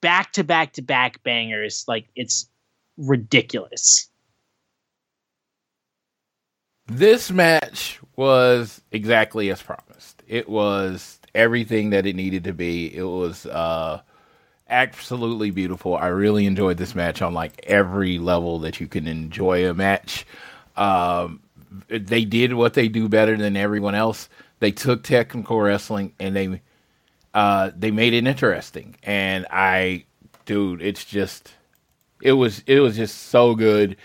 back 0.00 0.32
to 0.32 0.44
back 0.44 0.72
to 0.74 0.82
back 0.82 1.22
bangers. 1.22 1.84
Like 1.86 2.06
it's 2.16 2.48
ridiculous. 2.96 4.08
This 6.86 7.30
match 7.30 7.98
was 8.16 8.82
exactly 8.92 9.50
as 9.50 9.62
promised. 9.62 10.22
It 10.26 10.48
was 10.48 11.18
everything 11.34 11.90
that 11.90 12.06
it 12.06 12.14
needed 12.14 12.44
to 12.44 12.52
be. 12.52 12.94
It 12.94 13.02
was 13.04 13.46
uh 13.46 14.00
absolutely 14.68 15.50
beautiful. 15.50 15.96
I 15.96 16.08
really 16.08 16.46
enjoyed 16.46 16.78
this 16.78 16.94
match 16.94 17.22
on 17.22 17.34
like 17.34 17.64
every 17.66 18.18
level 18.18 18.58
that 18.60 18.80
you 18.80 18.86
can 18.86 19.06
enjoy 19.06 19.68
a 19.68 19.74
match. 19.74 20.26
Um 20.76 21.40
they 21.88 22.24
did 22.24 22.54
what 22.54 22.74
they 22.74 22.88
do 22.88 23.08
better 23.08 23.36
than 23.36 23.56
everyone 23.56 23.94
else. 23.94 24.28
They 24.60 24.70
took 24.70 25.02
technical 25.02 25.60
wrestling 25.60 26.14
and 26.20 26.36
they 26.36 26.60
uh 27.34 27.70
they 27.76 27.90
made 27.90 28.12
it 28.14 28.26
interesting. 28.26 28.96
And 29.02 29.46
I 29.50 30.04
dude, 30.46 30.82
it's 30.82 31.04
just 31.04 31.52
it 32.22 32.32
was 32.32 32.62
it 32.66 32.80
was 32.80 32.96
just 32.96 33.24
so 33.24 33.54
good. 33.54 33.96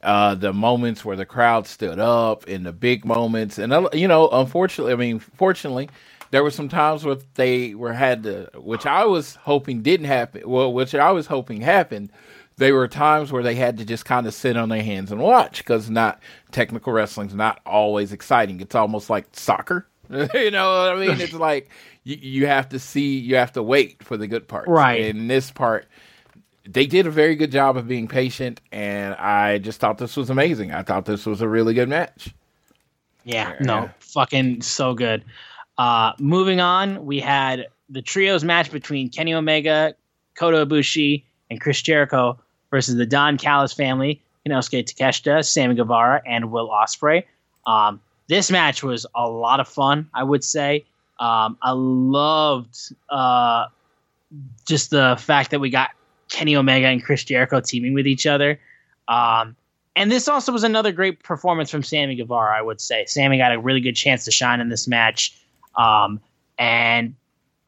Uh, 0.00 0.32
the 0.36 0.52
moments 0.52 1.04
where 1.04 1.16
the 1.16 1.26
crowd 1.26 1.66
stood 1.66 1.98
up 1.98 2.46
and 2.46 2.64
the 2.64 2.72
big 2.72 3.04
moments, 3.04 3.58
and 3.58 3.72
uh, 3.72 3.88
you 3.92 4.06
know, 4.06 4.28
unfortunately, 4.30 4.92
I 4.92 4.96
mean, 4.96 5.18
fortunately, 5.18 5.88
there 6.30 6.44
were 6.44 6.52
some 6.52 6.68
times 6.68 7.04
where 7.04 7.16
they 7.34 7.74
were 7.74 7.92
had 7.92 8.22
to, 8.22 8.48
which 8.54 8.86
I 8.86 9.04
was 9.06 9.34
hoping 9.34 9.82
didn't 9.82 10.06
happen. 10.06 10.42
Well, 10.48 10.72
which 10.72 10.94
I 10.94 11.10
was 11.10 11.26
hoping 11.26 11.62
happened. 11.62 12.12
There 12.58 12.74
were 12.74 12.88
times 12.88 13.32
where 13.32 13.42
they 13.42 13.54
had 13.54 13.78
to 13.78 13.84
just 13.84 14.04
kind 14.04 14.26
of 14.26 14.34
sit 14.34 14.56
on 14.56 14.68
their 14.68 14.82
hands 14.82 15.10
and 15.10 15.20
watch 15.20 15.58
because 15.58 15.88
not 15.88 16.20
technical 16.50 16.92
wrestling's 16.92 17.34
not 17.34 17.60
always 17.64 18.12
exciting. 18.12 18.60
It's 18.60 18.74
almost 18.74 19.08
like 19.08 19.26
soccer. 19.32 19.86
you 20.10 20.50
know 20.50 20.82
what 20.82 20.96
I 20.96 20.96
mean? 20.96 21.20
It's 21.20 21.32
like 21.34 21.70
you, 22.04 22.16
you 22.20 22.46
have 22.46 22.68
to 22.70 22.78
see, 22.78 23.18
you 23.18 23.36
have 23.36 23.52
to 23.52 23.62
wait 23.62 24.02
for 24.02 24.16
the 24.16 24.26
good 24.26 24.48
parts. 24.48 24.68
Right. 24.68 25.04
And 25.04 25.30
this 25.30 25.50
part, 25.50 25.86
they 26.68 26.86
did 26.86 27.06
a 27.06 27.10
very 27.10 27.36
good 27.36 27.50
job 27.50 27.76
of 27.76 27.88
being 27.88 28.08
patient, 28.08 28.60
and 28.72 29.14
I 29.14 29.58
just 29.58 29.80
thought 29.80 29.98
this 29.98 30.16
was 30.16 30.28
amazing. 30.28 30.72
I 30.72 30.82
thought 30.82 31.06
this 31.06 31.24
was 31.24 31.40
a 31.40 31.48
really 31.48 31.74
good 31.74 31.88
match. 31.88 32.34
Yeah, 33.24 33.54
no, 33.60 33.90
fucking 34.00 34.62
so 34.62 34.94
good. 34.94 35.24
Uh, 35.76 36.12
moving 36.18 36.60
on, 36.60 37.04
we 37.04 37.20
had 37.20 37.66
the 37.88 38.02
trios 38.02 38.44
match 38.44 38.70
between 38.70 39.08
Kenny 39.10 39.34
Omega, 39.34 39.94
Kota 40.34 40.66
Ibushi, 40.66 41.24
and 41.50 41.60
Chris 41.60 41.80
Jericho 41.82 42.38
versus 42.70 42.96
the 42.96 43.06
Don 43.06 43.38
Callis 43.38 43.72
family, 43.72 44.20
Konosuke 44.46 44.84
Takeshita, 44.84 45.44
Sammy 45.44 45.74
Guevara, 45.74 46.22
and 46.26 46.50
Will 46.50 46.68
Ospreay. 46.68 47.24
Um, 47.66 48.00
this 48.28 48.50
match 48.50 48.82
was 48.82 49.06
a 49.14 49.28
lot 49.28 49.60
of 49.60 49.68
fun, 49.68 50.08
I 50.14 50.22
would 50.22 50.44
say. 50.44 50.84
Um, 51.18 51.58
I 51.62 51.72
loved 51.72 52.76
uh, 53.08 53.66
just 54.66 54.90
the 54.90 55.16
fact 55.18 55.50
that 55.50 55.60
we 55.60 55.70
got 55.70 55.90
Kenny 56.30 56.56
Omega 56.56 56.86
and 56.86 57.02
Chris 57.02 57.24
Jericho 57.24 57.60
teaming 57.60 57.94
with 57.94 58.06
each 58.06 58.26
other. 58.26 58.60
Um, 59.08 59.56
and 59.96 60.12
this 60.12 60.28
also 60.28 60.52
was 60.52 60.62
another 60.62 60.92
great 60.92 61.22
performance 61.22 61.70
from 61.70 61.82
Sammy 61.82 62.14
Guevara, 62.14 62.56
I 62.56 62.62
would 62.62 62.80
say. 62.80 63.04
Sammy 63.06 63.38
got 63.38 63.52
a 63.52 63.58
really 63.58 63.80
good 63.80 63.96
chance 63.96 64.24
to 64.26 64.30
shine 64.30 64.60
in 64.60 64.68
this 64.68 64.86
match. 64.86 65.36
Um, 65.74 66.20
and 66.58 67.14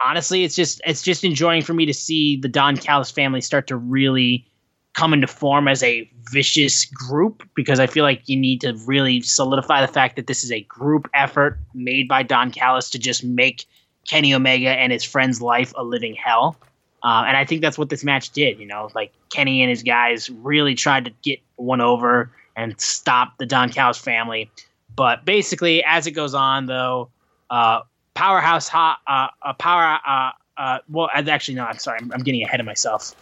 honestly, 0.01 0.45
it's 0.45 0.55
just 0.55 0.81
it's 0.87 1.03
just 1.03 1.25
enjoying 1.25 1.63
for 1.63 1.75
me 1.75 1.87
to 1.87 1.95
see 1.95 2.37
the 2.37 2.49
Don 2.49 2.77
Callis 2.77 3.11
family 3.11 3.41
start 3.41 3.67
to 3.69 3.77
really 3.77 4.47
come 4.95 5.13
into 5.13 5.27
form 5.27 5.69
as 5.69 5.83
a 5.83 6.11
vicious 6.31 6.85
group 6.85 7.49
because 7.55 7.81
I 7.81 7.87
feel 7.87 8.05
like 8.05 8.23
you 8.29 8.37
need 8.37 8.61
to 8.63 8.75
really 8.87 9.21
solidify 9.21 9.81
the 9.81 9.93
fact 9.93 10.17
that 10.17 10.27
this 10.27 10.45
is 10.45 10.51
a 10.51 10.61
group 10.63 11.09
effort 11.15 11.59
made 11.75 12.09
by 12.09 12.23
Don 12.23 12.51
Callis 12.51 12.91
to 12.91 12.99
just 12.99 13.23
make 13.23 13.67
Kenny 14.09 14.35
Omega 14.35 14.71
and 14.71 14.93
his 14.93 15.05
friend's 15.05 15.41
life 15.41 15.73
a 15.77 15.85
living 15.85 16.15
hell. 16.15 16.57
Uh, 17.03 17.25
and 17.27 17.37
I 17.37 17.45
think 17.45 17.63
that's 17.63 17.79
what 17.79 17.89
this 17.89 18.05
match 18.05 18.31
did. 18.31 18.59
You 18.59 18.67
know, 18.67 18.91
like 18.95 19.13
Kenny 19.31 19.63
and 19.63 19.71
his 19.71 19.83
guys 19.83 20.29
really 20.29 20.75
tried 20.75 21.05
to 21.07 21.13
get 21.23 21.41
one 21.57 21.81
over 21.81 22.31
and 22.57 22.79
stop 22.81 23.39
the 23.39 23.47
Don 23.47 23.71
Callis 23.71 23.99
family. 23.99 24.51
But 24.97 25.25
basically, 25.25 25.85
as 25.85 26.07
it 26.07 26.11
goes 26.13 26.35
on, 26.35 26.67
though, 26.67 27.11
uh, 27.49 27.81
Powerhouse 28.15 28.69
Hobbs, 28.69 29.01
uh, 29.07 29.29
uh, 29.43 29.53
Power, 29.55 29.99
uh, 30.07 30.31
uh, 30.59 30.79
well, 30.91 31.09
actually, 31.15 31.55
no, 31.55 31.65
I'm 31.65 31.79
sorry, 31.79 32.01
I'm, 32.03 32.13
I'm 32.13 32.21
getting 32.23 32.43
ahead 32.43 32.61
of 32.61 32.67
myself. 32.67 33.15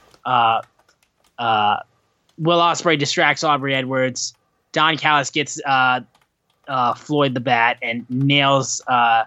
Uh, 1.39 1.79
Will 2.39 2.59
Ospreay 2.59 2.99
distracts 2.99 3.43
Aubrey 3.43 3.75
Edwards. 3.75 4.35
Don 4.73 4.97
Callis 4.97 5.31
gets 5.31 5.61
uh, 5.65 6.01
uh, 6.69 6.95
Floyd 6.95 7.35
the 7.35 7.41
Bat 7.41 7.79
and 7.83 8.09
nails 8.09 8.83
uh, 8.87 9.25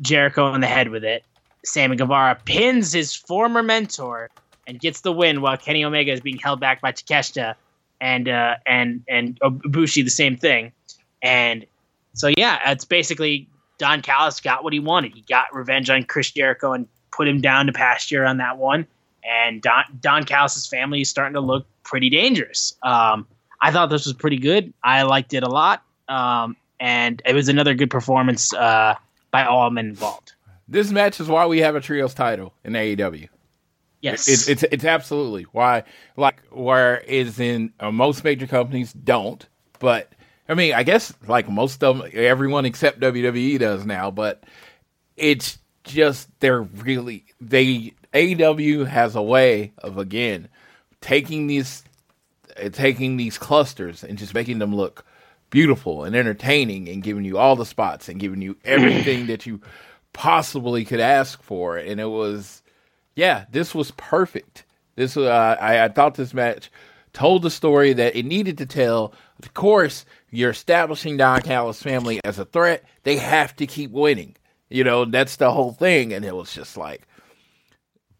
Jericho 0.00 0.52
in 0.54 0.60
the 0.60 0.66
head 0.66 0.88
with 0.88 1.04
it. 1.04 1.24
Sammy 1.64 1.96
Guevara 1.96 2.38
pins 2.44 2.92
his 2.92 3.14
former 3.14 3.62
mentor 3.62 4.30
and 4.66 4.78
gets 4.78 5.00
the 5.00 5.12
win 5.12 5.40
while 5.40 5.56
Kenny 5.56 5.84
Omega 5.84 6.12
is 6.12 6.20
being 6.20 6.38
held 6.38 6.60
back 6.60 6.80
by 6.80 6.92
Takeshita 6.92 7.54
and 8.00 8.28
uh, 8.28 8.56
and 8.66 9.02
and 9.08 9.38
Ibushi 9.40 10.04
the 10.04 10.10
same 10.10 10.36
thing. 10.36 10.72
And 11.22 11.64
so 12.12 12.30
yeah, 12.36 12.70
it's 12.70 12.84
basically 12.84 13.48
Don 13.78 14.02
Callis 14.02 14.40
got 14.40 14.62
what 14.62 14.72
he 14.72 14.80
wanted. 14.80 15.14
He 15.14 15.22
got 15.22 15.54
revenge 15.54 15.88
on 15.88 16.04
Chris 16.04 16.30
Jericho 16.30 16.72
and 16.72 16.86
put 17.10 17.26
him 17.28 17.40
down 17.40 17.66
to 17.66 17.72
pasture 17.72 18.24
on 18.24 18.36
that 18.38 18.58
one. 18.58 18.86
And 19.24 19.62
Don 19.62 19.84
Don 20.00 20.24
Callis's 20.24 20.66
family 20.66 21.00
is 21.00 21.10
starting 21.10 21.34
to 21.34 21.40
look 21.40 21.66
pretty 21.82 22.10
dangerous. 22.10 22.76
Um, 22.82 23.26
I 23.60 23.70
thought 23.72 23.88
this 23.90 24.04
was 24.04 24.14
pretty 24.14 24.38
good. 24.38 24.72
I 24.82 25.02
liked 25.02 25.32
it 25.32 25.42
a 25.42 25.48
lot, 25.48 25.82
um, 26.08 26.56
and 26.78 27.22
it 27.24 27.34
was 27.34 27.48
another 27.48 27.74
good 27.74 27.90
performance 27.90 28.52
uh, 28.52 28.94
by 29.30 29.44
all 29.44 29.70
men 29.70 29.86
involved. 29.86 30.32
This 30.68 30.90
match 30.90 31.20
is 31.20 31.28
why 31.28 31.46
we 31.46 31.58
have 31.60 31.74
a 31.74 31.80
trios 31.80 32.14
title 32.14 32.52
in 32.64 32.72
AEW. 32.74 33.28
Yes, 34.00 34.28
It's 34.28 34.48
it's 34.48 34.62
it's 34.64 34.84
absolutely 34.84 35.44
why 35.52 35.84
like 36.18 36.42
where 36.50 36.98
is 36.98 37.40
in 37.40 37.72
uh, 37.80 37.90
most 37.90 38.22
major 38.22 38.46
companies 38.46 38.92
don't, 38.92 39.46
but 39.78 40.12
I 40.46 40.52
mean 40.52 40.74
I 40.74 40.82
guess 40.82 41.14
like 41.26 41.48
most 41.48 41.82
of 41.82 41.98
them, 41.98 42.10
everyone 42.12 42.66
except 42.66 43.00
WWE 43.00 43.58
does 43.58 43.86
now, 43.86 44.10
but 44.10 44.44
it's 45.16 45.58
just 45.84 46.28
they're 46.40 46.60
really 46.62 47.24
they 47.40 47.94
AEW 48.14 48.86
has 48.86 49.16
a 49.16 49.22
way 49.22 49.72
of 49.78 49.98
again 49.98 50.48
taking 51.00 51.48
these 51.48 51.82
uh, 52.62 52.68
taking 52.68 53.16
these 53.16 53.36
clusters 53.36 54.04
and 54.04 54.16
just 54.16 54.34
making 54.34 54.60
them 54.60 54.74
look 54.74 55.04
beautiful 55.50 56.04
and 56.04 56.14
entertaining 56.14 56.88
and 56.88 57.02
giving 57.02 57.24
you 57.24 57.38
all 57.38 57.56
the 57.56 57.66
spots 57.66 58.08
and 58.08 58.20
giving 58.20 58.40
you 58.40 58.56
everything 58.64 59.26
that 59.26 59.46
you 59.46 59.60
possibly 60.12 60.84
could 60.84 61.00
ask 61.00 61.42
for. 61.42 61.76
And 61.76 62.00
it 62.00 62.06
was 62.06 62.62
yeah 63.16 63.46
this 63.50 63.74
was 63.74 63.90
perfect. 63.92 64.64
This 64.94 65.16
uh, 65.16 65.56
I, 65.60 65.84
I 65.84 65.88
thought 65.88 66.14
this 66.14 66.32
match 66.32 66.70
told 67.12 67.42
the 67.42 67.50
story 67.50 67.92
that 67.94 68.14
it 68.14 68.24
needed 68.24 68.58
to 68.58 68.66
tell. 68.66 69.12
Of 69.42 69.54
course 69.54 70.06
you're 70.30 70.50
establishing 70.50 71.16
Don 71.16 71.42
Callis 71.42 71.82
family 71.82 72.20
as 72.24 72.38
a 72.38 72.44
threat. 72.44 72.84
They 73.02 73.16
have 73.16 73.56
to 73.56 73.66
keep 73.66 73.90
winning. 73.90 74.36
You 74.68 74.84
know 74.84 75.04
that's 75.04 75.34
the 75.34 75.50
whole 75.50 75.72
thing. 75.72 76.12
And 76.12 76.24
it 76.24 76.36
was 76.36 76.54
just 76.54 76.76
like 76.76 77.08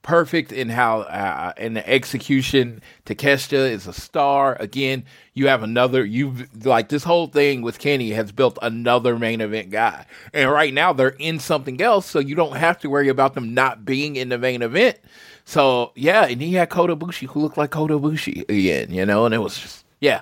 perfect 0.05 0.53
in 0.53 0.69
how 0.69 1.01
uh, 1.01 1.53
in 1.57 1.75
the 1.75 1.89
execution. 1.89 2.81
Takeshita 3.07 3.71
is 3.73 3.89
a 3.89 3.93
star. 3.93 4.57
Again, 4.61 5.05
you 5.33 5.49
have 5.49 5.65
another. 5.65 6.05
You've 6.05 6.65
like 6.65 6.89
this 6.89 7.03
whole 7.03 7.27
thing 7.27 7.63
with 7.63 7.81
Kenny 7.81 8.11
has 8.11 8.31
built 8.31 8.57
another 8.63 9.19
main 9.19 9.41
event 9.41 9.71
guy, 9.71 10.07
and 10.33 10.49
right 10.49 10.73
now 10.73 10.93
they're 10.93 11.09
in 11.09 11.41
something 11.41 11.83
else, 11.83 12.07
so 12.07 12.21
you 12.21 12.37
don't 12.37 12.57
have 12.57 12.79
to 12.81 12.89
worry 12.89 13.09
about 13.09 13.35
them 13.35 13.53
not 13.53 13.85
being 13.85 14.15
in 14.15 14.29
the 14.29 14.39
main 14.39 14.63
event. 14.63 14.99
So 15.45 15.91
yeah, 15.97 16.27
and 16.27 16.41
he 16.41 16.55
had 16.55 16.71
Kota 16.71 16.95
Ibushi 16.95 17.27
who 17.27 17.41
looked 17.41 17.59
like 17.59 17.73
Kota 17.73 17.99
Ibushi 17.99 18.43
again, 18.43 18.93
you 18.93 19.05
know, 19.05 19.25
and 19.25 19.35
it 19.35 19.39
was 19.39 19.59
just 19.59 19.85
yeah. 20.01 20.21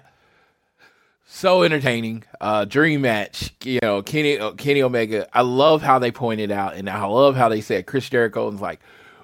So 1.26 1.62
entertaining, 1.62 2.24
uh, 2.40 2.66
dream 2.66 3.00
match. 3.00 3.52
You 3.64 3.80
know, 3.82 4.02
Kenny 4.02 4.38
Kenny 4.56 4.82
Omega. 4.82 5.28
I 5.36 5.42
love 5.42 5.82
how 5.82 5.98
they 5.98 6.10
pointed 6.10 6.50
out, 6.50 6.74
and 6.74 6.88
I 6.88 7.04
love 7.04 7.36
how 7.36 7.48
they 7.48 7.60
said 7.60 7.86
Chris 7.86 8.08
Jericho 8.08 8.48
was 8.48 8.60
like, 8.60 8.80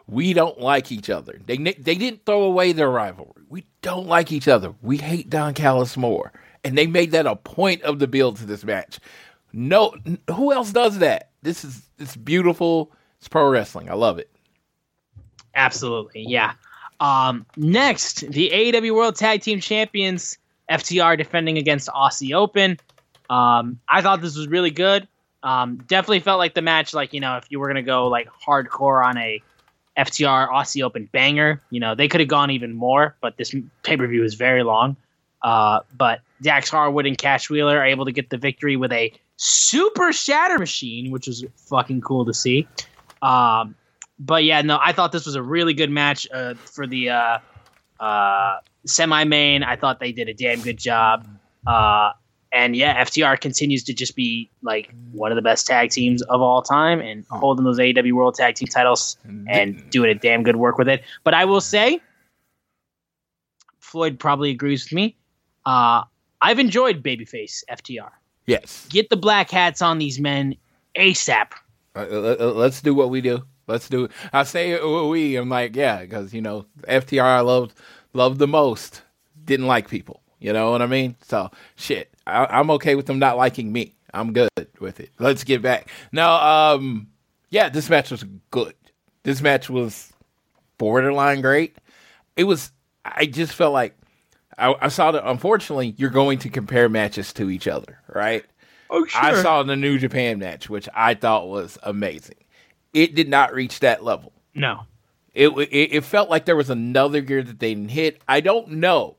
we 0.08 0.32
don't 0.32 0.58
like 0.58 0.90
each 0.90 1.10
other. 1.10 1.38
They 1.46 1.56
they 1.56 1.94
didn't 1.94 2.24
throw 2.24 2.42
away 2.42 2.72
their 2.72 2.90
rivalry. 2.90 3.42
We 3.48 3.64
don't 3.82 4.06
like 4.06 4.32
each 4.32 4.48
other. 4.48 4.74
We 4.82 4.96
hate 4.96 5.30
Don 5.30 5.54
Callis 5.54 5.96
more, 5.96 6.32
and 6.64 6.76
they 6.76 6.86
made 6.86 7.12
that 7.12 7.26
a 7.26 7.36
point 7.36 7.82
of 7.82 7.98
the 7.98 8.08
build 8.08 8.36
to 8.38 8.46
this 8.46 8.64
match. 8.64 8.98
No, 9.52 9.94
who 10.34 10.52
else 10.52 10.72
does 10.72 10.98
that? 10.98 11.30
This 11.42 11.64
is 11.64 11.82
it's 11.98 12.16
beautiful. 12.16 12.92
It's 13.18 13.28
pro 13.28 13.48
wrestling. 13.48 13.90
I 13.90 13.94
love 13.94 14.18
it. 14.18 14.30
Absolutely, 15.54 16.24
yeah. 16.26 16.54
Um, 17.00 17.46
next, 17.56 18.20
the 18.30 18.50
AEW 18.52 18.94
World 18.94 19.16
Tag 19.16 19.42
Team 19.42 19.60
Champions 19.60 20.38
FTR 20.70 21.16
defending 21.16 21.58
against 21.58 21.88
Aussie 21.88 22.34
Open. 22.34 22.78
Um, 23.30 23.78
I 23.88 24.00
thought 24.00 24.20
this 24.20 24.36
was 24.36 24.48
really 24.48 24.70
good. 24.70 25.06
Um, 25.42 25.76
definitely 25.86 26.20
felt 26.20 26.38
like 26.38 26.54
the 26.54 26.62
match, 26.62 26.94
like 26.94 27.12
you 27.12 27.20
know, 27.20 27.36
if 27.36 27.44
you 27.50 27.60
were 27.60 27.68
gonna 27.68 27.82
go 27.82 28.08
like 28.08 28.28
hardcore 28.30 29.04
on 29.04 29.18
a 29.18 29.42
FTR 29.98 30.48
Aussie 30.48 30.82
Open 30.82 31.08
banger, 31.12 31.60
you 31.70 31.80
know, 31.80 31.94
they 31.94 32.08
could 32.08 32.20
have 32.20 32.28
gone 32.28 32.50
even 32.50 32.72
more. 32.72 33.16
But 33.20 33.36
this 33.36 33.54
pay 33.82 33.96
per 33.96 34.06
view 34.06 34.24
is 34.24 34.34
very 34.34 34.62
long. 34.62 34.96
Uh, 35.42 35.80
but 35.96 36.20
Dax 36.42 36.70
Harwood 36.70 37.06
and 37.06 37.16
Cash 37.16 37.50
Wheeler 37.50 37.78
are 37.78 37.84
able 37.84 38.04
to 38.04 38.12
get 38.12 38.30
the 38.30 38.38
victory 38.38 38.76
with 38.76 38.92
a 38.92 39.12
super 39.36 40.12
shatter 40.12 40.58
machine, 40.58 41.10
which 41.10 41.26
was 41.26 41.44
fucking 41.56 42.00
cool 42.00 42.24
to 42.24 42.34
see. 42.34 42.66
Um, 43.22 43.74
but 44.18 44.44
yeah, 44.44 44.62
no, 44.62 44.78
I 44.82 44.92
thought 44.92 45.12
this 45.12 45.26
was 45.26 45.34
a 45.34 45.42
really 45.42 45.74
good 45.74 45.90
match 45.90 46.26
uh, 46.32 46.54
for 46.54 46.86
the 46.86 47.10
uh, 47.10 47.38
uh, 48.00 48.58
semi 48.86 49.24
main. 49.24 49.62
I 49.62 49.76
thought 49.76 50.00
they 50.00 50.12
did 50.12 50.28
a 50.28 50.34
damn 50.34 50.60
good 50.60 50.78
job. 50.78 51.26
Uh, 52.52 52.56
and 52.56 52.76
yeah, 52.76 53.02
FTR 53.04 53.40
continues 53.40 53.84
to 53.84 53.92
just 53.94 54.16
be 54.16 54.50
like 54.62 54.92
one 55.12 55.30
of 55.32 55.36
the 55.36 55.42
best 55.42 55.66
tag 55.66 55.90
teams 55.90 56.22
of 56.22 56.40
all 56.40 56.62
time 56.62 57.00
and 57.00 57.24
holding 57.30 57.64
those 57.64 57.78
AEW 57.78 58.12
World 58.12 58.34
Tag 58.34 58.54
Team 58.54 58.68
titles 58.68 59.16
and 59.48 59.88
doing 59.90 60.10
a 60.10 60.14
damn 60.14 60.42
good 60.42 60.56
work 60.56 60.78
with 60.78 60.88
it. 60.88 61.02
But 61.24 61.34
I 61.34 61.44
will 61.44 61.60
say, 61.60 62.00
Floyd 63.80 64.18
probably 64.18 64.50
agrees 64.50 64.84
with 64.84 64.92
me. 64.92 65.16
Uh, 65.66 66.04
I've 66.40 66.58
enjoyed 66.58 67.02
Babyface 67.02 67.64
FTR. 67.70 68.10
Yes. 68.46 68.86
Get 68.90 69.10
the 69.10 69.16
black 69.16 69.50
hats 69.50 69.82
on 69.82 69.98
these 69.98 70.18
men 70.18 70.54
ASAP. 70.96 71.52
Uh, 71.94 72.06
let- 72.06 72.40
let- 72.40 72.56
let's 72.56 72.80
do 72.80 72.94
what 72.94 73.10
we 73.10 73.20
do. 73.20 73.42
Let's 73.66 73.88
do 73.88 74.04
it. 74.04 74.12
I 74.32 74.44
say 74.44 74.78
uh, 74.78 75.04
we. 75.04 75.36
I'm 75.36 75.50
like, 75.50 75.76
yeah, 75.76 76.00
because 76.00 76.32
you 76.32 76.40
know, 76.40 76.64
FTR 76.88 77.22
I 77.22 77.40
loved 77.40 77.74
loved 78.14 78.38
the 78.38 78.46
most. 78.48 79.02
Didn't 79.44 79.66
like 79.66 79.90
people. 79.90 80.22
You 80.38 80.54
know 80.54 80.70
what 80.70 80.80
I 80.80 80.86
mean? 80.86 81.16
So 81.22 81.50
shit, 81.76 82.10
I, 82.28 82.58
I'm 82.58 82.70
okay 82.72 82.94
with 82.94 83.06
them 83.06 83.18
not 83.18 83.36
liking 83.36 83.72
me. 83.72 83.94
I'm 84.12 84.32
good 84.32 84.48
with 84.80 85.00
it. 85.00 85.10
Let's 85.18 85.44
get 85.44 85.62
back 85.62 85.90
now. 86.12 86.74
Um, 86.74 87.08
yeah, 87.50 87.68
this 87.68 87.90
match 87.90 88.10
was 88.10 88.24
good. 88.50 88.74
This 89.22 89.40
match 89.40 89.68
was 89.68 90.12
borderline 90.78 91.40
great. 91.40 91.76
It 92.36 92.44
was. 92.44 92.72
I 93.04 93.26
just 93.26 93.54
felt 93.54 93.72
like 93.72 93.96
I, 94.56 94.74
I 94.80 94.88
saw 94.88 95.12
that. 95.12 95.28
Unfortunately, 95.28 95.94
you're 95.96 96.10
going 96.10 96.38
to 96.40 96.50
compare 96.50 96.88
matches 96.88 97.32
to 97.34 97.50
each 97.50 97.68
other, 97.68 97.98
right? 98.12 98.44
Oh, 98.90 99.04
sure. 99.04 99.22
I 99.22 99.42
saw 99.42 99.62
the 99.62 99.76
New 99.76 99.98
Japan 99.98 100.38
match, 100.38 100.70
which 100.70 100.88
I 100.94 101.14
thought 101.14 101.48
was 101.48 101.78
amazing. 101.82 102.36
It 102.94 103.14
did 103.14 103.28
not 103.28 103.52
reach 103.52 103.80
that 103.80 104.02
level. 104.02 104.32
No. 104.54 104.84
It 105.34 105.48
it, 105.48 105.96
it 105.96 106.04
felt 106.04 106.30
like 106.30 106.46
there 106.46 106.56
was 106.56 106.70
another 106.70 107.20
gear 107.20 107.42
that 107.42 107.58
they 107.60 107.74
didn't 107.74 107.90
hit. 107.90 108.22
I 108.26 108.40
don't 108.40 108.72
know. 108.72 109.16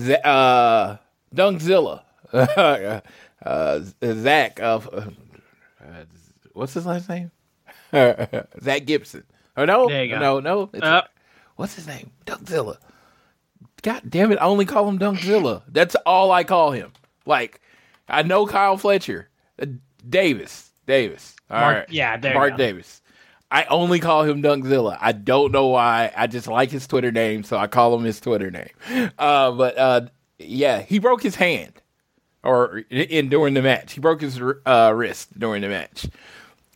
Z- 0.00 0.16
uh, 0.24 0.96
Dunkzilla, 1.34 2.02
uh, 3.44 3.80
Zach 4.04 4.60
of 4.60 4.88
uh, 4.92 5.10
uh, 5.84 6.04
what's 6.52 6.74
his 6.74 6.86
last 6.86 7.08
name? 7.08 7.30
Zach 7.92 8.84
Gibson. 8.86 9.24
Oh 9.56 9.64
no, 9.64 9.88
There 9.88 10.04
you 10.04 10.10
go. 10.14 10.18
no, 10.20 10.40
no. 10.40 10.70
It's, 10.72 10.82
Uh. 10.82 11.02
what's 11.56 11.74
his 11.74 11.86
name? 11.86 12.10
Dunkzilla. 12.26 12.76
God 13.82 14.02
damn 14.08 14.30
it! 14.32 14.36
I 14.38 14.44
only 14.44 14.66
call 14.66 14.88
him 14.88 14.98
Dunkzilla. 14.98 15.62
That's 15.68 15.94
all 16.06 16.30
I 16.32 16.44
call 16.44 16.70
him. 16.72 16.92
Like 17.26 17.60
I 18.08 18.22
know 18.22 18.46
Kyle 18.46 18.76
Fletcher, 18.76 19.28
uh, 19.60 19.66
Davis, 20.08 20.70
Davis. 20.86 21.34
All 21.50 21.60
Mark- 21.60 21.76
right, 21.76 21.90
yeah, 21.90 22.18
Mark. 22.34 22.56
Davis. 22.56 23.00
I 23.50 23.64
only 23.64 23.98
call 23.98 24.22
him 24.22 24.42
Dunkzilla. 24.42 24.96
I 25.00 25.10
don't 25.12 25.50
know 25.50 25.66
why. 25.68 26.12
I 26.16 26.26
just 26.28 26.46
like 26.46 26.70
his 26.70 26.86
Twitter 26.86 27.10
name, 27.10 27.42
so 27.42 27.56
I 27.56 27.66
call 27.66 27.92
him 27.98 28.04
his 28.04 28.20
Twitter 28.20 28.48
name. 28.50 28.68
Uh, 29.18 29.50
but 29.52 29.76
uh, 29.78 30.00
yeah, 30.38 30.82
he 30.82 30.98
broke 31.00 31.20
his 31.22 31.34
hand, 31.34 31.79
or 32.42 32.78
in 32.90 33.28
during 33.28 33.54
the 33.54 33.62
match, 33.62 33.92
he 33.92 34.00
broke 34.00 34.20
his 34.20 34.40
uh, 34.40 34.92
wrist 34.94 35.38
during 35.38 35.62
the 35.62 35.68
match, 35.68 36.06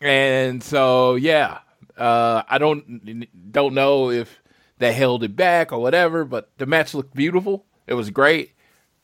and 0.01 0.62
so 0.62 1.15
yeah, 1.15 1.59
uh, 1.97 2.43
I 2.49 2.59
don't 2.59 3.53
don't 3.53 3.74
know 3.74 4.11
if 4.11 4.41
they 4.78 4.93
held 4.93 5.23
it 5.24 5.36
back 5.36 5.73
or 5.73 5.81
whatever, 5.81 6.24
but 6.24 6.51
the 6.59 6.66
match 6.66 6.95
looked 6.95 7.15
beautiful. 7.15 7.65
It 7.86 7.95
was 7.95 8.11
great. 8.11 8.53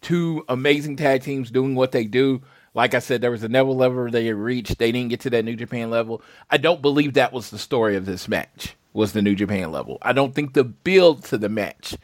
Two 0.00 0.44
amazing 0.48 0.96
tag 0.96 1.22
teams 1.22 1.50
doing 1.50 1.74
what 1.74 1.92
they 1.92 2.04
do. 2.04 2.42
Like 2.74 2.94
I 2.94 3.00
said, 3.00 3.20
there 3.20 3.30
was 3.30 3.42
a 3.42 3.48
level 3.48 3.76
level 3.76 4.10
they 4.10 4.32
reached. 4.32 4.78
They 4.78 4.92
didn't 4.92 5.10
get 5.10 5.20
to 5.20 5.30
that 5.30 5.44
New 5.44 5.56
Japan 5.56 5.90
level. 5.90 6.22
I 6.50 6.56
don't 6.56 6.82
believe 6.82 7.14
that 7.14 7.32
was 7.32 7.50
the 7.50 7.58
story 7.58 7.96
of 7.96 8.06
this 8.06 8.28
match. 8.28 8.76
Was 8.92 9.12
the 9.12 9.22
New 9.22 9.36
Japan 9.36 9.70
level? 9.70 9.98
I 10.02 10.12
don't 10.12 10.34
think 10.34 10.54
the 10.54 10.64
build 10.64 11.24
to 11.26 11.38
the 11.38 11.48
match 11.48 11.96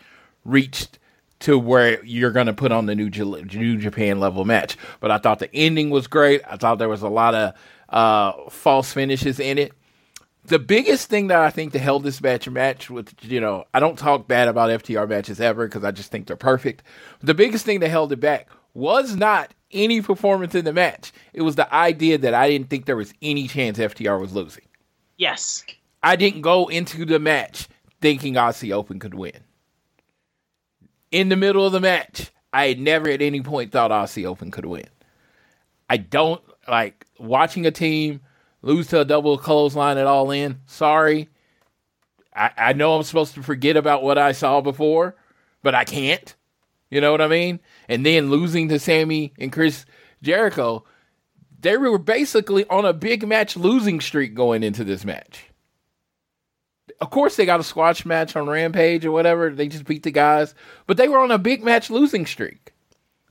reached 0.44 0.98
to 1.40 1.58
where 1.58 2.02
you're 2.04 2.30
going 2.30 2.46
to 2.46 2.54
put 2.54 2.72
on 2.72 2.86
the 2.86 2.94
New, 2.94 3.10
J- 3.10 3.24
New 3.24 3.76
Japan 3.76 4.20
level 4.20 4.44
match. 4.44 4.76
But 5.00 5.10
I 5.10 5.18
thought 5.18 5.38
the 5.38 5.54
ending 5.54 5.90
was 5.90 6.06
great. 6.06 6.42
I 6.48 6.56
thought 6.56 6.78
there 6.78 6.88
was 6.88 7.02
a 7.02 7.08
lot 7.08 7.34
of 7.34 7.54
uh, 7.88 8.50
false 8.50 8.92
finishes 8.92 9.38
in 9.38 9.58
it 9.58 9.72
the 10.46 10.58
biggest 10.58 11.08
thing 11.08 11.26
that 11.28 11.40
I 11.40 11.50
think 11.50 11.72
that 11.72 11.80
held 11.80 12.04
this 12.04 12.20
match 12.20 12.48
match 12.48 12.88
with 12.88 13.12
you 13.24 13.40
know 13.40 13.64
I 13.74 13.80
don't 13.80 13.98
talk 13.98 14.28
bad 14.28 14.48
about 14.48 14.70
FTR 14.70 15.08
matches 15.08 15.40
ever 15.40 15.66
because 15.66 15.84
I 15.84 15.90
just 15.90 16.10
think 16.10 16.26
they're 16.26 16.36
perfect. 16.36 16.82
The 17.20 17.34
biggest 17.34 17.64
thing 17.64 17.80
that 17.80 17.88
held 17.88 18.12
it 18.12 18.20
back 18.20 18.48
was 18.74 19.16
not 19.16 19.52
any 19.72 20.00
performance 20.00 20.54
in 20.54 20.64
the 20.64 20.72
match. 20.72 21.12
It 21.32 21.42
was 21.42 21.56
the 21.56 21.72
idea 21.74 22.18
that 22.18 22.34
I 22.34 22.48
didn't 22.48 22.70
think 22.70 22.86
there 22.86 22.96
was 22.96 23.12
any 23.20 23.48
chance 23.48 23.78
FTR 23.78 24.20
was 24.20 24.32
losing. 24.32 24.64
Yes. 25.16 25.64
I 26.02 26.16
didn't 26.16 26.42
go 26.42 26.68
into 26.68 27.04
the 27.04 27.18
match 27.18 27.68
thinking 28.00 28.34
Aussie 28.34 28.72
Open 28.72 28.98
could 28.98 29.14
win. 29.14 29.40
In 31.10 31.28
the 31.28 31.36
middle 31.36 31.64
of 31.64 31.72
the 31.72 31.80
match, 31.80 32.30
I 32.52 32.74
never 32.74 33.08
at 33.08 33.22
any 33.22 33.40
point 33.40 33.72
thought 33.72 33.90
Aussie 33.90 34.26
Open 34.26 34.50
could 34.50 34.66
win. 34.66 34.88
I 35.88 35.98
don't 35.98 36.42
like 36.68 37.06
watching 37.18 37.66
a 37.66 37.70
team 37.70 38.20
lose 38.62 38.88
to 38.88 39.00
a 39.00 39.04
double 39.04 39.38
clothesline 39.38 39.98
at 39.98 40.06
all 40.06 40.30
in. 40.30 40.60
Sorry. 40.66 41.28
I, 42.34 42.50
I 42.56 42.72
know 42.72 42.94
I'm 42.94 43.02
supposed 43.02 43.34
to 43.34 43.42
forget 43.42 43.76
about 43.76 44.02
what 44.02 44.18
I 44.18 44.32
saw 44.32 44.60
before, 44.60 45.16
but 45.62 45.74
I 45.74 45.84
can't. 45.84 46.34
You 46.90 47.00
know 47.00 47.12
what 47.12 47.20
I 47.20 47.28
mean? 47.28 47.60
And 47.88 48.04
then 48.04 48.30
losing 48.30 48.68
to 48.68 48.78
Sammy 48.78 49.32
and 49.38 49.52
Chris 49.52 49.86
Jericho, 50.22 50.84
they 51.60 51.76
were 51.76 51.98
basically 51.98 52.66
on 52.68 52.84
a 52.84 52.92
big 52.92 53.26
match 53.26 53.56
losing 53.56 54.00
streak 54.00 54.34
going 54.34 54.62
into 54.62 54.84
this 54.84 55.04
match. 55.04 55.44
Of 57.00 57.10
course, 57.10 57.36
they 57.36 57.46
got 57.46 57.60
a 57.60 57.64
squash 57.64 58.04
match 58.06 58.36
on 58.36 58.48
Rampage 58.48 59.04
or 59.04 59.12
whatever. 59.12 59.50
They 59.50 59.68
just 59.68 59.84
beat 59.84 60.02
the 60.02 60.10
guys, 60.10 60.54
but 60.86 60.96
they 60.96 61.08
were 61.08 61.18
on 61.18 61.30
a 61.30 61.38
big 61.38 61.62
match 61.64 61.90
losing 61.90 62.26
streak. 62.26 62.72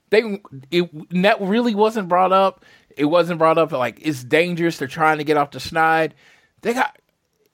They 0.10 0.40
it 0.72 0.90
that 1.22 1.42
really 1.42 1.74
wasn't 1.76 2.08
brought 2.10 2.32
up. 2.32 2.64
It 2.96 3.06
wasn't 3.06 3.40
brought 3.40 3.58
up 3.58 3.72
like 3.72 4.00
it's 4.02 4.24
dangerous. 4.24 4.78
They're 4.78 4.88
trying 4.88 5.18
to 5.18 5.24
get 5.24 5.38
off 5.38 5.52
the 5.52 5.60
schneid. 5.60 6.12
They 6.62 6.74
got 6.74 6.98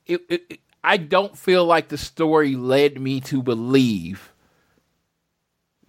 it, 0.06 0.22
it, 0.30 0.44
it- 0.49 0.60
I 0.84 0.98
don't 0.98 1.38
feel 1.38 1.64
like 1.65 1.90
the 1.90 1.98
story 1.98 2.56
led 2.56 2.99
me 2.99 3.19
to 3.22 3.44
believe 3.44 4.34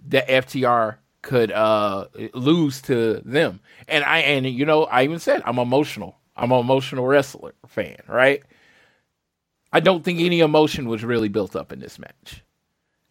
that 0.07 0.29
FTR 0.29 0.97
could 1.23 1.51
uh, 1.51 2.09
lose 2.35 2.83
to 2.83 3.23
them. 3.25 3.61
And 3.89 4.05
I 4.05 4.19
and 4.19 4.47
you 4.47 4.67
know 4.67 4.85
I 4.85 5.05
even 5.05 5.19
said 5.19 5.43
I'm 5.45 5.59
emotional. 5.59 6.19
I'm 6.37 6.53
an 6.53 6.61
emotional 6.61 7.07
wrestler 7.07 7.55
fan, 7.67 7.97
right? 8.09 8.43
I 9.73 9.81
don't 9.81 10.05
think 10.05 10.21
any 10.21 10.41
emotion 10.41 10.89
was 10.89 11.05
really 11.05 11.29
built 11.29 11.57
up 11.57 11.73
in 11.73 11.81
this 11.81 11.99
match. 11.99 12.43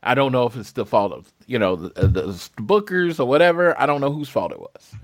I 0.03 0.15
don't 0.15 0.31
know 0.31 0.45
if 0.45 0.55
it's 0.55 0.71
the 0.71 0.85
fault 0.85 1.11
of 1.11 1.31
you 1.45 1.59
know 1.59 1.75
the, 1.75 1.89
the, 2.07 2.21
the 2.21 2.49
bookers 2.57 3.19
or 3.19 3.25
whatever. 3.25 3.79
I 3.79 3.85
don't 3.85 4.01
know 4.01 4.11
whose 4.11 4.29
fault 4.29 4.51
it 4.51 4.59
was, 4.59 4.95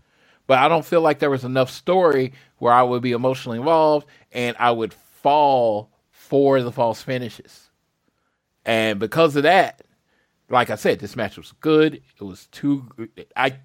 but 0.47 0.59
I 0.59 0.67
don't 0.67 0.85
feel 0.85 1.01
like 1.01 1.19
there 1.19 1.29
was 1.29 1.43
enough 1.43 1.69
story 1.69 2.34
where 2.57 2.73
I 2.73 2.84
would 2.84 3.01
be 3.01 3.11
emotionally 3.11 3.59
involved 3.59 4.07
and 4.31 4.55
I 4.59 4.71
would 4.71 4.93
fall 4.93 5.91
for 6.11 6.61
the 6.61 6.71
false 6.71 7.01
finishes. 7.01 7.69
And 8.65 8.99
because 8.99 9.35
of 9.35 9.43
that, 9.43 9.81
like 10.49 10.69
I 10.69 10.75
said, 10.75 10.99
this 10.99 11.15
match 11.15 11.38
was 11.38 11.53
good. 11.61 11.95
It 11.95 12.23
was 12.23 12.47
too. 12.47 12.89
I 13.35 13.57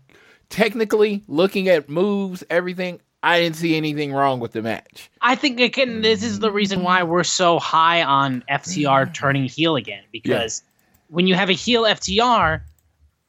technically 0.48 1.22
looking 1.28 1.68
at 1.68 1.88
moves, 1.88 2.44
everything. 2.50 3.00
I 3.22 3.40
didn't 3.40 3.56
see 3.56 3.76
anything 3.76 4.12
wrong 4.12 4.40
with 4.40 4.52
the 4.52 4.62
match. 4.62 5.10
I 5.20 5.36
think 5.36 5.60
again, 5.60 6.02
this 6.02 6.22
is 6.22 6.40
the 6.40 6.50
reason 6.50 6.82
why 6.82 7.02
we're 7.04 7.24
so 7.24 7.58
high 7.58 8.02
on 8.02 8.42
FTR 8.50 9.06
mm. 9.06 9.14
turning 9.14 9.44
heel 9.44 9.76
again 9.76 10.02
because 10.10 10.62
when 11.08 11.26
you 11.26 11.34
have 11.34 11.48
a 11.48 11.54
heel 11.54 11.84
FTR, 11.84 12.62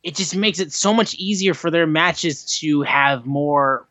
it 0.02 0.15
just 0.15 0.36
makes 0.36 0.60
it 0.60 0.74
so 0.74 0.94
much 0.94 1.14
easier 1.15 1.53
for 1.53 1.70
their 1.70 1.86
matches 1.86 2.60
to 2.60 2.82
have 2.82 3.26
more 3.26 3.88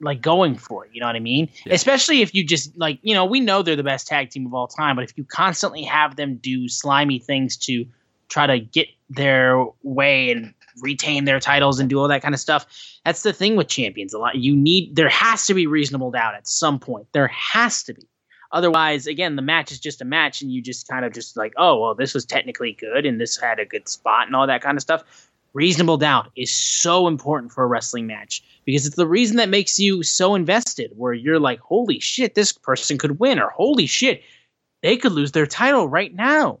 like 0.00 0.20
going 0.20 0.56
for 0.56 0.84
it. 0.84 0.90
You 0.92 1.00
know 1.00 1.06
what 1.06 1.16
I 1.16 1.20
mean? 1.20 1.48
Especially 1.70 2.20
if 2.20 2.34
you 2.34 2.44
just 2.44 2.76
like 2.76 2.98
you 3.02 3.14
know 3.14 3.24
we 3.24 3.40
know 3.40 3.62
they're 3.62 3.76
the 3.76 3.82
best 3.84 4.08
tag 4.08 4.30
team 4.30 4.46
of 4.46 4.54
all 4.54 4.66
time, 4.66 4.96
but 4.96 5.04
if 5.04 5.16
you 5.16 5.24
constantly 5.24 5.82
have 5.82 6.16
them 6.16 6.36
do 6.36 6.68
slimy 6.68 7.20
things 7.20 7.56
to 7.58 7.86
try 8.28 8.46
to 8.46 8.58
get 8.58 8.88
their 9.08 9.64
way 9.82 10.32
and 10.32 10.54
retain 10.80 11.24
their 11.24 11.40
titles 11.40 11.78
and 11.78 11.88
do 11.88 11.98
all 11.98 12.08
that 12.08 12.22
kind 12.22 12.34
of 12.34 12.40
stuff. 12.40 12.66
That's 13.04 13.22
the 13.22 13.32
thing 13.32 13.56
with 13.56 13.68
champions. 13.68 14.14
A 14.14 14.18
lot 14.18 14.36
you 14.36 14.56
need 14.56 14.96
there 14.96 15.08
has 15.08 15.46
to 15.46 15.54
be 15.54 15.66
reasonable 15.66 16.10
doubt 16.10 16.34
at 16.34 16.48
some 16.48 16.78
point. 16.78 17.06
There 17.12 17.28
has 17.28 17.82
to 17.84 17.94
be. 17.94 18.08
Otherwise, 18.52 19.08
again, 19.08 19.34
the 19.34 19.42
match 19.42 19.72
is 19.72 19.80
just 19.80 20.00
a 20.00 20.04
match, 20.04 20.40
and 20.40 20.52
you 20.52 20.62
just 20.62 20.86
kind 20.86 21.04
of 21.04 21.12
just 21.12 21.36
like, 21.36 21.52
oh, 21.56 21.80
well, 21.80 21.94
this 21.94 22.14
was 22.14 22.24
technically 22.24 22.72
good, 22.72 23.04
and 23.04 23.20
this 23.20 23.36
had 23.36 23.58
a 23.58 23.64
good 23.64 23.88
spot, 23.88 24.28
and 24.28 24.36
all 24.36 24.46
that 24.46 24.62
kind 24.62 24.78
of 24.78 24.82
stuff. 24.82 25.02
Reasonable 25.54 25.96
doubt 25.96 26.30
is 26.36 26.52
so 26.52 27.08
important 27.08 27.52
for 27.52 27.64
a 27.64 27.66
wrestling 27.66 28.06
match 28.06 28.44
because 28.64 28.86
it's 28.86 28.96
the 28.96 29.08
reason 29.08 29.38
that 29.38 29.48
makes 29.48 29.78
you 29.78 30.04
so 30.04 30.36
invested, 30.36 30.92
where 30.96 31.12
you're 31.12 31.40
like, 31.40 31.58
holy 31.58 31.98
shit, 31.98 32.36
this 32.36 32.52
person 32.52 32.96
could 32.96 33.18
win, 33.18 33.40
or 33.40 33.50
holy 33.50 33.86
shit, 33.86 34.22
they 34.82 34.96
could 34.96 35.12
lose 35.12 35.32
their 35.32 35.46
title 35.46 35.88
right 35.88 36.14
now. 36.14 36.60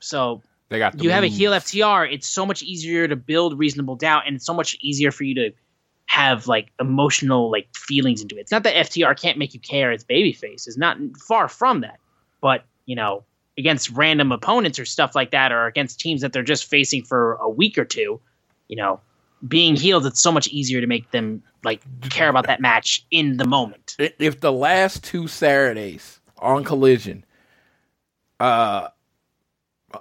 So 0.00 0.42
They 0.72 0.78
got 0.78 0.96
the 0.96 1.04
you 1.04 1.10
have 1.10 1.22
a 1.22 1.26
moves. 1.26 1.36
heel 1.36 1.52
FTR, 1.52 2.12
it's 2.12 2.26
so 2.26 2.46
much 2.46 2.62
easier 2.62 3.06
to 3.06 3.14
build 3.14 3.58
reasonable 3.58 3.96
doubt, 3.96 4.24
and 4.26 4.34
it's 4.34 4.46
so 4.46 4.54
much 4.54 4.76
easier 4.80 5.10
for 5.12 5.24
you 5.24 5.34
to 5.34 5.52
have 6.06 6.46
like 6.46 6.72
emotional 6.80 7.50
like 7.50 7.68
feelings 7.76 8.22
into 8.22 8.36
it. 8.36 8.40
It's 8.40 8.50
not 8.50 8.64
that 8.64 8.74
FTR 8.74 9.18
can't 9.20 9.38
make 9.38 9.54
you 9.54 9.60
care 9.60 9.92
as 9.92 10.04
babyface. 10.04 10.66
It's 10.66 10.76
not 10.76 10.98
far 11.28 11.48
from 11.48 11.82
that. 11.82 11.98
But 12.40 12.64
you 12.86 12.96
know, 12.96 13.24
against 13.56 13.90
random 13.90 14.32
opponents 14.32 14.78
or 14.78 14.84
stuff 14.84 15.14
like 15.14 15.30
that, 15.30 15.52
or 15.52 15.66
against 15.66 16.00
teams 16.00 16.22
that 16.22 16.32
they're 16.32 16.42
just 16.42 16.64
facing 16.64 17.04
for 17.04 17.34
a 17.34 17.48
week 17.48 17.78
or 17.78 17.84
two, 17.84 18.20
you 18.68 18.76
know, 18.76 19.00
being 19.46 19.76
healed, 19.76 20.06
it's 20.06 20.22
so 20.22 20.32
much 20.32 20.48
easier 20.48 20.80
to 20.80 20.86
make 20.86 21.10
them 21.10 21.42
like 21.64 21.82
care 22.08 22.28
about 22.28 22.46
that 22.46 22.60
match 22.60 23.04
in 23.10 23.36
the 23.36 23.46
moment. 23.46 23.96
If 23.98 24.40
the 24.40 24.52
last 24.52 25.04
two 25.04 25.28
Saturdays 25.28 26.20
on 26.38 26.64
Collision, 26.64 27.24
uh, 28.40 28.88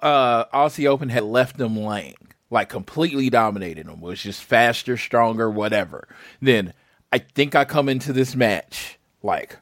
uh, 0.01 0.45
Aussie 0.45 0.88
Open 0.88 1.09
had 1.09 1.23
left 1.23 1.57
them 1.57 1.77
laying, 1.77 2.15
like 2.49 2.69
completely 2.69 3.30
dominated 3.30 3.88
them, 3.88 4.01
was 4.01 4.22
just 4.22 4.43
faster, 4.43 4.97
stronger, 4.97 5.49
whatever. 5.49 6.07
Then 6.41 6.73
I 7.11 7.19
think 7.19 7.55
I 7.55 7.65
come 7.65 7.89
into 7.89 8.13
this 8.13 8.35
match 8.35 8.99
like, 9.23 9.57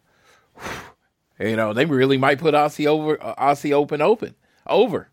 you 1.39 1.55
know, 1.55 1.73
they 1.73 1.85
really 1.85 2.17
might 2.17 2.39
put 2.39 2.53
Aussie 2.53 2.87
over, 2.87 3.21
uh, 3.21 3.35
Aussie 3.35 3.73
Open 3.73 4.01
open 4.01 4.35
over, 4.67 5.09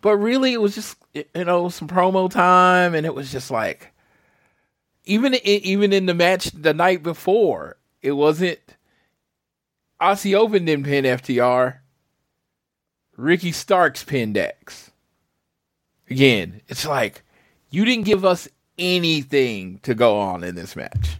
but 0.00 0.16
really 0.16 0.52
it 0.52 0.60
was 0.60 0.74
just 0.74 0.96
you 1.14 1.44
know 1.44 1.68
some 1.68 1.88
promo 1.88 2.30
time, 2.30 2.94
and 2.94 3.06
it 3.06 3.14
was 3.14 3.32
just 3.32 3.50
like. 3.50 3.92
Even 5.08 5.36
even 5.44 5.92
in 5.92 6.06
the 6.06 6.14
match 6.14 6.50
the 6.50 6.74
night 6.74 7.00
before, 7.04 7.76
it 8.02 8.10
wasn't 8.10 8.58
Aussie 10.00 10.34
Open 10.34 10.64
didn't 10.64 10.84
pin 10.84 11.04
FTR. 11.04 11.78
Ricky 13.16 13.52
Starks 13.52 14.04
pinned 14.04 14.36
X. 14.36 14.90
Again, 16.10 16.60
it's 16.68 16.86
like 16.86 17.22
you 17.70 17.84
didn't 17.84 18.04
give 18.04 18.24
us 18.24 18.48
anything 18.78 19.80
to 19.82 19.94
go 19.94 20.18
on 20.18 20.44
in 20.44 20.54
this 20.54 20.76
match. 20.76 21.18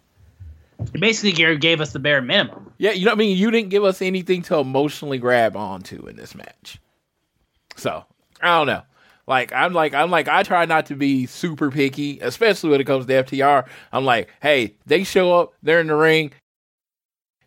Basically 0.92 1.32
gave 1.32 1.60
gave 1.60 1.80
us 1.80 1.92
the 1.92 1.98
bare 1.98 2.20
minimum. 2.20 2.72
Yeah, 2.78 2.90
you 2.90 3.04
know 3.06 3.12
what 3.12 3.16
I 3.16 3.18
mean? 3.18 3.36
You 3.36 3.50
didn't 3.50 3.70
give 3.70 3.84
us 3.84 4.02
anything 4.02 4.42
to 4.42 4.58
emotionally 4.58 5.18
grab 5.18 5.56
onto 5.56 6.06
in 6.06 6.16
this 6.16 6.34
match. 6.34 6.78
So, 7.76 8.04
I 8.42 8.58
don't 8.58 8.66
know. 8.66 8.82
Like 9.26 9.52
I'm 9.52 9.72
like 9.72 9.94
I'm 9.94 10.10
like 10.10 10.28
I 10.28 10.42
try 10.42 10.66
not 10.66 10.86
to 10.86 10.94
be 10.94 11.26
super 11.26 11.70
picky, 11.70 12.20
especially 12.20 12.70
when 12.70 12.80
it 12.80 12.84
comes 12.84 13.06
to 13.06 13.24
FTR. 13.24 13.66
I'm 13.92 14.04
like, 14.04 14.28
hey, 14.40 14.74
they 14.86 15.02
show 15.02 15.32
up, 15.32 15.54
they're 15.62 15.80
in 15.80 15.88
the 15.88 15.96
ring, 15.96 16.30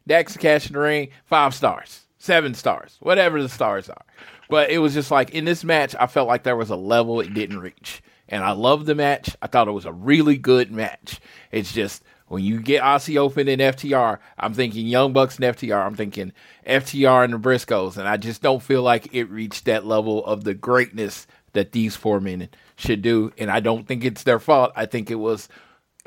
Dax 0.08 0.36
Cash 0.36 0.68
in 0.68 0.74
the 0.74 0.80
ring, 0.80 1.10
five 1.26 1.54
stars, 1.56 2.02
seven 2.18 2.54
stars, 2.54 2.98
whatever 3.00 3.42
the 3.42 3.48
stars 3.48 3.90
are. 3.90 4.04
But 4.50 4.72
it 4.72 4.80
was 4.80 4.94
just 4.96 5.12
like 5.12 5.30
in 5.32 5.46
this 5.46 5.64
match, 5.64 5.96
I 6.00 6.08
felt 6.08 6.28
like 6.28 6.44
there 6.44 6.56
was 6.56 6.72
a 6.72 6.76
level 6.76 7.22
it 7.22 7.34
didn't 7.34 7.60
reach. 7.60 8.02
And 8.28 8.44
I 8.44 8.52
loved 8.52 8.86
the 8.86 8.96
match. 8.96 9.36
I 9.42 9.48
thought 9.48 9.68
it 9.68 9.72
was 9.72 9.86
a 9.86 9.94
really 9.94 10.38
good 10.38 10.72
match. 10.72 11.20
It's 11.52 11.72
just 11.72 12.04
when 12.28 12.44
you 12.44 12.62
get 12.62 12.84
Aussie 12.84 13.18
Open 13.18 13.48
and 13.48 13.62
FTR, 13.62 14.20
I'm 14.38 14.54
thinking 14.54 14.86
Young 14.86 15.14
Bucks 15.14 15.38
and 15.38 15.46
FTR. 15.46 15.86
I'm 15.86 15.96
thinking 15.96 16.32
FTR 16.66 17.24
and 17.24 17.34
the 17.34 17.40
Briscoes. 17.40 17.98
And 17.98 18.08
I 18.08 18.18
just 18.18 18.42
don't 18.42 18.62
feel 18.62 18.84
like 18.84 19.14
it 19.14 19.26
reached 19.26 19.66
that 19.66 19.86
level 19.86 20.24
of 20.26 20.44
the 20.44 20.54
greatness 20.54 21.26
that 21.54 21.72
these 21.72 21.96
four 21.96 22.20
men 22.20 22.50
should 22.76 23.02
do. 23.02 23.32
And 23.38 23.50
I 23.50 23.60
don't 23.60 23.88
think 23.88 24.04
it's 24.04 24.24
their 24.24 24.40
fault. 24.40 24.72
I 24.76 24.86
think 24.86 25.10
it 25.10 25.16
was 25.16 25.50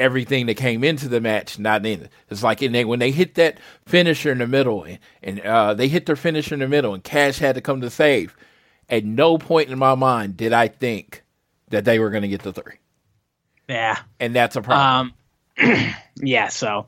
everything 0.02 0.46
that 0.46 0.56
came 0.56 0.82
into 0.82 1.08
the 1.08 1.20
match 1.20 1.58
not 1.58 1.86
in 1.86 2.02
it. 2.02 2.10
It's 2.28 2.42
like 2.42 2.60
in 2.62 2.72
they, 2.72 2.84
when 2.84 2.98
they 2.98 3.12
hit 3.12 3.36
that 3.36 3.58
finisher 3.86 4.32
in 4.32 4.38
the 4.38 4.46
middle 4.46 4.82
and, 4.82 4.98
and 5.22 5.40
uh, 5.40 5.74
they 5.74 5.88
hit 5.88 6.06
their 6.06 6.16
finisher 6.16 6.54
in 6.54 6.60
the 6.60 6.68
middle 6.68 6.92
and 6.92 7.04
Cash 7.04 7.38
had 7.38 7.54
to 7.54 7.60
come 7.60 7.80
to 7.80 7.90
save. 7.90 8.36
At 8.88 9.04
no 9.04 9.38
point 9.38 9.70
in 9.70 9.78
my 9.78 9.94
mind 9.94 10.36
did 10.36 10.52
I 10.52 10.68
think 10.68 11.22
that 11.68 11.84
they 11.84 11.98
were 11.98 12.10
going 12.10 12.22
to 12.22 12.28
get 12.28 12.42
the 12.42 12.52
three. 12.52 12.74
Yeah. 13.68 13.98
And 14.18 14.34
that's 14.34 14.56
a 14.56 14.62
problem. 14.62 15.14
Um, 15.58 15.94
yeah. 16.16 16.48
So 16.48 16.86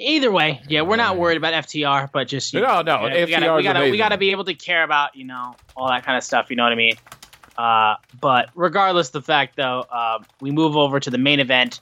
either 0.00 0.32
way, 0.32 0.62
yeah, 0.66 0.82
we're 0.82 0.96
not 0.96 1.16
worried 1.16 1.36
about 1.36 1.52
FTR, 1.64 2.10
but 2.10 2.26
just 2.26 2.52
you 2.52 2.60
No, 2.60 2.82
no, 2.82 3.06
yeah, 3.06 3.24
we 3.24 3.30
gotta, 3.30 3.54
we 3.54 3.62
gotta, 3.62 3.90
we 3.90 3.96
gotta 3.98 4.18
be 4.18 4.30
able 4.30 4.44
to 4.44 4.54
care 4.54 4.82
about 4.82 5.14
you 5.14 5.24
know 5.24 5.54
all 5.76 5.88
that 5.88 6.04
kind 6.04 6.16
of 6.16 6.24
stuff. 6.24 6.50
You 6.50 6.56
know 6.56 6.64
what 6.64 6.72
I 6.72 6.76
mean? 6.76 6.94
Uh, 7.56 7.96
but 8.20 8.48
regardless 8.54 9.08
of 9.08 9.12
the 9.12 9.22
fact, 9.22 9.56
though, 9.56 9.84
uh, 9.90 10.18
we 10.40 10.50
move 10.50 10.76
over 10.76 10.98
to 10.98 11.10
the 11.10 11.18
main 11.18 11.40
event: 11.40 11.80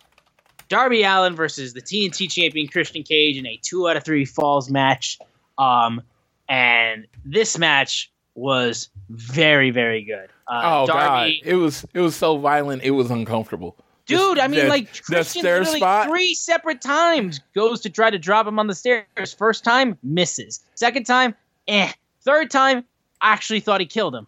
Darby 0.68 1.02
Allin 1.02 1.34
versus 1.34 1.72
the 1.72 1.82
TNT 1.82 2.30
champion 2.30 2.68
Christian 2.68 3.02
Cage 3.02 3.36
in 3.36 3.46
a 3.46 3.58
two 3.62 3.88
out 3.88 3.96
of 3.96 4.04
three 4.04 4.24
falls 4.24 4.70
match. 4.70 5.18
Um, 5.56 6.02
and 6.48 7.06
this 7.24 7.58
match 7.58 8.10
was 8.34 8.88
very, 9.10 9.70
very 9.70 10.02
good. 10.02 10.28
Uh, 10.46 10.62
oh 10.64 10.86
Darby, 10.86 11.40
god, 11.42 11.50
it 11.50 11.56
was 11.56 11.84
it 11.94 12.00
was 12.00 12.16
so 12.16 12.38
violent. 12.38 12.82
It 12.82 12.92
was 12.92 13.10
uncomfortable. 13.10 13.76
Dude, 14.06 14.38
I 14.38 14.48
mean, 14.48 14.60
the- 14.60 14.68
like 14.68 15.02
Christian 15.02 15.42
literally 15.42 15.78
spot? 15.78 16.08
three 16.08 16.32
separate 16.34 16.80
times 16.80 17.40
goes 17.54 17.80
to 17.82 17.90
try 17.90 18.08
to 18.08 18.18
drop 18.18 18.46
him 18.46 18.58
on 18.58 18.66
the 18.66 18.74
stairs. 18.74 19.34
First 19.36 19.64
time, 19.64 19.98
misses. 20.02 20.60
Second 20.74 21.04
time, 21.04 21.34
eh. 21.66 21.92
Third 22.22 22.50
time, 22.50 22.84
actually 23.20 23.60
thought 23.60 23.80
he 23.80 23.86
killed 23.86 24.14
him. 24.14 24.26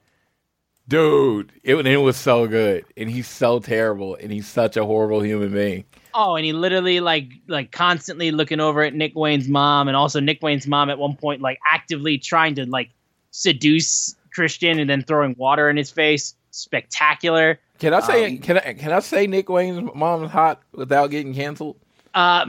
Dude, 0.86 1.52
it, 1.62 1.86
it 1.86 1.96
was 1.98 2.16
so 2.16 2.46
good, 2.46 2.84
and 2.96 3.08
he's 3.08 3.28
so 3.28 3.60
terrible, 3.60 4.16
and 4.16 4.32
he's 4.32 4.46
such 4.48 4.76
a 4.76 4.84
horrible 4.84 5.22
human 5.22 5.52
being. 5.52 5.84
Oh, 6.14 6.36
and 6.36 6.44
he 6.44 6.52
literally 6.52 7.00
like 7.00 7.28
like 7.46 7.72
constantly 7.72 8.30
looking 8.30 8.60
over 8.60 8.82
at 8.82 8.94
Nick 8.94 9.14
Wayne's 9.14 9.48
mom, 9.48 9.88
and 9.88 9.96
also 9.96 10.20
Nick 10.20 10.42
Wayne's 10.42 10.66
mom 10.66 10.90
at 10.90 10.98
one 10.98 11.16
point 11.16 11.40
like 11.40 11.58
actively 11.70 12.18
trying 12.18 12.54
to 12.56 12.66
like 12.66 12.90
seduce 13.30 14.14
Christian, 14.34 14.78
and 14.78 14.88
then 14.88 15.02
throwing 15.02 15.34
water 15.38 15.68
in 15.70 15.76
his 15.76 15.90
face. 15.90 16.34
Spectacular. 16.52 17.60
Can 17.78 17.94
I 17.94 18.00
say 18.00 18.26
Um, 18.26 18.38
can 18.38 18.58
I 18.58 18.72
can 18.74 18.92
I 18.92 19.00
say 19.00 19.26
Nick 19.26 19.48
Wayne's 19.48 19.88
mom's 19.94 20.30
hot 20.30 20.60
without 20.72 21.10
getting 21.10 21.34
canceled? 21.34 21.76
Uh, 22.12 22.44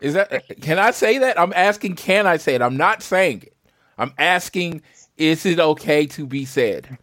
Is 0.00 0.14
that 0.14 0.44
can 0.60 0.78
I 0.78 0.90
say 0.90 1.18
that? 1.18 1.38
I'm 1.40 1.52
asking 1.54 1.96
can 1.96 2.26
I 2.26 2.36
say 2.36 2.54
it? 2.54 2.62
I'm 2.62 2.76
not 2.76 3.02
saying 3.02 3.42
it. 3.42 3.54
I'm 3.98 4.12
asking 4.18 4.82
is 5.16 5.44
it 5.44 5.58
okay 5.58 6.06
to 6.06 6.26
be 6.26 6.44
said? 6.44 6.98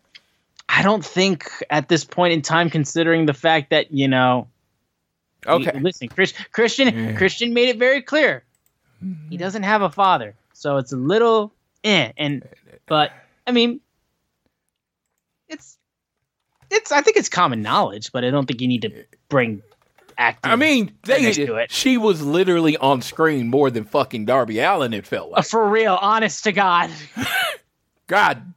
I 0.70 0.84
don't 0.84 1.06
think 1.06 1.50
at 1.70 1.90
this 1.90 2.04
point 2.04 2.34
in 2.34 2.42
time, 2.42 2.70
considering 2.70 3.26
the 3.26 3.34
fact 3.34 3.70
that 3.70 3.92
you 3.92 4.08
know 4.08 4.48
Okay. 5.46 5.80
Listen, 5.80 6.08
Chris, 6.08 6.34
Christian 6.52 6.88
Yeah. 6.96 7.14
Christian 7.18 7.54
made 7.54 7.70
it 7.70 7.78
very 7.78 8.02
clear 8.02 8.44
he 9.30 9.38
doesn't 9.38 9.64
have 9.64 9.82
a 9.84 9.90
father, 9.90 10.34
so 10.54 10.78
it's 10.78 10.92
a 10.92 10.98
little 10.98 11.54
eh. 11.84 12.12
And 12.18 12.44
but 12.88 13.12
I 13.46 13.52
mean, 13.52 13.80
it's 15.48 15.78
it's 16.72 16.92
I 16.92 17.02
think 17.02 17.18
it's 17.18 17.30
common 17.30 17.62
knowledge, 17.62 18.12
but 18.12 18.24
I 18.24 18.30
don't 18.30 18.46
think 18.48 18.62
you 18.62 18.68
need 18.68 18.82
to 18.84 19.04
bring. 19.30 19.62
I 20.44 20.56
mean, 20.56 20.94
they 21.04 21.18
Finish 21.18 21.36
to 21.36 21.56
it. 21.58 21.72
she 21.72 21.96
was 22.00 22.24
literally 22.24 22.76
on 22.78 23.04
screen 23.04 23.50
more 23.50 23.70
than 23.70 23.84
fucking 23.84 24.26
Darby 24.26 24.58
Allin 24.60 24.92
it 24.92 25.06
felt 25.06 25.30
like. 25.30 25.46
for 25.48 25.70
real, 25.70 25.94
honest 26.02 26.44
to 26.46 26.52
God, 26.52 26.90
God. 28.08 28.54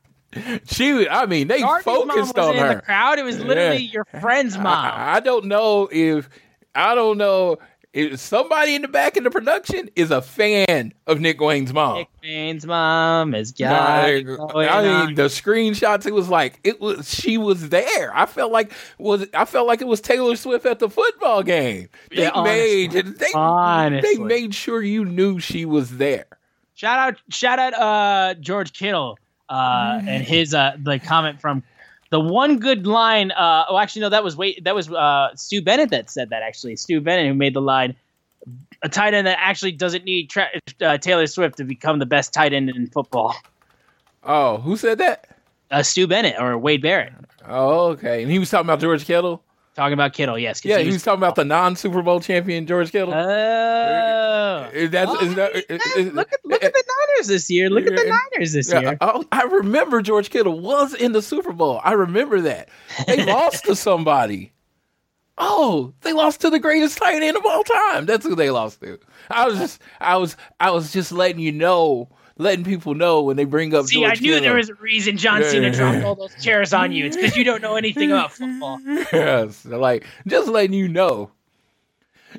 She 0.64 1.06
I 1.06 1.26
mean, 1.26 1.48
they 1.48 1.60
Darby's 1.60 1.84
focused 1.84 2.38
on 2.38 2.54
in 2.54 2.62
her. 2.62 2.74
the 2.76 2.80
crowd. 2.80 3.18
It 3.18 3.24
was 3.24 3.38
literally 3.40 3.82
Yeah. 3.82 3.92
your 3.92 4.04
friend's 4.22 4.56
mom. 4.56 4.66
I, 4.68 5.16
I 5.16 5.20
don't 5.20 5.46
know 5.46 5.86
if 5.92 6.30
I 6.74 6.94
don't 6.94 7.18
know 7.18 7.58
if 7.92 8.20
somebody 8.20 8.76
in 8.76 8.82
the 8.82 8.88
back 8.88 9.16
of 9.16 9.24
the 9.24 9.30
production 9.30 9.90
is 9.96 10.12
a 10.12 10.22
fan 10.22 10.92
of 11.08 11.20
Nick 11.20 11.40
Wayne's 11.40 11.72
mom. 11.72 11.96
Nick 11.96 12.08
Wayne's 12.22 12.64
mom 12.64 13.34
is 13.34 13.58
Nah, 13.58 13.68
got 13.70 13.90
I 14.04 14.08
it 14.10 14.22
going 14.22 14.68
I 14.68 15.06
mean, 15.06 15.14
the 15.16 15.24
screenshots. 15.24 16.06
It 16.06 16.14
was 16.14 16.28
like 16.28 16.60
it 16.62 16.80
was. 16.80 17.12
She 17.12 17.36
was 17.36 17.68
there. 17.70 18.16
I 18.16 18.26
felt 18.26 18.52
like 18.52 18.72
was. 18.98 19.26
I 19.34 19.44
felt 19.44 19.66
like 19.66 19.80
it 19.80 19.88
was 19.88 20.00
Taylor 20.00 20.36
Swift 20.36 20.66
at 20.66 20.78
the 20.78 20.88
football 20.88 21.42
game. 21.42 21.88
They 22.10 22.22
Yeah, 22.22 22.42
made. 22.44 22.90
honestly. 22.90 23.12
They, 23.18 23.32
Honestly. 23.34 24.16
they 24.16 24.22
made 24.22 24.54
sure 24.54 24.80
you 24.82 25.04
knew 25.04 25.40
she 25.40 25.64
was 25.64 25.96
there. 25.96 26.26
Shout 26.74 26.98
out, 26.98 27.20
shout 27.28 27.58
out, 27.58 27.74
uh, 27.74 28.34
George 28.40 28.72
Kittle, 28.72 29.18
uh, 29.50 30.00
and 30.06 30.24
his 30.24 30.54
uh, 30.54 30.76
the 30.82 30.98
comment 30.98 31.40
from 31.40 31.62
the 32.10 32.20
one 32.20 32.58
good 32.58 32.86
line. 32.86 33.30
Uh, 33.30 33.64
oh, 33.68 33.78
actually, 33.78 34.02
no, 34.02 34.08
that 34.10 34.22
was 34.22 34.36
wait, 34.36 34.62
that 34.64 34.74
was 34.74 34.90
uh, 34.90 35.34
Stu 35.34 35.62
Bennett 35.62 35.90
that 35.90 36.10
said 36.10 36.30
that. 36.30 36.42
Actually, 36.42 36.76
Stu 36.76 37.00
Bennett 37.00 37.26
who 37.26 37.34
made 37.34 37.54
the 37.54 37.62
line. 37.62 37.96
A 38.82 38.88
tight 38.88 39.12
end 39.12 39.26
that 39.26 39.36
actually 39.38 39.72
doesn't 39.72 40.04
need 40.04 40.30
tra- 40.30 40.48
uh, 40.80 40.96
Taylor 40.96 41.26
Swift 41.26 41.58
to 41.58 41.64
become 41.64 41.98
the 41.98 42.06
best 42.06 42.32
tight 42.32 42.54
end 42.54 42.70
in 42.70 42.86
football. 42.86 43.34
Oh, 44.24 44.58
who 44.58 44.76
said 44.76 44.98
that? 44.98 45.28
Uh, 45.70 45.82
Stu 45.82 46.06
Bennett 46.06 46.36
or 46.40 46.56
Wade 46.56 46.80
Barrett. 46.82 47.12
Oh, 47.46 47.88
okay. 47.88 48.22
And 48.22 48.30
he 48.30 48.38
was 48.38 48.48
talking 48.50 48.66
about 48.66 48.80
George 48.80 49.04
Kittle. 49.04 49.42
Talking 49.76 49.92
about 49.94 50.12
Kittle, 50.12 50.38
yes. 50.38 50.64
Yeah, 50.64 50.78
he 50.78 50.86
he 50.86 50.92
was 50.92 51.02
talking 51.02 51.20
about 51.20 51.36
the 51.36 51.44
non 51.44 51.76
Super 51.76 52.02
Bowl 52.02 52.20
champion 52.20 52.66
George 52.66 52.90
Kittle. 52.92 53.14
Oh. 53.14 54.68
Is 54.72 54.90
that- 54.90 55.08
Oh, 55.08 55.18
is 55.24 55.34
that- 55.36 55.54
is- 55.70 55.80
is- 55.96 56.12
look 56.12 56.32
at 56.32 56.40
look 56.44 56.62
at 56.64 56.72
the 56.72 56.84
Niners 57.16 57.28
this 57.28 57.48
year. 57.50 57.70
Look 57.70 57.86
at 57.86 57.94
the 57.96 58.04
Niners 58.32 58.52
this 58.52 58.72
year. 58.72 58.96
I, 59.00 59.22
I 59.32 59.42
remember 59.44 60.02
George 60.02 60.30
Kittle 60.30 60.58
was 60.60 60.92
in 60.94 61.12
the 61.12 61.22
Super 61.22 61.52
Bowl. 61.52 61.80
I 61.84 61.92
remember 61.92 62.40
that. 62.42 62.68
They 63.06 63.24
lost 63.32 63.64
to 63.66 63.76
somebody. 63.76 64.52
Oh, 65.38 65.94
they 66.02 66.12
lost 66.12 66.40
to 66.42 66.50
the 66.50 66.58
greatest 66.58 66.98
tight 66.98 67.22
end 67.22 67.36
of 67.36 67.46
all 67.46 67.62
time. 67.64 68.04
That's 68.06 68.26
who 68.26 68.34
they 68.34 68.50
lost 68.50 68.80
to. 68.82 68.98
I 69.30 69.46
was 69.46 69.58
just, 69.58 69.80
I 70.00 70.16
was, 70.16 70.36
I 70.58 70.70
was 70.70 70.92
just 70.92 71.12
letting 71.12 71.38
you 71.40 71.52
know, 71.52 72.10
letting 72.40 72.64
people 72.64 72.94
know 72.94 73.22
when 73.22 73.36
they 73.36 73.44
bring 73.44 73.74
up 73.74 73.86
See, 73.86 74.00
George 74.00 74.18
I 74.18 74.20
knew 74.20 74.32
Kittle. 74.32 74.40
there 74.40 74.56
was 74.56 74.70
a 74.70 74.74
reason 74.74 75.16
John 75.18 75.44
Cena 75.44 75.70
dropped 75.70 76.02
all 76.02 76.14
those 76.14 76.34
chairs 76.42 76.72
on 76.72 76.90
you. 76.90 77.04
It's 77.04 77.16
because 77.16 77.36
you 77.36 77.44
don't 77.44 77.60
know 77.62 77.76
anything 77.76 78.10
about 78.10 78.32
football. 78.32 78.80
yes, 78.86 79.64
like 79.66 80.06
just 80.26 80.48
letting 80.48 80.72
you 80.72 80.88
know, 80.88 81.30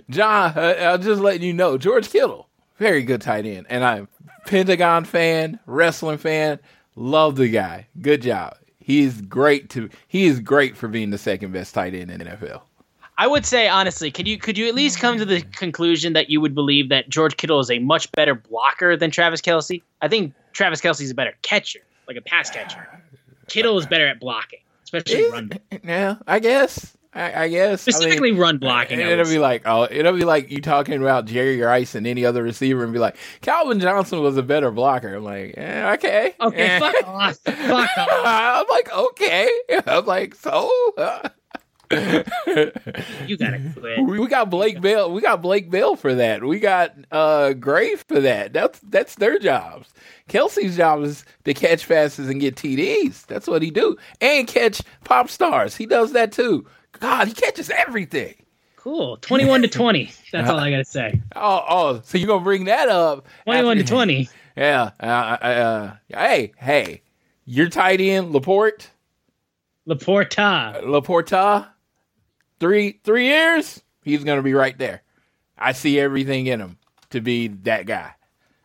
John. 0.10 0.54
Uh, 0.58 0.76
I'm 0.94 1.02
just 1.02 1.22
letting 1.22 1.44
you 1.44 1.54
know, 1.54 1.78
George 1.78 2.10
Kittle, 2.10 2.50
very 2.78 3.04
good 3.04 3.22
tight 3.22 3.46
end, 3.46 3.68
and 3.70 3.84
I'm 3.84 4.08
Pentagon 4.48 5.06
fan, 5.06 5.60
wrestling 5.66 6.18
fan. 6.18 6.60
Love 6.96 7.36
the 7.36 7.48
guy. 7.48 7.88
Good 8.02 8.24
job. 8.24 8.58
He 8.80 9.04
is 9.04 9.22
great 9.22 9.70
to. 9.72 9.90
He 10.08 10.26
is 10.26 10.40
great 10.40 10.76
for 10.76 10.88
being 10.88 11.12
the 11.12 11.18
second 11.20 11.54
best 11.54 11.74
tight 11.76 11.94
end 11.94 12.10
in 12.10 12.20
the 12.20 12.26
NFL. 12.26 12.62
I 13.22 13.28
would 13.28 13.46
say 13.46 13.68
honestly, 13.68 14.10
could 14.10 14.28
you 14.28 14.40
could 14.40 14.58
you 14.58 14.68
at 14.68 14.74
least 14.74 15.00
come 15.00 15.20
to 15.20 15.26
the 15.26 15.42
conclusion 15.42 16.14
that 16.14 16.32
you 16.32 16.42
would 16.42 16.56
believe 16.56 16.90
that 16.90 17.08
George 17.08 17.38
Kittle 17.38 17.60
is 17.60 17.70
a 17.70 17.78
much 17.78 18.12
better 18.14 18.34
blocker 18.34 18.98
than 18.98 19.12
Travis 19.12 19.42
Kelce? 19.42 19.84
I 20.02 20.08
think 20.08 20.34
Travis 20.54 20.82
Kelce 20.82 21.02
is 21.02 21.12
a 21.12 21.14
better 21.14 21.36
catcher, 21.44 21.82
like 22.08 22.18
a 22.18 22.22
pass 22.22 22.50
catcher. 22.50 23.04
Kittle 23.48 23.78
is 23.78 23.86
better 23.86 24.08
at 24.08 24.20
blocking, 24.20 24.62
especially 24.86 25.20
Is- 25.20 25.32
run 25.32 25.52
Yeah, 25.84 26.16
I 26.26 26.40
guess. 26.40 26.98
I, 27.14 27.44
I 27.44 27.48
guess. 27.50 27.68
I 27.68 27.70
mean, 27.70 27.78
specifically 27.78 28.32
run 28.32 28.58
blocking. 28.58 29.00
It'll 29.00 29.26
be 29.26 29.38
like, 29.38 29.64
oh, 29.66 29.88
it'll 29.92 30.14
be 30.14 30.24
like 30.24 30.50
you 30.50 30.60
talking 30.60 31.00
about 31.00 31.26
Jerry 31.26 31.62
Rice 31.62 31.94
and 31.94 32.08
any 32.08 32.26
other 32.26 32.42
receiver, 32.42 32.84
and 32.84 32.92
be 32.92 32.98
like, 33.00 33.18
Calvin 33.42 33.80
Johnson 33.80 34.22
was 34.24 34.36
a 34.38 34.42
better 34.44 34.72
blocker. 34.72 35.14
I'm 35.16 35.24
like, 35.24 35.54
eh, 35.58 35.92
okay, 35.94 36.34
okay, 36.42 36.64
Eh. 36.64 36.80
fuck 36.80 37.08
off, 37.08 37.38
fuck 37.38 37.98
off. 37.98 38.10
I'm 38.26 38.66
like, 38.68 38.92
okay. 38.92 39.48
I'm 39.86 40.06
like, 40.08 40.34
so. 40.34 40.72
You 43.28 43.38
gotta 43.38 43.62
quit. 43.74 44.00
we 44.00 44.20
we 44.20 44.28
got 44.28 44.50
Blake 44.50 44.82
Bell. 44.82 45.12
We 45.12 45.22
got 45.22 45.42
Blake 45.42 45.70
Bell 45.70 45.96
for 45.96 46.16
that. 46.16 46.44
We 46.44 46.60
got 46.60 46.94
uh 47.12 47.54
Gray 47.54 47.96
for 47.96 48.20
that. 48.20 48.54
That's 48.54 48.80
that's 48.80 49.16
their 49.16 49.40
jobs. 49.40 49.94
Kelce's 50.30 50.78
job 50.78 51.04
is 51.04 51.26
to 51.46 51.54
catch 51.54 51.88
passes 51.88 52.30
and 52.30 52.40
get 52.40 52.56
TDs. 52.56 53.26
That's 53.28 53.48
what 53.48 53.62
he 53.62 53.72
do, 53.72 53.98
and 54.20 54.48
catch 54.48 54.82
pop 55.04 55.30
stars. 55.30 55.76
He 55.76 55.86
does 55.86 56.14
that 56.14 56.32
too. 56.32 56.66
God, 57.00 57.28
he 57.28 57.34
catches 57.34 57.70
everything. 57.70 58.36
Cool, 58.78 59.18
twenty-one 59.18 59.62
to 59.62 59.68
twenty. 59.68 60.12
That's 60.32 60.50
all 60.50 60.60
I 60.60 60.72
gotta 60.72 60.86
say. 60.86 61.22
Oh, 61.36 61.66
oh, 61.70 62.02
so 62.04 62.18
you're 62.18 62.28
gonna 62.28 62.44
bring 62.44 62.66
that 62.66 62.90
up? 62.90 63.28
Twenty-one 63.46 63.78
to 63.78 63.84
twenty. 63.86 64.30
Yeah. 64.56 64.92
Uh, 65.00 65.06
uh, 65.06 65.46
uh, 65.46 65.96
hey, 66.10 66.52
hey, 66.58 67.02
you're 67.46 67.70
tight 67.70 68.02
end 68.02 68.32
Laporte, 68.32 68.90
LaPorta. 69.88 70.84
LaPorta. 70.84 71.68
Three 72.62 73.00
three 73.04 73.26
years, 73.26 73.82
he's 74.04 74.24
gonna 74.24 74.44
be 74.44 74.54
right 74.54 74.78
there. 74.78 75.02
I 75.58 75.72
see 75.74 76.00
everything 76.00 76.46
in 76.48 76.60
him 76.62 76.78
to 77.10 77.20
be 77.20 77.48
that 77.50 77.88
guy. 77.88 78.14
I, 78.14 78.16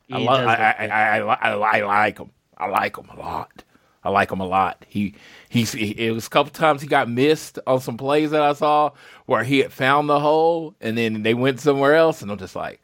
He 0.07 0.15
I, 0.15 0.19
look 0.19 0.47
I. 0.47 0.55
I, 0.55 0.87
I, 0.87 1.19
I, 1.19 1.51
I 1.51 1.83
like 1.83 2.19
him. 2.19 2.31
I 2.59 2.67
like 2.69 2.97
him 2.99 3.09
a 3.09 3.19
lot. 3.19 3.65
I 4.05 4.11
like 4.11 4.31
him 4.31 4.41
a 4.41 4.47
lot. 4.47 4.85
He 4.87 5.15
he's 5.49 5.73
he, 5.73 5.91
it 5.93 6.13
was 6.13 6.27
a 6.27 6.31
couple 6.31 6.53
times 6.53 6.83
he 6.83 6.87
got 6.89 7.09
missed 7.09 7.59
on 7.67 7.81
some 7.81 7.97
plays 7.97 8.31
that 8.33 8.43
I 8.43 8.53
saw 8.53 8.91
where 9.25 9.43
he 9.43 9.61
had 9.61 9.73
found 9.73 10.09
the 10.11 10.21
hole 10.21 10.75
and 10.81 10.97
then 10.97 11.23
they 11.23 11.35
went 11.35 11.61
somewhere 11.61 11.95
else 11.95 12.21
and 12.23 12.31
I'm 12.31 12.39
just 12.39 12.55
like 12.55 12.81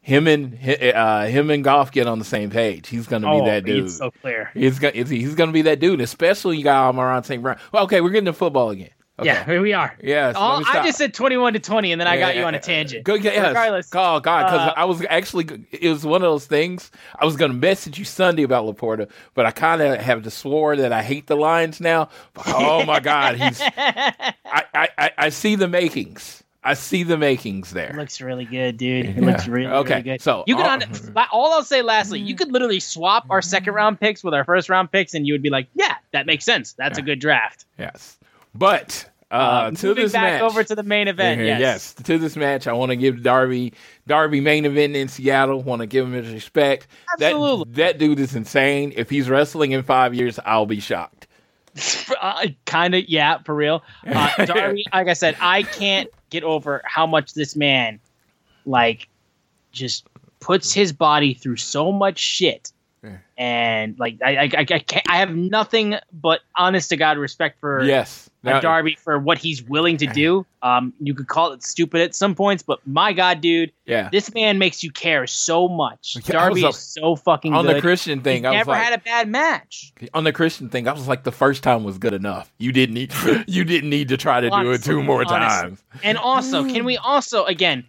him 0.00 0.26
and 0.28 0.54
uh, 0.94 1.24
him 1.24 1.50
and 1.50 1.64
Goff 1.64 1.90
get 1.90 2.06
on 2.06 2.18
the 2.20 2.24
same 2.24 2.48
page. 2.50 2.88
He's 2.88 3.06
gonna 3.08 3.26
be 3.26 3.40
Oh, 3.40 3.44
that 3.44 3.64
dude. 3.64 3.90
so 3.90 4.10
clear. 4.10 4.50
He's 4.54 4.78
gonna 4.78 4.94
he's 5.04 5.34
gonna 5.34 5.52
be 5.52 5.62
that 5.62 5.80
dude, 5.80 6.00
especially 6.00 6.58
you 6.58 6.64
got 6.64 6.88
Amon 6.90 7.24
St. 7.24 7.42
Brown. 7.42 7.58
Well, 7.72 7.84
okay, 7.84 8.00
we're 8.00 8.10
getting 8.10 8.26
to 8.26 8.32
football 8.32 8.70
again. 8.70 8.90
Okay. 9.16 9.26
Yeah, 9.28 9.44
here 9.44 9.62
we 9.62 9.72
are. 9.72 9.96
Yes, 10.02 10.34
let 10.34 10.40
All, 10.40 10.62
I 10.66 10.84
just 10.84 10.98
said 10.98 11.14
twenty-one 11.14 11.52
to 11.52 11.60
twenty, 11.60 11.92
and 11.92 12.00
then 12.00 12.08
I 12.08 12.18
got 12.18 12.34
you 12.34 12.42
on 12.42 12.56
a 12.56 12.58
tangent. 12.58 13.04
Go, 13.04 13.14
yes. 13.14 13.46
Regardless, 13.48 13.88
Oh 13.94 14.18
God, 14.18 14.44
because 14.46 14.68
uh, 14.70 14.74
I 14.76 14.84
was 14.86 15.04
actually 15.08 15.66
it 15.70 15.88
was 15.88 16.04
one 16.04 16.16
of 16.22 16.22
those 16.28 16.46
things. 16.46 16.90
I 17.16 17.24
was 17.24 17.36
going 17.36 17.52
to 17.52 17.56
message 17.56 17.96
you 17.96 18.04
Sunday 18.04 18.42
about 18.42 18.64
LaPorta, 18.66 19.08
but 19.34 19.46
I 19.46 19.52
kind 19.52 19.80
of 19.82 20.00
have 20.00 20.24
to 20.24 20.30
swore 20.32 20.74
that 20.76 20.92
I 20.92 21.02
hate 21.04 21.28
the 21.28 21.36
Lions 21.36 21.80
now. 21.80 22.08
Oh 22.46 22.84
my 22.84 22.98
God, 22.98 23.36
he's 23.36 23.60
I, 23.76 24.34
I, 24.74 24.88
I, 24.98 25.10
I 25.16 25.28
see 25.28 25.54
the 25.54 25.68
makings. 25.68 26.42
I 26.66 26.72
see 26.74 27.02
the 27.02 27.18
makings 27.18 27.72
It 27.72 27.74
there. 27.74 27.92
looks 27.94 28.20
really 28.22 28.46
good, 28.46 28.78
dude. 28.78 29.04
It 29.06 29.16
Yeah. 29.16 29.26
looks 29.26 29.46
really, 29.46 29.70
Okay, 29.70 29.90
really 29.90 30.02
good. 30.02 30.22
so, 30.22 30.44
you 30.46 30.56
could 30.56 30.64
all- 30.64 30.70
on, 30.72 31.26
all 31.30 31.52
I'll 31.52 31.62
say 31.62 31.82
lastly, 31.82 32.18
you 32.20 32.34
could 32.34 32.50
literally 32.50 32.80
swap 32.80 33.26
our 33.30 33.42
second 33.42 33.74
round 33.74 34.00
picks 34.00 34.24
with 34.24 34.32
our 34.34 34.44
first 34.44 34.70
round 34.70 34.90
picks, 34.90 35.12
and 35.14 35.26
you 35.26 35.34
would 35.34 35.42
be 35.42 35.50
like, 35.50 35.68
yeah, 35.74 35.96
that 36.12 36.24
makes 36.26 36.44
sense. 36.44 36.72
That's 36.72 36.96
a 36.98 37.02
good 37.02 37.18
draft. 37.20 37.66
Yes, 37.78 38.16
but 38.54 39.10
uh, 39.30 39.70
to 39.72 39.86
moving 39.88 40.04
this 40.04 40.12
back 40.12 40.40
match, 40.40 40.42
over 40.42 40.62
to 40.62 40.74
the 40.74 40.82
main 40.82 41.08
event. 41.08 41.40
Yeah, 41.40 41.58
Yes. 41.58 41.92
to 41.94 42.18
this 42.18 42.36
match, 42.36 42.66
I 42.66 42.72
want 42.72 42.90
to 42.90 42.96
give 42.96 43.22
Darby 43.22 43.72
Darby 44.06 44.40
main 44.40 44.64
event 44.64 44.94
in 44.94 45.08
Seattle. 45.08 45.62
Want 45.62 45.80
to 45.80 45.86
give 45.86 46.06
him 46.06 46.12
his 46.12 46.32
respect. 46.32 46.86
Absolutely. 47.12 47.72
That 47.72 47.76
that 47.76 47.98
dude 47.98 48.20
is 48.20 48.34
insane. 48.34 48.92
If 48.96 49.10
he's 49.10 49.28
wrestling 49.28 49.72
in 49.72 49.82
five 49.82 50.14
years, 50.14 50.38
I'll 50.44 50.66
be 50.66 50.80
shocked. 50.80 51.26
uh, 52.20 52.46
kind 52.66 52.94
of, 52.94 53.08
yeah, 53.08 53.38
for 53.38 53.54
real. 53.54 53.82
Uh, 54.06 54.44
Darby, 54.44 54.84
like 54.92 55.08
I 55.08 55.14
said, 55.14 55.36
I 55.40 55.64
can't 55.64 56.08
get 56.30 56.44
over 56.44 56.82
how 56.84 57.06
much 57.06 57.34
this 57.34 57.56
man, 57.56 57.98
like, 58.64 59.08
just 59.72 60.06
puts 60.38 60.72
his 60.72 60.92
body 60.92 61.34
through 61.34 61.56
so 61.56 61.90
much 61.90 62.18
shit. 62.18 62.70
And 63.36 63.98
like 63.98 64.18
I, 64.24 64.36
I, 64.36 64.50
I, 64.56 64.64
can't. 64.64 65.04
I 65.10 65.18
have 65.18 65.34
nothing 65.34 65.96
but 66.12 66.40
honest 66.56 66.88
to 66.88 66.96
god 66.96 67.18
respect 67.18 67.60
for 67.60 67.84
Yes, 67.84 68.30
Now- 68.52 68.60
Darby 68.60 68.96
for 69.02 69.18
what 69.18 69.38
he's 69.38 69.62
willing 69.62 69.96
to 69.98 70.06
do. 70.06 70.44
Um, 70.64 70.94
you 70.98 71.12
could 71.12 71.28
call 71.28 71.52
it 71.52 71.62
stupid 71.62 72.00
at 72.00 72.14
some 72.14 72.34
points, 72.34 72.62
but 72.62 72.78
my 72.86 73.12
God, 73.12 73.42
dude, 73.42 73.70
Yeah. 73.84 74.08
this 74.10 74.32
man 74.32 74.56
makes 74.56 74.82
you 74.82 74.90
care 74.90 75.26
so 75.26 75.68
much. 75.68 76.14
Darby 76.24 76.64
up- 76.64 76.70
is 76.70 76.78
so 76.78 77.16
fucking 77.16 77.52
on 77.52 77.66
good. 77.66 77.76
the 77.76 77.80
Christian 77.82 78.20
He's 78.20 78.24
thing, 78.24 78.46
I 78.46 78.52
was 78.52 78.56
never 78.60 78.70
like, 78.70 78.82
had 78.82 78.94
a 78.94 79.02
bad 79.02 79.28
match. 79.28 79.92
on 80.14 80.24
the 80.24 80.32
Christian 80.32 80.70
thing, 80.70 80.88
I 80.88 80.92
was 80.92 81.06
like, 81.06 81.22
the 81.22 81.32
first 81.32 81.62
time 81.62 81.84
was 81.84 81.98
good 81.98 82.14
enough. 82.14 82.50
You 82.56 82.72
didn't 82.72 82.94
need, 82.94 83.12
you 83.46 83.62
didn't 83.64 83.90
need 83.90 84.08
to 84.08 84.16
try 84.16 84.40
to 84.40 84.48
do 84.48 84.70
it 84.72 84.82
two 84.82 85.02
more 85.02 85.22
honestly. 85.30 85.36
times. 85.68 85.84
And 86.02 86.16
also, 86.16 86.64
can 86.64 86.86
we 86.86 86.96
also 86.96 87.44
again? 87.44 87.84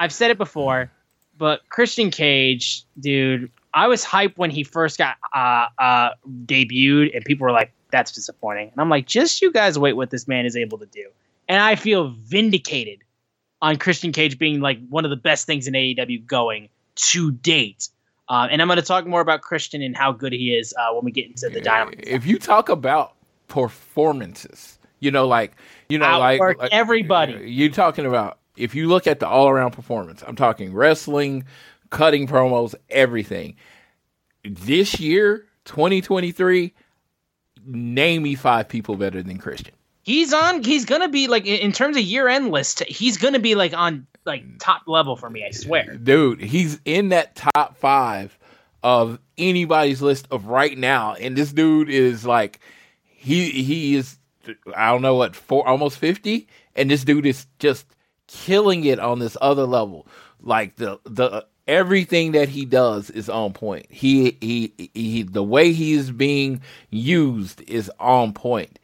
I've 0.00 0.12
said 0.14 0.30
it 0.30 0.38
before, 0.38 0.90
but 1.36 1.60
Christian 1.68 2.10
Cage, 2.10 2.84
dude, 2.98 3.50
I 3.74 3.86
was 3.86 4.02
hyped 4.02 4.38
when 4.38 4.48
he 4.48 4.64
first 4.64 4.96
got 4.96 5.16
uh, 5.34 5.66
uh, 5.78 6.10
debuted, 6.46 7.14
and 7.14 7.22
people 7.26 7.44
were 7.44 7.52
like, 7.52 7.70
"That's 7.94 8.10
disappointing." 8.10 8.70
And 8.70 8.80
I'm 8.80 8.90
like, 8.90 9.06
"Just 9.06 9.40
you 9.40 9.52
guys 9.52 9.78
wait 9.78 9.92
what 9.92 10.10
this 10.10 10.26
man 10.26 10.44
is 10.44 10.56
able 10.56 10.78
to 10.78 10.86
do." 10.86 11.08
And 11.48 11.62
I 11.62 11.76
feel 11.76 12.08
vindicated 12.08 13.04
on 13.62 13.76
Christian 13.76 14.10
Cage 14.10 14.36
being 14.38 14.60
like 14.60 14.78
one 14.88 15.04
of 15.04 15.10
the 15.10 15.16
best 15.16 15.46
things 15.46 15.68
in 15.68 15.74
AEW 15.74 16.26
going 16.26 16.68
to 16.96 17.30
date. 17.30 17.88
Uh, 18.28 18.48
and 18.50 18.60
I'm 18.60 18.68
going 18.68 18.76
to 18.76 18.82
talk 18.82 19.06
more 19.06 19.20
about 19.20 19.42
Christian 19.42 19.82
and 19.82 19.96
how 19.96 20.10
good 20.10 20.32
he 20.32 20.54
is 20.54 20.74
uh, 20.78 20.92
when 20.94 21.04
we 21.04 21.12
get 21.12 21.26
into 21.26 21.48
the 21.48 21.60
Dynamite. 21.60 22.04
If 22.06 22.26
you 22.26 22.38
talk 22.38 22.68
about 22.68 23.14
performances, 23.48 24.78
you 25.00 25.10
know, 25.10 25.26
like 25.26 25.52
you 25.88 25.98
know, 25.98 26.18
like, 26.18 26.40
like 26.40 26.72
everybody. 26.72 27.50
You're 27.50 27.70
talking 27.70 28.06
about 28.06 28.38
if 28.56 28.74
you 28.74 28.88
look 28.88 29.06
at 29.06 29.20
the 29.20 29.28
all 29.28 29.48
around 29.48 29.72
performance, 29.72 30.24
I'm 30.26 30.36
talking 30.36 30.72
wrestling, 30.72 31.44
cutting 31.90 32.26
promos, 32.26 32.74
everything. 32.88 33.56
This 34.42 35.00
year, 35.00 35.46
2023, 35.64 36.72
name 37.66 38.22
me 38.22 38.34
five 38.34 38.68
people 38.68 38.96
better 38.96 39.22
than 39.22 39.38
Christian. 39.38 39.74
He's 40.02 40.32
on. 40.34 40.62
He's 40.62 40.84
gonna 40.84 41.08
be 41.08 41.28
like 41.28 41.46
in 41.46 41.72
terms 41.72 41.96
of 41.96 42.02
year 42.02 42.28
end 42.28 42.50
list. 42.50 42.84
He's 42.84 43.16
gonna 43.16 43.38
be 43.38 43.54
like 43.54 43.72
on 43.72 44.06
like 44.26 44.44
top 44.58 44.82
level 44.86 45.16
for 45.16 45.30
me. 45.30 45.44
I 45.44 45.50
swear. 45.50 45.96
dude, 45.96 46.40
he's 46.40 46.78
in 46.84 47.10
that 47.10 47.34
top 47.34 47.76
five 47.78 48.38
of 48.82 49.18
anybody's 49.38 50.02
list 50.02 50.28
of 50.30 50.46
right 50.46 50.76
now, 50.76 51.14
and 51.14 51.36
this 51.36 51.52
dude 51.52 51.88
is 51.88 52.26
like, 52.26 52.60
he 53.06 53.50
he 53.50 53.96
is, 53.96 54.18
I 54.76 54.90
don't 54.90 55.02
know 55.02 55.14
what, 55.14 55.34
four 55.34 55.66
almost 55.66 55.98
fifty, 55.98 56.48
and 56.76 56.90
this 56.90 57.04
dude 57.04 57.26
is 57.26 57.46
just 57.58 57.86
killing 58.26 58.84
it 58.84 58.98
on 59.00 59.20
this 59.20 59.36
other 59.40 59.64
level. 59.64 60.06
Like 60.40 60.76
the 60.76 61.00
the 61.04 61.46
everything 61.66 62.32
that 62.32 62.48
he 62.48 62.64
does 62.64 63.10
is 63.10 63.28
on 63.28 63.52
point. 63.52 63.86
He 63.90 64.36
he 64.40 64.90
he 64.94 65.22
the 65.22 65.42
way 65.42 65.72
he 65.72 65.92
is 65.94 66.10
being 66.10 66.62
used 66.90 67.62
is 67.62 67.90
on 67.98 68.32
point. 68.32 68.78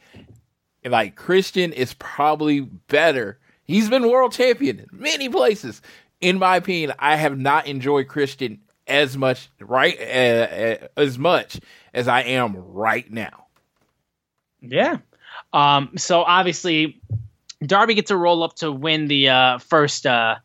Like 0.85 1.17
Christian 1.17 1.73
is 1.73 1.95
probably 1.95 2.61
better. 2.61 3.39
He's 3.65 3.89
been 3.89 4.09
world 4.09 4.33
champion 4.33 4.81
in 4.81 4.89
many 4.93 5.29
places. 5.29 5.83
In 6.21 6.39
my 6.39 6.57
opinion, 6.57 6.93
I 6.99 7.17
have 7.17 7.39
not 7.39 7.67
enjoyed 7.67 8.09
Christian 8.09 8.61
as 8.87 9.17
much 9.17 9.49
right 9.61 9.99
uh, 10.01 10.89
as 10.97 11.19
much 11.19 11.61
as 11.95 12.09
I 12.09 12.23
am 12.23 12.57
right 12.57 13.11
now. 13.11 13.47
Yeah. 14.61 14.99
Um. 15.53 15.97
So 15.97 16.23
obviously, 16.23 17.01
Darby 17.63 17.95
gets 17.95 18.11
a 18.11 18.17
roll 18.17 18.43
up 18.43 18.57
to 18.57 18.73
win 18.73 19.07
the 19.07 19.29
uh, 19.29 19.59
first 19.59 20.07
uh, 20.07 20.37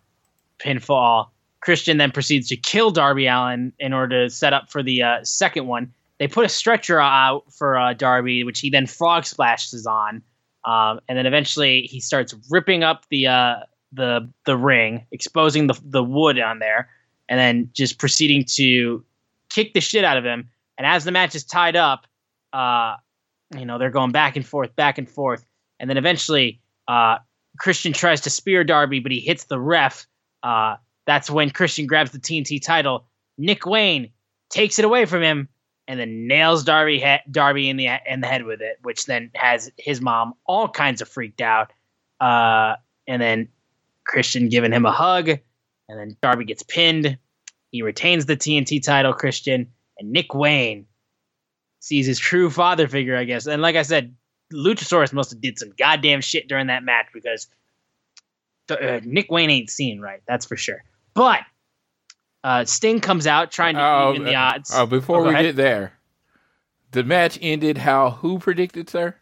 pinfall. 0.60 1.30
Christian 1.66 1.98
then 1.98 2.12
proceeds 2.12 2.48
to 2.50 2.56
kill 2.56 2.92
Darby 2.92 3.26
Allin 3.26 3.74
in 3.80 3.92
order 3.92 4.26
to 4.26 4.30
set 4.30 4.54
up 4.54 4.70
for 4.70 4.84
the 4.84 5.02
uh, 5.02 5.24
second 5.24 5.66
one. 5.66 5.92
They 6.20 6.28
put 6.28 6.46
a 6.46 6.50
stretcher 6.50 7.02
out 7.02 7.52
for 7.52 7.76
uh, 7.76 7.94
Darby, 7.94 8.44
which 8.44 8.60
he 8.60 8.70
then 8.70 8.86
frog 8.86 9.26
splashes 9.26 9.88
on, 9.88 10.22
um, 10.64 11.00
and 11.10 11.18
then 11.18 11.26
eventually 11.26 11.82
he 11.82 12.00
starts 12.00 12.36
ripping 12.52 12.84
up 12.84 13.06
the 13.10 13.26
uh, 13.26 13.56
the 13.92 14.32
the 14.46 14.56
ring, 14.56 15.08
exposing 15.12 15.66
the 15.66 15.74
the 15.84 16.04
wood 16.04 16.40
on 16.40 16.60
there, 16.60 16.88
and 17.30 17.40
then 17.40 17.72
just 17.74 17.98
proceeding 17.98 18.46
to 18.46 19.04
kick 19.50 19.74
the 19.74 19.82
shit 19.82 20.06
out 20.06 20.18
of 20.18 20.24
him. 20.24 20.48
And 20.78 20.86
as 20.86 21.04
the 21.04 21.12
match 21.12 21.34
is 21.34 21.44
tied 21.44 21.76
up, 21.76 22.06
uh, 22.54 22.96
you 23.58 23.66
know 23.66 23.80
they're 23.80 23.90
going 23.90 24.12
back 24.12 24.36
and 24.36 24.46
forth, 24.46 24.76
back 24.76 25.00
and 25.00 25.10
forth, 25.10 25.44
and 25.80 25.90
then 25.90 25.98
eventually 25.98 26.62
uh, 26.88 27.18
Christian 27.58 27.92
tries 27.92 28.22
to 28.22 28.30
spear 28.30 28.64
Darby, 28.64 29.00
but 29.00 29.12
he 29.12 29.20
hits 29.20 29.46
the 29.46 29.60
ref. 29.60 30.06
Uh, 30.44 30.76
that's 31.06 31.30
when 31.30 31.50
Christian 31.50 31.88
grabs 31.88 32.12
the 32.12 32.20
TNT 32.20 32.62
title. 32.62 33.06
Nick 33.38 33.66
Wayne 33.66 34.12
takes 34.50 34.80
it 34.80 34.86
away 34.86 35.06
from 35.06 35.22
him 35.22 35.50
and 35.88 36.00
then 36.00 36.28
nails 36.28 36.64
Darby 36.64 37.00
he- 37.00 37.32
Darby 37.32 37.70
in 37.70 37.78
the 37.78 37.88
in 38.08 38.22
the 38.22 38.28
head 38.28 38.44
with 38.44 38.62
it, 38.62 38.80
which 38.82 39.06
then 39.06 39.32
has 39.36 39.72
his 39.78 40.02
mom 40.02 40.34
all 40.46 40.68
kinds 40.68 41.02
of 41.02 41.10
freaked 41.10 41.42
out. 41.42 41.72
Uh, 42.20 42.76
and 43.08 43.22
then 43.22 43.50
Christian 44.06 44.50
giving 44.50 44.72
him 44.72 44.86
a 44.86 44.92
hug, 44.92 45.30
and 45.30 46.00
then 46.00 46.18
Darby 46.22 46.46
gets 46.46 46.64
pinned. 46.64 47.18
He 47.72 47.82
retains 47.82 48.26
the 48.26 48.38
TNT 48.38 48.84
title, 48.84 49.14
Christian, 49.14 49.72
and 50.00 50.12
Nick 50.12 50.34
Wayne 50.34 50.88
sees 51.80 52.08
his 52.08 52.18
true 52.18 52.50
father 52.50 52.88
figure, 52.88 53.16
I 53.16 53.26
guess. 53.26 53.46
And 53.46 53.62
like 53.62 53.76
I 53.76 53.84
said, 53.84 54.16
Luchasaurus 54.54 55.14
must 55.14 55.32
have 55.32 55.42
did 55.42 55.60
some 55.60 55.72
goddamn 55.78 56.22
shit 56.22 56.48
during 56.48 56.68
that 56.68 56.84
match 56.84 57.08
because 57.14 57.48
uh, 58.70 59.02
Nick 59.04 59.32
Wayne 59.32 59.50
ain't 59.50 59.70
seen 59.70 60.00
right. 60.00 60.22
That's 60.28 60.46
for 60.46 60.56
sure. 60.56 60.84
But 61.16 61.40
uh, 62.44 62.66
Sting 62.66 63.00
comes 63.00 63.26
out 63.26 63.52
trying 63.52 63.76
to 63.76 63.82
Oh, 63.82 64.12
even 64.14 64.26
the 64.26 64.36
uh, 64.36 64.40
odds. 64.54 64.72
Oh, 64.74 64.86
before 64.86 65.22
Oh, 65.22 65.24
we 65.24 65.30
ahead. 65.30 65.46
get 65.46 65.56
there, 65.56 65.94
the 66.92 67.04
match 67.04 67.40
ended 67.42 67.80
how 67.80 68.12
who 68.12 68.38
predicted, 68.40 68.90
sir? 68.90 69.16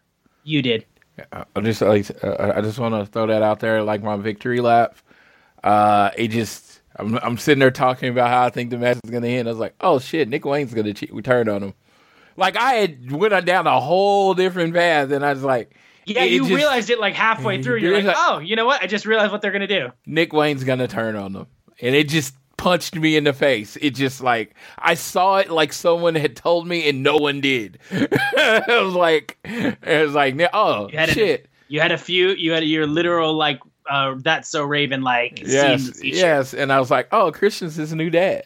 you 0.43 0.61
did. 0.61 0.85
I 1.31 1.61
just 1.61 1.79
like 1.81 2.09
uh, 2.23 2.53
I 2.55 2.61
just 2.61 2.79
want 2.79 2.95
to 2.95 3.05
throw 3.09 3.27
that 3.27 3.41
out 3.43 3.59
there, 3.59 3.81
like 3.83 4.01
my 4.03 4.17
victory 4.17 4.59
lap. 4.59 4.97
Uh, 5.63 6.09
it 6.17 6.29
just 6.29 6.81
I'm 6.97 7.17
I'm 7.19 7.37
sitting 7.37 7.59
there 7.59 7.71
talking 7.71 8.09
about 8.09 8.29
how 8.29 8.43
I 8.45 8.49
think 8.49 8.71
the 8.71 8.77
match 8.79 8.97
is 9.03 9.11
gonna 9.11 9.27
end. 9.27 9.47
I 9.47 9.51
was 9.51 9.59
like, 9.59 9.75
oh 9.79 9.99
shit, 9.99 10.27
Nick 10.27 10.43
Wayne's 10.43 10.73
gonna 10.73 10.93
cheat, 10.93 11.13
We 11.13 11.21
turned 11.21 11.49
on 11.49 11.61
him. 11.63 11.73
Like 12.35 12.57
I 12.57 12.73
had 12.73 13.11
went 13.11 13.45
down 13.45 13.67
a 13.67 13.79
whole 13.79 14.33
different 14.33 14.73
path, 14.73 15.11
and 15.11 15.23
I 15.23 15.31
was 15.33 15.43
like, 15.43 15.75
Yeah, 16.05 16.23
you 16.23 16.39
just- 16.39 16.51
realized 16.51 16.89
it 16.89 16.99
like 16.99 17.13
halfway 17.13 17.61
through. 17.61 17.77
You're 17.77 18.01
like, 18.01 18.15
oh, 18.17 18.39
you 18.39 18.55
know 18.55 18.65
what? 18.65 18.81
I 18.81 18.87
just 18.87 19.05
realized 19.05 19.31
what 19.31 19.41
they're 19.43 19.51
gonna 19.51 19.67
do. 19.67 19.89
Nick 20.07 20.33
Wayne's 20.33 20.63
gonna 20.63 20.87
turn 20.87 21.15
on 21.15 21.31
them, 21.33 21.47
and 21.81 21.95
it 21.95 22.09
just 22.09 22.35
punched 22.57 22.95
me 22.95 23.17
in 23.17 23.23
the 23.25 23.33
face. 23.33 23.77
It 23.81 23.91
just 23.91 24.21
like 24.21 24.55
I 24.77 24.93
saw 24.93 25.37
it 25.37 25.49
like 25.49 25.73
someone 25.73 26.15
had 26.15 26.35
told 26.35 26.67
me, 26.67 26.87
and 26.89 27.03
no 27.03 27.17
one 27.17 27.41
did. 27.41 27.79
it 27.91 28.83
was 28.83 28.93
like 28.93 29.37
it 29.43 30.05
was 30.05 30.13
like 30.13 30.39
oh 30.53 30.89
You 30.89 30.97
had 30.97 31.09
a- 31.09 31.13
shit. 31.13 31.49
You 31.67 31.79
had 31.81 31.91
a 31.91 31.97
few. 31.97 32.29
You 32.29 32.51
had 32.51 32.63
your 32.63 32.85
literal 32.85 33.33
like 33.33 33.59
uh, 33.89 34.15
that's 34.19 34.47
so 34.49 34.63
Raven 34.63 35.01
like 35.01 35.39
scene 35.39 35.47
in 35.47 35.51
the 35.51 35.57
Yes, 35.57 36.03
yes, 36.03 36.53
and 36.53 36.71
I 36.71 36.79
was 36.79 36.91
like, 36.91 37.07
"Oh, 37.11 37.31
Christian's 37.31 37.75
his 37.75 37.93
new 37.93 38.09
dad." 38.09 38.43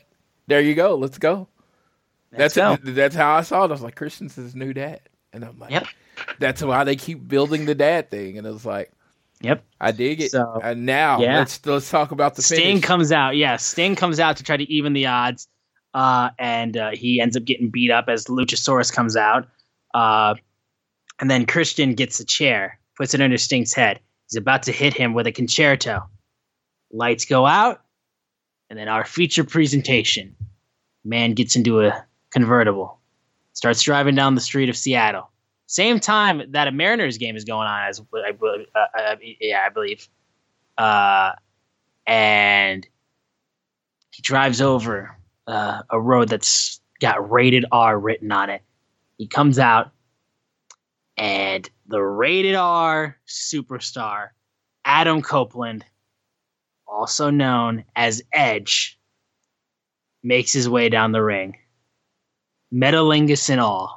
There 0.48 0.62
you 0.62 0.74
go. 0.76 0.96
Let's 0.96 1.18
go. 1.18 1.48
Let's 2.32 2.56
that's 2.56 2.80
go. 2.84 2.92
that's 2.92 3.16
how 3.16 3.36
I 3.36 3.42
saw 3.42 3.64
it. 3.66 3.68
I 3.68 3.72
was 3.72 3.82
like, 3.82 3.96
"Christian's 3.96 4.36
his 4.36 4.56
new 4.56 4.74
dad," 4.74 5.02
and 5.34 5.44
I'm 5.44 5.60
like, 5.60 5.72
Yep. 5.72 5.88
That's 6.40 6.64
why 6.64 6.84
they 6.86 6.96
keep 6.96 7.28
building 7.28 7.66
the 7.66 7.76
dad 7.76 8.10
thing, 8.10 8.38
and 8.38 8.48
it 8.48 8.52
was 8.52 8.66
like, 8.66 8.92
Yep. 9.42 9.64
I 9.80 9.92
dig 9.92 10.22
it. 10.22 10.32
So, 10.32 10.60
and 10.64 10.86
now 10.86 11.20
yeah. 11.20 11.38
let's 11.38 11.64
let's 11.66 11.90
talk 11.90 12.12
about 12.12 12.36
the 12.36 12.42
Sting 12.42 12.60
finish. 12.60 12.84
comes 12.84 13.12
out. 13.12 13.36
Yeah, 13.36 13.58
Sting 13.58 13.96
comes 13.96 14.20
out 14.20 14.38
to 14.38 14.44
try 14.44 14.58
to 14.58 14.72
even 14.72 14.94
the 14.94 15.06
odds, 15.08 15.48
uh, 15.94 16.32
and 16.40 16.76
uh, 16.76 16.92
he 16.92 17.22
ends 17.22 17.38
up 17.38 17.46
getting 17.46 17.70
beat 17.70 17.92
up 17.92 18.06
as 18.08 18.26
Luchasaurus 18.26 18.92
comes 18.92 19.16
out. 19.16 19.48
Uh, 19.94 20.36
and 21.20 21.30
then 21.30 21.46
Christian 21.46 21.94
gets 21.94 22.20
a 22.20 22.26
chair, 22.26 22.80
puts 22.96 23.14
it 23.14 23.22
under 23.22 23.38
Sting's 23.38 23.74
head. 23.74 24.00
He's 24.30 24.38
about 24.38 24.64
to 24.64 24.72
hit 24.72 24.94
him 24.94 25.14
with 25.14 25.28
a 25.28 25.32
concerto. 25.32 26.10
Lights 26.92 27.26
go 27.26 27.46
out, 27.46 27.82
and 28.70 28.78
then 28.78 28.88
our 28.88 29.06
feature 29.06 29.44
presentation. 29.44 30.36
Man 31.06 31.34
gets 31.34 31.56
into 31.56 31.82
a 31.82 32.06
convertible, 32.32 33.00
starts 33.54 33.82
driving 33.84 34.16
down 34.16 34.36
the 34.36 34.42
street 34.42 34.70
of 34.70 34.76
Seattle. 34.76 35.30
Same 35.68 36.00
time 36.00 36.52
that 36.52 36.70
a 36.70 36.72
Mariners 36.72 37.18
game 37.18 37.36
is 37.36 37.44
going 37.44 37.68
on, 37.68 37.90
as 37.90 38.02
I, 38.16 38.32
uh, 38.32 38.80
uh, 38.98 39.16
yeah, 39.40 39.64
I 39.66 39.70
believe. 39.70 40.08
Uh, 40.78 41.34
and 42.06 42.88
he 44.12 44.22
drives 44.22 44.62
over 44.62 45.18
uh, 45.46 45.82
a 45.90 46.00
road 46.00 46.30
that's 46.30 46.80
got 47.02 47.30
rated 47.30 47.66
R 47.72 48.00
written 48.00 48.32
on 48.32 48.50
it. 48.50 48.62
He 49.18 49.28
comes 49.28 49.60
out, 49.60 49.92
and 51.18 51.70
the 51.88 52.02
rated 52.02 52.56
R 52.56 53.18
superstar, 53.28 54.30
Adam 54.86 55.22
Copeland, 55.22 55.84
also 56.88 57.30
known 57.30 57.84
as 57.94 58.24
Edge, 58.32 58.98
makes 60.24 60.54
his 60.54 60.70
way 60.70 60.88
down 60.88 61.12
the 61.12 61.24
ring. 61.24 61.58
Metalingus 62.74 63.50
and 63.50 63.60
all. 63.60 63.97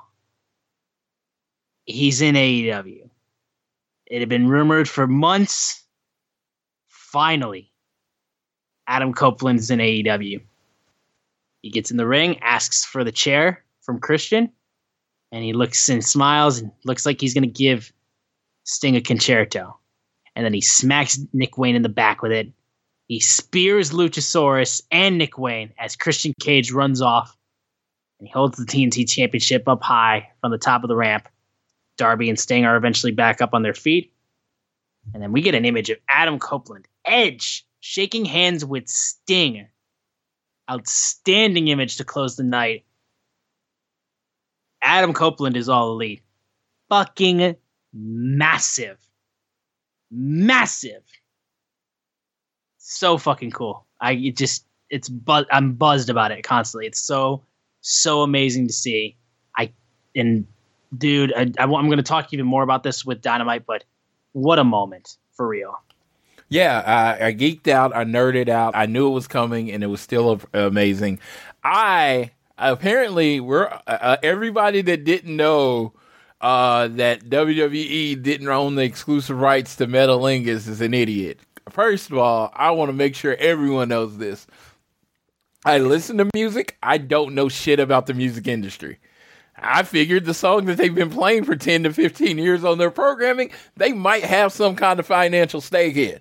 He's 1.90 2.20
in 2.20 2.34
AEW. 2.34 3.08
It 4.06 4.20
had 4.20 4.28
been 4.28 4.48
rumored 4.48 4.88
for 4.88 5.06
months. 5.06 5.84
Finally, 6.88 7.72
Adam 8.86 9.12
Copeland's 9.12 9.70
in 9.70 9.78
AEW. 9.78 10.40
He 11.62 11.70
gets 11.70 11.90
in 11.90 11.96
the 11.96 12.06
ring, 12.06 12.38
asks 12.40 12.84
for 12.84 13.04
the 13.04 13.12
chair 13.12 13.64
from 13.82 14.00
Christian, 14.00 14.50
and 15.32 15.44
he 15.44 15.52
looks 15.52 15.88
and 15.88 16.04
smiles 16.04 16.58
and 16.58 16.70
looks 16.84 17.04
like 17.04 17.20
he's 17.20 17.34
going 17.34 17.42
to 17.42 17.48
give 17.48 17.92
Sting 18.64 18.96
a 18.96 19.00
concerto. 19.00 19.76
And 20.36 20.44
then 20.44 20.54
he 20.54 20.60
smacks 20.60 21.18
Nick 21.32 21.58
Wayne 21.58 21.74
in 21.74 21.82
the 21.82 21.88
back 21.88 22.22
with 22.22 22.32
it. 22.32 22.52
He 23.08 23.20
spears 23.20 23.90
Luchasaurus 23.90 24.82
and 24.92 25.18
Nick 25.18 25.36
Wayne 25.38 25.72
as 25.78 25.96
Christian 25.96 26.32
Cage 26.40 26.70
runs 26.70 27.02
off. 27.02 27.36
And 28.18 28.28
he 28.28 28.32
holds 28.32 28.56
the 28.56 28.64
TNT 28.64 29.08
Championship 29.08 29.68
up 29.68 29.82
high 29.82 30.30
from 30.40 30.52
the 30.52 30.58
top 30.58 30.84
of 30.84 30.88
the 30.88 30.96
ramp. 30.96 31.28
Darby 32.00 32.30
and 32.30 32.38
Sting 32.38 32.64
are 32.64 32.76
eventually 32.76 33.12
back 33.12 33.42
up 33.42 33.52
on 33.52 33.62
their 33.62 33.74
feet. 33.74 34.10
And 35.12 35.22
then 35.22 35.32
we 35.32 35.42
get 35.42 35.54
an 35.54 35.66
image 35.66 35.90
of 35.90 35.98
Adam 36.08 36.38
Copeland, 36.38 36.88
Edge, 37.04 37.66
shaking 37.80 38.24
hands 38.24 38.64
with 38.64 38.88
Sting. 38.88 39.68
Outstanding 40.70 41.68
image 41.68 41.98
to 41.98 42.04
close 42.04 42.36
the 42.36 42.42
night. 42.42 42.86
Adam 44.82 45.12
Copeland 45.12 45.58
is 45.58 45.68
all 45.68 45.92
elite. 45.92 46.22
Fucking 46.88 47.56
massive. 47.92 48.96
Massive. 50.10 51.02
So 52.78 53.18
fucking 53.18 53.50
cool. 53.50 53.86
I 54.00 54.12
it 54.12 54.38
just 54.38 54.64
it's 54.88 55.10
bu- 55.10 55.44
I'm 55.52 55.74
buzzed 55.74 56.08
about 56.08 56.32
it 56.32 56.44
constantly. 56.44 56.86
It's 56.86 57.02
so 57.02 57.42
so 57.82 58.22
amazing 58.22 58.68
to 58.68 58.72
see. 58.72 59.18
I 59.54 59.72
and 60.14 60.46
dude, 60.96 61.32
I, 61.34 61.52
I, 61.58 61.64
am 61.64 61.70
going 61.70 61.96
to 61.96 62.02
talk 62.02 62.32
even 62.32 62.46
more 62.46 62.62
about 62.62 62.82
this 62.82 63.04
with 63.04 63.22
Dynamite, 63.22 63.66
but 63.66 63.84
what 64.32 64.58
a 64.58 64.64
moment 64.64 65.16
for 65.32 65.46
real. 65.46 65.80
Yeah, 66.48 66.82
I, 67.20 67.28
I 67.28 67.32
geeked 67.32 67.68
out. 67.68 67.94
I 67.94 68.04
nerded 68.04 68.48
out. 68.48 68.74
I 68.74 68.86
knew 68.86 69.08
it 69.08 69.12
was 69.12 69.28
coming, 69.28 69.70
and 69.70 69.84
it 69.84 69.86
was 69.86 70.00
still 70.00 70.40
a- 70.52 70.66
amazing. 70.66 71.20
I 71.62 72.32
apparently 72.58 73.40
we're 73.40 73.68
uh, 73.86 74.16
everybody 74.22 74.82
that 74.82 75.04
didn't 75.04 75.34
know 75.34 75.94
uh, 76.40 76.88
that 76.88 77.24
WWE 77.24 78.20
didn't 78.22 78.48
own 78.48 78.74
the 78.74 78.82
exclusive 78.82 79.40
rights 79.40 79.76
to 79.76 79.86
Metalingus 79.86 80.68
is 80.68 80.80
an 80.80 80.94
idiot. 80.94 81.38
First 81.68 82.10
of 82.10 82.18
all, 82.18 82.50
I 82.54 82.70
want 82.72 82.88
to 82.88 82.94
make 82.94 83.14
sure 83.14 83.36
everyone 83.36 83.88
knows 83.88 84.18
this. 84.18 84.46
I 85.64 85.78
listen 85.78 86.18
to 86.18 86.28
music. 86.34 86.76
I 86.82 86.98
don't 86.98 87.34
know 87.34 87.48
shit 87.48 87.78
about 87.78 88.06
the 88.06 88.14
music 88.14 88.48
industry. 88.48 88.98
I 89.62 89.82
figured 89.82 90.24
the 90.24 90.34
song 90.34 90.66
that 90.66 90.76
they've 90.76 90.94
been 90.94 91.10
playing 91.10 91.44
for 91.44 91.56
10 91.56 91.84
to 91.84 91.92
15 91.92 92.38
years 92.38 92.64
on 92.64 92.78
their 92.78 92.90
programming, 92.90 93.50
they 93.76 93.92
might 93.92 94.24
have 94.24 94.52
some 94.52 94.76
kind 94.76 94.98
of 95.00 95.06
financial 95.06 95.60
stake 95.60 95.96
in. 95.96 96.20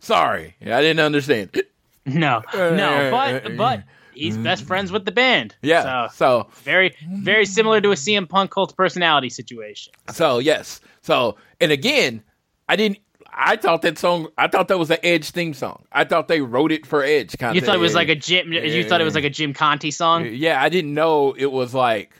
Sorry, 0.00 0.54
I 0.62 0.80
didn't 0.80 1.00
understand. 1.00 1.62
No, 2.06 2.42
no, 2.54 3.08
but 3.42 3.56
but 3.56 3.82
he's 4.14 4.36
best 4.36 4.64
friends 4.64 4.92
with 4.92 5.04
the 5.04 5.12
band. 5.12 5.54
Yeah. 5.62 6.08
so 6.08 6.14
So, 6.14 6.46
very 6.62 6.94
very 7.10 7.44
similar 7.46 7.80
to 7.80 7.90
a 7.90 7.94
CM 7.94 8.28
Punk 8.28 8.50
cult 8.50 8.76
personality 8.76 9.28
situation. 9.30 9.92
so 10.12 10.38
yes. 10.38 10.80
So, 11.02 11.36
and 11.60 11.72
again, 11.72 12.22
I 12.68 12.76
didn't. 12.76 12.98
I 13.40 13.56
thought 13.56 13.82
that 13.82 13.98
song. 13.98 14.28
I 14.36 14.48
thought 14.48 14.68
that 14.68 14.78
was 14.78 14.90
an 14.90 14.98
Edge 15.02 15.30
theme 15.30 15.54
song. 15.54 15.84
I 15.92 16.04
thought 16.04 16.28
they 16.28 16.40
wrote 16.40 16.72
it 16.72 16.84
for 16.86 17.02
Edge. 17.04 17.36
Kind 17.38 17.54
You 17.54 17.60
of. 17.60 17.66
thought 17.66 17.76
it 17.76 17.80
was 17.80 17.94
like 17.94 18.08
a 18.08 18.14
Jim. 18.16 18.52
You 18.52 18.84
thought 18.84 19.00
it 19.00 19.04
was 19.04 19.14
like 19.14 19.24
a 19.24 19.30
Jim 19.30 19.52
Conti 19.54 19.90
song. 19.90 20.26
Yeah, 20.30 20.60
I 20.62 20.68
didn't 20.68 20.92
know 20.94 21.34
it 21.36 21.50
was 21.52 21.72
like 21.74 22.12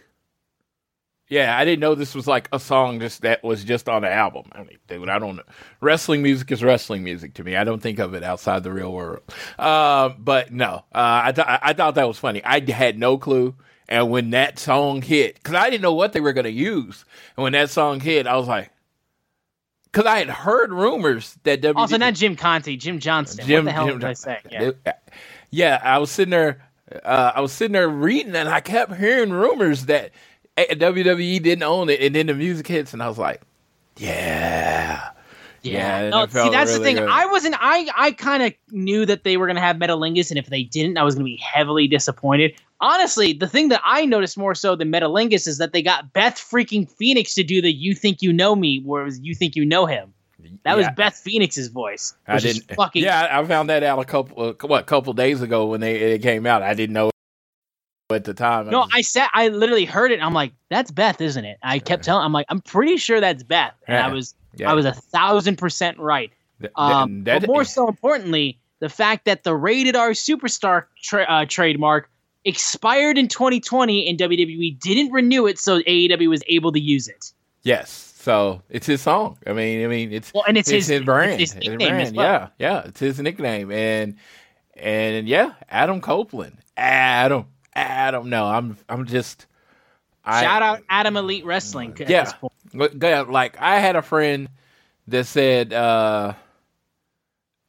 Yeah, 1.29 1.57
I 1.59 1.65
didn't 1.67 1.81
know 1.81 1.95
this 1.95 2.15
was 2.15 2.27
like 2.27 2.49
a 2.53 2.59
song 2.59 3.01
just 3.01 3.21
that 3.23 3.45
was 3.45 3.63
just 3.63 3.89
on 3.89 4.03
the 4.03 4.11
album. 4.11 4.45
I 4.53 4.61
mean, 4.61 4.79
dude, 4.89 5.11
I 5.11 5.19
don't 5.19 5.37
know. 5.37 5.43
Wrestling 5.81 6.23
music 6.23 6.51
is 6.51 6.63
wrestling 6.63 7.05
music 7.05 7.35
to 7.35 7.45
me. 7.45 7.55
I 7.55 7.65
don't 7.65 7.83
think 7.83 7.99
of 7.99 8.15
it 8.15 8.23
outside 8.23 8.63
the 8.63 8.73
real 8.73 8.93
world. 8.93 9.23
Uh, 9.59 10.11
but 10.19 10.53
no, 10.53 10.85
uh, 10.95 11.23
I, 11.25 11.33
th- 11.33 11.47
I 11.47 11.75
thought 11.75 11.97
that 11.97 12.09
was 12.09 12.19
funny. 12.19 12.43
I 12.45 12.61
had 12.71 12.99
no 12.99 13.19
clue. 13.19 13.55
And 13.91 14.11
when 14.11 14.31
that 14.31 14.59
song 14.59 15.01
hit, 15.01 15.37
because 15.37 15.55
I 15.55 15.71
didn't 15.71 15.83
know 15.83 15.95
what 15.95 16.13
they 16.13 16.21
were 16.21 16.35
going 16.35 16.45
to 16.45 16.51
use, 16.51 17.05
and 17.37 17.43
when 17.43 17.53
that 17.55 17.71
song 17.71 18.01
hit, 18.01 18.27
I 18.27 18.37
was 18.37 18.47
like, 18.47 18.71
because 19.85 20.05
I 20.05 20.19
had 20.19 20.29
heard 20.29 20.73
rumors 20.73 21.39
that 21.45 21.63
WWE. 21.63 21.77
Also, 21.77 21.97
not 21.97 22.15
Jim 22.15 22.37
Conti, 22.37 22.77
Jim 22.77 22.99
Johnston. 22.99 23.47
Jim, 23.47 23.65
what 23.65 23.71
the 23.71 23.73
hell 23.73 23.87
Jim 23.87 23.99
did 23.99 24.09
I 24.09 24.13
say? 24.13 24.39
Yeah. 24.51 24.73
yeah, 25.51 25.81
I 25.83 25.99
was 25.99 26.11
sitting 26.11 26.31
there. 26.31 26.69
Uh, 27.03 27.33
I 27.35 27.41
was 27.41 27.53
sitting 27.53 27.73
there 27.73 27.89
reading, 27.89 28.37
and 28.37 28.49
I 28.49 28.61
kept 28.61 28.95
hearing 28.95 29.31
rumors 29.31 29.87
that 29.87 30.13
WWE 30.67 31.43
didn't 31.43 31.63
own 31.63 31.89
it, 31.89 32.01
and 32.01 32.15
then 32.15 32.27
the 32.27 32.35
music 32.35 32.67
hits, 32.67 32.93
and 32.93 33.03
I 33.03 33.09
was 33.09 33.19
like, 33.19 33.43
yeah. 33.97 35.11
Yeah, 35.63 36.03
yeah 36.03 36.11
no, 36.11 36.27
see, 36.27 36.51
that's 36.51 36.71
really 36.71 36.79
the 36.79 36.85
thing. 36.85 36.97
Good. 36.97 37.09
I 37.09 37.27
wasn't. 37.27 37.57
I 37.59 37.89
I 37.97 38.13
kind 38.13 38.45
of 38.45 38.53
knew 38.71 39.05
that 39.07 39.25
they 39.25 39.37
were 39.37 39.47
going 39.47 39.57
to 39.57 39.63
have 39.63 39.77
Metalingus, 39.77 40.31
and 40.31 40.39
if 40.39 40.47
they 40.47 40.63
didn't, 40.63 40.99
I 40.99 41.03
was 41.03 41.17
going 41.17 41.25
to 41.25 41.31
be 41.31 41.43
heavily 41.43 41.89
disappointed. 41.89 42.55
Honestly, 42.81 43.33
the 43.33 43.49
thing 43.49 43.69
that 43.71 43.81
I 43.85 44.07
noticed 44.07 44.39
more 44.39 44.55
so 44.55 44.77
than 44.77 44.93
Metalingus 44.93 45.49
is 45.49 45.59
that 45.59 45.73
they 45.73 45.83
got 45.83 46.13
Beth 46.13 46.37
freaking 46.37 46.89
Phoenix 46.89 47.35
to 47.35 47.43
do 47.43 47.61
the 47.61 47.73
"You 47.73 47.95
Think 47.95 48.23
You 48.23 48.33
Know 48.33 48.55
Me," 48.55 48.81
whereas 48.85 49.19
"You 49.21 49.35
Think 49.35 49.57
You 49.57 49.65
Know 49.65 49.85
Him." 49.87 50.15
That 50.63 50.73
yeah. 50.73 50.75
was 50.77 50.87
Beth 50.97 51.17
Phoenix's 51.17 51.69
voice. 51.69 52.15
I 52.29 52.39
didn't. 52.39 52.73
Fucking, 52.77 53.03
yeah, 53.03 53.29
I 53.31 53.45
found 53.45 53.69
that 53.71 53.83
out 53.83 53.99
a 53.99 54.05
couple 54.05 54.51
uh, 54.51 54.67
what 54.67 54.87
couple 54.87 55.13
days 55.13 55.43
ago 55.43 55.67
when 55.67 55.81
they 55.81 55.97
it 55.97 56.23
came 56.23 56.47
out. 56.47 56.63
I 56.63 56.75
didn't 56.75 56.95
know 56.95 57.11
at 58.11 58.25
the 58.25 58.35
time. 58.35 58.71
No, 58.71 58.87
I 58.93 59.03
said 59.03 59.29
I 59.35 59.49
literally 59.49 59.85
heard 59.85 60.11
it. 60.11 60.21
I'm 60.23 60.33
like, 60.33 60.53
that's 60.71 60.91
Beth, 60.91 61.21
isn't 61.21 61.45
it? 61.45 61.59
I 61.63 61.79
kept 61.79 62.05
telling. 62.05 62.25
I'm 62.25 62.33
like, 62.33 62.47
I'm 62.49 62.61
pretty 62.61 62.97
sure 62.97 63.21
that's 63.21 63.43
Beth. 63.43 63.75
And 63.87 63.95
yeah. 63.95 64.07
I 64.07 64.13
was, 64.13 64.35
yeah. 64.57 64.71
I 64.71 64.75
was 64.75 64.85
a 64.87 64.93
thousand 64.93 65.57
percent 65.57 65.99
right. 65.99 66.33
Um, 66.75 67.25
that, 67.25 67.43
but 67.43 67.49
more 67.49 67.65
so 67.65 67.87
importantly, 67.89 68.59
the 68.81 68.89
fact 68.89 69.27
that 69.27 69.45
the 69.45 69.55
rated 69.55 69.95
R 69.95 70.11
superstar 70.11 70.87
tra- 71.03 71.27
uh, 71.29 71.45
trademark 71.47 72.11
expired 72.45 73.19
in 73.19 73.29
2020 73.29 74.09
and 74.09 74.19
WWE 74.19 74.79
didn't 74.81 75.13
renew 75.13 75.47
it, 75.47 75.59
so 75.59 75.81
AEW 75.81 76.29
was 76.29 76.43
able 76.49 76.73
to 76.73 76.81
use 76.81 77.09
it. 77.09 77.33
Yes. 77.63 78.09
So 78.19 78.63
it's 78.69 78.87
his 78.87 79.01
song. 79.01 79.39
I 79.47 79.53
mean, 79.53 79.85
I 79.85 79.87
mean, 79.87 80.13
it's 80.13 80.33
well, 80.35 80.45
and 80.49 80.57
it's, 80.57 80.69
it's 80.69 80.87
his, 80.87 80.99
his, 80.99 81.03
brand. 81.03 81.41
It's 81.41 81.53
his 81.53 81.61
nickname 81.61 81.89
brand. 81.89 82.03
as 82.03 82.13
well. 82.13 82.27
Yeah, 82.27 82.49
yeah, 82.59 82.83
it's 82.87 83.01
his 83.01 83.21
nickname, 83.21 83.71
and 83.71 84.17
and 84.75 85.29
yeah, 85.29 85.53
Adam 85.71 86.01
Copeland, 86.01 86.59
Adam, 86.77 87.47
Adam. 87.81 88.29
No, 88.29 88.47
I'm 88.47 88.77
I'm 88.89 89.07
just. 89.07 89.47
I, 90.25 90.43
Shout 90.43 90.63
out 90.63 90.83
Adam 90.91 91.17
Elite 91.17 91.45
Wrestling. 91.45 91.97
Yeah, 92.07 92.31
like 92.73 93.61
I 93.61 93.79
had 93.79 93.97
a 93.97 94.03
friend 94.03 94.49
that 95.07 95.27
said, 95.27 95.73
uh, 95.73 96.35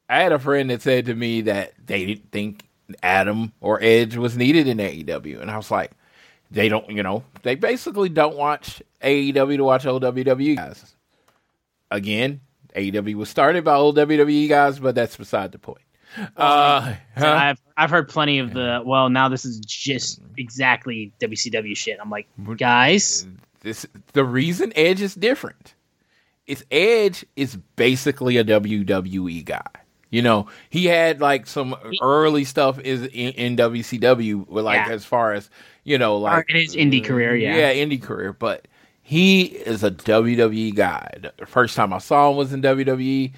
I 0.09 0.21
had 0.21 0.33
a 0.33 0.39
friend 0.39 0.69
that 0.69 0.81
said 0.81 1.05
to 1.05 1.15
me 1.15 1.41
that 1.41 1.73
they 1.85 2.05
didn't 2.05 2.31
think 2.31 2.67
Adam 3.01 3.53
or 3.61 3.81
Edge 3.81 4.17
was 4.17 4.35
needed 4.35 4.67
in 4.67 4.77
AEW, 4.77 5.41
and 5.41 5.49
I 5.49 5.57
was 5.57 5.71
like, 5.71 5.91
they 6.51 6.67
don't, 6.67 6.89
you 6.89 7.03
know, 7.03 7.23
they 7.43 7.55
basically 7.55 8.09
don't 8.09 8.35
watch 8.35 8.81
AEW 9.03 9.57
to 9.57 9.63
watch 9.63 9.85
old 9.85 10.03
WWE 10.03 10.57
guys. 10.57 10.95
Again, 11.91 12.41
AEW 12.75 13.15
was 13.15 13.29
started 13.29 13.63
by 13.63 13.75
old 13.75 13.97
WWE 13.97 14.49
guys, 14.49 14.79
but 14.79 14.95
that's 14.95 15.17
beside 15.17 15.51
the 15.51 15.59
point. 15.59 15.81
Uh, 16.35 16.95
huh? 17.17 17.25
I've 17.25 17.61
I've 17.77 17.89
heard 17.89 18.09
plenty 18.09 18.39
of 18.39 18.53
the 18.53 18.81
well. 18.85 19.09
Now 19.09 19.29
this 19.29 19.45
is 19.45 19.59
just 19.59 20.21
exactly 20.37 21.13
WCW 21.19 21.75
shit. 21.75 21.97
I'm 22.01 22.09
like, 22.09 22.27
guys, 22.57 23.27
this 23.61 23.85
the 24.13 24.23
reason 24.23 24.73
Edge 24.75 25.01
is 25.01 25.15
different. 25.15 25.75
Is 26.47 26.65
Edge 26.71 27.25
is 27.35 27.57
basically 27.75 28.37
a 28.37 28.43
WWE 28.43 29.45
guy. 29.45 29.67
You 30.09 30.23
know, 30.23 30.47
he 30.69 30.85
had 30.85 31.21
like 31.21 31.45
some 31.45 31.75
early 32.01 32.43
stuff 32.43 32.79
is 32.79 33.03
in, 33.03 33.33
in 33.33 33.55
WCW, 33.55 34.47
with 34.47 34.65
like 34.65 34.87
yeah. 34.87 34.93
as 34.93 35.05
far 35.05 35.33
as 35.33 35.49
you 35.83 35.99
know, 35.99 36.17
like 36.17 36.49
in 36.49 36.55
his 36.55 36.75
indie 36.75 37.03
career, 37.03 37.35
yeah, 37.35 37.55
yeah, 37.55 37.73
indie 37.73 38.01
career. 38.01 38.33
But 38.33 38.67
he 39.03 39.43
is 39.43 39.83
a 39.83 39.91
WWE 39.91 40.75
guy. 40.75 41.11
The 41.37 41.45
first 41.45 41.75
time 41.75 41.93
I 41.93 41.99
saw 41.99 42.31
him 42.31 42.37
was 42.37 42.53
in 42.53 42.63
WWE 42.63 43.33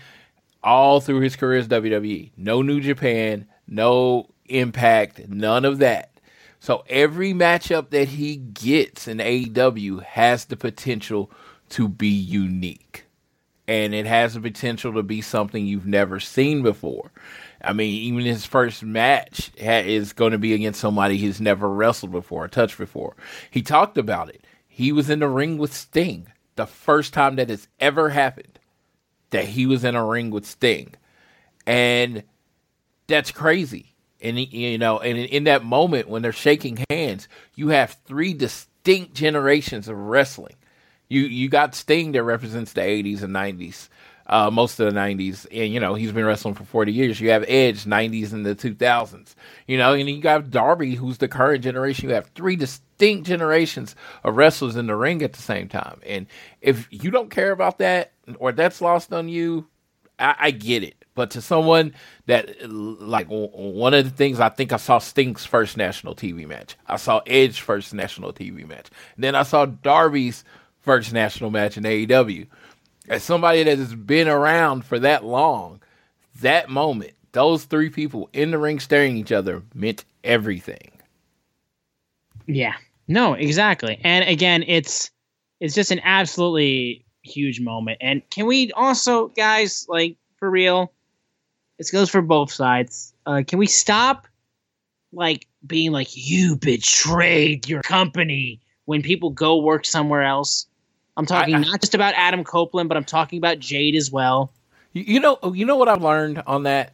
all 0.64 1.02
through 1.02 1.22
his 1.22 1.36
career 1.36 1.60
as 1.60 1.68
WWE. 1.68 2.32
No 2.38 2.62
New 2.62 2.80
Japan, 2.82 3.48
no 3.68 4.28
Impact, 4.46 5.30
none 5.30 5.64
of 5.64 5.80
that. 5.80 6.12
So 6.60 6.84
every 6.90 7.34
matchup 7.34 7.90
that 7.92 8.10
he 8.10 8.36
gets 8.36 9.08
in 9.08 9.18
AEW 9.18 10.04
has 10.04 10.46
the 10.46 10.58
potential 10.58 11.32
to 11.70 11.88
be 11.88 12.10
unique. 12.10 13.06
And 13.68 13.96
it 13.96 14.06
has 14.06 14.34
the 14.34 14.42
potential 14.42 14.94
to 14.94 15.04
be 15.04 15.22
something 15.22 15.66
you've 15.66 15.88
never 15.88 16.20
seen 16.20 16.62
before. 16.62 17.12
I 17.64 17.74
mean, 17.74 17.94
even 18.04 18.26
his 18.26 18.46
first 18.46 18.84
match 18.84 19.52
is 19.56 20.14
going 20.14 20.34
to 20.34 20.38
be 20.38 20.54
against 20.54 20.82
somebody 20.82 21.18
he's 21.18 21.40
never 21.40 21.70
wrestled 21.70 22.12
before, 22.12 22.46
or 22.46 22.48
touched 22.48 22.78
before. 22.78 23.16
He 23.50 23.62
talked 23.62 23.98
about 23.98 24.30
it. 24.30 24.44
He 24.68 24.92
was 24.92 25.10
in 25.10 25.20
the 25.20 25.30
ring 25.30 25.58
with 25.58 25.74
Sting 25.74 26.28
the 26.58 26.66
first 26.66 27.14
time 27.14 27.38
that 27.38 27.50
has 27.50 27.68
ever 27.80 28.10
happened 28.10 28.51
that 29.32 29.46
he 29.46 29.66
was 29.66 29.84
in 29.84 29.96
a 29.96 30.06
ring 30.06 30.30
with 30.30 30.46
Sting. 30.46 30.94
And 31.66 32.24
that's 33.08 33.32
crazy. 33.32 33.96
And 34.22 34.40
you 34.40 34.78
know, 34.78 35.00
and 35.00 35.18
in 35.18 35.46
that 35.46 35.64
moment 35.66 36.08
when 36.08 36.22
they're 36.22 36.32
shaking 36.32 36.86
hands, 36.90 37.28
you 37.56 37.70
have 37.70 37.98
three 38.06 38.34
distinct 38.34 39.16
generations 39.16 39.88
of 39.88 39.98
wrestling. 39.98 40.56
You 41.10 41.22
you 41.22 41.50
got 41.50 41.76
Sting 41.76 42.12
that 42.12 42.24
represents 42.24 42.74
the 42.74 42.82
80s 42.82 43.24
and 43.24 43.34
90s. 43.36 43.90
Uh, 44.32 44.50
most 44.50 44.80
of 44.80 44.92
the 44.92 44.98
90s. 44.98 45.46
And, 45.52 45.74
you 45.74 45.82
know, 45.82 45.94
he's 45.94 46.14
been 46.14 46.24
wrestling 46.24 46.54
for 46.56 46.64
40 46.64 46.94
years. 46.94 47.20
You 47.20 47.32
have 47.32 47.44
Edge, 47.50 47.84
90s 47.84 48.32
and 48.32 48.46
the 48.46 48.56
2000s. 48.56 49.36
You 49.68 49.78
know, 49.78 49.94
and 49.94 50.10
you 50.10 50.22
got 50.22 50.50
Darby, 50.50 50.96
who's 50.96 51.18
the 51.18 51.28
current 51.28 51.66
generation. 51.66 52.08
You 52.08 52.16
have 52.16 52.32
three 52.34 52.56
distinct 52.56 53.28
generations 53.28 53.94
of 54.24 54.38
wrestlers 54.38 54.78
in 54.78 54.88
the 54.88 54.96
ring 54.96 55.22
at 55.22 55.34
the 55.34 55.42
same 55.42 55.68
time. 55.68 56.00
And 56.06 56.28
if 56.62 56.88
you 56.92 57.12
don't 57.12 57.30
care 57.30 57.52
about 57.52 57.80
that, 57.80 58.14
or 58.40 58.54
that's 58.54 58.80
lost 58.80 59.12
on 59.12 59.28
you, 59.28 59.68
I, 60.18 60.36
I 60.40 60.52
get 60.52 60.84
it. 60.84 60.96
But 61.14 61.32
to 61.32 61.42
someone 61.42 61.94
that, 62.28 62.56
like, 62.70 63.28
one 63.28 63.94
of 63.94 64.06
the 64.06 64.12
things 64.12 64.40
I 64.40 64.48
think 64.48 64.72
I 64.72 64.78
saw 64.78 65.00
Sting's 65.00 65.46
first 65.46 65.76
national 65.76 66.16
TV 66.16 66.48
match, 66.48 66.78
I 66.88 66.96
saw 66.96 67.22
Edge 67.28 67.60
first 67.60 67.94
national 67.94 68.32
TV 68.32 68.66
match, 68.66 68.88
and 69.16 69.24
then 69.24 69.36
I 69.36 69.44
saw 69.44 69.66
Darby's 69.66 70.46
first 70.80 71.12
national 71.12 71.52
match 71.52 71.78
in 71.78 71.84
AEW. 71.84 72.48
As 73.08 73.24
somebody 73.24 73.64
that 73.64 73.78
has 73.78 73.96
been 73.96 74.28
around 74.28 74.86
for 74.86 75.00
that 75.00 75.26
long, 75.26 75.82
that 76.40 76.70
moment, 76.70 77.14
those 77.32 77.66
three 77.66 77.90
people 77.90 78.30
in 78.34 78.52
the 78.52 78.58
ring 78.58 78.80
staring 78.80 79.18
each 79.18 79.32
other 79.32 79.64
meant 79.74 80.06
everything. 80.24 80.92
Yeah. 82.46 82.76
No, 83.08 83.34
exactly. 83.34 84.00
And 84.04 84.28
again, 84.28 84.64
it's 84.68 85.12
it's 85.60 85.76
just 85.76 85.92
an 85.92 86.02
absolutely 86.04 87.06
huge 87.24 87.60
moment. 87.60 87.98
And 88.02 88.22
can 88.30 88.46
we 88.46 88.72
also, 88.72 89.28
guys, 89.30 89.86
like 89.90 90.18
for 90.38 90.50
real, 90.50 90.92
this 91.78 91.92
goes 91.92 92.10
for 92.10 92.22
both 92.22 92.52
sides. 92.52 93.14
Uh, 93.26 93.44
can 93.46 93.60
we 93.60 93.68
stop 93.68 94.28
like 95.14 95.48
being 95.66 95.92
like 95.92 96.10
you 96.14 96.56
betrayed 96.56 97.68
your 97.68 97.82
company 97.82 98.62
when 98.86 99.02
people 99.02 99.30
go 99.30 99.62
work 99.62 99.86
somewhere 99.86 100.24
else? 100.24 100.68
I'm 101.22 101.28
talking 101.28 101.54
I, 101.54 101.60
I, 101.60 101.62
not 101.62 101.82
just 101.82 101.94
about 101.94 102.16
Adam 102.16 102.44
Copeland, 102.44 102.90
but 102.90 102.98
I'm 102.98 103.04
talking 103.04 103.38
about 103.38 103.60
Jade 103.60 103.96
as 103.96 104.12
well. 104.12 104.52
You 104.94 105.20
know, 105.20 105.38
you 105.54 105.66
know 105.66 105.78
what 105.78 105.88
I've 105.88 106.02
learned 106.02 106.42
on 106.48 106.64
that. 106.64 106.94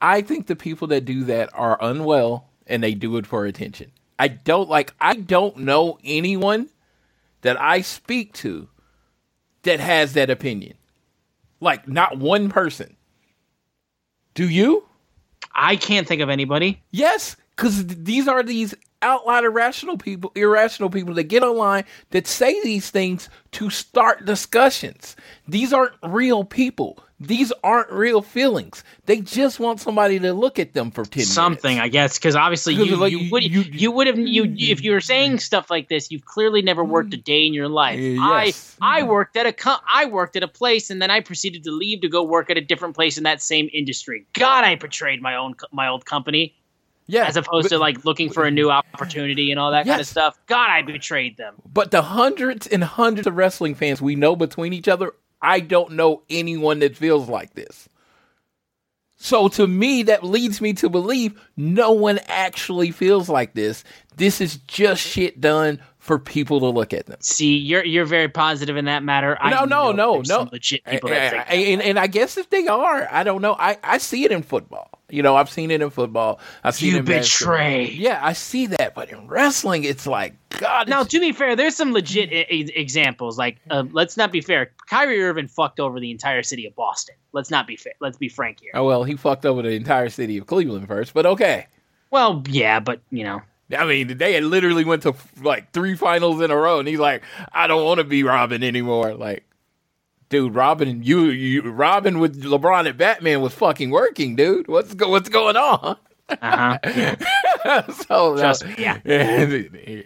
I 0.00 0.22
think 0.22 0.46
the 0.46 0.56
people 0.56 0.88
that 0.88 1.04
do 1.04 1.24
that 1.24 1.50
are 1.52 1.76
unwell 1.80 2.48
and 2.66 2.82
they 2.82 2.94
do 2.94 3.18
it 3.18 3.26
for 3.26 3.44
attention. 3.44 3.92
I 4.18 4.28
don't 4.28 4.68
like. 4.68 4.94
I 5.00 5.14
don't 5.14 5.58
know 5.58 5.98
anyone 6.02 6.70
that 7.42 7.60
I 7.60 7.82
speak 7.82 8.32
to 8.34 8.68
that 9.62 9.78
has 9.78 10.14
that 10.14 10.30
opinion. 10.30 10.74
Like, 11.60 11.86
not 11.86 12.18
one 12.18 12.48
person. 12.48 12.96
Do 14.34 14.48
you? 14.48 14.86
I 15.54 15.76
can't 15.76 16.08
think 16.08 16.22
of 16.22 16.30
anybody. 16.30 16.82
Yes, 16.90 17.36
because 17.54 17.86
these 17.86 18.26
are 18.26 18.42
these 18.42 18.74
outlier 19.02 19.46
irrational 19.46 19.96
people, 19.96 20.32
irrational 20.34 20.90
people 20.90 21.14
that 21.14 21.24
get 21.24 21.42
online 21.42 21.84
that 22.10 22.26
say 22.26 22.60
these 22.62 22.90
things 22.90 23.28
to 23.52 23.70
start 23.70 24.24
discussions. 24.24 25.16
These 25.46 25.72
aren't 25.72 25.94
real 26.02 26.44
people. 26.44 27.02
These 27.22 27.52
aren't 27.62 27.92
real 27.92 28.22
feelings. 28.22 28.82
They 29.04 29.20
just 29.20 29.60
want 29.60 29.78
somebody 29.78 30.18
to 30.20 30.32
look 30.32 30.58
at 30.58 30.72
them 30.72 30.90
for 30.90 31.04
ten 31.04 31.24
something, 31.24 31.76
minutes. 31.76 31.84
I 31.84 31.88
guess, 31.88 32.18
because 32.18 32.34
obviously 32.34 32.74
you, 32.74 32.96
like, 32.96 33.12
you, 33.12 33.30
would 33.30 33.44
you, 33.44 33.60
you 33.60 33.90
would 33.90 34.06
have 34.06 34.18
you 34.18 34.54
if 34.56 34.82
you 34.82 34.92
were 34.92 35.02
saying 35.02 35.38
stuff 35.40 35.70
like 35.70 35.90
this, 35.90 36.10
you've 36.10 36.24
clearly 36.24 36.62
never 36.62 36.82
worked 36.82 37.12
a 37.12 37.18
mm. 37.18 37.24
day 37.24 37.46
in 37.46 37.52
your 37.52 37.68
life. 37.68 38.00
Yes. 38.00 38.74
I 38.80 39.00
I 39.00 39.02
worked 39.02 39.36
at 39.36 39.44
a 39.44 39.80
I 39.86 40.06
worked 40.06 40.36
at 40.36 40.42
a 40.42 40.48
place, 40.48 40.88
and 40.88 41.02
then 41.02 41.10
I 41.10 41.20
proceeded 41.20 41.62
to 41.64 41.70
leave 41.70 42.00
to 42.00 42.08
go 42.08 42.22
work 42.22 42.48
at 42.48 42.56
a 42.56 42.62
different 42.62 42.94
place 42.94 43.18
in 43.18 43.24
that 43.24 43.42
same 43.42 43.68
industry. 43.70 44.24
God, 44.32 44.64
I 44.64 44.76
betrayed 44.76 45.20
my 45.20 45.36
own 45.36 45.56
my 45.72 45.88
old 45.88 46.06
company. 46.06 46.54
Yeah, 47.10 47.26
as 47.26 47.36
opposed 47.36 47.64
but- 47.64 47.76
to 47.76 47.78
like 47.78 48.04
looking 48.04 48.30
for 48.30 48.44
a 48.44 48.50
new 48.50 48.70
opportunity 48.70 49.50
and 49.50 49.58
all 49.58 49.72
that 49.72 49.86
kind 49.86 50.00
of 50.00 50.06
stuff. 50.06 50.38
God, 50.46 50.70
I 50.70 50.82
betrayed 50.82 51.36
them. 51.36 51.54
But 51.72 51.90
the 51.90 52.02
hundreds 52.02 52.66
and 52.66 52.84
hundreds 52.84 53.26
of 53.26 53.36
wrestling 53.36 53.74
fans 53.74 54.00
we 54.00 54.14
know 54.14 54.36
between 54.36 54.72
each 54.72 54.88
other, 54.88 55.12
I 55.42 55.60
don't 55.60 55.92
know 55.92 56.22
anyone 56.30 56.78
that 56.80 56.96
feels 56.96 57.28
like 57.28 57.54
this. 57.54 57.88
So 59.22 59.48
to 59.48 59.66
me, 59.66 60.04
that 60.04 60.24
leads 60.24 60.62
me 60.62 60.72
to 60.74 60.88
believe 60.88 61.38
no 61.54 61.92
one 61.92 62.20
actually 62.26 62.90
feels 62.90 63.28
like 63.28 63.52
this. 63.52 63.84
This 64.16 64.40
is 64.40 64.56
just 64.66 65.02
shit 65.02 65.42
done 65.42 65.80
for 65.98 66.18
people 66.18 66.60
to 66.60 66.66
look 66.68 66.94
at 66.94 67.04
them. 67.04 67.18
See, 67.20 67.58
you're 67.58 67.84
you're 67.84 68.06
very 68.06 68.28
positive 68.28 68.78
in 68.78 68.86
that 68.86 69.02
matter. 69.02 69.36
I 69.38 69.50
no, 69.50 69.64
no, 69.66 69.92
know 69.92 69.92
no, 69.92 70.16
no. 70.16 70.22
some 70.22 70.48
legit 70.50 70.84
people 70.84 71.10
that 71.10 71.34
and, 71.34 71.62
and, 71.62 71.82
and 71.82 71.98
I 71.98 72.06
guess 72.06 72.38
if 72.38 72.48
they 72.48 72.66
are, 72.66 73.06
I 73.10 73.22
don't 73.22 73.42
know. 73.42 73.54
I, 73.58 73.76
I 73.84 73.98
see 73.98 74.24
it 74.24 74.32
in 74.32 74.42
football. 74.42 74.99
You 75.12 75.22
know, 75.22 75.36
I've 75.36 75.50
seen 75.50 75.70
it 75.70 75.80
in 75.82 75.90
football. 75.90 76.40
I've 76.64 76.74
seen 76.74 76.94
it 76.94 76.96
you 76.98 77.02
basketball. 77.02 77.54
betray. 77.56 77.90
Yeah, 77.90 78.20
I 78.22 78.32
see 78.32 78.66
that. 78.66 78.94
But 78.94 79.10
in 79.10 79.26
wrestling, 79.28 79.84
it's 79.84 80.06
like 80.06 80.34
God. 80.50 80.88
Now, 80.88 81.02
to 81.04 81.20
be 81.20 81.32
fair, 81.32 81.56
there's 81.56 81.76
some 81.76 81.92
legit 81.92 82.32
e- 82.32 82.46
e- 82.50 82.72
examples. 82.74 83.36
Like, 83.38 83.58
uh, 83.70 83.84
let's 83.92 84.16
not 84.16 84.32
be 84.32 84.40
fair. 84.40 84.70
Kyrie 84.88 85.22
Irving 85.22 85.48
fucked 85.48 85.80
over 85.80 86.00
the 86.00 86.10
entire 86.10 86.42
city 86.42 86.66
of 86.66 86.74
Boston. 86.74 87.14
Let's 87.32 87.50
not 87.50 87.66
be 87.66 87.76
fair. 87.76 87.94
Let's 88.00 88.16
be 88.18 88.28
frank 88.28 88.60
here. 88.60 88.72
oh 88.74 88.84
well, 88.84 89.04
he 89.04 89.16
fucked 89.16 89.46
over 89.46 89.62
the 89.62 89.70
entire 89.76 90.08
city 90.08 90.38
of 90.38 90.46
Cleveland 90.46 90.88
first. 90.88 91.14
But 91.14 91.26
okay. 91.26 91.66
Well, 92.10 92.42
yeah, 92.48 92.80
but 92.80 93.00
you 93.10 93.22
know, 93.24 93.40
I 93.76 93.84
mean, 93.84 94.18
they 94.18 94.32
had 94.32 94.42
literally 94.44 94.84
went 94.84 95.02
to 95.04 95.14
like 95.42 95.70
three 95.72 95.94
finals 95.94 96.40
in 96.40 96.50
a 96.50 96.56
row, 96.56 96.80
and 96.80 96.88
he's 96.88 96.98
like, 96.98 97.22
"I 97.52 97.66
don't 97.68 97.84
want 97.84 97.98
to 97.98 98.04
be 98.04 98.24
Robin 98.24 98.64
anymore." 98.64 99.14
Like, 99.14 99.44
dude, 100.30 100.54
Robin, 100.54 101.02
you, 101.02 101.24
you, 101.24 101.62
Robin 101.62 102.18
with 102.18 102.42
LeBron 102.42 102.88
and 102.88 102.96
Batman 102.96 103.42
was 103.42 103.52
fucking 103.52 103.90
working, 103.90 104.36
dude. 104.36 104.66
What's 104.68 104.94
go, 104.94 105.10
what's 105.10 105.28
going 105.28 105.56
on? 105.56 105.96
uh 106.42 106.78
huh. 106.84 107.92
so 107.92 108.36
Trust 108.38 108.64
no, 108.64 108.70
me, 108.70 108.74
yeah. 108.78 109.44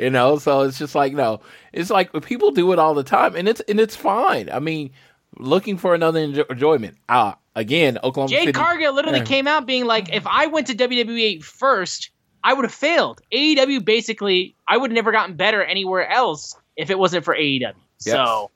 you 0.00 0.08
know, 0.10 0.38
so 0.38 0.62
it's 0.62 0.78
just 0.78 0.94
like 0.94 1.12
no, 1.12 1.40
it's 1.72 1.90
like 1.90 2.10
people 2.24 2.50
do 2.50 2.72
it 2.72 2.78
all 2.78 2.94
the 2.94 3.04
time, 3.04 3.36
and 3.36 3.46
it's 3.46 3.60
and 3.68 3.78
it's 3.78 3.94
fine. 3.94 4.48
I 4.50 4.58
mean, 4.58 4.90
looking 5.38 5.76
for 5.76 5.94
another 5.94 6.26
enjo- 6.26 6.50
enjoyment. 6.50 6.96
Ah, 7.10 7.36
again, 7.54 7.98
Oklahoma 8.02 8.30
Jade 8.30 8.40
City. 8.40 8.52
Cargill 8.52 8.94
literally 8.94 9.18
Yeah. 9.18 9.24
came 9.24 9.46
out 9.46 9.66
being 9.66 9.84
like, 9.84 10.12
if 10.14 10.26
I 10.26 10.46
went 10.46 10.66
to 10.68 10.74
WWE 10.74 11.44
first, 11.44 12.10
I 12.42 12.54
would 12.54 12.64
have 12.64 12.74
failed. 12.74 13.20
AEW 13.30 13.84
basically, 13.84 14.56
I 14.66 14.78
would 14.78 14.90
have 14.90 14.94
never 14.94 15.12
gotten 15.12 15.36
better 15.36 15.62
anywhere 15.62 16.08
else 16.08 16.56
if 16.76 16.88
it 16.90 16.98
wasn't 16.98 17.24
for 17.24 17.34
AEW. 17.36 17.74
So, 17.98 18.50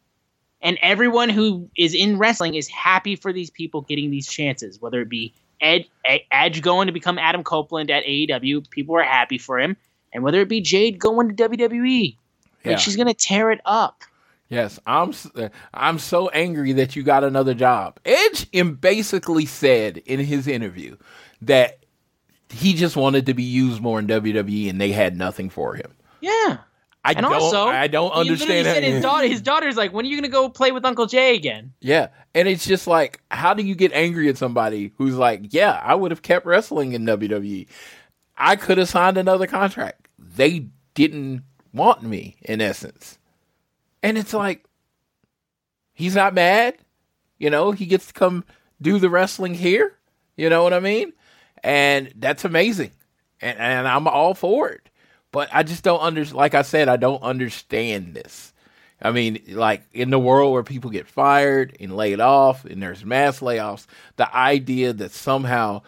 and 0.63 0.79
everyone 0.83 1.29
who 1.29 1.69
is 1.77 1.95
in 1.95 2.19
wrestling 2.19 2.55
is 2.55 2.69
happy 2.69 3.17
for 3.17 3.33
these 3.33 3.51
people 3.51 3.83
getting 3.83 4.11
these 4.11 4.27
chances, 4.27 4.81
whether 4.81 5.01
it 5.01 5.09
be 5.09 5.33
Ed, 5.61 5.87
E- 6.11 6.21
Edge 6.31 6.63
going 6.63 6.87
to 6.87 6.93
become 6.93 7.19
Adam 7.19 7.43
Copeland 7.45 7.91
at 7.91 8.05
AEW, 8.05 8.69
people 8.71 8.97
are 8.97 9.03
happy 9.03 9.39
for 9.39 9.59
him, 9.59 9.77
and 10.13 10.23
whether 10.23 10.41
it 10.41 10.49
be 10.49 10.61
Jade 10.61 10.99
going 10.99 11.35
to 11.35 11.49
WWE, 11.49 12.17
Yeah. 12.65 12.71
like 12.73 12.79
she's 12.81 12.97
gonna 12.97 13.15
tear 13.15 13.51
it 13.51 13.61
up. 13.65 14.03
Yes, 14.51 14.79
I'm. 14.87 15.13
I'm 15.75 15.99
so 15.99 16.29
angry 16.31 16.73
that 16.73 16.97
you 16.97 17.03
got 17.03 17.23
another 17.23 17.53
job. 17.53 18.01
Edge 18.07 18.51
basically 18.81 19.45
said 19.45 19.99
in 19.99 20.21
his 20.21 20.47
interview 20.49 20.97
that 21.43 21.81
he 22.51 22.73
just 22.73 22.97
wanted 22.97 23.27
to 23.27 23.35
be 23.35 23.43
used 23.43 23.83
more 23.83 23.99
in 23.99 24.07
WWE, 24.07 24.71
and 24.71 24.81
they 24.81 24.93
had 24.93 25.17
nothing 25.19 25.51
for 25.51 25.75
him. 25.75 25.93
Yeah. 26.23 26.59
I 27.05 27.13
And 27.13 27.21
don't. 27.21 27.33
also, 27.33 27.67
I 27.67 27.87
don't 27.87 28.13
he 28.13 28.21
understand. 28.21 28.67
Said 28.67 28.83
his 28.83 29.03
daughter, 29.03 29.27
his 29.29 29.41
daughter's 29.41 29.77
like, 29.77 29.93
"When 29.93 30.05
are 30.05 30.09
you 30.09 30.17
gonna 30.17 30.29
go 30.29 30.49
play 30.49 30.73
with 30.73 30.85
Uncle 30.85 31.07
Jay 31.07 31.35
again?" 31.37 31.73
Yeah, 31.81 32.09
and 32.35 32.49
it's 32.49 32.67
just 32.67 32.87
like, 32.87 33.21
how 33.31 33.55
do 33.55 33.63
you 33.63 33.75
get 33.75 33.93
angry 33.93 34.29
at 34.29 34.37
somebody 34.37 34.93
who's 34.99 35.15
like, 35.15 35.53
yeah, 35.53 35.81
I 35.83 35.95
would 35.95 36.11
have 36.11 36.23
kept 36.23 36.45
wrestling 36.45 36.93
in 36.93 37.05
WWE. 37.07 37.67
I 38.37 38.57
could 38.57 38.79
have 38.79 38.89
signed 38.89 39.17
another 39.17 39.47
contract. 39.47 40.09
They 40.19 40.67
didn't 40.95 41.43
want 41.73 42.03
me, 42.03 42.37
in 42.43 42.61
essence. 42.61 43.19
And 44.03 44.19
it's 44.19 44.35
like, 44.35 44.65
he's 45.93 46.15
not 46.15 46.35
mad. 46.35 46.77
You 47.39 47.51
know, 47.51 47.73
he 47.73 47.87
gets 47.87 48.07
to 48.09 48.13
come 48.13 48.45
do 48.81 48.99
the 48.99 49.09
wrestling 49.11 49.55
here. 49.55 49.95
You 50.37 50.51
know 50.51 50.63
what 50.63 50.73
I 50.73 50.81
mean? 50.81 51.13
And 51.65 52.13
that's 52.17 52.45
amazing. 52.45 52.93
And, 53.41 53.59
and 53.59 53.89
I'm 53.89 54.07
all 54.07 54.35
for 54.35 54.69
it. 54.69 54.88
But 55.31 55.49
I 55.53 55.63
just 55.63 55.85
don't 55.85 56.01
under 56.03 56.25
like 56.27 56.55
I 56.55 56.63
said, 56.63 56.89
I 56.89 56.97
don't 56.97 57.23
understand 57.23 58.15
this. 58.15 58.53
I 59.01 59.13
mean, 59.13 59.41
like 59.49 59.85
in 59.93 60.11
the 60.11 60.19
world 60.19 60.53
where 60.53 60.65
people 60.65 60.91
get 60.91 61.07
fired 61.07 61.77
and 61.79 61.97
laid 61.97 62.21
off 62.21 62.65
and 62.65 62.83
there's 62.83 63.05
mass 63.05 63.41
layoffs, 63.41 63.87
the 64.17 64.35
idea 64.35 64.93
that 64.93 65.13
somehow 65.13 65.83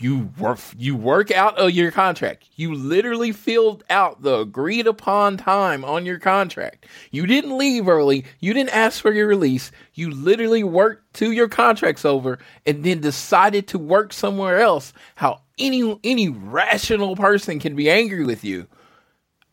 you 0.00 0.30
work 0.38 0.60
you 0.76 0.94
work 0.94 1.30
out 1.30 1.58
of 1.58 1.72
your 1.72 1.90
contract. 1.90 2.48
You 2.54 2.74
literally 2.74 3.32
filled 3.32 3.82
out 3.90 4.22
the 4.22 4.38
agreed 4.38 4.86
upon 4.86 5.36
time 5.36 5.84
on 5.84 6.06
your 6.06 6.18
contract. 6.18 6.86
You 7.10 7.26
didn't 7.26 7.58
leave 7.58 7.88
early. 7.88 8.24
You 8.38 8.54
didn't 8.54 8.74
ask 8.74 9.02
for 9.02 9.12
your 9.12 9.26
release. 9.26 9.72
You 9.94 10.10
literally 10.10 10.62
worked 10.62 11.14
till 11.14 11.32
your 11.32 11.48
contract's 11.48 12.04
over 12.04 12.38
and 12.64 12.84
then 12.84 13.00
decided 13.00 13.66
to 13.68 13.78
work 13.78 14.12
somewhere 14.12 14.60
else. 14.60 14.92
How 15.16 15.42
any 15.58 15.98
any 16.04 16.28
rational 16.28 17.16
person 17.16 17.58
can 17.58 17.74
be 17.74 17.90
angry 17.90 18.24
with 18.24 18.44
you. 18.44 18.68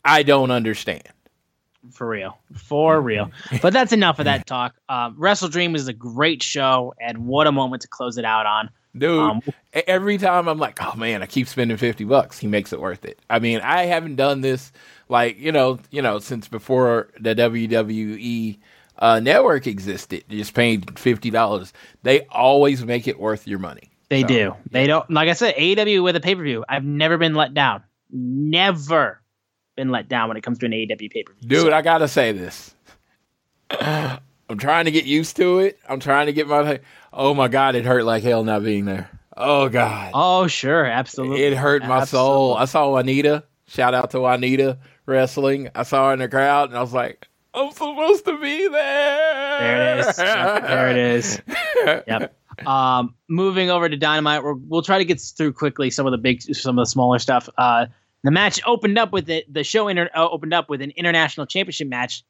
I 0.06 0.22
don't 0.22 0.50
understand. 0.50 1.02
For 1.92 2.08
real, 2.08 2.36
for 2.54 3.00
real. 3.00 3.30
But 3.62 3.72
that's 3.72 3.92
enough 3.92 4.18
of 4.18 4.24
that 4.24 4.46
talk. 4.46 4.74
Um, 4.88 5.16
WrestleDream 5.16 5.76
is 5.76 5.86
a 5.88 5.92
great 5.92 6.42
show, 6.42 6.94
and 7.00 7.26
what 7.26 7.46
a 7.46 7.52
moment 7.52 7.82
to 7.82 7.88
close 7.88 8.18
it 8.18 8.24
out 8.24 8.44
on. 8.46 8.70
Dude, 8.96 9.20
Um, 9.20 9.42
every 9.86 10.16
time 10.18 10.48
I'm 10.48 10.58
like, 10.58 10.78
oh 10.82 10.96
man, 10.96 11.22
I 11.22 11.26
keep 11.26 11.46
spending 11.48 11.76
50 11.76 12.04
bucks. 12.04 12.38
He 12.38 12.46
makes 12.46 12.72
it 12.72 12.80
worth 12.80 13.04
it. 13.04 13.20
I 13.28 13.38
mean, 13.40 13.60
I 13.60 13.84
haven't 13.84 14.16
done 14.16 14.40
this 14.40 14.72
like, 15.08 15.38
you 15.38 15.52
know, 15.52 15.78
you 15.90 16.00
know, 16.02 16.18
since 16.18 16.48
before 16.48 17.10
the 17.20 17.34
WWE 17.34 18.58
uh, 18.98 19.20
network 19.20 19.66
existed, 19.66 20.24
just 20.30 20.54
paying 20.54 20.80
$50. 20.80 21.72
They 22.02 22.22
always 22.30 22.84
make 22.84 23.06
it 23.06 23.20
worth 23.20 23.46
your 23.46 23.58
money. 23.58 23.90
They 24.08 24.22
So, 24.22 24.28
do. 24.28 24.54
They 24.70 24.86
don't. 24.86 25.08
Like 25.10 25.28
I 25.28 25.34
said, 25.34 25.54
AEW 25.56 26.02
with 26.02 26.16
a 26.16 26.20
pay 26.20 26.34
per 26.34 26.42
view. 26.42 26.64
I've 26.68 26.84
never 26.84 27.18
been 27.18 27.34
let 27.34 27.52
down. 27.52 27.82
Never 28.10 29.20
been 29.76 29.90
let 29.90 30.08
down 30.08 30.28
when 30.28 30.36
it 30.36 30.42
comes 30.42 30.58
to 30.58 30.66
an 30.66 30.72
AEW 30.72 31.10
pay 31.10 31.22
per 31.22 31.32
view. 31.34 31.48
Dude, 31.48 31.72
I 31.72 31.82
got 31.82 31.98
to 31.98 32.08
say 32.08 32.32
this. 32.32 32.74
I'm 33.70 34.58
trying 34.58 34.84
to 34.84 34.90
get 34.90 35.04
used 35.04 35.36
to 35.36 35.58
it. 35.58 35.78
I'm 35.88 36.00
trying 36.00 36.26
to 36.26 36.32
get 36.32 36.46
my 36.48 36.80
Oh 37.12 37.34
my 37.34 37.48
god, 37.48 37.74
it 37.74 37.84
hurt 37.84 38.04
like 38.04 38.22
hell 38.22 38.44
not 38.44 38.62
being 38.62 38.84
there. 38.84 39.10
Oh 39.36 39.68
god. 39.68 40.12
Oh, 40.14 40.46
sure, 40.46 40.84
absolutely. 40.84 41.42
It 41.42 41.56
hurt 41.56 41.84
my 41.84 42.04
soul. 42.04 42.54
I 42.54 42.64
saw 42.64 42.90
Juanita. 42.90 43.44
Shout 43.68 43.94
out 43.94 44.10
to 44.10 44.20
Juanita 44.20 44.78
wrestling. 45.06 45.68
I 45.74 45.82
saw 45.82 46.08
her 46.08 46.12
in 46.12 46.20
the 46.20 46.28
crowd, 46.28 46.68
and 46.68 46.78
I 46.78 46.80
was 46.80 46.92
like, 46.92 47.26
"I'm 47.54 47.70
supposed 47.72 48.24
to 48.26 48.38
be 48.40 48.68
there." 48.68 49.58
There 49.60 49.98
it 49.98 50.06
is. 50.06 50.18
Yep, 50.18 50.62
there 50.62 50.90
it 50.90 50.96
is. 50.96 51.40
Yep. 52.06 52.34
Um, 52.66 53.14
moving 53.28 53.70
over 53.70 53.86
to 53.86 53.96
Dynamite, 53.96 54.42
we're, 54.42 54.54
we'll 54.54 54.82
try 54.82 54.96
to 54.98 55.04
get 55.04 55.20
through 55.20 55.52
quickly 55.52 55.90
some 55.90 56.06
of 56.06 56.12
the 56.12 56.18
big, 56.18 56.42
some 56.42 56.78
of 56.78 56.82
the 56.82 56.90
smaller 56.90 57.18
stuff. 57.18 57.50
Uh, 57.58 57.86
the 58.26 58.32
match 58.32 58.60
opened 58.66 58.98
up 58.98 59.12
with 59.12 59.30
it. 59.30 59.52
The 59.52 59.62
show 59.62 59.86
inter- 59.86 60.10
uh, 60.12 60.28
opened 60.28 60.52
up 60.52 60.68
with 60.68 60.82
an 60.82 60.90
international 60.96 61.46
championship 61.46 61.86
match. 61.86 62.24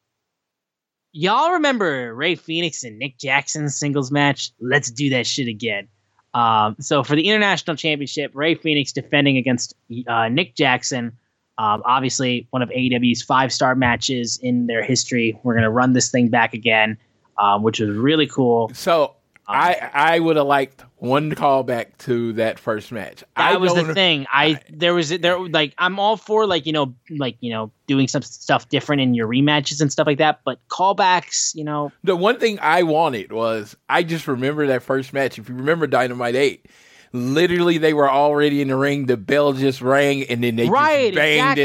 Y'all 1.12 1.52
remember 1.52 2.14
Rey 2.14 2.34
Fenix 2.34 2.84
and 2.84 2.98
Nick 2.98 3.16
Jackson 3.16 3.70
singles 3.70 4.10
match? 4.12 4.52
Let's 4.60 4.90
do 4.90 5.08
that 5.10 5.26
shit 5.26 5.48
again. 5.48 5.88
Um, 6.34 6.76
so 6.80 7.02
for 7.02 7.16
the 7.16 7.26
international 7.26 7.76
championship, 7.76 8.32
Rey 8.34 8.54
Fenix 8.54 8.92
defending 8.92 9.38
against 9.38 9.74
uh, 10.06 10.28
Nick 10.28 10.54
Jackson. 10.54 11.16
Um, 11.56 11.82
obviously, 11.86 12.46
one 12.50 12.60
of 12.60 12.68
AEW's 12.68 13.22
five 13.22 13.50
star 13.50 13.74
matches 13.74 14.38
in 14.42 14.66
their 14.66 14.82
history. 14.82 15.40
We're 15.44 15.54
gonna 15.54 15.70
run 15.70 15.94
this 15.94 16.10
thing 16.10 16.28
back 16.28 16.52
again, 16.52 16.98
um, 17.38 17.62
which 17.62 17.80
was 17.80 17.88
really 17.96 18.26
cool. 18.26 18.70
So 18.74 19.14
I 19.48 19.74
um, 19.74 19.90
I 19.94 20.18
would 20.20 20.36
have 20.36 20.46
liked 20.46 20.82
one 20.96 21.32
callback 21.32 21.96
to 21.98 22.32
that 22.34 22.58
first 22.58 22.90
match. 22.90 23.22
I 23.36 23.52
That 23.52 23.60
was 23.60 23.74
the 23.74 23.94
thing. 23.94 24.26
I 24.32 24.60
there 24.70 24.94
was 24.94 25.10
there 25.10 25.38
like 25.48 25.74
I'm 25.78 25.98
all 25.98 26.16
for 26.16 26.46
like 26.46 26.66
you 26.66 26.72
know 26.72 26.94
like 27.10 27.36
you 27.40 27.50
know 27.50 27.70
doing 27.86 28.08
some 28.08 28.22
stuff 28.22 28.68
different 28.68 29.02
in 29.02 29.14
your 29.14 29.28
rematches 29.28 29.80
and 29.80 29.92
stuff 29.92 30.06
like 30.06 30.18
that. 30.18 30.40
But 30.44 30.58
callbacks, 30.68 31.54
you 31.54 31.64
know, 31.64 31.92
The 32.02 32.16
one 32.16 32.38
thing 32.38 32.58
I 32.60 32.82
wanted 32.82 33.32
was 33.32 33.76
I 33.88 34.02
just 34.02 34.26
remember 34.26 34.66
that 34.68 34.82
first 34.82 35.12
match. 35.12 35.38
If 35.38 35.48
you 35.48 35.54
remember 35.54 35.86
Dynamite 35.86 36.34
Eight, 36.34 36.66
literally 37.12 37.78
they 37.78 37.94
were 37.94 38.10
already 38.10 38.60
in 38.62 38.68
the 38.68 38.76
ring. 38.76 39.06
The 39.06 39.16
bell 39.16 39.52
just 39.52 39.80
rang, 39.80 40.24
and 40.24 40.42
then 40.42 40.56
they 40.56 40.68
Right, 40.68 41.12
just 41.12 41.16
banged 41.16 41.58
exactly. 41.58 41.62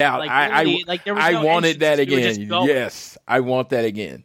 it 0.00 0.04
out. 0.04 0.18
like, 0.20 0.30
I 0.30 0.62
I, 0.62 0.82
like 0.86 1.04
there 1.04 1.14
was 1.14 1.24
I 1.24 1.32
no 1.32 1.44
wanted 1.44 1.80
that 1.80 1.98
entrance, 2.00 2.10
you 2.10 2.16
were 2.16 2.22
just 2.22 2.40
again. 2.40 2.62
Yes, 2.66 3.18
I 3.28 3.40
want 3.40 3.68
that 3.70 3.84
again. 3.84 4.24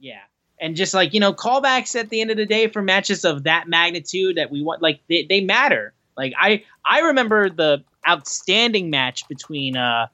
Yeah. 0.00 0.20
And 0.60 0.76
just 0.76 0.94
like, 0.94 1.12
you 1.14 1.20
know, 1.20 1.32
callbacks 1.32 1.98
at 1.98 2.10
the 2.10 2.20
end 2.20 2.30
of 2.30 2.36
the 2.36 2.46
day 2.46 2.68
for 2.68 2.80
matches 2.80 3.24
of 3.24 3.44
that 3.44 3.68
magnitude 3.68 4.36
that 4.36 4.50
we 4.50 4.62
want 4.62 4.82
like 4.82 5.00
they, 5.08 5.26
they 5.28 5.40
matter. 5.40 5.92
Like 6.16 6.32
I 6.38 6.64
I 6.84 7.00
remember 7.00 7.50
the 7.50 7.82
outstanding 8.08 8.90
match 8.90 9.26
between 9.28 9.76
uh 9.76 10.06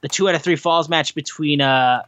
the 0.00 0.08
two 0.08 0.28
out 0.28 0.34
of 0.34 0.42
three 0.42 0.56
falls 0.56 0.88
match 0.88 1.14
between 1.14 1.60
uh 1.60 2.02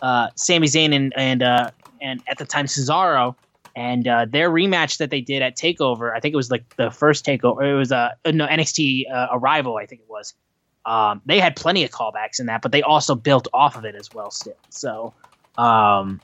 uh 0.00 0.28
Sami 0.36 0.68
Zayn 0.68 0.94
and 0.94 1.12
and 1.16 1.42
uh 1.42 1.70
and 2.00 2.22
at 2.28 2.38
the 2.38 2.44
time 2.44 2.66
Cesaro 2.66 3.34
And 3.74 4.06
uh, 4.06 4.26
their 4.28 4.50
rematch 4.50 4.98
that 4.98 5.10
they 5.10 5.22
did 5.22 5.40
at 5.40 5.56
Takeover, 5.56 6.14
I 6.14 6.20
think 6.20 6.34
it 6.34 6.36
was 6.36 6.50
like 6.50 6.76
the 6.76 6.90
first 6.90 7.24
Takeover. 7.24 7.64
It 7.70 7.74
was 7.74 7.90
uh, 7.90 8.10
no 8.26 8.46
NXT 8.46 9.10
uh, 9.10 9.28
Arrival, 9.32 9.76
I 9.78 9.86
think 9.86 10.02
it 10.02 10.10
was. 10.10 10.34
Um, 10.84 11.22
they 11.24 11.38
had 11.38 11.56
plenty 11.56 11.84
of 11.84 11.90
callbacks 11.90 12.40
in 12.40 12.46
that, 12.46 12.60
but 12.60 12.72
they 12.72 12.82
also 12.82 13.14
built 13.14 13.48
off 13.54 13.76
of 13.76 13.84
it 13.84 13.94
as 13.94 14.10
well. 14.12 14.30
Still, 14.30 14.56
so 14.68 15.14
um, 15.56 16.20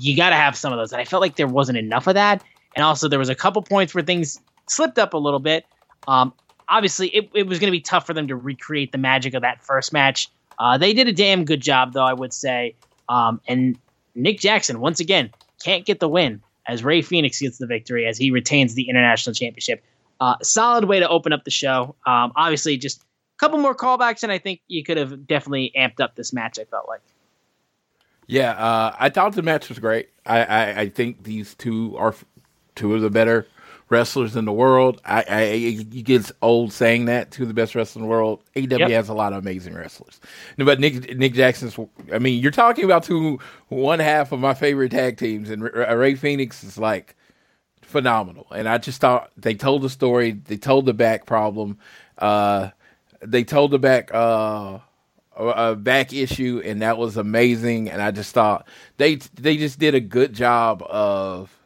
you 0.00 0.16
got 0.16 0.30
to 0.30 0.36
have 0.36 0.56
some 0.56 0.72
of 0.72 0.78
those. 0.78 0.92
And 0.92 1.00
I 1.00 1.04
felt 1.04 1.20
like 1.20 1.36
there 1.36 1.46
wasn't 1.46 1.78
enough 1.78 2.06
of 2.06 2.14
that. 2.14 2.42
And 2.76 2.84
also, 2.84 3.08
there 3.08 3.18
was 3.18 3.28
a 3.28 3.34
couple 3.34 3.62
points 3.62 3.94
where 3.94 4.02
things 4.02 4.40
slipped 4.68 4.98
up 4.98 5.14
a 5.14 5.18
little 5.18 5.38
bit. 5.38 5.64
Um, 6.08 6.32
obviously, 6.68 7.08
it, 7.08 7.30
it 7.34 7.46
was 7.46 7.58
going 7.58 7.68
to 7.68 7.76
be 7.76 7.80
tough 7.80 8.06
for 8.06 8.14
them 8.14 8.28
to 8.28 8.36
recreate 8.36 8.92
the 8.92 8.98
magic 8.98 9.34
of 9.34 9.42
that 9.42 9.62
first 9.62 9.92
match. 9.92 10.28
Uh, 10.58 10.78
they 10.78 10.92
did 10.92 11.08
a 11.08 11.12
damn 11.12 11.44
good 11.44 11.60
job, 11.60 11.92
though, 11.92 12.04
I 12.04 12.12
would 12.12 12.32
say. 12.32 12.74
Um, 13.08 13.40
and 13.46 13.78
Nick 14.14 14.40
Jackson, 14.40 14.80
once 14.80 15.00
again, 15.00 15.30
can't 15.62 15.84
get 15.84 16.00
the 16.00 16.08
win 16.08 16.42
as 16.66 16.82
Rey 16.82 17.02
Fenix 17.02 17.40
gets 17.40 17.58
the 17.58 17.66
victory 17.66 18.06
as 18.06 18.18
he 18.18 18.30
retains 18.30 18.74
the 18.74 18.88
international 18.88 19.34
championship. 19.34 19.84
Uh, 20.20 20.36
solid 20.42 20.84
way 20.84 21.00
to 21.00 21.08
open 21.08 21.32
up 21.32 21.44
the 21.44 21.50
show. 21.50 21.94
Um, 22.06 22.32
obviously, 22.36 22.76
just 22.76 23.02
a 23.02 23.04
couple 23.38 23.58
more 23.58 23.74
callbacks, 23.74 24.22
and 24.22 24.32
I 24.32 24.38
think 24.38 24.60
you 24.68 24.84
could 24.84 24.96
have 24.96 25.26
definitely 25.26 25.72
amped 25.76 26.00
up 26.00 26.14
this 26.14 26.32
match. 26.32 26.58
I 26.58 26.64
felt 26.64 26.88
like. 26.88 27.00
Yeah, 28.26 28.52
uh, 28.52 28.96
I 28.98 29.10
thought 29.10 29.34
the 29.34 29.42
match 29.42 29.68
was 29.68 29.78
great. 29.78 30.08
I, 30.24 30.44
I, 30.44 30.80
I, 30.80 30.88
think 30.88 31.24
these 31.24 31.54
two 31.54 31.94
are 31.98 32.14
two 32.74 32.94
of 32.94 33.02
the 33.02 33.10
better 33.10 33.46
wrestlers 33.90 34.34
in 34.36 34.44
the 34.44 34.52
world. 34.52 35.00
I, 35.04 35.24
I 35.28 35.52
you 35.52 36.02
get 36.02 36.30
old 36.40 36.72
saying 36.72 37.04
that 37.06 37.30
two 37.30 37.42
of 37.42 37.48
the 37.48 37.54
best 37.54 37.74
wrestlers 37.74 37.96
in 37.96 38.02
the 38.02 38.08
world. 38.08 38.42
AW 38.56 38.60
yep. 38.60 38.90
has 38.90 39.08
a 39.08 39.14
lot 39.14 39.32
of 39.32 39.40
amazing 39.40 39.74
wrestlers, 39.74 40.20
but 40.56 40.80
Nick 40.80 41.16
Nick 41.16 41.34
Jackson's. 41.34 41.78
I 42.12 42.18
mean, 42.18 42.42
you're 42.42 42.52
talking 42.52 42.84
about 42.84 43.04
two 43.04 43.38
one 43.68 43.98
half 43.98 44.32
of 44.32 44.40
my 44.40 44.54
favorite 44.54 44.90
tag 44.90 45.18
teams, 45.18 45.50
and 45.50 45.62
Rey 45.62 46.14
Fenix 46.14 46.64
is 46.64 46.78
like 46.78 47.14
phenomenal. 47.82 48.46
And 48.50 48.68
I 48.68 48.78
just 48.78 49.00
thought 49.00 49.30
they 49.36 49.54
told 49.54 49.82
the 49.82 49.90
story. 49.90 50.32
They 50.32 50.56
told 50.56 50.86
the 50.86 50.94
back 50.94 51.26
problem. 51.26 51.78
Uh, 52.18 52.70
they 53.20 53.44
told 53.44 53.70
the 53.70 53.78
back. 53.78 54.12
Uh, 54.12 54.78
a 55.36 55.76
back 55.76 56.12
issue, 56.12 56.62
and 56.64 56.82
that 56.82 56.98
was 56.98 57.16
amazing. 57.16 57.90
And 57.90 58.00
I 58.00 58.10
just 58.10 58.32
thought 58.32 58.66
they 58.96 59.16
they 59.34 59.56
just 59.56 59.78
did 59.78 59.94
a 59.94 60.00
good 60.00 60.32
job 60.32 60.82
of 60.88 61.56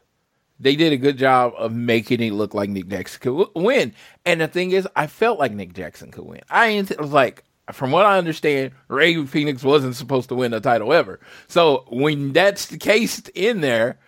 they 0.61 0.77
did 0.77 0.93
a 0.93 0.97
good 0.97 1.19
job 1.19 1.53
of 1.57 1.73
making 1.73 2.21
it 2.21 2.33
look 2.33 2.55
like 2.55 2.71
Nick 2.71 2.89
Jackson 2.89 3.21
could 3.21 3.49
win. 3.55 3.95
And 4.25 4.41
the 4.41 4.49
thing 4.49 4.73
is, 4.73 4.89
I 4.97 5.07
felt 5.07 5.39
like 5.39 5.53
Nick 5.53 5.73
Jackson 5.73 6.11
could 6.11 6.25
win. 6.25 6.41
I 6.51 6.85
was 6.99 7.13
like, 7.13 7.45
from 7.73 7.91
what 7.91 8.07
I 8.07 8.19
understand, 8.19 8.73
Rey 8.89 9.25
Fenix 9.27 9.63
wasn't 9.63 9.97
supposed 9.97 10.29
to 10.31 10.35
win 10.35 10.51
the 10.51 10.61
title 10.61 10.93
ever. 10.93 11.21
So 11.47 11.85
when 11.89 12.33
that's 12.33 12.67
the 12.67 12.79
case 12.79 13.21
in 13.35 13.61
there, 13.61 13.99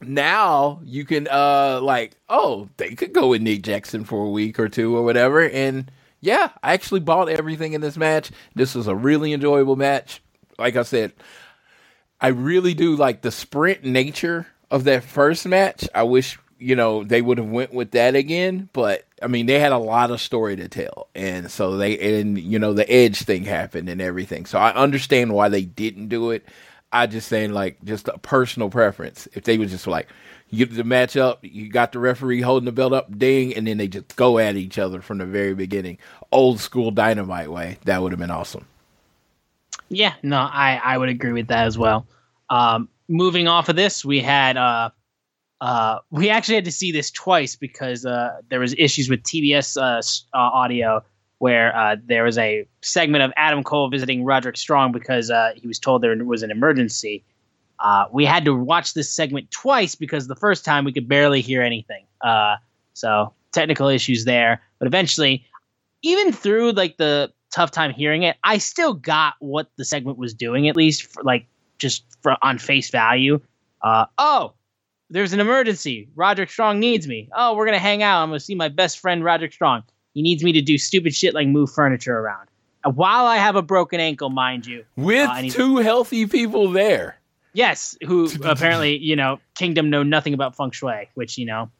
now 0.00 0.80
you 0.84 1.04
can 1.04 1.28
uh 1.30 1.80
like, 1.82 2.16
oh, 2.28 2.68
they 2.76 2.94
could 2.94 3.12
go 3.12 3.28
with 3.28 3.42
Nick 3.42 3.62
Jackson 3.62 4.04
for 4.04 4.24
a 4.24 4.30
week 4.30 4.58
or 4.58 4.68
two 4.68 4.96
or 4.96 5.02
whatever. 5.02 5.48
And 5.48 5.90
yeah, 6.26 6.50
I 6.60 6.72
actually 6.72 7.00
bought 7.00 7.28
everything 7.28 7.72
in 7.72 7.80
this 7.80 7.96
match. 7.96 8.32
This 8.56 8.74
was 8.74 8.88
a 8.88 8.96
really 8.96 9.32
enjoyable 9.32 9.76
match. 9.76 10.20
Like 10.58 10.74
I 10.74 10.82
said, 10.82 11.12
I 12.20 12.28
really 12.28 12.74
do 12.74 12.96
like 12.96 13.22
the 13.22 13.30
sprint 13.30 13.84
nature 13.84 14.48
of 14.68 14.84
that 14.84 15.04
first 15.04 15.46
match. 15.46 15.88
I 15.94 16.02
wish 16.02 16.36
you 16.58 16.74
know 16.74 17.04
they 17.04 17.22
would 17.22 17.38
have 17.38 17.48
went 17.48 17.72
with 17.72 17.92
that 17.92 18.16
again, 18.16 18.68
but 18.72 19.06
I 19.22 19.28
mean 19.28 19.46
they 19.46 19.60
had 19.60 19.70
a 19.70 19.78
lot 19.78 20.10
of 20.10 20.20
story 20.20 20.56
to 20.56 20.68
tell, 20.68 21.08
and 21.14 21.48
so 21.48 21.76
they 21.76 22.18
and 22.18 22.36
you 22.36 22.58
know 22.58 22.72
the 22.72 22.90
edge 22.90 23.22
thing 23.22 23.44
happened 23.44 23.88
and 23.88 24.02
everything. 24.02 24.46
So 24.46 24.58
I 24.58 24.74
understand 24.74 25.32
why 25.32 25.48
they 25.48 25.62
didn't 25.62 26.08
do 26.08 26.32
it. 26.32 26.44
I 26.90 27.06
just 27.06 27.28
saying 27.28 27.52
like 27.52 27.84
just 27.84 28.08
a 28.08 28.18
personal 28.18 28.68
preference. 28.68 29.28
If 29.34 29.44
they 29.44 29.58
was 29.58 29.70
just 29.70 29.86
like 29.86 30.08
you 30.48 30.64
get 30.64 30.74
the 30.74 30.84
match 30.84 31.16
up, 31.16 31.40
you 31.42 31.68
got 31.68 31.92
the 31.92 31.98
referee 31.98 32.40
holding 32.40 32.66
the 32.66 32.72
belt 32.72 32.92
up, 32.92 33.18
ding, 33.18 33.54
and 33.54 33.66
then 33.66 33.78
they 33.78 33.88
just 33.88 34.14
go 34.16 34.38
at 34.38 34.56
each 34.56 34.78
other 34.78 35.00
from 35.00 35.18
the 35.18 35.26
very 35.26 35.54
beginning, 35.54 35.98
old 36.30 36.60
school 36.60 36.90
dynamite 36.90 37.50
way. 37.50 37.78
That 37.84 38.02
would 38.02 38.12
have 38.12 38.18
been 38.18 38.30
awesome. 38.30 38.66
Yeah, 39.88 40.14
no, 40.22 40.38
I 40.38 40.80
I 40.82 40.98
would 40.98 41.08
agree 41.08 41.32
with 41.32 41.48
that 41.48 41.66
as 41.66 41.76
well. 41.78 42.06
Um, 42.50 42.88
moving 43.08 43.48
off 43.48 43.68
of 43.68 43.76
this, 43.76 44.04
we 44.04 44.20
had 44.20 44.56
uh, 44.56 44.90
uh, 45.60 45.98
we 46.10 46.28
actually 46.28 46.56
had 46.56 46.64
to 46.64 46.72
see 46.72 46.92
this 46.92 47.10
twice 47.10 47.56
because 47.56 48.04
uh, 48.04 48.40
there 48.48 48.60
was 48.60 48.74
issues 48.78 49.08
with 49.08 49.22
TBS 49.22 49.76
uh, 49.76 50.36
uh, 50.36 50.38
audio 50.38 51.02
where 51.38 51.76
uh, 51.76 51.96
there 52.04 52.24
was 52.24 52.38
a 52.38 52.66
segment 52.82 53.22
of 53.22 53.32
Adam 53.36 53.62
Cole 53.62 53.90
visiting 53.90 54.24
Roderick 54.24 54.56
Strong 54.56 54.92
because 54.92 55.30
uh, 55.30 55.52
he 55.54 55.66
was 55.66 55.78
told 55.78 56.02
there 56.02 56.16
was 56.24 56.42
an 56.42 56.50
emergency. 56.50 57.24
Uh, 57.78 58.06
we 58.12 58.24
had 58.24 58.44
to 58.44 58.54
watch 58.54 58.94
this 58.94 59.12
segment 59.12 59.50
twice 59.50 59.94
because 59.94 60.26
the 60.26 60.36
first 60.36 60.64
time 60.64 60.84
we 60.84 60.92
could 60.92 61.08
barely 61.08 61.40
hear 61.40 61.62
anything. 61.62 62.04
Uh, 62.22 62.56
so 62.94 63.32
technical 63.52 63.88
issues 63.88 64.24
there, 64.24 64.62
but 64.78 64.86
eventually, 64.86 65.44
even 66.02 66.32
through 66.32 66.72
like 66.72 66.96
the 66.96 67.32
tough 67.50 67.70
time 67.70 67.92
hearing 67.92 68.22
it, 68.22 68.36
I 68.44 68.58
still 68.58 68.94
got 68.94 69.34
what 69.40 69.70
the 69.76 69.84
segment 69.84 70.18
was 70.18 70.34
doing 70.34 70.68
at 70.68 70.76
least 70.76 71.04
for 71.04 71.22
like 71.22 71.46
just 71.78 72.04
for, 72.22 72.36
on 72.42 72.58
face 72.58 72.90
value. 72.90 73.40
Uh, 73.82 74.06
oh, 74.18 74.54
there's 75.10 75.32
an 75.32 75.40
emergency. 75.40 76.08
Roderick 76.14 76.50
Strong 76.50 76.80
needs 76.80 77.06
me. 77.06 77.28
Oh, 77.34 77.54
we're 77.54 77.66
gonna 77.66 77.78
hang 77.78 78.02
out. 78.02 78.22
I'm 78.22 78.30
gonna 78.30 78.40
see 78.40 78.54
my 78.54 78.68
best 78.68 78.98
friend 78.98 79.22
Roderick 79.22 79.52
Strong. 79.52 79.84
He 80.14 80.22
needs 80.22 80.42
me 80.42 80.52
to 80.52 80.62
do 80.62 80.78
stupid 80.78 81.14
shit 81.14 81.34
like 81.34 81.46
move 81.46 81.70
furniture 81.70 82.18
around. 82.18 82.48
While 82.84 83.26
I 83.26 83.36
have 83.36 83.56
a 83.56 83.62
broken 83.62 84.00
ankle, 84.00 84.30
mind 84.30 84.64
you, 84.64 84.84
with 84.96 85.28
uh, 85.28 85.42
two 85.48 85.78
healthy 85.78 86.26
people 86.26 86.70
there. 86.70 87.15
Yes, 87.56 87.96
who 88.06 88.30
apparently 88.44 88.98
you 88.98 89.16
know 89.16 89.40
Kingdom 89.54 89.88
know 89.88 90.02
nothing 90.02 90.34
about 90.34 90.54
feng 90.54 90.70
shui, 90.70 91.08
which 91.14 91.38
you 91.38 91.46
know 91.46 91.70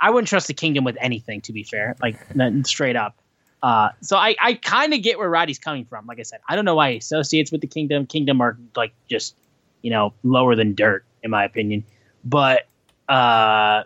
I 0.00 0.10
wouldn't 0.10 0.28
trust 0.28 0.48
the 0.48 0.54
Kingdom 0.54 0.82
with 0.82 0.96
anything. 1.00 1.40
To 1.42 1.52
be 1.52 1.62
fair, 1.62 1.94
like 2.02 2.16
straight 2.64 2.96
up. 2.96 3.16
Uh, 3.62 3.88
so 4.02 4.18
I, 4.18 4.36
I 4.42 4.54
kind 4.54 4.92
of 4.92 5.00
get 5.00 5.18
where 5.18 5.30
Roddy's 5.30 5.58
coming 5.58 5.86
from. 5.86 6.04
Like 6.06 6.18
I 6.18 6.22
said, 6.22 6.40
I 6.48 6.54
don't 6.54 6.66
know 6.66 6.74
why 6.74 6.90
he 6.90 6.98
associates 6.98 7.50
with 7.50 7.62
the 7.62 7.66
kingdom. 7.66 8.04
Kingdom 8.04 8.42
are 8.42 8.58
like 8.76 8.92
just, 9.08 9.36
you 9.80 9.90
know, 9.90 10.12
lower 10.22 10.54
than 10.54 10.74
dirt 10.74 11.02
in 11.22 11.30
my 11.30 11.44
opinion. 11.44 11.82
But 12.24 12.66
uh, 13.08 13.84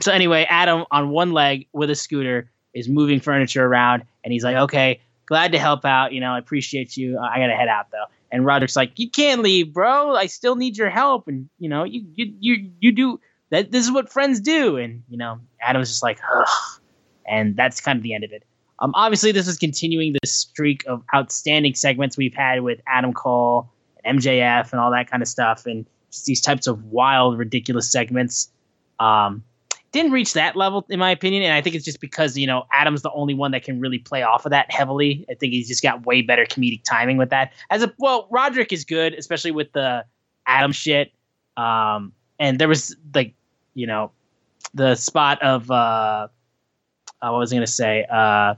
so 0.00 0.12
anyway, 0.12 0.46
Adam 0.48 0.84
on 0.90 1.08
one 1.08 1.32
leg 1.32 1.66
with 1.72 1.90
a 1.90 1.96
scooter 1.96 2.50
is 2.72 2.88
moving 2.88 3.18
furniture 3.18 3.64
around, 3.64 4.04
and 4.22 4.32
he's 4.32 4.44
like, 4.44 4.56
"Okay, 4.56 5.00
glad 5.26 5.52
to 5.52 5.58
help 5.58 5.84
out. 5.84 6.12
You 6.12 6.20
know, 6.20 6.32
I 6.32 6.38
appreciate 6.38 6.96
you. 6.96 7.18
I 7.18 7.38
gotta 7.38 7.56
head 7.56 7.68
out 7.68 7.90
though." 7.90 8.04
And 8.32 8.46
Roderick's 8.46 8.76
like, 8.76 8.98
"You 8.98 9.10
can't 9.10 9.42
leave, 9.42 9.72
bro. 9.72 10.14
I 10.14 10.26
still 10.26 10.56
need 10.56 10.76
your 10.76 10.90
help, 10.90 11.26
and 11.28 11.48
you 11.58 11.68
know, 11.68 11.84
you 11.84 12.04
you 12.14 12.32
you 12.38 12.70
you 12.78 12.92
do 12.92 13.20
that. 13.50 13.70
This 13.72 13.84
is 13.84 13.92
what 13.92 14.12
friends 14.12 14.40
do." 14.40 14.76
And 14.76 15.02
you 15.08 15.18
know, 15.18 15.40
Adam's 15.60 15.88
just 15.88 16.02
like, 16.02 16.20
"Ugh," 16.34 16.80
and 17.26 17.56
that's 17.56 17.80
kind 17.80 17.96
of 17.96 18.02
the 18.02 18.14
end 18.14 18.24
of 18.24 18.32
it. 18.32 18.44
Um, 18.78 18.92
obviously, 18.94 19.32
this 19.32 19.46
is 19.46 19.58
continuing 19.58 20.14
the 20.20 20.26
streak 20.26 20.84
of 20.86 21.02
outstanding 21.14 21.74
segments 21.74 22.16
we've 22.16 22.34
had 22.34 22.62
with 22.62 22.80
Adam 22.86 23.12
Cole, 23.12 23.70
MJF, 24.06 24.72
and 24.72 24.80
all 24.80 24.90
that 24.92 25.10
kind 25.10 25.22
of 25.22 25.28
stuff, 25.28 25.66
and 25.66 25.86
just 26.10 26.24
these 26.24 26.40
types 26.40 26.66
of 26.66 26.84
wild, 26.84 27.38
ridiculous 27.38 27.90
segments. 27.90 28.50
Um, 28.98 29.44
didn't 29.92 30.12
reach 30.12 30.34
that 30.34 30.54
level, 30.54 30.86
in 30.88 30.98
my 31.00 31.10
opinion, 31.10 31.42
and 31.42 31.52
I 31.52 31.60
think 31.60 31.74
it's 31.74 31.84
just 31.84 32.00
because 32.00 32.36
you 32.36 32.46
know 32.46 32.64
Adam's 32.72 33.02
the 33.02 33.10
only 33.12 33.34
one 33.34 33.50
that 33.52 33.64
can 33.64 33.80
really 33.80 33.98
play 33.98 34.22
off 34.22 34.46
of 34.46 34.50
that 34.50 34.70
heavily. 34.70 35.24
I 35.28 35.34
think 35.34 35.52
he's 35.52 35.68
just 35.68 35.82
got 35.82 36.06
way 36.06 36.22
better 36.22 36.44
comedic 36.44 36.84
timing 36.84 37.16
with 37.16 37.30
that. 37.30 37.52
As 37.70 37.82
a 37.82 37.92
well, 37.98 38.28
Roderick 38.30 38.72
is 38.72 38.84
good, 38.84 39.14
especially 39.14 39.50
with 39.50 39.72
the 39.72 40.04
Adam 40.46 40.72
shit. 40.72 41.12
Um, 41.56 42.12
and 42.38 42.58
there 42.58 42.68
was 42.68 42.96
like, 43.14 43.34
you 43.74 43.86
know, 43.86 44.12
the 44.74 44.94
spot 44.94 45.42
of 45.42 45.70
uh, 45.70 45.74
uh 45.74 46.28
what 47.20 47.38
was 47.38 47.52
I 47.52 47.56
gonna 47.56 47.66
say? 47.66 48.06
Uh, 48.08 48.54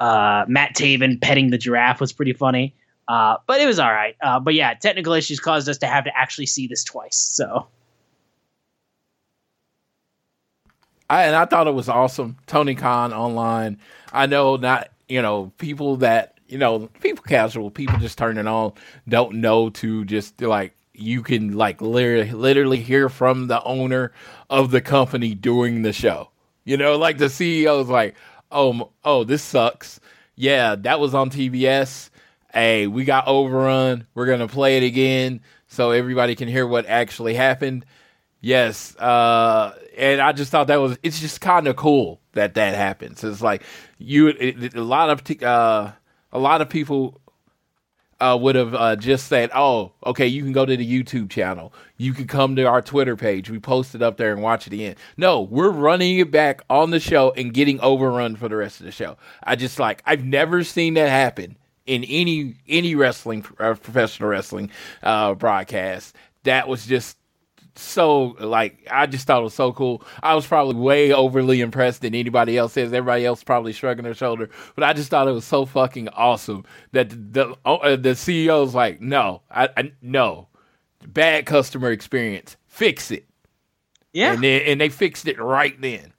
uh, 0.00 0.44
Matt 0.48 0.74
Taven 0.74 1.20
petting 1.20 1.50
the 1.50 1.58
giraffe 1.58 2.00
was 2.00 2.12
pretty 2.12 2.32
funny. 2.32 2.74
Uh, 3.08 3.36
but 3.46 3.60
it 3.60 3.66
was 3.66 3.78
all 3.78 3.92
right. 3.92 4.16
Uh, 4.20 4.40
but 4.40 4.54
yeah, 4.54 4.74
technical 4.74 5.12
issues 5.12 5.38
caused 5.38 5.68
us 5.68 5.78
to 5.78 5.86
have 5.86 6.04
to 6.04 6.16
actually 6.16 6.46
see 6.46 6.66
this 6.66 6.82
twice. 6.84 7.16
So. 7.16 7.66
I, 11.08 11.24
and 11.24 11.36
I 11.36 11.44
thought 11.44 11.66
it 11.66 11.74
was 11.74 11.88
awesome. 11.88 12.36
Tony 12.46 12.74
Khan 12.74 13.12
online. 13.12 13.78
I 14.12 14.26
know 14.26 14.56
not, 14.56 14.88
you 15.08 15.22
know, 15.22 15.52
people 15.58 15.96
that, 15.98 16.38
you 16.48 16.58
know, 16.58 16.88
people 17.00 17.24
casual, 17.24 17.70
people 17.70 17.98
just 17.98 18.18
turning 18.18 18.46
on, 18.46 18.72
don't 19.08 19.36
know 19.36 19.70
to 19.70 20.04
just 20.04 20.40
like, 20.40 20.74
you 20.94 21.22
can 21.22 21.56
like 21.56 21.80
literally, 21.80 22.30
literally 22.32 22.78
hear 22.78 23.08
from 23.08 23.48
the 23.48 23.62
owner 23.62 24.12
of 24.48 24.70
the 24.70 24.80
company 24.80 25.34
during 25.34 25.82
the 25.82 25.92
show. 25.92 26.30
You 26.64 26.76
know, 26.76 26.96
like 26.96 27.18
the 27.18 27.26
CEO 27.26 27.80
is 27.82 27.88
like, 27.88 28.16
oh, 28.50 28.90
oh, 29.04 29.24
this 29.24 29.42
sucks. 29.42 30.00
Yeah, 30.34 30.74
that 30.76 30.98
was 31.00 31.14
on 31.14 31.30
TBS. 31.30 32.10
Hey, 32.52 32.86
we 32.86 33.04
got 33.04 33.26
overrun. 33.28 34.06
We're 34.14 34.26
gonna 34.26 34.48
play 34.48 34.78
it 34.78 34.82
again 34.82 35.40
so 35.68 35.90
everybody 35.90 36.34
can 36.34 36.48
hear 36.48 36.66
what 36.66 36.86
actually 36.86 37.34
happened. 37.34 37.84
Yes, 38.46 38.94
uh, 38.98 39.74
and 39.98 40.20
I 40.20 40.30
just 40.30 40.52
thought 40.52 40.68
that 40.68 40.76
was 40.76 40.96
it's 41.02 41.18
just 41.18 41.40
kind 41.40 41.66
of 41.66 41.74
cool 41.74 42.20
that 42.34 42.54
that 42.54 42.76
happens. 42.76 43.24
It's 43.24 43.42
like 43.42 43.64
you 43.98 44.28
it, 44.28 44.72
a 44.76 44.84
lot 44.84 45.10
of 45.10 45.42
uh, 45.42 45.90
a 46.30 46.38
lot 46.38 46.60
of 46.60 46.68
people 46.68 47.20
uh, 48.20 48.38
would 48.40 48.54
have 48.54 48.72
uh, 48.72 48.94
just 48.94 49.26
said, 49.26 49.50
"Oh, 49.52 49.94
okay, 50.04 50.28
you 50.28 50.44
can 50.44 50.52
go 50.52 50.64
to 50.64 50.76
the 50.76 50.86
YouTube 50.86 51.28
channel. 51.28 51.72
You 51.96 52.12
can 52.12 52.28
come 52.28 52.54
to 52.54 52.62
our 52.66 52.80
Twitter 52.80 53.16
page. 53.16 53.50
We 53.50 53.58
post 53.58 53.96
it 53.96 54.02
up 54.02 54.16
there 54.16 54.32
and 54.32 54.42
watch 54.42 54.68
it 54.68 54.72
again." 54.72 54.94
No, 55.16 55.40
we're 55.40 55.72
running 55.72 56.20
it 56.20 56.30
back 56.30 56.62
on 56.70 56.90
the 56.92 57.00
show 57.00 57.32
and 57.32 57.52
getting 57.52 57.80
overrun 57.80 58.36
for 58.36 58.48
the 58.48 58.54
rest 58.54 58.78
of 58.78 58.86
the 58.86 58.92
show. 58.92 59.16
I 59.42 59.56
just 59.56 59.80
like 59.80 60.04
I've 60.06 60.24
never 60.24 60.62
seen 60.62 60.94
that 60.94 61.08
happen 61.08 61.56
in 61.84 62.04
any 62.04 62.54
any 62.68 62.94
wrestling 62.94 63.44
uh, 63.58 63.74
professional 63.74 64.28
wrestling 64.28 64.70
uh, 65.02 65.34
broadcast. 65.34 66.14
That 66.44 66.68
was 66.68 66.86
just 66.86 67.16
so 67.78 68.36
like 68.40 68.86
I 68.90 69.06
just 69.06 69.26
thought 69.26 69.40
it 69.40 69.44
was 69.44 69.54
so 69.54 69.72
cool. 69.72 70.02
I 70.22 70.34
was 70.34 70.46
probably 70.46 70.76
way 70.76 71.12
overly 71.12 71.60
impressed 71.60 72.02
than 72.02 72.14
anybody 72.14 72.56
else 72.56 72.76
is. 72.76 72.92
Everybody 72.92 73.24
else 73.26 73.42
probably 73.44 73.72
shrugging 73.72 74.04
their 74.04 74.14
shoulder, 74.14 74.50
but 74.74 74.84
I 74.84 74.92
just 74.92 75.10
thought 75.10 75.28
it 75.28 75.32
was 75.32 75.44
so 75.44 75.66
fucking 75.66 76.08
awesome 76.10 76.64
that 76.92 77.10
the 77.10 77.16
the, 77.32 77.56
uh, 77.64 77.96
the 77.96 78.10
CEO's 78.10 78.74
like, 78.74 79.00
no, 79.00 79.42
I, 79.50 79.68
I 79.76 79.92
no, 80.02 80.48
bad 81.06 81.46
customer 81.46 81.90
experience, 81.90 82.56
fix 82.66 83.10
it. 83.10 83.26
Yeah, 84.12 84.32
and, 84.32 84.42
then, 84.42 84.62
and 84.62 84.80
they 84.80 84.88
fixed 84.88 85.28
it 85.28 85.38
right 85.38 85.78
then. 85.80 86.12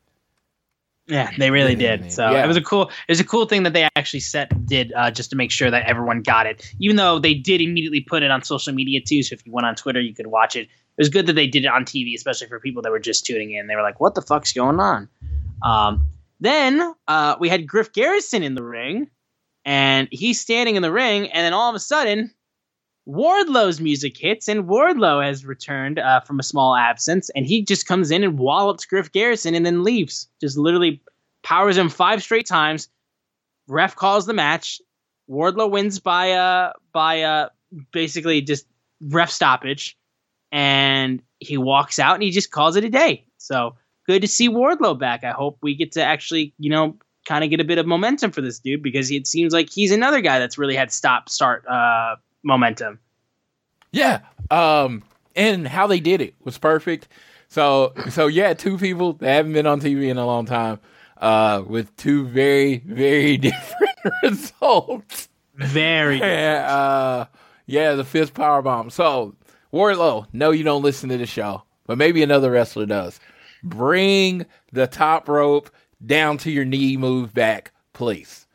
Yeah, 1.07 1.31
they 1.37 1.51
really 1.51 1.75
did. 1.75 2.11
So 2.11 2.31
Yeah. 2.31 2.43
it 2.43 2.47
was 2.47 2.57
a 2.57 2.61
cool, 2.61 2.89
it 2.89 3.11
was 3.11 3.21
a 3.21 3.23
cool 3.23 3.45
thing 3.45 3.63
that 3.63 3.71
they 3.73 3.87
actually 3.95 4.19
set 4.19 4.65
did 4.65 4.91
uh, 4.93 5.09
just 5.09 5.29
to 5.29 5.37
make 5.37 5.51
sure 5.51 5.71
that 5.71 5.87
everyone 5.87 6.21
got 6.21 6.47
it. 6.47 6.69
Even 6.79 6.97
though 6.97 7.17
they 7.17 7.33
did 7.33 7.61
immediately 7.61 8.01
put 8.01 8.23
it 8.23 8.29
on 8.31 8.43
social 8.43 8.73
media 8.73 8.99
too, 8.99 9.23
so 9.23 9.33
if 9.33 9.45
you 9.45 9.53
went 9.53 9.65
on 9.65 9.75
Twitter, 9.75 10.01
you 10.01 10.13
could 10.13 10.27
watch 10.27 10.55
it. 10.57 10.67
It 10.97 11.01
was 11.01 11.09
good 11.09 11.27
that 11.27 11.33
they 11.33 11.47
did 11.47 11.65
it 11.65 11.71
on 11.71 11.85
TV, 11.85 12.15
especially 12.15 12.47
for 12.47 12.59
people 12.59 12.81
that 12.81 12.91
were 12.91 12.99
just 12.99 13.25
tuning 13.25 13.51
in. 13.51 13.67
They 13.67 13.75
were 13.75 13.83
like, 13.83 13.99
"What 13.99 14.15
the 14.15 14.21
fuck's 14.21 14.53
going 14.53 14.79
on?" 14.79 15.09
Um, 15.63 16.05
then 16.39 16.93
uh, 17.07 17.35
we 17.39 17.49
had 17.49 17.67
Griff 17.67 17.93
Garrison 17.93 18.43
in 18.43 18.55
the 18.55 18.63
ring, 18.63 19.09
and 19.65 20.07
he's 20.11 20.39
standing 20.39 20.75
in 20.75 20.81
the 20.81 20.91
ring, 20.91 21.31
and 21.31 21.45
then 21.45 21.53
all 21.53 21.69
of 21.69 21.75
a 21.75 21.79
sudden, 21.79 22.33
Wardlow's 23.07 23.79
music 23.79 24.17
hits, 24.17 24.47
and 24.47 24.65
Wardlow 24.65 25.23
has 25.23 25.45
returned 25.45 25.97
uh, 25.97 26.19
from 26.19 26.39
a 26.39 26.43
small 26.43 26.75
absence, 26.75 27.29
and 27.35 27.45
he 27.45 27.63
just 27.63 27.87
comes 27.87 28.11
in 28.11 28.23
and 28.23 28.37
wallops 28.37 28.85
Griff 28.85 29.11
Garrison 29.11 29.55
and 29.55 29.65
then 29.65 29.83
leaves. 29.83 30.27
Just 30.41 30.57
literally 30.57 31.01
powers 31.41 31.77
him 31.77 31.89
five 31.89 32.21
straight 32.21 32.45
times. 32.45 32.89
Ref 33.67 33.95
calls 33.95 34.25
the 34.25 34.33
match. 34.33 34.81
Wardlow 35.29 35.71
wins 35.71 35.99
by 35.99 36.31
uh 36.31 36.73
by 36.91 37.21
uh 37.21 37.49
basically 37.91 38.41
just 38.41 38.65
ref 39.01 39.29
stoppage, 39.29 39.97
and 40.51 40.86
he 41.39 41.57
walks 41.57 41.99
out 41.99 42.15
and 42.15 42.23
he 42.23 42.31
just 42.31 42.51
calls 42.51 42.75
it 42.75 42.83
a 42.83 42.89
day. 42.89 43.25
So 43.37 43.75
good 44.05 44.21
to 44.21 44.27
see 44.27 44.49
Wardlow 44.49 44.99
back. 44.99 45.23
I 45.23 45.31
hope 45.31 45.57
we 45.61 45.75
get 45.75 45.91
to 45.93 46.03
actually 46.03 46.53
you 46.57 46.69
know 46.69 46.97
kind 47.25 47.43
of 47.43 47.49
get 47.49 47.59
a 47.59 47.65
bit 47.65 47.77
of 47.77 47.85
momentum 47.85 48.31
for 48.31 48.41
this 48.41 48.59
dude 48.59 48.81
because 48.81 49.11
it 49.11 49.27
seems 49.27 49.51
like 49.53 49.69
he's 49.69 49.91
another 49.91 50.21
guy 50.21 50.39
that's 50.39 50.57
really 50.57 50.75
had 50.75 50.91
stop 50.91 51.29
start 51.29 51.65
uh 51.67 52.15
momentum. 52.43 52.99
Yeah. 53.91 54.21
Um, 54.51 55.03
and 55.35 55.67
how 55.67 55.87
they 55.87 55.99
did 55.99 56.21
it 56.21 56.35
was 56.43 56.57
perfect. 56.57 57.07
So, 57.49 57.93
so 58.09 58.27
yeah, 58.27 58.53
two 58.53 58.77
people 58.77 59.13
that 59.13 59.29
haven't 59.29 59.53
been 59.53 59.67
on 59.67 59.79
TV 59.79 60.09
in 60.09 60.17
a 60.17 60.25
long 60.25 60.45
time, 60.45 60.79
uh, 61.17 61.63
with 61.65 61.95
two 61.97 62.27
very, 62.27 62.79
very 62.79 63.37
different 63.37 63.95
results. 64.23 65.29
Very 65.55 66.19
good. 66.19 66.27
And, 66.27 66.65
uh, 66.65 67.25
yeah, 67.65 67.93
the 67.93 68.03
fifth 68.03 68.33
power 68.33 68.61
bomb. 68.61 68.89
So, 68.89 69.35
Wardlow, 69.73 70.27
no, 70.33 70.51
you 70.51 70.63
don't 70.63 70.81
listen 70.83 71.09
to 71.09 71.17
the 71.17 71.25
show, 71.25 71.63
but 71.85 71.97
maybe 71.97 72.23
another 72.23 72.51
wrestler 72.51 72.85
does. 72.85 73.19
Bring 73.63 74.45
the 74.71 74.87
top 74.87 75.27
rope 75.27 75.69
down 76.05 76.37
to 76.39 76.51
your 76.51 76.65
knee 76.65 76.95
move 76.97 77.33
back, 77.33 77.71
please. 77.93 78.45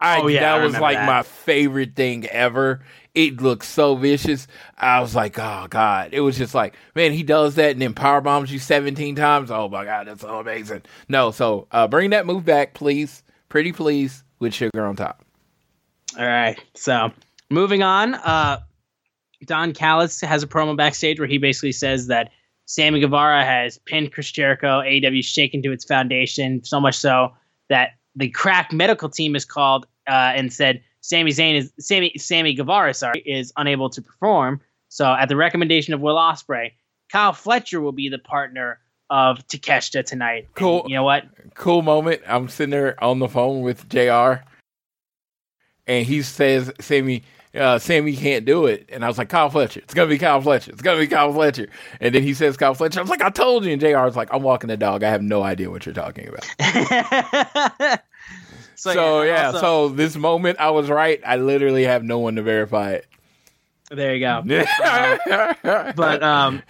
I, 0.00 0.20
Oh, 0.20 0.26
yeah, 0.28 0.40
that 0.40 0.60
I 0.60 0.64
was 0.64 0.78
like 0.78 0.96
that. 0.96 1.06
my 1.06 1.22
favorite 1.22 1.94
thing 1.94 2.26
ever. 2.26 2.80
It 3.14 3.42
looked 3.42 3.64
so 3.64 3.96
vicious. 3.96 4.46
I 4.78 5.00
was 5.00 5.14
like, 5.14 5.38
oh 5.38 5.66
god. 5.68 6.10
It 6.14 6.20
was 6.20 6.38
just 6.38 6.54
like, 6.54 6.74
man, 6.94 7.12
he 7.12 7.22
does 7.22 7.56
that 7.56 7.72
and 7.72 7.82
then 7.82 7.92
power 7.92 8.20
bombs 8.20 8.52
you 8.52 8.58
seventeen 8.60 9.14
times. 9.16 9.50
Oh 9.50 9.68
my 9.68 9.84
god, 9.84 10.06
that's 10.06 10.20
so 10.22 10.38
amazing. 10.38 10.82
No, 11.08 11.32
so 11.32 11.66
uh, 11.72 11.86
bring 11.88 12.10
that 12.10 12.24
move 12.24 12.44
back, 12.44 12.72
please. 12.72 13.22
Pretty 13.48 13.72
please 13.72 14.22
with 14.38 14.54
sugar 14.54 14.86
on 14.86 14.94
top. 14.96 15.24
All 16.18 16.24
right. 16.26 16.58
So 16.74 17.10
moving 17.50 17.82
on, 17.82 18.14
uh, 18.14 18.60
Don 19.46 19.72
Callis 19.72 20.20
has 20.20 20.42
a 20.42 20.46
promo 20.46 20.76
backstage 20.76 21.18
where 21.18 21.28
he 21.28 21.38
basically 21.38 21.72
says 21.72 22.06
that 22.08 22.30
Sammy 22.66 23.00
Guevara 23.00 23.44
has 23.44 23.78
pinned 23.78 24.12
Chris 24.12 24.30
Jericho. 24.30 24.80
AEW 24.80 25.24
shaken 25.24 25.62
to 25.62 25.72
its 25.72 25.84
foundation, 25.84 26.62
so 26.64 26.78
much 26.80 26.96
so 26.96 27.32
that 27.68 27.90
the 28.14 28.28
crack 28.28 28.72
medical 28.72 29.08
team 29.08 29.34
is 29.34 29.44
called 29.44 29.86
uh, 30.08 30.32
and 30.34 30.52
said 30.52 30.82
Sami 31.00 31.30
Zayn 31.30 31.56
is 31.56 31.72
Sammy 31.78 32.12
Sammy 32.18 32.54
Guevara, 32.54 32.92
sorry, 32.94 33.22
is 33.24 33.52
unable 33.56 33.88
to 33.90 34.02
perform. 34.02 34.60
So 34.88 35.12
at 35.12 35.28
the 35.28 35.36
recommendation 35.36 35.94
of 35.94 36.00
Will 36.00 36.16
Ospreay, 36.16 36.72
Kyle 37.10 37.32
Fletcher 37.32 37.80
will 37.80 37.92
be 37.92 38.08
the 38.08 38.18
partner 38.18 38.78
of 39.08 39.38
Takeshita 39.48 40.04
tonight. 40.04 40.44
And 40.46 40.54
Cool. 40.54 40.84
you 40.86 40.94
know 40.94 41.02
what? 41.02 41.24
cool 41.54 41.82
moment. 41.82 42.22
I'm 42.26 42.48
sitting 42.48 42.70
there 42.70 43.02
on 43.02 43.18
the 43.18 43.28
phone 43.28 43.62
with 43.62 43.88
Jr. 43.88 44.42
And 45.86 46.06
he 46.06 46.22
says, 46.22 46.70
"Sammy, 46.80 47.22
uh, 47.54 47.78
Sammy 47.78 48.16
can't 48.16 48.44
do 48.44 48.66
it." 48.66 48.88
And 48.92 49.04
I 49.04 49.08
was 49.08 49.18
like, 49.18 49.28
"Kyle 49.28 49.50
Fletcher. 49.50 49.80
It's 49.80 49.94
gonna 49.94 50.08
be 50.08 50.18
Kyle 50.18 50.40
Fletcher. 50.40 50.72
It's 50.72 50.82
gonna 50.82 50.98
be 51.00 51.06
Kyle 51.06 51.32
Fletcher." 51.32 51.68
And 52.00 52.14
then 52.14 52.22
he 52.22 52.34
says, 52.34 52.56
"Kyle 52.56 52.74
Fletcher." 52.74 53.00
I 53.00 53.02
was 53.02 53.10
like, 53.10 53.22
"I 53.22 53.30
told 53.30 53.64
you." 53.64 53.72
And 53.72 53.80
Jr. 53.80 53.98
was 53.98 54.16
like, 54.16 54.32
"I'm 54.32 54.42
walking 54.42 54.68
the 54.68 54.76
dog. 54.76 55.02
I 55.02 55.10
have 55.10 55.22
no 55.22 55.42
idea 55.42 55.70
what 55.70 55.86
you're 55.86 55.94
talking 55.94 56.28
about." 56.28 58.00
So, 58.76 59.20
yeah, 59.22 59.48
also- 59.48 59.60
so 59.60 59.88
this 59.90 60.16
moment 60.16 60.58
I 60.58 60.70
was 60.70 60.88
right. 60.88 61.20
I 61.26 61.36
literally 61.36 61.84
have 61.84 62.02
no 62.02 62.18
one 62.18 62.36
to 62.36 62.42
verify 62.42 62.92
it. 62.92 63.06
there 63.90 64.14
you 64.14 64.20
go. 64.20 64.42
but 65.94 66.22
um, 66.22 66.62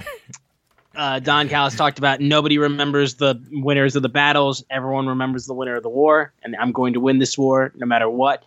uh, 0.97 1.20
Don 1.20 1.48
Callis 1.48 1.77
talked 1.77 1.98
about 2.01 2.19
nobody 2.20 2.59
remembers 2.59 3.15
the 3.15 3.40
winners 3.52 3.94
of 3.94 4.02
the 4.02 4.09
battles. 4.09 4.65
Everyone 4.70 5.07
remembers 5.07 5.47
the 5.47 5.55
winner 5.55 5.77
of 5.77 5.85
the 5.85 5.89
war, 5.89 6.32
and 6.43 6.57
I'm 6.57 6.73
going 6.73 6.94
to 6.94 7.01
win 7.01 7.20
this 7.20 7.39
war 7.39 7.70
no 7.77 7.86
matter 7.86 8.11
what. 8.11 8.43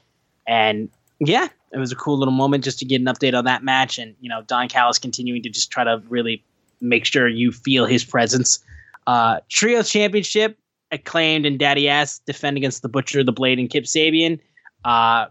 And 0.46 0.90
yeah, 1.20 1.48
it 1.74 1.80
was 1.80 1.92
a 1.92 1.96
cool 1.96 2.18
little 2.18 2.34
moment 2.34 2.64
just 2.64 2.80
to 2.80 2.86
get 2.86 3.02
an 3.02 3.08
update 3.08 3.34
on 3.34 3.46
that 3.46 3.64
match, 3.64 3.98
and 3.98 4.16
you 4.22 4.30
know 4.30 4.44
Don 4.44 4.70
Callis 4.70 5.00
continuing 5.00 5.42
to 5.42 5.50
just 5.50 5.72
try 5.72 5.84
to 5.84 6.02
really 6.08 6.44
make 6.82 7.06
sure 7.06 7.28
you 7.28 7.52
feel 7.52 7.86
his 7.86 8.04
presence. 8.04 8.64
Uh, 9.08 9.40
Trio 9.50 9.82
Championship 9.82 10.58
acclaimed 10.92 11.46
and 11.46 11.58
Daddy 11.58 11.90
Ass 11.90 12.20
defend 12.20 12.58
against 12.58 12.84
the 12.84 12.90
Butcher, 12.90 13.24
the 13.24 13.32
Blade, 13.32 13.60
and 13.60 13.70
Kip 13.70 13.86
Sabian. 13.86 14.40
Uh, 14.86 15.26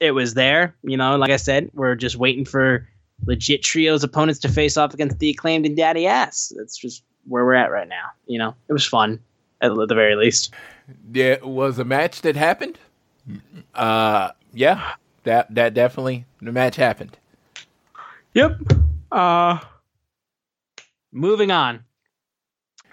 it 0.00 0.12
was 0.12 0.34
there, 0.34 0.74
you 0.82 0.96
know. 0.96 1.16
Like 1.16 1.30
I 1.30 1.36
said, 1.36 1.70
we're 1.72 1.94
just 1.94 2.16
waiting 2.16 2.44
for 2.44 2.88
legit 3.26 3.62
trios 3.62 4.02
opponents 4.02 4.40
to 4.40 4.48
face 4.48 4.76
off 4.76 4.92
against 4.92 5.18
the 5.18 5.30
acclaimed 5.30 5.66
and 5.66 5.76
daddy 5.76 6.06
ass. 6.06 6.52
That's 6.56 6.76
just 6.76 7.04
where 7.28 7.44
we're 7.44 7.54
at 7.54 7.70
right 7.70 7.88
now. 7.88 8.06
You 8.26 8.38
know, 8.38 8.54
it 8.68 8.72
was 8.72 8.84
fun 8.84 9.20
at 9.60 9.72
the 9.74 9.94
very 9.94 10.16
least. 10.16 10.52
There 11.08 11.38
was 11.42 11.78
a 11.78 11.84
match 11.84 12.22
that 12.22 12.34
happened. 12.34 12.78
Uh, 13.74 14.30
yeah, 14.52 14.94
that 15.24 15.54
that 15.54 15.74
definitely 15.74 16.24
the 16.40 16.52
match 16.52 16.76
happened. 16.76 17.16
Yep. 18.34 18.58
Uh, 19.10 19.58
moving 21.12 21.50
on. 21.50 21.84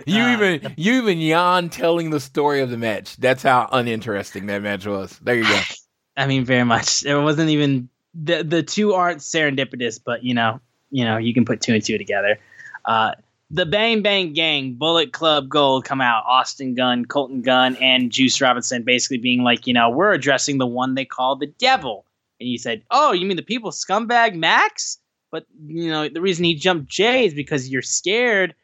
You 0.05 0.21
Uh, 0.21 0.33
even 0.33 0.73
you 0.77 0.93
even 0.93 1.17
yawn 1.19 1.69
telling 1.69 2.09
the 2.09 2.19
story 2.19 2.61
of 2.61 2.69
the 2.69 2.77
match. 2.77 3.17
That's 3.17 3.43
how 3.43 3.67
uninteresting 3.71 4.45
that 4.47 4.61
match 4.61 4.85
was. 4.85 5.17
There 5.19 5.35
you 5.35 5.43
go. 5.43 5.59
I 6.17 6.27
mean, 6.27 6.45
very 6.45 6.63
much. 6.63 7.05
It 7.05 7.15
wasn't 7.15 7.49
even 7.49 7.89
the 8.13 8.43
the 8.43 8.63
two 8.63 8.93
aren't 8.93 9.19
serendipitous, 9.19 9.99
but 10.03 10.23
you 10.23 10.33
know, 10.33 10.59
you 10.89 11.05
know, 11.05 11.17
you 11.17 11.33
can 11.33 11.45
put 11.45 11.61
two 11.61 11.73
and 11.73 11.83
two 11.83 11.97
together. 11.97 12.39
Uh, 12.85 13.11
the 13.49 13.65
Bang 13.65 14.01
Bang 14.01 14.33
Gang, 14.33 14.73
Bullet 14.73 15.13
Club 15.13 15.47
Gold 15.47 15.85
come 15.85 16.01
out. 16.01 16.23
Austin 16.25 16.75
Gunn, 16.75 17.05
Colton 17.05 17.41
Gunn, 17.41 17.75
and 17.77 18.11
Juice 18.11 18.41
Robinson 18.41 18.83
basically 18.83 19.19
being 19.19 19.43
like, 19.43 19.67
you 19.67 19.73
know, 19.73 19.89
we're 19.89 20.11
addressing 20.11 20.57
the 20.57 20.67
one 20.67 20.95
they 20.95 21.05
call 21.05 21.35
the 21.35 21.47
devil. 21.47 22.05
And 22.39 22.49
you 22.49 22.57
said, 22.57 22.83
oh, 22.91 23.11
you 23.13 23.25
mean 23.25 23.37
the 23.37 23.43
people 23.43 23.71
scumbag 23.71 24.35
Max? 24.35 24.99
But 25.31 25.45
you 25.67 25.89
know, 25.89 26.07
the 26.07 26.21
reason 26.21 26.45
he 26.45 26.55
jumped 26.55 26.87
Jay 26.87 27.25
is 27.25 27.33
because 27.33 27.69
you're 27.69 27.81
scared 27.81 28.55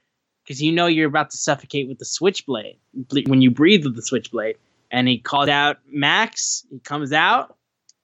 because 0.44 0.62
you 0.62 0.72
know 0.72 0.88
you're 0.88 1.08
about 1.08 1.30
to 1.32 1.38
suffocate 1.38 1.88
with 1.88 2.00
the 2.00 2.06
switchblade 2.06 2.78
when 3.28 3.42
you 3.42 3.52
breathe 3.52 3.86
with 3.86 3.96
the 3.96 4.02
switchblade. 4.02 4.58
And 4.92 5.08
he 5.08 5.18
called 5.18 5.50
out 5.50 5.80
Max. 5.88 6.66
He 6.70 6.80
comes 6.80 7.12
out 7.12 7.58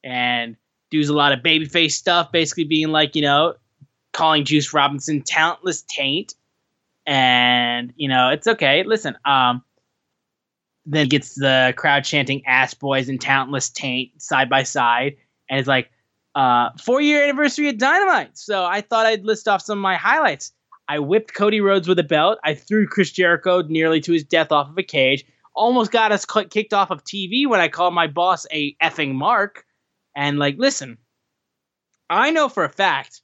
and 0.03 0.55
does 0.89 1.09
a 1.09 1.13
lot 1.13 1.33
of 1.33 1.39
babyface 1.39 1.91
stuff, 1.91 2.31
basically 2.31 2.63
being 2.63 2.89
like, 2.89 3.15
you 3.15 3.21
know, 3.21 3.55
calling 4.13 4.45
Juice 4.45 4.73
Robinson 4.73 5.21
talentless 5.21 5.83
taint. 5.83 6.33
And, 7.05 7.93
you 7.95 8.07
know, 8.07 8.29
it's 8.29 8.47
okay. 8.47 8.83
Listen, 8.83 9.17
um, 9.25 9.63
then 10.85 11.07
gets 11.07 11.35
the 11.35 11.73
crowd 11.77 12.03
chanting 12.03 12.45
ass 12.45 12.73
boys 12.73 13.09
and 13.09 13.21
talentless 13.21 13.69
taint 13.69 14.21
side 14.21 14.49
by 14.49 14.63
side. 14.63 15.17
And 15.49 15.59
it's 15.59 15.67
like, 15.67 15.91
uh, 16.35 16.69
four 16.79 17.01
year 17.01 17.23
anniversary 17.23 17.69
of 17.69 17.77
Dynamite. 17.77 18.37
So 18.37 18.63
I 18.63 18.81
thought 18.81 19.05
I'd 19.05 19.25
list 19.25 19.47
off 19.47 19.61
some 19.61 19.79
of 19.79 19.81
my 19.81 19.95
highlights. 19.95 20.53
I 20.87 20.99
whipped 20.99 21.33
Cody 21.33 21.61
Rhodes 21.61 21.87
with 21.87 21.99
a 21.99 22.03
belt. 22.03 22.39
I 22.43 22.55
threw 22.55 22.87
Chris 22.87 23.11
Jericho 23.11 23.61
nearly 23.61 24.01
to 24.01 24.11
his 24.11 24.23
death 24.23 24.51
off 24.51 24.69
of 24.69 24.77
a 24.77 24.83
cage. 24.83 25.23
Almost 25.53 25.91
got 25.91 26.11
us 26.11 26.25
kicked 26.25 26.73
off 26.73 26.91
of 26.91 27.03
TV 27.03 27.47
when 27.47 27.59
I 27.59 27.67
called 27.67 27.93
my 27.93 28.07
boss 28.07 28.47
a 28.51 28.75
effing 28.75 29.13
mark. 29.13 29.65
And 30.15 30.39
like, 30.39 30.55
listen, 30.57 30.97
I 32.09 32.31
know 32.31 32.49
for 32.49 32.63
a 32.63 32.69
fact, 32.69 33.21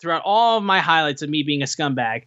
throughout 0.00 0.22
all 0.24 0.58
of 0.58 0.64
my 0.64 0.80
highlights 0.80 1.22
of 1.22 1.30
me 1.30 1.42
being 1.42 1.62
a 1.62 1.66
scumbag, 1.66 2.24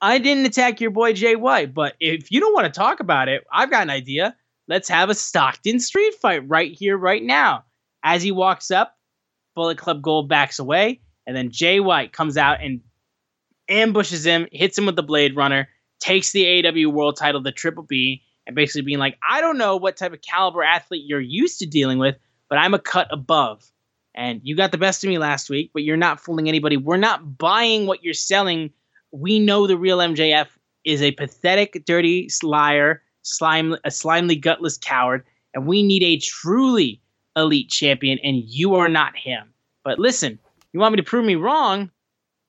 I 0.00 0.18
didn't 0.18 0.46
attack 0.46 0.80
your 0.80 0.90
boy 0.90 1.12
Jay 1.12 1.34
White. 1.34 1.74
But 1.74 1.94
if 1.98 2.30
you 2.30 2.40
don't 2.40 2.54
want 2.54 2.66
to 2.66 2.78
talk 2.78 3.00
about 3.00 3.28
it, 3.28 3.44
I've 3.52 3.70
got 3.70 3.82
an 3.82 3.90
idea. 3.90 4.36
Let's 4.68 4.88
have 4.88 5.10
a 5.10 5.14
Stockton 5.14 5.80
street 5.80 6.14
fight 6.14 6.48
right 6.48 6.72
here, 6.72 6.96
right 6.96 7.22
now. 7.22 7.64
As 8.04 8.22
he 8.22 8.30
walks 8.30 8.70
up, 8.70 8.96
Bullet 9.56 9.78
Club 9.78 10.02
Gold 10.02 10.28
backs 10.28 10.58
away, 10.58 11.00
and 11.26 11.34
then 11.34 11.50
Jay 11.50 11.80
White 11.80 12.12
comes 12.12 12.36
out 12.36 12.62
and 12.62 12.82
ambushes 13.68 14.26
him, 14.26 14.46
hits 14.52 14.76
him 14.76 14.84
with 14.84 14.96
the 14.96 15.02
Blade 15.02 15.34
Runner, 15.34 15.68
takes 16.00 16.32
the 16.32 16.44
AEW 16.44 16.92
World 16.92 17.16
Title, 17.16 17.42
the 17.42 17.50
Triple 17.50 17.84
B, 17.84 18.22
and 18.46 18.54
basically 18.54 18.82
being 18.82 18.98
like, 18.98 19.18
I 19.28 19.40
don't 19.40 19.56
know 19.56 19.76
what 19.76 19.96
type 19.96 20.12
of 20.12 20.20
caliber 20.20 20.62
athlete 20.62 21.04
you're 21.06 21.18
used 21.18 21.60
to 21.60 21.66
dealing 21.66 21.98
with, 21.98 22.16
but 22.50 22.58
I'm 22.58 22.74
a 22.74 22.78
cut 22.78 23.08
above. 23.10 23.64
And 24.14 24.40
you 24.44 24.54
got 24.54 24.70
the 24.70 24.78
best 24.78 25.02
of 25.02 25.08
me 25.08 25.18
last 25.18 25.48
week, 25.48 25.70
but 25.72 25.82
you're 25.82 25.96
not 25.96 26.20
fooling 26.20 26.48
anybody. 26.48 26.76
We're 26.76 26.98
not 26.98 27.38
buying 27.38 27.86
what 27.86 28.04
you're 28.04 28.14
selling. 28.14 28.70
We 29.12 29.40
know 29.40 29.66
the 29.66 29.78
real 29.78 29.98
MJF 29.98 30.48
is 30.84 31.00
a 31.00 31.12
pathetic, 31.12 31.84
dirty 31.86 32.28
liar, 32.42 33.02
slime, 33.22 33.76
a 33.84 33.90
slimely, 33.90 34.36
gutless 34.36 34.76
coward, 34.76 35.24
and 35.54 35.66
we 35.66 35.82
need 35.82 36.02
a 36.02 36.18
truly 36.18 37.00
elite 37.36 37.68
champion, 37.68 38.18
and 38.22 38.42
you 38.46 38.74
are 38.74 38.88
not 38.88 39.16
him. 39.16 39.52
But 39.84 39.98
listen, 39.98 40.38
you 40.72 40.80
want 40.80 40.92
me 40.92 40.96
to 40.96 41.02
prove 41.02 41.24
me 41.24 41.34
wrong? 41.34 41.90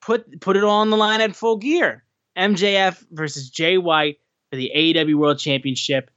Put 0.02 0.40
put 0.41 0.57
it 0.57 0.64
all 0.64 0.82
on 0.82 0.90
the 0.90 0.98
line 0.98 1.22
at 1.22 1.36
full 1.36 1.57
gear. 1.57 2.03
MJF 2.38 3.03
versus 3.12 3.49
Jay 3.49 3.78
White 3.78 4.20
for 4.49 4.57
the 4.57 4.72
AEW 4.76 5.16
World 5.16 5.40
Championship, 5.40 6.12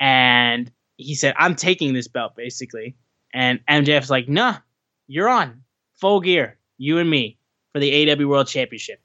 and 0.00 0.70
he 0.96 1.14
said, 1.14 1.34
"I'm 1.38 1.56
taking 1.56 1.94
this 1.94 2.08
belt," 2.08 2.36
basically. 2.36 2.94
And 3.34 3.60
MJF's 3.66 4.10
like, 4.10 4.28
"Nah, 4.28 4.58
you're 5.06 5.28
on 5.28 5.62
full 5.94 6.20
gear, 6.20 6.58
you 6.78 6.98
and 6.98 7.08
me 7.08 7.38
for 7.72 7.80
the 7.80 7.90
AEW 7.90 8.28
World 8.28 8.48
Championship." 8.48 9.00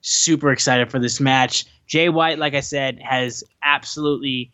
Super 0.00 0.52
excited 0.52 0.90
for 0.90 0.98
this 0.98 1.20
match. 1.20 1.64
Jay 1.86 2.08
White, 2.08 2.38
like 2.38 2.54
I 2.54 2.60
said, 2.60 3.00
has 3.02 3.44
absolutely 3.62 4.50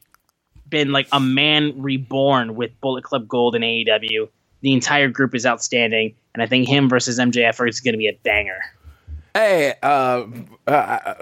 been 0.68 0.92
like 0.92 1.08
a 1.12 1.20
man 1.20 1.80
reborn 1.80 2.54
with 2.54 2.78
Bullet 2.80 3.04
Club 3.04 3.28
Gold 3.28 3.54
and 3.54 3.64
AEW. 3.64 4.28
The 4.60 4.72
entire 4.72 5.08
group 5.08 5.34
is 5.34 5.46
outstanding, 5.46 6.14
and 6.34 6.42
I 6.42 6.46
think 6.46 6.68
him 6.68 6.88
versus 6.88 7.18
MJF 7.18 7.68
is 7.68 7.80
going 7.80 7.94
to 7.94 7.98
be 7.98 8.08
a 8.08 8.18
banger. 8.24 8.60
Hey, 9.34 9.74
uh, 9.82 10.26
uh, 10.66 11.14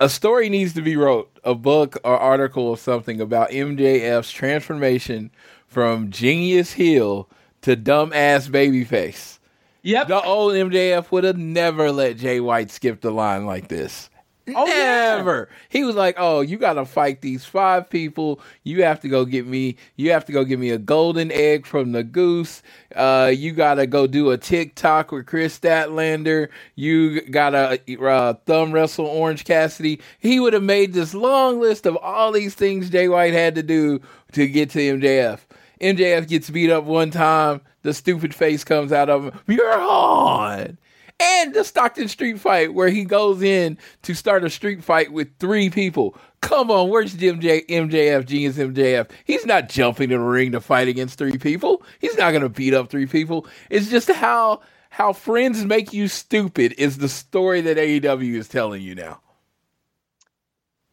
a 0.00 0.08
story 0.08 0.48
needs 0.48 0.74
to 0.74 0.82
be 0.82 0.96
wrote, 0.96 1.30
a 1.44 1.54
book 1.54 1.96
or 2.04 2.18
article 2.18 2.64
or 2.64 2.76
something 2.76 3.20
about 3.20 3.50
MJF's 3.50 4.30
transformation 4.30 5.30
from 5.66 6.10
genius 6.10 6.74
heel 6.74 7.28
to 7.62 7.76
dumbass 7.76 8.48
babyface. 8.48 9.38
Yep. 9.82 10.08
The 10.08 10.22
old 10.22 10.52
MJF 10.52 11.10
would 11.10 11.24
have 11.24 11.38
never 11.38 11.90
let 11.90 12.16
Jay 12.16 12.40
White 12.40 12.70
skip 12.70 13.00
the 13.00 13.10
line 13.10 13.46
like 13.46 13.68
this. 13.68 14.10
Oh, 14.56 14.64
Never. 14.64 15.48
yeah. 15.50 15.56
He 15.68 15.84
was 15.84 15.96
like, 15.96 16.16
"Oh, 16.18 16.40
you 16.40 16.56
got 16.58 16.74
to 16.74 16.84
fight 16.84 17.20
these 17.20 17.44
five 17.44 17.88
people. 17.90 18.40
You 18.64 18.82
have 18.84 19.00
to 19.00 19.08
go 19.08 19.24
get 19.24 19.46
me. 19.46 19.76
You 19.96 20.10
have 20.12 20.24
to 20.26 20.32
go 20.32 20.44
get 20.44 20.58
me 20.58 20.70
a 20.70 20.78
golden 20.78 21.30
egg 21.32 21.66
from 21.66 21.92
the 21.92 22.02
goose. 22.02 22.62
Uh, 22.94 23.32
you 23.34 23.52
got 23.52 23.74
to 23.74 23.86
go 23.86 24.06
do 24.06 24.30
a 24.30 24.38
TikTok 24.38 25.12
with 25.12 25.26
Kris 25.26 25.58
Statlander. 25.58 26.48
You 26.74 27.20
got 27.22 27.50
to 27.50 27.80
uh, 28.06 28.34
thumb 28.46 28.72
wrestle 28.72 29.06
Orange 29.06 29.44
Cassidy. 29.44 30.00
He 30.18 30.40
would 30.40 30.52
have 30.52 30.62
made 30.62 30.92
this 30.92 31.14
long 31.14 31.60
list 31.60 31.86
of 31.86 31.96
all 31.96 32.32
these 32.32 32.54
things 32.54 32.90
Jay 32.90 33.08
White 33.08 33.32
had 33.34 33.54
to 33.56 33.62
do 33.62 34.00
to 34.32 34.46
get 34.48 34.70
to 34.70 34.78
MJF. 34.78 35.40
MJF 35.80 36.28
gets 36.28 36.50
beat 36.50 36.70
up 36.70 36.84
one 36.84 37.10
time. 37.10 37.60
The 37.82 37.94
stupid 37.94 38.34
face 38.34 38.62
comes 38.64 38.92
out 38.92 39.08
of 39.08 39.24
him. 39.24 39.32
You're 39.46 39.80
on 39.80 40.76
and 41.20 41.54
the 41.54 41.64
Stockton 41.64 42.08
street 42.08 42.40
fight 42.40 42.74
where 42.74 42.88
he 42.88 43.04
goes 43.04 43.42
in 43.42 43.78
to 44.02 44.14
start 44.14 44.42
a 44.44 44.50
street 44.50 44.82
fight 44.82 45.12
with 45.12 45.28
three 45.38 45.70
people. 45.70 46.16
Come 46.40 46.70
on, 46.70 46.88
where's 46.88 47.14
MJ, 47.14 47.66
MJF, 47.66 48.26
genius 48.26 48.56
MJF? 48.56 49.10
He's 49.24 49.44
not 49.44 49.68
jumping 49.68 50.10
in 50.10 50.18
the 50.18 50.24
ring 50.24 50.52
to 50.52 50.60
fight 50.60 50.88
against 50.88 51.18
three 51.18 51.36
people. 51.36 51.82
He's 52.00 52.16
not 52.16 52.30
going 52.30 52.42
to 52.42 52.48
beat 52.48 52.72
up 52.72 52.88
three 52.90 53.06
people. 53.06 53.46
It's 53.68 53.90
just 53.90 54.10
how 54.10 54.62
how 54.88 55.12
friends 55.12 55.64
make 55.64 55.92
you 55.92 56.08
stupid 56.08 56.74
is 56.76 56.98
the 56.98 57.08
story 57.08 57.60
that 57.60 57.76
AEW 57.76 58.34
is 58.34 58.48
telling 58.48 58.82
you 58.82 58.94
now. 58.94 59.20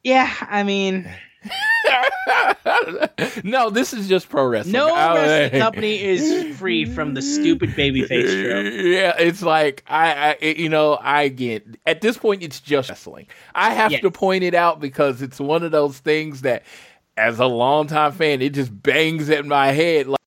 Yeah, 0.04 0.32
I 0.42 0.64
mean, 0.64 1.10
no, 3.44 3.70
this 3.70 3.94
is 3.94 4.08
just 4.08 4.30
pro 4.30 4.46
wrestling. 4.46 4.74
no 4.74 4.94
I- 4.94 5.16
wrestling 5.16 5.62
company 5.62 6.02
is 6.02 6.58
free 6.58 6.86
from 6.86 7.14
the 7.14 7.22
stupid 7.22 7.70
babyface 7.72 8.44
trope. 8.44 8.74
Yeah, 8.86 9.14
it's 9.20 9.42
like 9.42 9.84
I, 9.88 10.36
I, 10.42 10.46
you 10.46 10.70
know, 10.70 10.98
I 11.02 11.28
get 11.30 11.66
at 11.86 12.02
this 12.02 12.18
point 12.18 12.44
it's 12.44 12.60
just 12.60 12.90
wrestling. 12.90 13.28
I 13.56 13.72
have 13.74 13.92
Yes. 13.92 14.02
to 14.02 14.12
point 14.12 14.44
it 14.44 14.54
out 14.54 14.80
because 14.80 15.22
it's 15.22 15.40
one 15.40 15.64
of 15.64 15.72
those 15.72 16.00
things 16.00 16.42
that, 16.42 16.64
as 17.16 17.40
a 17.40 17.46
longtime 17.46 18.12
fan, 18.12 18.42
it 18.42 18.54
just 18.54 18.84
bangs 18.84 19.30
at 19.30 19.46
my 19.46 19.72
head. 19.72 20.08
Like, 20.08 20.18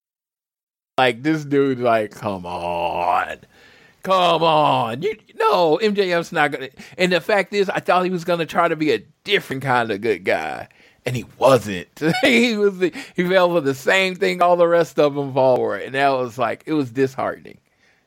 like 0.97 1.23
this 1.23 1.45
dude, 1.45 1.79
like, 1.79 2.11
come 2.11 2.45
on, 2.45 3.37
come 4.03 4.43
on, 4.43 5.01
you 5.01 5.15
no 5.39 5.77
MJF's 5.81 6.31
not 6.31 6.51
gonna. 6.51 6.69
And 6.97 7.11
the 7.11 7.21
fact 7.21 7.53
is, 7.53 7.69
I 7.69 7.79
thought 7.79 8.03
he 8.03 8.09
was 8.09 8.23
gonna 8.25 8.45
try 8.45 8.67
to 8.67 8.75
be 8.75 8.91
a 8.91 8.99
different 9.23 9.61
kind 9.63 9.91
of 9.91 10.01
good 10.01 10.23
guy. 10.25 10.67
And 11.05 11.15
he 11.15 11.25
wasn't. 11.37 11.87
he 12.21 12.55
was. 12.55 12.79
He 12.79 13.27
fell 13.27 13.49
for 13.49 13.61
the 13.61 13.73
same 13.73 14.15
thing 14.15 14.41
all 14.41 14.55
the 14.55 14.67
rest 14.67 14.99
of 14.99 15.15
them 15.15 15.33
fall 15.33 15.55
for, 15.55 15.75
and 15.77 15.95
that 15.95 16.09
was 16.09 16.37
like 16.37 16.63
it 16.65 16.73
was 16.73 16.91
disheartening. 16.91 17.57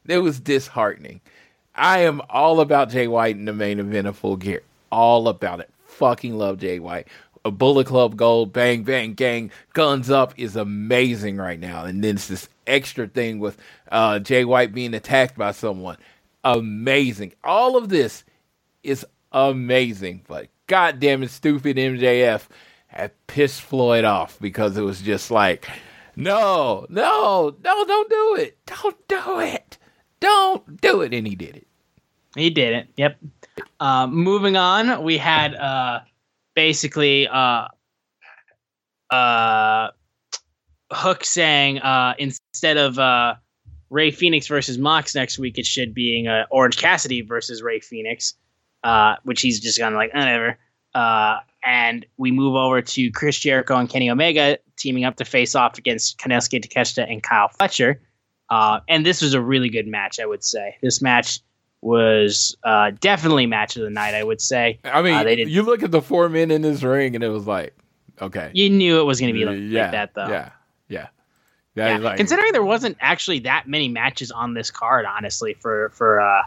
It 0.06 0.18
was 0.18 0.38
disheartening. 0.38 1.20
I 1.74 2.00
am 2.00 2.22
all 2.30 2.60
about 2.60 2.90
Jay 2.90 3.08
White 3.08 3.36
in 3.36 3.46
the 3.46 3.52
main 3.52 3.80
event 3.80 4.06
of 4.06 4.16
Full 4.16 4.36
Gear. 4.36 4.62
All 4.92 5.26
about 5.28 5.60
it. 5.60 5.70
Fucking 5.86 6.36
love 6.36 6.58
Jay 6.58 6.78
White. 6.78 7.08
A 7.44 7.50
Bullet 7.50 7.86
Club 7.86 8.16
Gold, 8.16 8.52
Bang 8.52 8.84
Bang 8.84 9.14
Gang, 9.14 9.50
Guns 9.74 10.08
Up 10.08 10.32
is 10.36 10.56
amazing 10.56 11.36
right 11.36 11.58
now. 11.58 11.84
And 11.84 12.02
then 12.02 12.14
it's 12.14 12.28
this 12.28 12.48
extra 12.66 13.06
thing 13.06 13.38
with 13.38 13.58
uh, 13.90 14.18
Jay 14.20 14.44
White 14.44 14.72
being 14.72 14.94
attacked 14.94 15.36
by 15.36 15.52
someone. 15.52 15.96
Amazing. 16.42 17.34
All 17.42 17.76
of 17.76 17.88
this 17.88 18.24
is 18.82 19.04
amazing. 19.32 20.22
But 20.26 20.48
goddamn 20.68 21.22
it, 21.22 21.30
stupid 21.30 21.76
MJF 21.76 22.46
pissed 23.26 23.62
Floyd 23.62 24.04
off 24.04 24.38
because 24.40 24.76
it 24.76 24.82
was 24.82 25.00
just 25.00 25.30
like, 25.30 25.68
no, 26.16 26.86
no, 26.88 27.56
no, 27.62 27.84
don't 27.84 28.10
do 28.10 28.36
it. 28.38 28.58
Don't 28.66 29.08
do 29.08 29.40
it. 29.40 29.78
Don't 30.20 30.80
do 30.80 31.02
it. 31.02 31.12
And 31.12 31.26
he 31.26 31.34
did 31.34 31.56
it. 31.56 31.66
He 32.36 32.50
did 32.50 32.74
it. 32.74 32.88
Yep. 32.96 33.18
Uh, 33.78 34.06
moving 34.06 34.56
on, 34.56 35.02
we 35.02 35.18
had 35.18 35.54
uh, 35.54 36.00
basically 36.54 37.28
uh, 37.28 37.66
uh, 39.10 39.88
Hook 40.90 41.24
saying 41.24 41.78
uh, 41.78 42.14
instead 42.18 42.76
of 42.76 42.98
uh, 42.98 43.34
Rey 43.90 44.10
Fenix 44.10 44.46
versus 44.46 44.78
Mox 44.78 45.14
next 45.14 45.38
week, 45.38 45.58
it 45.58 45.66
should 45.66 45.94
be 45.94 46.26
uh, 46.28 46.44
Orange 46.50 46.76
Cassidy 46.76 47.22
versus 47.22 47.62
Rey 47.62 47.80
Fenix, 47.80 48.34
uh, 48.82 49.16
which 49.24 49.40
he's 49.40 49.60
just 49.60 49.78
kind 49.78 49.94
of 49.94 49.98
like 49.98 50.12
whatever. 50.14 50.58
Uh, 50.94 51.38
and 51.64 52.04
we 52.18 52.30
move 52.30 52.54
over 52.54 52.82
to 52.82 53.10
Chris 53.10 53.38
Jericho 53.38 53.76
and 53.76 53.88
Kenny 53.88 54.10
Omega 54.10 54.58
teaming 54.76 55.04
up 55.04 55.16
to 55.16 55.24
face 55.24 55.54
off 55.54 55.78
against 55.78 56.18
Konosuke 56.18 56.64
Takeshita 56.64 57.10
and 57.10 57.22
Kyle 57.22 57.48
Fletcher. 57.48 58.00
Uh, 58.50 58.80
and 58.88 59.04
this 59.06 59.22
was 59.22 59.32
a 59.34 59.40
really 59.40 59.68
good 59.70 59.86
match, 59.86 60.20
I 60.20 60.26
would 60.26 60.44
say. 60.44 60.76
This 60.82 61.00
match 61.00 61.40
was 61.80 62.56
uh, 62.64 62.92
definitely 63.00 63.46
match 63.46 63.76
of 63.76 63.82
the 63.82 63.90
night, 63.90 64.14
I 64.14 64.22
would 64.22 64.40
say. 64.40 64.78
I 64.84 65.02
mean, 65.02 65.14
Uh, 65.14 65.28
you 65.30 65.62
look 65.62 65.82
at 65.82 65.90
the 65.90 66.02
four 66.02 66.28
men 66.28 66.50
in 66.50 66.62
this 66.62 66.82
ring, 66.82 67.14
and 67.14 67.24
it 67.24 67.28
was 67.28 67.46
like, 67.46 67.74
okay, 68.20 68.50
You 68.54 68.70
knew 68.70 69.00
it 69.00 69.04
was 69.04 69.20
going 69.20 69.32
to 69.32 69.38
be 69.38 69.44
like, 69.44 69.58
yeah, 69.60 69.82
like 69.82 69.90
that, 69.92 70.14
though. 70.14 70.28
yeah, 70.28 70.50
yeah. 70.88 71.08
Yeah, 71.76 71.96
like- 71.98 72.16
considering 72.18 72.52
there 72.52 72.62
wasn't 72.64 72.96
actually 73.00 73.40
that 73.40 73.66
many 73.66 73.88
matches 73.88 74.30
on 74.30 74.54
this 74.54 74.70
card, 74.70 75.06
honestly, 75.06 75.54
for 75.54 75.88
for 75.88 76.20
uh, 76.20 76.42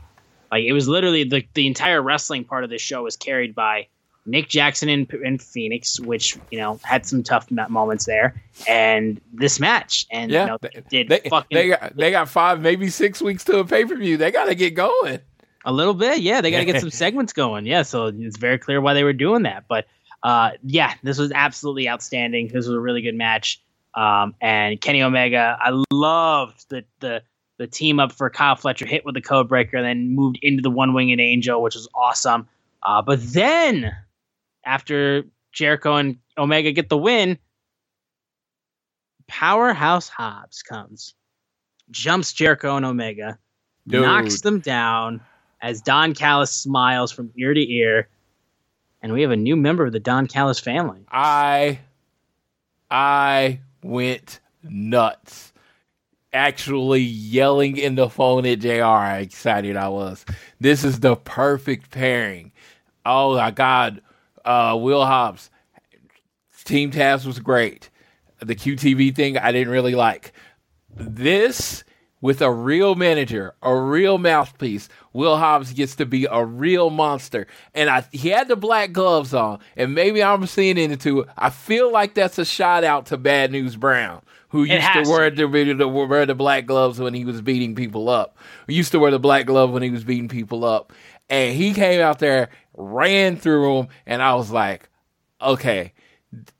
like 0.51 0.63
it 0.63 0.71
was 0.71 0.87
literally 0.87 1.25
the 1.25 1.45
the 1.53 1.67
entire 1.67 2.01
wrestling 2.01 2.45
part 2.45 2.63
of 2.63 2.69
this 2.69 2.81
show 2.81 3.03
was 3.03 3.17
carried 3.17 3.53
by 3.53 3.87
Nick 4.27 4.49
Jackson 4.49 4.89
in, 4.89 5.07
in 5.23 5.39
Fenix, 5.39 5.99
which 5.99 6.37
you 6.51 6.59
know 6.59 6.79
had 6.83 7.05
some 7.05 7.23
tough 7.23 7.49
moments 7.49 8.05
there, 8.05 8.41
and 8.67 9.19
this 9.33 9.59
match, 9.59 10.05
and 10.11 10.31
yeah, 10.31 10.41
you 10.41 10.47
know, 10.47 10.57
they, 10.61 10.83
did 10.89 11.09
they, 11.09 11.29
fucking 11.29 11.55
they 11.55 11.69
got 11.69 11.95
they 11.95 12.11
got 12.11 12.29
five, 12.29 12.61
maybe 12.61 12.89
six 12.89 13.21
weeks 13.21 13.43
to 13.45 13.59
a 13.59 13.65
pay 13.65 13.85
per 13.85 13.95
view. 13.95 14.17
They 14.17 14.31
got 14.31 14.45
to 14.45 14.55
get 14.55 14.75
going. 14.75 15.19
A 15.65 15.71
little 15.71 15.93
bit, 15.93 16.19
yeah. 16.19 16.39
They 16.39 16.49
got 16.49 16.59
to 16.59 16.65
get 16.65 16.79
some 16.79 16.91
segments 16.91 17.33
going, 17.33 17.65
yeah. 17.65 17.81
So 17.81 18.05
it's 18.07 18.37
very 18.37 18.57
clear 18.57 18.79
why 18.79 18.93
they 18.93 19.03
were 19.03 19.11
doing 19.11 19.43
that. 19.43 19.65
But 19.67 19.85
uh, 20.23 20.51
yeah, 20.63 20.93
this 21.03 21.17
was 21.17 21.31
absolutely 21.33 21.89
outstanding. 21.89 22.47
This 22.47 22.67
was 22.67 22.69
a 22.69 22.79
really 22.79 23.01
good 23.01 23.15
match. 23.15 23.61
Um, 23.93 24.35
and 24.39 24.79
Kenny 24.79 25.01
Omega, 25.01 25.57
I 25.59 25.83
loved 25.91 26.69
the 26.69 26.85
the 26.99 27.21
the 27.57 27.67
team 27.67 27.99
up 27.99 28.11
for 28.11 28.29
Kyle 28.29 28.55
Fletcher 28.55 28.85
hit 28.85 29.03
with 29.03 29.15
the 29.15 29.21
code 29.21 29.49
breaker, 29.49 29.77
and 29.77 29.85
then 29.85 30.15
moved 30.15 30.39
into 30.41 30.61
the 30.61 30.69
one 30.69 30.93
winged 30.93 31.19
angel, 31.19 31.61
which 31.61 31.75
was 31.75 31.87
awesome. 31.95 32.47
Uh, 32.83 33.01
but 33.01 33.21
then 33.33 33.93
after 34.67 35.23
Jericho 35.53 35.95
and 35.95 36.17
Omega 36.37 36.71
get 36.73 36.89
the 36.89 36.97
win, 36.97 37.39
Powerhouse 39.27 40.09
Hobbs 40.09 40.61
comes, 40.61 41.15
jumps 41.89 42.33
Jericho 42.33 42.75
and 42.75 42.85
Omega, 42.85 43.39
Dude. 43.87 44.03
knocks 44.03 44.41
them 44.41 44.59
down 44.59 45.21
as 45.61 45.81
Don 45.81 46.13
Callis 46.13 46.51
smiles 46.51 47.11
from 47.11 47.31
ear 47.37 47.53
to 47.53 47.73
ear. 47.73 48.09
And 49.01 49.13
we 49.13 49.21
have 49.21 49.31
a 49.31 49.37
new 49.37 49.55
member 49.55 49.85
of 49.85 49.93
the 49.93 49.99
Don 49.99 50.27
Callis 50.27 50.59
family. 50.59 51.05
I 51.09 51.79
I 52.91 53.61
went 53.83 54.39
nuts. 54.63 55.53
Actually 56.33 57.01
yelling 57.01 57.77
in 57.77 57.95
the 57.95 58.09
phone 58.09 58.45
at 58.45 58.59
JR 58.59 58.81
how 58.81 59.15
excited 59.15 59.77
I 59.77 59.87
was. 59.87 60.25
This 60.59 60.83
is 60.83 60.99
the 60.99 61.15
perfect 61.15 61.89
pairing. 61.89 62.51
Oh 63.05 63.37
my 63.37 63.51
god. 63.51 64.01
Uh 64.47 64.75
Will 64.77 65.05
Hobbs. 65.05 65.49
Team 66.63 66.91
Taz 66.91 67.25
was 67.25 67.39
great. 67.39 67.89
The 68.39 68.55
QTV 68.55 69.15
thing 69.15 69.37
I 69.37 69.51
didn't 69.51 69.71
really 69.71 69.95
like. 69.95 70.33
This 70.93 71.83
with 72.19 72.41
a 72.41 72.51
real 72.51 72.95
manager, 72.95 73.53
a 73.61 73.75
real 73.75 74.17
mouthpiece, 74.17 74.89
Will 75.13 75.37
Hobbs 75.37 75.73
gets 75.73 75.95
to 75.97 76.05
be 76.05 76.25
a 76.29 76.43
real 76.43 76.89
monster. 76.89 77.47
And 77.73 77.89
I, 77.89 78.05
he 78.11 78.29
had 78.29 78.47
the 78.47 78.55
black 78.55 78.91
gloves 78.91 79.33
on, 79.33 79.59
and 79.75 79.93
maybe 79.93 80.23
I'm 80.23 80.45
seeing 80.47 80.77
into 80.77 81.21
it. 81.21 81.29
I 81.37 81.49
feel 81.49 81.91
like 81.91 82.15
that's 82.15 82.39
a 82.39 82.45
shout 82.45 82.83
out 82.83 83.07
to 83.07 83.17
Bad 83.17 83.51
News 83.51 83.75
Brown, 83.75 84.23
who 84.49 84.63
It 84.63 84.71
used 84.71 84.93
to 84.93 85.09
wear 85.09 85.29
the, 85.29 85.73
the 85.73 85.87
wear 85.87 86.25
the 86.25 86.35
black 86.35 86.65
gloves 86.65 86.99
when 86.99 87.13
he 87.13 87.23
was 87.23 87.41
beating 87.41 87.75
people 87.75 88.09
up. 88.09 88.37
Who 88.67 88.73
used 88.73 88.91
to 88.93 88.99
wear 88.99 89.11
the 89.11 89.19
black 89.19 89.45
glove 89.45 89.71
when 89.71 89.83
he 89.83 89.91
was 89.91 90.03
beating 90.03 90.27
people 90.27 90.65
up, 90.65 90.93
and 91.29 91.55
he 91.55 91.73
came 91.73 92.01
out 92.01 92.19
there, 92.19 92.49
ran 92.75 93.37
through 93.37 93.75
them, 93.75 93.87
and 94.05 94.21
I 94.21 94.35
was 94.35 94.51
like, 94.51 94.89
okay 95.41 95.93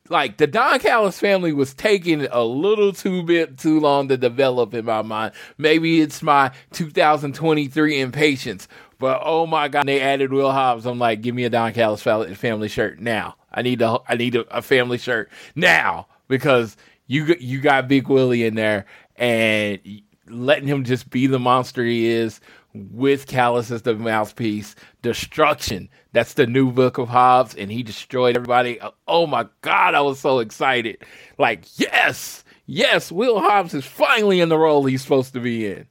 like 0.10 0.38
the 0.38 0.48
Don 0.48 0.80
Callis 0.80 1.19
family 1.19 1.53
was 1.53 1.73
taking 1.73 2.26
a 2.26 2.44
little 2.44 2.94
too 2.94 3.23
bit 3.23 3.57
too 3.57 3.80
long 3.80 4.07
to 4.07 4.18
develop 4.18 4.73
in 4.73 4.85
my 4.85 5.02
mind. 5.02 5.34
Maybe 5.57 6.02
it's 6.02 6.23
my 6.23 6.52
2023 6.72 7.99
impatience, 7.99 8.68
but 8.99 9.22
oh 9.23 9.45
my 9.45 9.68
god, 9.68 9.88
they 9.88 10.02
added 10.02 10.31
Will 10.31 10.52
Hobbs. 10.52 10.85
I'm 10.85 10.99
like, 10.99 11.22
give 11.22 11.35
me 11.35 11.44
a 11.44 11.49
Don 11.49 11.73
Callis 11.73 12.02
family 12.02 12.68
shirt 12.68 12.99
now. 12.99 13.35
I 13.52 13.61
need 13.61 13.81
a 13.81 13.99
I 14.07 14.15
need 14.15 14.35
a, 14.35 14.57
a 14.57 14.61
family 14.61 14.98
shirt 14.98 15.30
now 15.56 16.07
because 16.27 16.77
you 17.07 17.35
you 17.39 17.60
got 17.60 17.88
Big 17.88 18.07
Willie 18.07 18.45
in 18.45 18.56
there 18.56 18.85
and 19.15 19.80
letting 20.30 20.68
him 20.68 20.84
just 20.84 21.10
be 21.10 21.27
the 21.27 21.39
monster 21.39 21.84
he 21.84 22.07
is 22.07 22.39
with 22.91 23.27
Callis 23.27 23.71
as 23.71 23.81
the 23.83 23.95
mouthpiece. 23.95 24.75
Destruction. 25.01 25.89
That's 26.13 26.33
the 26.33 26.47
new 26.47 26.71
book 26.71 26.97
of 26.97 27.09
Hobbs, 27.09 27.55
and 27.55 27.71
he 27.71 27.83
destroyed 27.83 28.35
everybody. 28.35 28.79
Oh 29.07 29.27
my 29.27 29.47
God, 29.61 29.95
I 29.95 30.01
was 30.01 30.19
so 30.19 30.39
excited. 30.39 30.97
Like, 31.37 31.65
yes, 31.79 32.43
yes, 32.65 33.11
Will 33.11 33.39
Hobbs 33.39 33.73
is 33.73 33.85
finally 33.85 34.41
in 34.41 34.49
the 34.49 34.57
role 34.57 34.85
he's 34.85 35.01
supposed 35.01 35.33
to 35.33 35.39
be 35.39 35.67
in. 35.67 35.87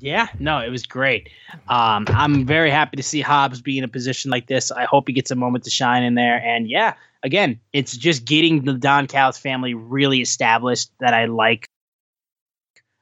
Yeah, 0.00 0.28
no, 0.38 0.58
it 0.58 0.70
was 0.70 0.86
great. 0.86 1.28
Um, 1.68 2.04
I'm 2.08 2.46
very 2.46 2.70
happy 2.70 2.96
to 2.96 3.02
see 3.02 3.20
Hobbs 3.20 3.60
be 3.60 3.78
in 3.78 3.84
a 3.84 3.88
position 3.88 4.30
like 4.30 4.46
this. 4.46 4.70
I 4.70 4.84
hope 4.84 5.08
he 5.08 5.12
gets 5.12 5.30
a 5.30 5.34
moment 5.34 5.64
to 5.64 5.70
shine 5.70 6.04
in 6.04 6.14
there. 6.14 6.36
And 6.36 6.68
yeah, 6.68 6.94
again, 7.22 7.58
it's 7.72 7.96
just 7.96 8.24
getting 8.24 8.64
the 8.64 8.74
Don 8.74 9.06
Callis 9.06 9.38
family 9.38 9.74
really 9.74 10.20
established 10.20 10.90
that 11.00 11.14
I 11.14 11.24
like 11.24 11.68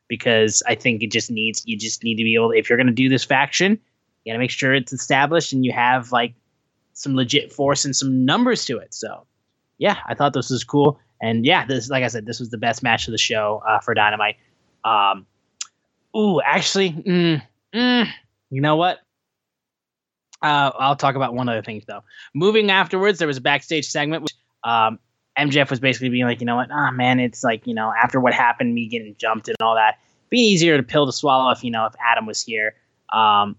because 0.08 0.62
I 0.66 0.74
think 0.74 1.02
it 1.02 1.10
just 1.10 1.30
needs 1.30 1.62
you 1.66 1.76
just 1.76 2.04
need 2.04 2.16
to 2.16 2.24
be 2.24 2.34
able 2.34 2.52
if 2.52 2.68
you're 2.68 2.78
going 2.78 2.86
to 2.86 2.92
do 2.92 3.08
this 3.08 3.24
faction, 3.24 3.72
you 4.24 4.32
got 4.32 4.34
to 4.34 4.38
make 4.38 4.50
sure 4.50 4.74
it's 4.74 4.92
established 4.92 5.52
and 5.52 5.64
you 5.64 5.72
have 5.72 6.12
like 6.12 6.34
some 6.92 7.14
legit 7.14 7.52
force 7.52 7.84
and 7.84 7.94
some 7.94 8.24
numbers 8.24 8.64
to 8.66 8.78
it. 8.78 8.94
So, 8.94 9.26
yeah, 9.78 9.98
I 10.06 10.14
thought 10.14 10.32
this 10.32 10.50
was 10.50 10.64
cool. 10.64 10.98
And 11.20 11.44
yeah, 11.44 11.64
this 11.64 11.88
like 11.88 12.04
I 12.04 12.08
said, 12.08 12.26
this 12.26 12.40
was 12.40 12.50
the 12.50 12.58
best 12.58 12.82
match 12.82 13.08
of 13.08 13.12
the 13.12 13.18
show 13.18 13.62
uh, 13.66 13.80
for 13.80 13.94
Dynamite. 13.94 14.36
Um, 14.84 15.26
ooh, 16.16 16.40
actually, 16.40 16.90
mm, 16.92 17.42
mm, 17.74 18.08
you 18.50 18.60
know 18.60 18.76
what? 18.76 19.00
Uh, 20.42 20.70
I'll 20.78 20.96
talk 20.96 21.16
about 21.16 21.34
one 21.34 21.48
other 21.48 21.62
thing 21.62 21.82
though. 21.86 22.02
Moving 22.34 22.70
afterwards, 22.70 23.18
there 23.18 23.28
was 23.28 23.38
a 23.38 23.42
backstage 23.42 23.86
segment. 23.86 24.22
Which, 24.22 24.34
um, 24.64 24.98
MJF 25.38 25.70
was 25.70 25.80
basically 25.80 26.08
being 26.08 26.24
like, 26.24 26.40
you 26.40 26.46
know 26.46 26.56
what, 26.56 26.70
ah, 26.70 26.90
man, 26.90 27.20
it's 27.20 27.44
like, 27.44 27.66
you 27.66 27.74
know, 27.74 27.92
after 28.02 28.20
what 28.20 28.32
happened, 28.32 28.74
me 28.74 28.86
getting 28.86 29.14
jumped 29.18 29.48
and 29.48 29.56
all 29.60 29.74
that, 29.74 29.98
be 30.30 30.38
easier 30.38 30.76
to 30.76 30.82
pill 30.82 31.06
to 31.06 31.12
swallow 31.12 31.50
if, 31.50 31.62
you 31.62 31.70
know, 31.70 31.86
if 31.86 31.94
Adam 32.04 32.26
was 32.26 32.42
here. 32.42 32.74
Um, 33.12 33.56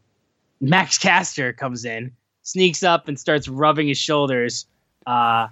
Max 0.59 0.97
Caster 0.97 1.53
comes 1.53 1.85
in, 1.85 2.11
sneaks 2.41 2.83
up 2.83 3.07
and 3.07 3.19
starts 3.19 3.47
rubbing 3.47 3.87
his 3.87 3.97
shoulders. 3.97 4.65
Uh, 5.05 5.47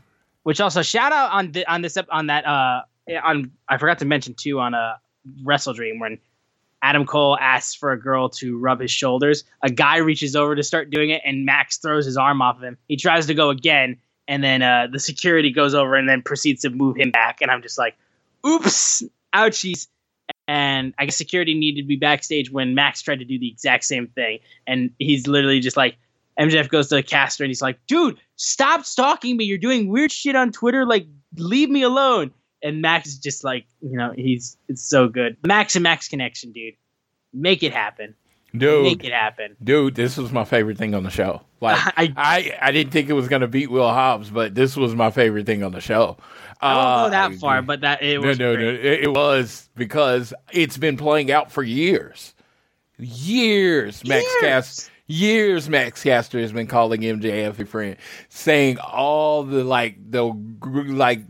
which 0.46 0.62
also 0.62 0.84
shout 0.84 1.12
out 1.12 1.32
on 1.32 1.52
the, 1.54 1.66
on 1.66 1.82
this 1.82 1.98
on 2.12 2.28
that 2.28 2.46
uh 2.46 2.82
on 3.24 3.52
I 3.68 3.78
forgot 3.78 3.98
to 4.00 4.06
mention 4.06 4.36
too 4.36 4.60
on 4.60 4.76
a 4.76 5.00
WrestleDream 5.44 6.00
when 6.00 6.20
Adam 6.84 7.06
Cole 7.06 7.36
asks 7.42 7.74
for 7.74 7.92
a 7.92 8.00
girl 8.00 8.30
to 8.30 8.60
rub 8.60 8.80
his 8.80 8.92
shoulders. 8.92 9.44
A 9.64 9.72
guy 9.72 9.98
reaches 9.98 10.36
over 10.36 10.56
to 10.56 10.62
start 10.62 10.92
doing 10.92 11.10
it, 11.10 11.24
and 11.26 11.46
Max 11.46 11.78
throws 11.78 12.06
his 12.06 12.16
arm 12.16 12.44
off 12.44 12.58
of 12.58 12.64
him. 12.64 12.78
He 12.88 12.96
tries 12.96 13.26
to 13.26 13.34
go 13.34 13.50
again, 13.50 13.98
and 14.28 14.44
then 14.44 14.62
uh, 14.62 14.88
the 14.92 15.00
security 15.00 15.52
goes 15.52 15.74
over 15.74 15.96
and 15.96 16.10
then 16.10 16.22
proceeds 16.22 16.62
to 16.62 16.70
move 16.70 16.98
him 16.98 17.12
back. 17.12 17.42
And 17.42 17.52
I'm 17.52 17.62
just 17.62 17.78
like, 17.78 17.96
oops, 18.46 19.04
ouchies. 19.34 19.88
And 20.48 20.94
I 20.98 21.06
guess 21.06 21.16
security 21.16 21.54
needed 21.54 21.82
to 21.82 21.88
be 21.88 21.96
backstage 21.96 22.52
when 22.52 22.76
Max 22.76 23.02
tried 23.02 23.20
to 23.20 23.26
do 23.26 23.38
the 23.40 23.50
exact 23.50 23.84
same 23.84 24.08
thing. 24.08 24.40
And 24.66 24.92
he's 25.00 25.28
literally 25.28 25.60
just 25.60 25.78
like, 25.78 25.98
MJF 26.40 26.70
goes 26.70 26.90
to 26.90 26.96
the 26.96 27.04
Caster 27.04 27.44
and 27.44 27.50
he's 27.50 27.62
like, 27.62 27.80
dude, 27.88 28.20
stop 28.36 28.86
stalking 28.86 29.38
me. 29.38 29.46
You're 29.46 29.58
doing 29.58 29.88
weird 29.88 30.12
shit 30.12 30.36
on 30.36 30.52
Twitter. 30.52 30.86
Like, 30.86 31.08
leave 31.38 31.70
me 31.70 31.84
alone. 31.84 32.32
And 32.62 32.82
Max 32.82 33.08
is 33.08 33.20
just 33.20 33.44
like, 33.44 33.66
you 33.82 33.98
know, 33.98 34.12
he's 34.16 34.58
it's 34.68 34.82
so 34.82 35.08
good. 35.08 35.38
Max 35.46 35.76
and 35.76 35.84
Max 35.84 36.08
connection, 36.08 36.52
dude. 36.52 36.74
Make 37.32 37.64
it 37.64 37.74
happen. 37.74 38.16
Dude, 38.60 38.84
Make 38.84 39.04
it 39.04 39.14
happen. 39.14 39.56
dude, 39.64 39.96
this 39.96 40.18
was 40.18 40.32
my 40.32 40.46
favorite 40.46 40.78
thing 40.78 40.94
on 40.96 41.04
the 41.04 41.10
show. 41.10 41.42
Like, 41.62 41.78
I- 41.98 42.14
I, 42.18 42.58
I, 42.62 42.72
didn't 42.72 42.92
think 42.94 43.10
it 43.10 43.14
was 43.14 43.28
gonna 43.28 43.48
beat 43.48 43.70
Will 43.72 43.90
Hobbs, 43.90 44.30
but 44.30 44.54
this 44.56 44.76
was 44.76 44.94
my 44.96 45.12
favorite 45.12 45.46
thing 45.46 45.64
on 45.64 45.72
the 45.72 45.82
show. 45.82 46.18
I 46.62 46.76
won't 46.76 46.88
Uh, 46.88 47.04
go 47.06 47.10
that 47.12 47.34
far, 47.40 47.62
but 47.62 47.82
that 47.82 48.02
it 48.02 48.22
was 48.22 48.40
no, 48.40 48.56
great. 48.56 48.64
no. 48.66 48.72
It, 48.92 49.04
it 49.04 49.12
was 49.14 49.70
because 49.76 50.34
it's 50.52 50.78
been 50.78 50.98
playing 50.98 51.32
out 51.32 51.52
for 51.52 51.64
years. 51.64 52.34
Years, 52.98 54.04
Max 54.06 54.24
Years. 54.24 54.36
Caster. 54.42 54.92
Years, 55.08 55.70
Max 55.70 56.02
Caster 56.02 56.40
has 56.40 56.52
been 56.52 56.66
calling 56.66 57.02
MJF 57.02 57.60
a 57.60 57.66
friend, 57.66 57.96
saying 58.30 58.80
all 58.80 59.44
the 59.44 59.64
like 59.64 59.98
the 60.10 60.24
like 60.24 61.22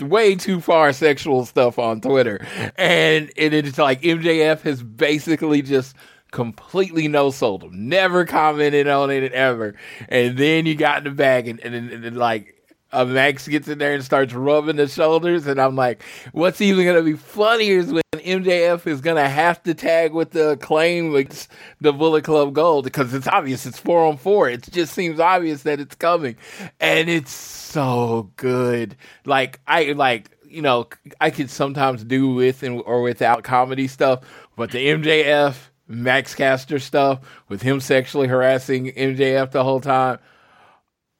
way 0.00 0.34
too 0.34 0.60
far 0.60 0.92
sexual 0.92 1.46
stuff 1.46 1.78
on 1.78 2.02
Twitter, 2.02 2.46
and 2.76 3.30
it 3.36 3.54
is 3.54 3.78
like 3.78 4.02
MJF 4.02 4.60
has 4.62 4.82
basically 4.82 5.62
just 5.62 5.96
completely 6.36 7.08
no 7.08 7.30
sold 7.30 7.64
him, 7.64 7.88
never 7.88 8.26
commented 8.26 8.86
on 8.86 9.10
it 9.10 9.32
ever, 9.32 9.74
and 10.10 10.36
then 10.36 10.66
you 10.66 10.74
got 10.74 10.98
in 10.98 11.04
the 11.04 11.10
bag 11.10 11.48
and 11.48 11.58
and, 11.60 11.74
and, 11.74 12.04
and 12.04 12.14
like 12.14 12.62
uh, 12.92 13.06
Max 13.06 13.48
gets 13.48 13.68
in 13.68 13.78
there 13.78 13.94
and 13.94 14.04
starts 14.04 14.34
rubbing 14.34 14.76
the 14.76 14.86
shoulders, 14.86 15.46
and 15.46 15.58
I'm 15.58 15.76
like, 15.76 16.02
what's 16.32 16.60
even 16.60 16.84
gonna 16.84 17.00
be 17.00 17.14
funnier 17.14 17.78
is 17.78 17.90
when 17.90 18.02
MJF 18.12 18.86
is 18.86 19.00
gonna 19.00 19.30
have 19.30 19.62
to 19.62 19.72
tag 19.72 20.12
with 20.12 20.32
the 20.32 20.58
claim 20.58 21.10
with 21.10 21.48
the 21.80 21.94
Bullet 21.94 22.24
Club 22.24 22.52
Gold 22.52 22.84
because 22.84 23.14
it's 23.14 23.26
obvious 23.26 23.64
it's 23.64 23.78
four 23.78 24.04
on 24.04 24.18
four. 24.18 24.50
It 24.50 24.70
just 24.70 24.92
seems 24.92 25.18
obvious 25.18 25.62
that 25.62 25.80
it's 25.80 25.94
coming, 25.94 26.36
and 26.80 27.08
it's 27.08 27.32
so 27.32 28.30
good. 28.36 28.94
Like 29.24 29.58
I 29.66 29.92
like 29.92 30.36
you 30.46 30.60
know 30.60 30.88
I 31.18 31.30
could 31.30 31.48
sometimes 31.48 32.04
do 32.04 32.34
with 32.34 32.62
and 32.62 32.82
or 32.84 33.00
without 33.00 33.42
comedy 33.42 33.88
stuff, 33.88 34.20
but 34.54 34.70
the 34.70 34.86
MJF 34.86 35.70
Max 35.88 36.34
Caster 36.34 36.78
stuff 36.78 37.20
with 37.48 37.62
him 37.62 37.80
sexually 37.80 38.28
harassing 38.28 38.92
MJF 38.92 39.50
the 39.50 39.64
whole 39.64 39.80
time. 39.80 40.18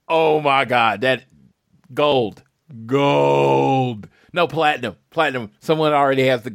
Oh 0.08 0.40
my 0.40 0.64
god, 0.64 1.00
that 1.02 1.24
gold, 1.92 2.42
gold. 2.86 4.08
No 4.32 4.46
platinum, 4.46 4.96
platinum. 5.10 5.50
Someone 5.60 5.92
already 5.92 6.26
has 6.26 6.42
the 6.42 6.54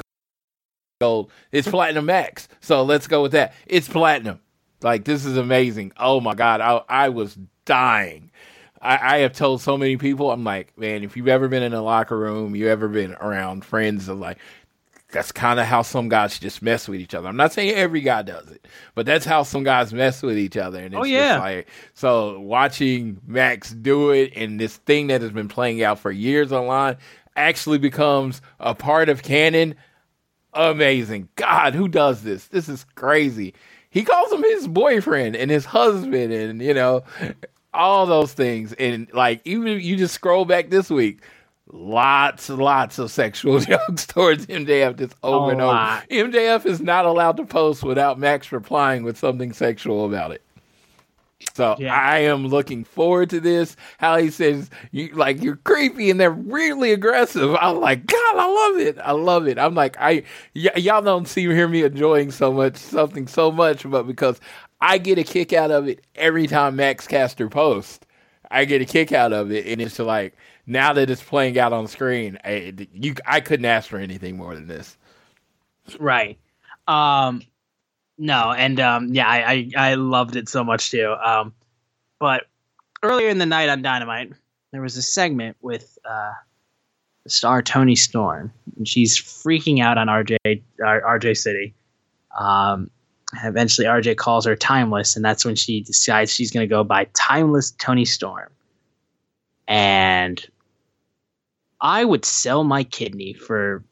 gold. 0.99 1.31
It's 1.51 1.67
platinum 1.67 2.05
max. 2.05 2.47
So 2.59 2.83
let's 2.83 3.07
go 3.07 3.21
with 3.21 3.31
that. 3.31 3.53
It's 3.65 3.87
platinum. 3.87 4.39
Like 4.81 5.05
this 5.05 5.25
is 5.25 5.37
amazing. 5.37 5.93
Oh 5.97 6.19
my 6.19 6.35
god, 6.35 6.61
I 6.61 6.81
I 6.87 7.09
was 7.09 7.37
dying. 7.65 8.31
I, 8.81 9.15
I 9.15 9.17
have 9.19 9.33
told 9.33 9.61
so 9.61 9.77
many 9.77 9.97
people. 9.97 10.31
I'm 10.31 10.43
like, 10.43 10.75
man, 10.77 11.03
if 11.03 11.15
you've 11.15 11.27
ever 11.27 11.47
been 11.47 11.61
in 11.61 11.73
a 11.73 11.83
locker 11.83 12.17
room, 12.17 12.55
you 12.55 12.67
ever 12.67 12.87
been 12.87 13.13
around 13.13 13.63
friends 13.63 14.07
of 14.07 14.19
like. 14.19 14.37
That's 15.11 15.31
kind 15.31 15.59
of 15.59 15.65
how 15.65 15.81
some 15.81 16.09
guys 16.09 16.39
just 16.39 16.61
mess 16.61 16.87
with 16.87 16.99
each 16.99 17.13
other. 17.13 17.27
I'm 17.27 17.35
not 17.37 17.53
saying 17.53 17.75
every 17.75 18.01
guy 18.01 18.21
does 18.21 18.49
it, 18.49 18.67
but 18.95 19.05
that's 19.05 19.25
how 19.25 19.43
some 19.43 19.63
guys 19.63 19.93
mess 19.93 20.21
with 20.23 20.37
each 20.37 20.57
other. 20.57 20.79
And 20.79 20.95
oh, 20.95 20.99
it's 20.99 21.07
Oh, 21.07 21.11
just 21.11 21.23
yeah. 21.23 21.39
like 21.39 21.67
so 21.93 22.39
watching 22.39 23.19
Max 23.27 23.71
do 23.71 24.11
it 24.11 24.33
and 24.35 24.59
this 24.59 24.77
thing 24.77 25.07
that 25.07 25.21
has 25.21 25.31
been 25.31 25.47
playing 25.47 25.83
out 25.83 25.99
for 25.99 26.11
years 26.11 26.51
online 26.51 26.97
actually 27.35 27.77
becomes 27.77 28.41
a 28.59 28.73
part 28.75 29.09
of 29.09 29.23
canon. 29.23 29.75
Amazing. 30.53 31.29
God, 31.35 31.73
who 31.73 31.87
does 31.87 32.23
this? 32.23 32.47
This 32.47 32.67
is 32.67 32.85
crazy. 32.95 33.53
He 33.89 34.03
calls 34.03 34.31
him 34.31 34.43
his 34.43 34.67
boyfriend 34.67 35.35
and 35.35 35.49
his 35.51 35.65
husband 35.65 36.33
and 36.33 36.61
you 36.61 36.73
know 36.73 37.03
all 37.73 38.05
those 38.05 38.33
things 38.33 38.73
and 38.73 39.07
like 39.13 39.41
even 39.45 39.67
if 39.67 39.81
you 39.81 39.95
just 39.95 40.13
scroll 40.13 40.43
back 40.43 40.69
this 40.69 40.89
week 40.89 41.21
lots 41.71 42.49
and 42.49 42.59
lots 42.59 42.99
of 42.99 43.11
sexual 43.11 43.59
jokes 43.61 44.05
towards 44.05 44.45
MJF 44.47 44.97
just 44.97 45.15
over 45.23 45.47
A 45.47 45.53
and 45.53 45.61
over. 45.61 45.71
lot. 45.73 46.09
MJF 46.09 46.65
is 46.65 46.81
not 46.81 47.05
allowed 47.05 47.37
to 47.37 47.45
post 47.45 47.83
without 47.83 48.19
Max 48.19 48.51
replying 48.51 49.03
with 49.03 49.17
something 49.17 49.53
sexual 49.53 50.05
about 50.05 50.31
it. 50.31 50.41
So 51.55 51.75
Yeah. 51.79 51.93
I 51.95 52.19
am 52.19 52.47
looking 52.47 52.83
forward 52.83 53.29
to 53.31 53.39
this. 53.39 53.75
How 53.97 54.17
he 54.17 54.29
says 54.29 54.69
you 54.91 55.09
like 55.13 55.41
you're 55.41 55.55
creepy 55.55 56.11
and 56.11 56.19
they're 56.19 56.29
really 56.29 56.91
aggressive. 56.91 57.55
I'm 57.55 57.79
like, 57.79 58.05
God, 58.05 58.35
I 58.37 58.47
love 58.69 58.79
it. 58.79 58.97
I 58.99 59.11
love 59.11 59.47
it. 59.47 59.57
I'm 59.57 59.73
like, 59.73 59.97
I 59.99 60.23
y- 60.55 60.69
y'all 60.75 61.01
don't 61.01 61.27
see 61.27 61.41
hear 61.43 61.67
me 61.67 61.83
enjoying 61.83 62.29
so 62.31 62.53
much 62.53 62.77
something 62.77 63.27
so 63.27 63.51
much, 63.51 63.89
but 63.89 64.03
because 64.03 64.39
I 64.81 64.97
get 64.99 65.17
a 65.17 65.23
kick 65.23 65.51
out 65.51 65.71
of 65.71 65.87
it 65.87 66.01
every 66.15 66.47
time 66.47 66.75
Max 66.75 67.07
Caster 67.07 67.49
posts. 67.49 67.99
I 68.53 68.65
get 68.65 68.81
a 68.81 68.85
kick 68.85 69.13
out 69.13 69.31
of 69.31 69.49
it, 69.51 69.65
and 69.65 69.81
it's 69.81 69.97
like 69.97 70.35
now 70.65 70.93
that 70.93 71.09
it's 71.09 71.23
playing 71.23 71.57
out 71.59 71.73
on 71.73 71.87
screen, 71.87 72.37
I, 72.43 72.73
you 72.93 73.15
I 73.25 73.41
couldn't 73.41 73.65
ask 73.65 73.89
for 73.89 73.97
anything 73.97 74.37
more 74.37 74.55
than 74.55 74.67
this. 74.67 74.97
Right. 75.99 76.37
Um 76.87 77.41
no, 78.17 78.51
and 78.51 78.79
um 78.79 79.13
yeah, 79.13 79.27
I, 79.27 79.71
I 79.77 79.91
I 79.91 79.93
loved 79.95 80.35
it 80.35 80.49
so 80.49 80.63
much 80.63 80.91
too. 80.91 81.15
Um 81.23 81.53
but 82.19 82.45
earlier 83.03 83.29
in 83.29 83.39
the 83.39 83.45
night 83.45 83.69
on 83.69 83.81
Dynamite, 83.81 84.33
there 84.71 84.81
was 84.81 84.97
a 84.97 85.01
segment 85.01 85.57
with 85.61 85.97
uh 86.05 86.33
star 87.27 87.61
Toni 87.61 87.95
Storm, 87.95 88.51
and 88.77 88.87
she's 88.87 89.19
freaking 89.19 89.81
out 89.81 89.97
on 89.97 90.07
RJ 90.07 90.61
RJ 90.79 91.37
City. 91.37 91.73
Um 92.37 92.89
eventually 93.43 93.87
RJ 93.87 94.17
calls 94.17 94.45
her 94.45 94.55
timeless, 94.55 95.15
and 95.15 95.25
that's 95.25 95.45
when 95.45 95.55
she 95.55 95.81
decides 95.81 96.31
she's 96.31 96.51
gonna 96.51 96.67
go 96.67 96.83
by 96.83 97.05
timeless 97.13 97.71
Toni 97.71 98.05
Storm. 98.05 98.49
And 99.71 100.45
I 101.79 102.03
would 102.03 102.25
sell 102.25 102.65
my 102.65 102.83
kidney 102.83 103.31
for 103.31 103.85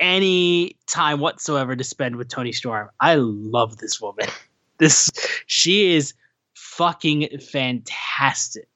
any 0.00 0.76
time 0.88 1.20
whatsoever 1.20 1.76
to 1.76 1.84
spend 1.84 2.16
with 2.16 2.28
Toni 2.28 2.50
Storm. 2.50 2.90
I 2.98 3.14
love 3.14 3.78
this 3.78 4.00
woman. 4.00 4.26
This 4.78 5.10
she 5.46 5.94
is 5.94 6.12
fucking 6.56 7.38
fantastic. 7.38 8.66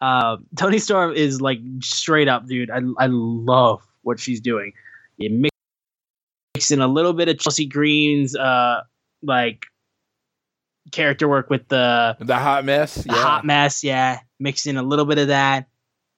Uh, 0.00 0.36
Toni 0.54 0.78
Storm 0.78 1.12
is 1.12 1.40
like 1.40 1.58
straight 1.80 2.28
up, 2.28 2.46
dude. 2.46 2.70
I 2.70 2.82
I 2.98 3.08
love 3.08 3.82
what 4.02 4.20
she's 4.20 4.40
doing. 4.40 4.74
You 5.16 5.30
mix, 5.30 5.56
mix 6.54 6.70
in 6.70 6.80
a 6.80 6.86
little 6.86 7.14
bit 7.14 7.28
of 7.28 7.40
Chelsea 7.40 7.66
Green's 7.66 8.36
uh 8.36 8.82
like 9.20 9.66
character 10.92 11.26
work 11.26 11.50
with 11.50 11.66
the 11.66 12.16
The 12.20 12.36
hot 12.36 12.64
mess, 12.64 12.94
the 12.94 13.12
hot 13.14 13.44
mess, 13.44 13.82
yeah. 13.82 14.20
Mix 14.40 14.66
in 14.66 14.76
a 14.76 14.82
little 14.82 15.04
bit 15.04 15.18
of 15.18 15.28
that, 15.28 15.68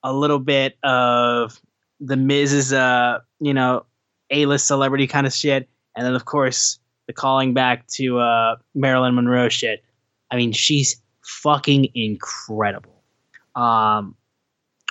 a 0.02 0.12
little 0.12 0.38
bit 0.38 0.78
of 0.82 1.60
the 2.00 2.16
Miz's, 2.16 2.72
uh, 2.72 3.20
you 3.40 3.54
know, 3.54 3.84
A-list 4.30 4.66
celebrity 4.66 5.06
kind 5.06 5.26
of 5.26 5.32
shit, 5.32 5.68
and 5.96 6.06
then 6.06 6.14
of 6.14 6.24
course 6.24 6.78
the 7.06 7.12
calling 7.12 7.54
back 7.54 7.86
to 7.88 8.18
uh, 8.18 8.56
Marilyn 8.74 9.14
Monroe 9.14 9.48
shit. 9.48 9.84
I 10.30 10.36
mean, 10.36 10.52
she's 10.52 11.00
fucking 11.22 11.88
incredible. 11.94 13.02
Um, 13.54 14.14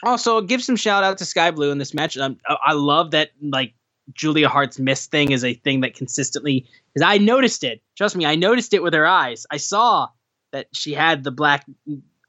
also, 0.04 0.42
give 0.42 0.64
some 0.64 0.76
shout 0.76 1.04
out 1.04 1.18
to 1.18 1.26
Skye 1.26 1.52
Blue 1.52 1.72
in 1.72 1.78
this 1.78 1.94
match. 1.94 2.18
Um, 2.18 2.38
I 2.48 2.74
love 2.74 3.12
that 3.12 3.32
like 3.42 3.74
Julia 4.14 4.48
Hart's 4.48 4.80
miss 4.80 5.08
thing 5.08 5.32
is 5.32 5.44
a 5.44 5.54
thing 5.54 5.82
that 5.82 5.94
consistently 5.94 6.66
because 6.94 7.06
I 7.06 7.18
noticed 7.18 7.64
it. 7.64 7.82
Trust 7.98 8.16
me, 8.16 8.26
I 8.26 8.36
noticed 8.36 8.74
it 8.74 8.84
with 8.84 8.94
her 8.94 9.06
eyes. 9.06 9.46
I 9.52 9.58
saw 9.58 10.10
that 10.52 10.68
she 10.74 10.94
had 10.94 11.24
the 11.24 11.32
black 11.32 11.66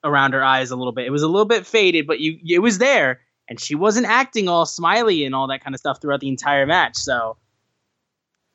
around 0.04 0.32
her 0.32 0.42
eyes 0.42 0.70
a 0.70 0.76
little 0.76 0.92
bit. 0.92 1.06
It 1.06 1.10
was 1.10 1.22
a 1.22 1.28
little 1.28 1.46
bit 1.46 1.66
faded, 1.66 2.06
but 2.06 2.20
you 2.20 2.38
it 2.48 2.60
was 2.60 2.78
there, 2.78 3.20
and 3.48 3.60
she 3.60 3.74
wasn't 3.74 4.06
acting 4.06 4.48
all 4.48 4.66
smiley 4.66 5.24
and 5.24 5.34
all 5.34 5.48
that 5.48 5.62
kind 5.62 5.74
of 5.74 5.80
stuff 5.80 6.00
throughout 6.00 6.20
the 6.20 6.28
entire 6.28 6.66
match. 6.66 6.96
So 6.96 7.36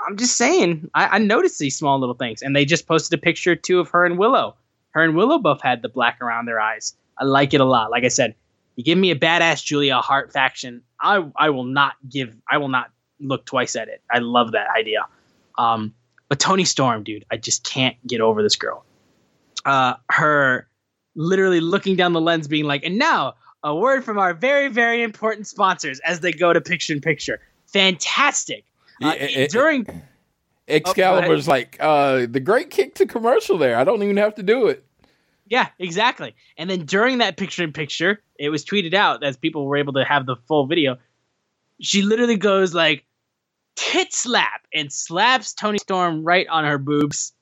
I'm 0.06 0.18
just 0.18 0.38
saying, 0.38 0.90
I, 0.94 1.08
I 1.08 1.18
noticed 1.20 1.60
these 1.60 1.78
small 1.78 2.00
little 2.00 2.16
things, 2.16 2.42
and 2.42 2.56
they 2.56 2.66
just 2.66 2.88
posted 2.88 3.18
a 3.18 3.22
picture 3.22 3.56
too 3.56 3.80
of 3.80 3.90
her 3.90 4.06
and 4.06 4.18
Willow. 4.18 4.56
Her 4.92 5.04
and 5.04 5.16
Willow 5.16 5.40
both 5.40 5.62
had 5.62 5.82
the 5.82 5.90
black 5.90 6.22
around 6.22 6.46
their 6.46 6.60
eyes. 6.60 6.96
I 7.18 7.26
like 7.26 7.54
it 7.54 7.62
a 7.62 7.66
lot. 7.66 7.92
Like 7.92 8.04
I 8.04 8.10
said, 8.10 8.36
you 8.76 8.84
give 8.84 8.98
me 8.98 9.12
a 9.12 9.16
badass 9.16 9.64
Julia 9.64 9.98
Hart 9.98 10.34
faction, 10.34 10.82
I 11.02 11.30
I 11.36 11.50
will 11.50 11.64
not 11.64 11.94
give 12.10 12.36
I 12.50 12.58
will 12.58 12.70
not 12.70 12.92
look 13.20 13.46
twice 13.46 13.76
at 13.76 13.88
it. 13.88 14.02
I 14.12 14.20
love 14.20 14.52
that 14.52 14.68
idea. 14.78 15.06
Um, 15.58 15.94
but 16.28 16.40
Toni 16.40 16.66
Storm, 16.66 17.04
dude, 17.04 17.26
I 17.32 17.38
just 17.38 17.64
can't 17.64 17.96
get 18.06 18.20
over 18.20 18.44
this 18.44 18.56
girl. 18.56 18.84
Uh, 19.64 19.96
her 20.10 20.68
literally 21.16 21.60
looking 21.62 21.96
down 21.96 22.14
the 22.14 22.22
lens, 22.22 22.48
being 22.48 22.66
like, 22.66 22.84
and 22.84 22.98
now 22.98 23.36
a 23.64 23.76
word 23.76 24.04
from 24.06 24.18
our 24.20 24.34
very, 24.34 24.68
very 24.68 25.02
important 25.02 25.48
sponsors 25.48 26.00
as 26.02 26.20
they 26.20 26.32
go 26.32 26.54
to 26.54 26.62
picture 26.62 26.94
in 26.94 27.02
picture. 27.02 27.40
Fantastic. 27.68 28.66
Uh, 29.04 29.08
Yeah, 29.08 29.24
it- 29.26 29.52
during 29.52 29.88
Excalibur's 30.68 31.48
like 31.48 31.78
uh, 31.80 32.26
the 32.30 32.40
great 32.40 32.70
kick 32.70 32.96
to 32.96 33.06
commercial 33.06 33.58
there. 33.58 33.78
I 33.78 33.84
don't 33.84 34.02
even 34.04 34.18
have 34.18 34.36
to 34.36 34.44
do 34.44 34.68
it. 34.68 34.84
Yeah, 35.48 35.68
exactly. 35.78 36.36
And 36.58 36.70
then 36.70 36.86
during 36.86 37.20
that 37.20 37.38
picture 37.38 37.64
in 37.64 37.72
picture, 37.72 38.22
it 38.40 38.50
was 38.50 38.66
tweeted 38.66 38.96
out 38.96 39.24
as 39.24 39.38
people 39.38 39.66
were 39.68 39.78
able 39.78 39.94
to 39.94 40.04
have 40.04 40.26
the 40.26 40.36
full 40.48 40.66
video. 40.66 40.98
She 41.82 42.02
literally 42.02 42.38
goes 42.38 42.74
like 42.74 43.06
tit 43.76 44.12
slap 44.12 44.62
and 44.74 44.92
slaps 44.92 45.54
Toni 45.54 45.78
Storm 45.78 46.24
right 46.24 46.48
on 46.48 46.64
her 46.64 46.80
boobs. 46.80 47.34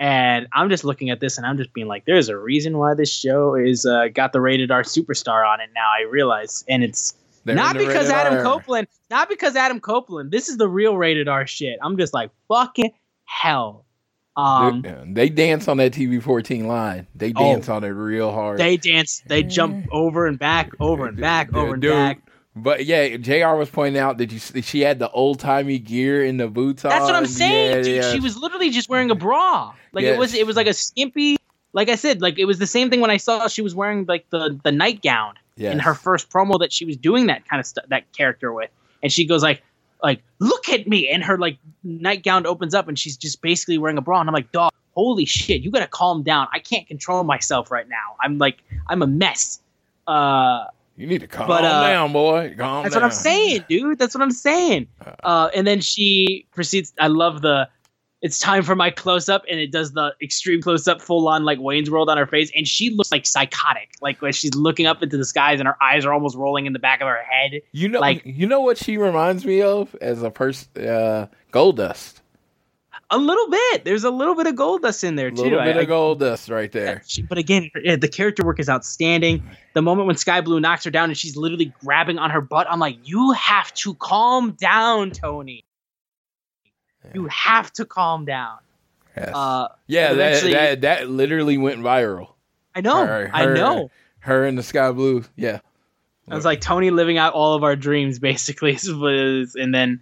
And 0.00 0.46
I'm 0.52 0.70
just 0.70 0.84
looking 0.84 1.10
at 1.10 1.18
this 1.20 1.38
and 1.38 1.46
I'm 1.46 1.56
just 1.56 1.72
being 1.72 1.88
like, 1.88 2.04
there's 2.04 2.28
a 2.28 2.38
reason 2.38 2.78
why 2.78 2.94
this 2.94 3.12
show 3.12 3.54
is 3.56 3.84
uh, 3.84 4.08
got 4.14 4.32
the 4.32 4.40
rated 4.40 4.70
R 4.70 4.82
superstar 4.82 5.46
on 5.46 5.60
it 5.60 5.70
now. 5.74 5.88
I 5.88 6.02
realize, 6.08 6.64
and 6.68 6.84
it's 6.84 7.14
They're 7.44 7.56
not 7.56 7.76
because 7.76 8.08
Adam 8.08 8.38
R. 8.38 8.42
Copeland, 8.44 8.86
not 9.10 9.28
because 9.28 9.56
Adam 9.56 9.80
Copeland. 9.80 10.30
This 10.30 10.48
is 10.48 10.56
the 10.56 10.68
real 10.68 10.96
rated 10.96 11.26
R 11.28 11.46
shit. 11.48 11.78
I'm 11.82 11.96
just 11.96 12.14
like 12.14 12.30
fucking 12.46 12.92
hell. 13.24 13.84
Um, 14.36 14.84
They- 15.14 15.30
dance 15.30 15.66
on 15.66 15.78
that 15.78 15.92
TV 15.92 16.22
fourteen 16.22 16.68
line. 16.68 17.08
They 17.16 17.32
Oh. 17.34 17.42
dance 17.54 17.68
on 17.68 17.82
it 17.82 17.88
real 17.88 18.30
hard. 18.30 18.58
they 18.60 18.76
dance, 18.76 19.20
they 19.26 19.42
jump 19.42 19.88
over 19.90 20.28
and 20.28 20.38
back, 20.38 20.70
over 20.78 21.06
and 21.08 21.16
back, 21.20 21.52
over 21.56 21.74
and 21.74 21.82
back. 21.82 22.20
But 22.56 22.86
yeah, 22.86 23.16
Jr. 23.16 23.54
was 23.56 23.70
pointing 23.70 24.00
out 24.00 24.18
that 24.18 24.32
you 24.32 24.38
see- 24.38 24.62
she 24.62 24.80
had 24.80 24.98
the 24.98 25.10
old 25.10 25.38
timey 25.38 25.78
gear 25.78 26.24
in 26.24 26.38
the 26.38 26.48
boots 26.48 26.84
on. 26.84 26.90
That's 26.90 27.04
what 27.04 27.14
I'm 27.14 27.26
saying, 27.26 27.70
Yeah, 27.76 27.82
dude. 27.82 27.96
yeah. 28.04 28.12
She 28.12 28.20
was 28.20 28.36
literally 28.36 28.70
just 28.70 28.88
wearing 28.88 29.10
a 29.10 29.14
bra. 29.14 29.72
Like 29.92 30.04
Yeah. 30.04 30.12
it 30.14 30.18
was, 30.18 30.34
it 30.34 30.46
was 30.46 30.56
like 30.56 30.66
a 30.66 30.72
skimpy. 30.74 31.36
Like 31.72 31.88
I 31.88 31.94
said, 31.94 32.20
like 32.20 32.38
it 32.38 32.46
was 32.46 32.58
the 32.58 32.66
same 32.66 32.90
thing 32.90 33.00
when 33.00 33.10
I 33.10 33.18
saw 33.18 33.46
she 33.46 33.62
was 33.62 33.74
wearing 33.74 34.06
like 34.06 34.28
the 34.30 34.58
the 34.64 34.72
nightgown 34.72 35.34
in 35.72 35.78
her 35.80 35.94
first 35.94 36.30
promo 36.30 36.58
that 36.60 36.72
she 36.72 36.84
was 36.84 36.96
doing 36.96 37.26
that 37.26 37.46
kind 37.48 37.60
of 37.60 37.66
stuff, 37.66 37.84
that 37.88 38.10
character 38.12 38.52
with, 38.52 38.70
and 39.02 39.12
she 39.12 39.24
goes 39.26 39.42
like, 39.42 39.62
like 40.02 40.22
look 40.38 40.68
at 40.70 40.88
me, 40.88 41.08
and 41.08 41.22
her 41.22 41.36
like 41.36 41.58
nightgown 41.84 42.46
opens 42.46 42.74
up, 42.74 42.88
and 42.88 42.98
she's 42.98 43.16
just 43.16 43.42
basically 43.42 43.76
wearing 43.76 43.98
a 43.98 44.00
bra, 44.00 44.18
and 44.20 44.28
I'm 44.28 44.32
like, 44.34 44.50
dog, 44.50 44.72
holy 44.94 45.26
shit, 45.26 45.60
you 45.60 45.70
gotta 45.70 45.86
calm 45.88 46.22
down. 46.22 46.48
I 46.52 46.58
can't 46.58 46.86
control 46.86 47.22
myself 47.22 47.70
right 47.70 47.88
now. 47.88 48.16
I'm 48.22 48.38
like, 48.38 48.58
I'm 48.88 49.02
a 49.02 49.06
mess. 49.06 49.60
Uh, 50.06 50.64
You 50.98 51.06
need 51.06 51.20
to 51.20 51.28
calm 51.28 51.46
But, 51.46 51.64
uh, 51.64 51.88
down, 51.88 52.12
boy. 52.12 52.48
Calm 52.48 52.56
down. 52.58 52.82
That's 52.82 52.94
down. 52.94 53.02
what 53.02 53.06
I'm 53.12 53.16
saying, 53.16 53.64
dude. 53.68 53.98
That's 53.98 54.14
what 54.14 54.22
I'm 54.22 54.32
saying. 54.32 54.88
Uh, 55.22 55.48
and 55.54 55.64
then 55.66 55.80
she 55.80 56.46
proceeds. 56.52 56.92
I 56.98 57.06
love 57.06 57.40
the. 57.40 57.68
It's 58.20 58.40
time 58.40 58.64
for 58.64 58.74
my 58.74 58.90
close 58.90 59.28
up, 59.28 59.44
and 59.48 59.60
it 59.60 59.70
does 59.70 59.92
the 59.92 60.12
extreme 60.20 60.60
close 60.60 60.88
up, 60.88 61.00
full 61.00 61.28
on 61.28 61.44
like 61.44 61.60
Wayne's 61.60 61.88
World 61.88 62.10
on 62.10 62.18
her 62.18 62.26
face, 62.26 62.50
and 62.56 62.66
she 62.66 62.90
looks 62.90 63.12
like 63.12 63.24
psychotic, 63.26 63.90
like 64.02 64.20
when 64.20 64.32
she's 64.32 64.52
looking 64.56 64.86
up 64.86 65.04
into 65.04 65.16
the 65.16 65.24
skies, 65.24 65.60
and 65.60 65.68
her 65.68 65.80
eyes 65.80 66.04
are 66.04 66.12
almost 66.12 66.34
rolling 66.34 66.66
in 66.66 66.72
the 66.72 66.80
back 66.80 67.00
of 67.00 67.06
her 67.06 67.22
head. 67.22 67.60
You 67.70 67.88
know, 67.88 68.00
like- 68.00 68.22
you 68.24 68.48
know 68.48 68.58
what 68.58 68.76
she 68.76 68.96
reminds 68.98 69.44
me 69.44 69.62
of 69.62 69.94
as 70.00 70.24
a 70.24 70.32
person, 70.32 70.68
uh, 70.84 71.28
Goldust. 71.52 72.14
A 73.10 73.16
little 73.16 73.48
bit. 73.48 73.84
There's 73.84 74.04
a 74.04 74.10
little 74.10 74.34
bit 74.34 74.46
of 74.46 74.54
Goldust 74.54 75.02
in 75.02 75.16
there 75.16 75.30
too. 75.30 75.40
A 75.40 75.44
little 75.44 75.62
bit 75.62 75.76
I- 75.76 75.80
of 75.80 75.88
Goldust 75.88 76.50
right 76.54 76.70
there. 76.70 77.02
but 77.28 77.38
again, 77.38 77.70
the 77.74 78.08
character 78.08 78.44
work 78.44 78.60
is 78.60 78.68
outstanding. 78.68 79.42
The 79.72 79.80
moment 79.80 80.06
when 80.06 80.16
Skye 80.16 80.42
Blue 80.42 80.60
knocks 80.60 80.84
her 80.84 80.90
down 80.90 81.08
and 81.08 81.16
she's 81.16 81.36
literally 81.36 81.72
grabbing 81.82 82.18
on 82.18 82.28
her 82.30 82.42
butt, 82.42 82.66
I'm 82.70 82.80
like, 82.80 82.98
you 83.04 83.32
have 83.32 83.72
to 83.74 83.94
calm 83.94 84.52
down, 84.52 85.10
Toni. 85.12 85.64
You 87.14 87.26
have 87.28 87.72
to 87.74 87.86
calm 87.86 88.26
down. 88.26 88.58
Yes. 89.16 89.30
Uh, 89.34 89.68
yeah, 89.86 90.12
that, 90.12 90.42
that 90.42 90.80
that 90.82 91.10
literally 91.10 91.56
went 91.56 91.80
viral. 91.80 92.34
I 92.74 92.82
know. 92.82 93.06
Her- 93.06 93.30
I 93.32 93.46
know. 93.46 93.90
Her 94.20 94.44
and 94.44 94.58
the 94.58 94.62
Skye 94.62 94.92
Blue. 94.92 95.24
Yeah. 95.34 95.60
It 96.30 96.34
was 96.34 96.44
like 96.44 96.60
Toni 96.60 96.90
living 96.90 97.16
out 97.16 97.32
all 97.32 97.54
of 97.54 97.64
our 97.64 97.74
dreams, 97.74 98.18
basically. 98.20 98.78
and 98.82 99.74
then 99.74 100.00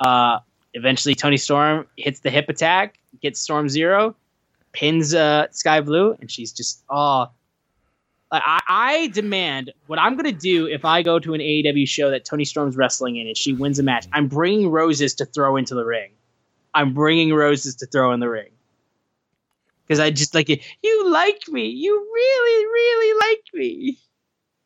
uh, 0.00 0.40
eventually 0.74 1.14
Toni 1.14 1.36
Storm 1.36 1.86
hits 1.96 2.20
the 2.20 2.30
hip 2.30 2.48
attack, 2.48 2.98
gets 3.20 3.40
Storm 3.40 3.68
Zero, 3.68 4.14
pins 4.72 5.14
uh, 5.14 5.46
Skye 5.50 5.80
Blue, 5.80 6.16
and 6.20 6.30
she's 6.30 6.52
just 6.52 6.84
oh. 6.90 7.30
I, 8.34 8.62
I 8.66 9.06
demand 9.08 9.74
what 9.88 9.98
I'm 9.98 10.16
gonna 10.16 10.32
do 10.32 10.66
if 10.66 10.86
I 10.86 11.02
go 11.02 11.18
to 11.18 11.34
an 11.34 11.40
AEW 11.42 11.86
show 11.86 12.10
that 12.10 12.24
Toni 12.24 12.46
Storm's 12.46 12.76
wrestling 12.76 13.16
in 13.16 13.26
and 13.26 13.36
she 13.36 13.52
wins 13.52 13.78
a 13.78 13.82
match. 13.82 14.06
I'm 14.10 14.26
bringing 14.26 14.70
roses 14.70 15.14
to 15.16 15.26
throw 15.26 15.56
into 15.56 15.74
the 15.74 15.84
ring. 15.84 16.12
I'm 16.72 16.94
bringing 16.94 17.34
roses 17.34 17.74
to 17.76 17.86
throw 17.86 18.10
in 18.12 18.20
the 18.20 18.30
ring 18.30 18.48
because 19.86 20.00
I 20.00 20.10
just 20.10 20.34
like 20.34 20.48
it. 20.48 20.62
You 20.82 21.10
like 21.10 21.46
me. 21.48 21.66
You 21.66 21.94
really, 21.94 22.66
really 22.66 23.20
like 23.20 23.42
me. 23.52 23.98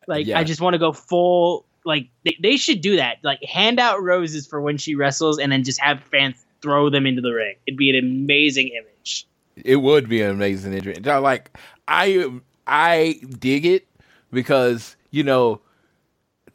Like 0.07 0.25
Yeah. 0.25 0.39
I 0.39 0.45
just 0.45 0.61
want 0.61 0.73
to 0.73 0.77
go 0.77 0.93
full 0.93 1.65
like 1.87 2.09
they, 2.23 2.37
they 2.41 2.57
should 2.57 2.81
do 2.81 2.97
that. 2.97 3.17
Like 3.23 3.43
hand 3.43 3.79
out 3.79 4.03
roses 4.03 4.45
for 4.45 4.61
when 4.61 4.77
she 4.77 4.93
wrestles, 4.93 5.39
and 5.39 5.51
then 5.51 5.63
just 5.63 5.79
have 5.81 6.03
fans 6.03 6.45
throw 6.61 6.89
them 6.89 7.05
into 7.05 7.21
the 7.21 7.31
ring. 7.31 7.55
It'd 7.65 7.77
be 7.77 7.89
an 7.89 7.95
amazing 7.95 8.69
image. 8.69 9.25
It 9.55 9.77
would 9.77 10.07
be 10.07 10.21
an 10.21 10.29
amazing 10.31 10.73
image. 10.73 11.05
Like 11.05 11.57
I 11.87 12.29
I 12.67 13.19
dig 13.39 13.65
it 13.65 13.87
because 14.31 14.95
you 15.09 15.23
know 15.23 15.61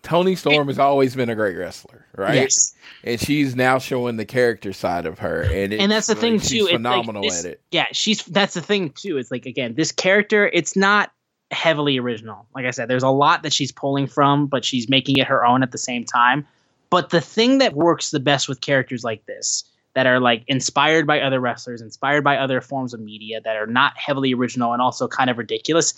Toni 0.02 0.34
Storm 0.34 0.68
has 0.68 0.78
always 0.78 1.14
been 1.14 1.30
a 1.30 1.34
great 1.34 1.56
wrestler, 1.56 2.06
right? 2.16 2.34
Yes. 2.34 2.74
And 3.04 3.20
she's 3.20 3.54
now 3.56 3.78
showing 3.78 4.16
the 4.16 4.24
character 4.24 4.72
side 4.72 5.06
of 5.06 5.20
her, 5.20 5.42
and 5.42 5.72
and 5.72 5.90
that's 5.90 6.08
the 6.08 6.14
thing 6.14 6.38
she's 6.38 6.50
too. 6.50 6.56
It's 6.56 6.64
like 6.64 6.72
Phenomenal 6.74 7.22
this- 7.22 7.44
at 7.44 7.52
it. 7.52 7.60
Yeah, 7.70 7.86
she's 7.92 8.22
that's 8.24 8.54
the 8.54 8.60
thing 8.60 8.90
too. 8.90 9.16
It's 9.16 9.30
like 9.30 9.46
again, 9.46 9.74
this 9.74 9.92
character, 9.92 10.46
it's 10.46 10.76
not 10.76 11.10
heavily 11.52 11.98
original. 11.98 12.46
Like 12.54 12.66
I 12.66 12.70
said, 12.70 12.88
there's 12.88 13.02
a 13.02 13.08
lot 13.08 13.42
that 13.42 13.52
she's 13.52 13.72
pulling 13.72 14.06
from, 14.06 14.46
but 14.46 14.64
she's 14.64 14.88
making 14.88 15.18
it 15.18 15.26
her 15.26 15.44
own 15.44 15.62
at 15.62 15.72
the 15.72 15.78
same 15.78 16.04
time. 16.04 16.46
But 16.90 17.10
the 17.10 17.20
thing 17.20 17.58
that 17.58 17.74
works 17.74 18.10
the 18.10 18.20
best 18.20 18.48
with 18.48 18.60
characters 18.60 19.04
like 19.04 19.24
this, 19.26 19.64
that 19.94 20.06
are 20.06 20.20
like 20.20 20.44
inspired 20.46 21.06
by 21.06 21.20
other 21.20 21.38
wrestlers, 21.40 21.82
inspired 21.82 22.24
by 22.24 22.36
other 22.36 22.60
forms 22.60 22.94
of 22.94 23.00
media, 23.00 23.40
that 23.42 23.56
are 23.56 23.66
not 23.66 23.96
heavily 23.96 24.32
original 24.32 24.72
and 24.72 24.80
also 24.80 25.06
kind 25.06 25.28
of 25.28 25.38
ridiculous, 25.38 25.94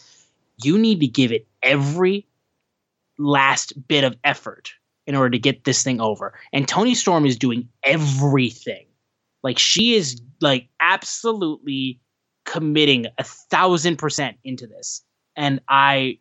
you 0.62 0.78
need 0.78 1.00
to 1.00 1.06
give 1.06 1.32
it 1.32 1.46
every 1.62 2.26
last 3.18 3.72
bit 3.86 4.04
of 4.04 4.16
effort 4.24 4.72
in 5.06 5.14
order 5.14 5.30
to 5.30 5.38
get 5.38 5.64
this 5.64 5.82
thing 5.82 6.00
over. 6.00 6.34
And 6.52 6.66
Toni 6.66 6.94
Storm 6.94 7.26
is 7.26 7.36
doing 7.36 7.68
everything. 7.84 8.86
Like 9.42 9.58
she 9.58 9.94
is 9.94 10.20
like 10.40 10.68
absolutely 10.80 12.00
committing 12.44 13.06
a 13.18 13.24
thousand 13.24 13.96
percent 13.96 14.36
into 14.44 14.66
this. 14.66 15.02
And 15.36 15.60
I 15.68 16.18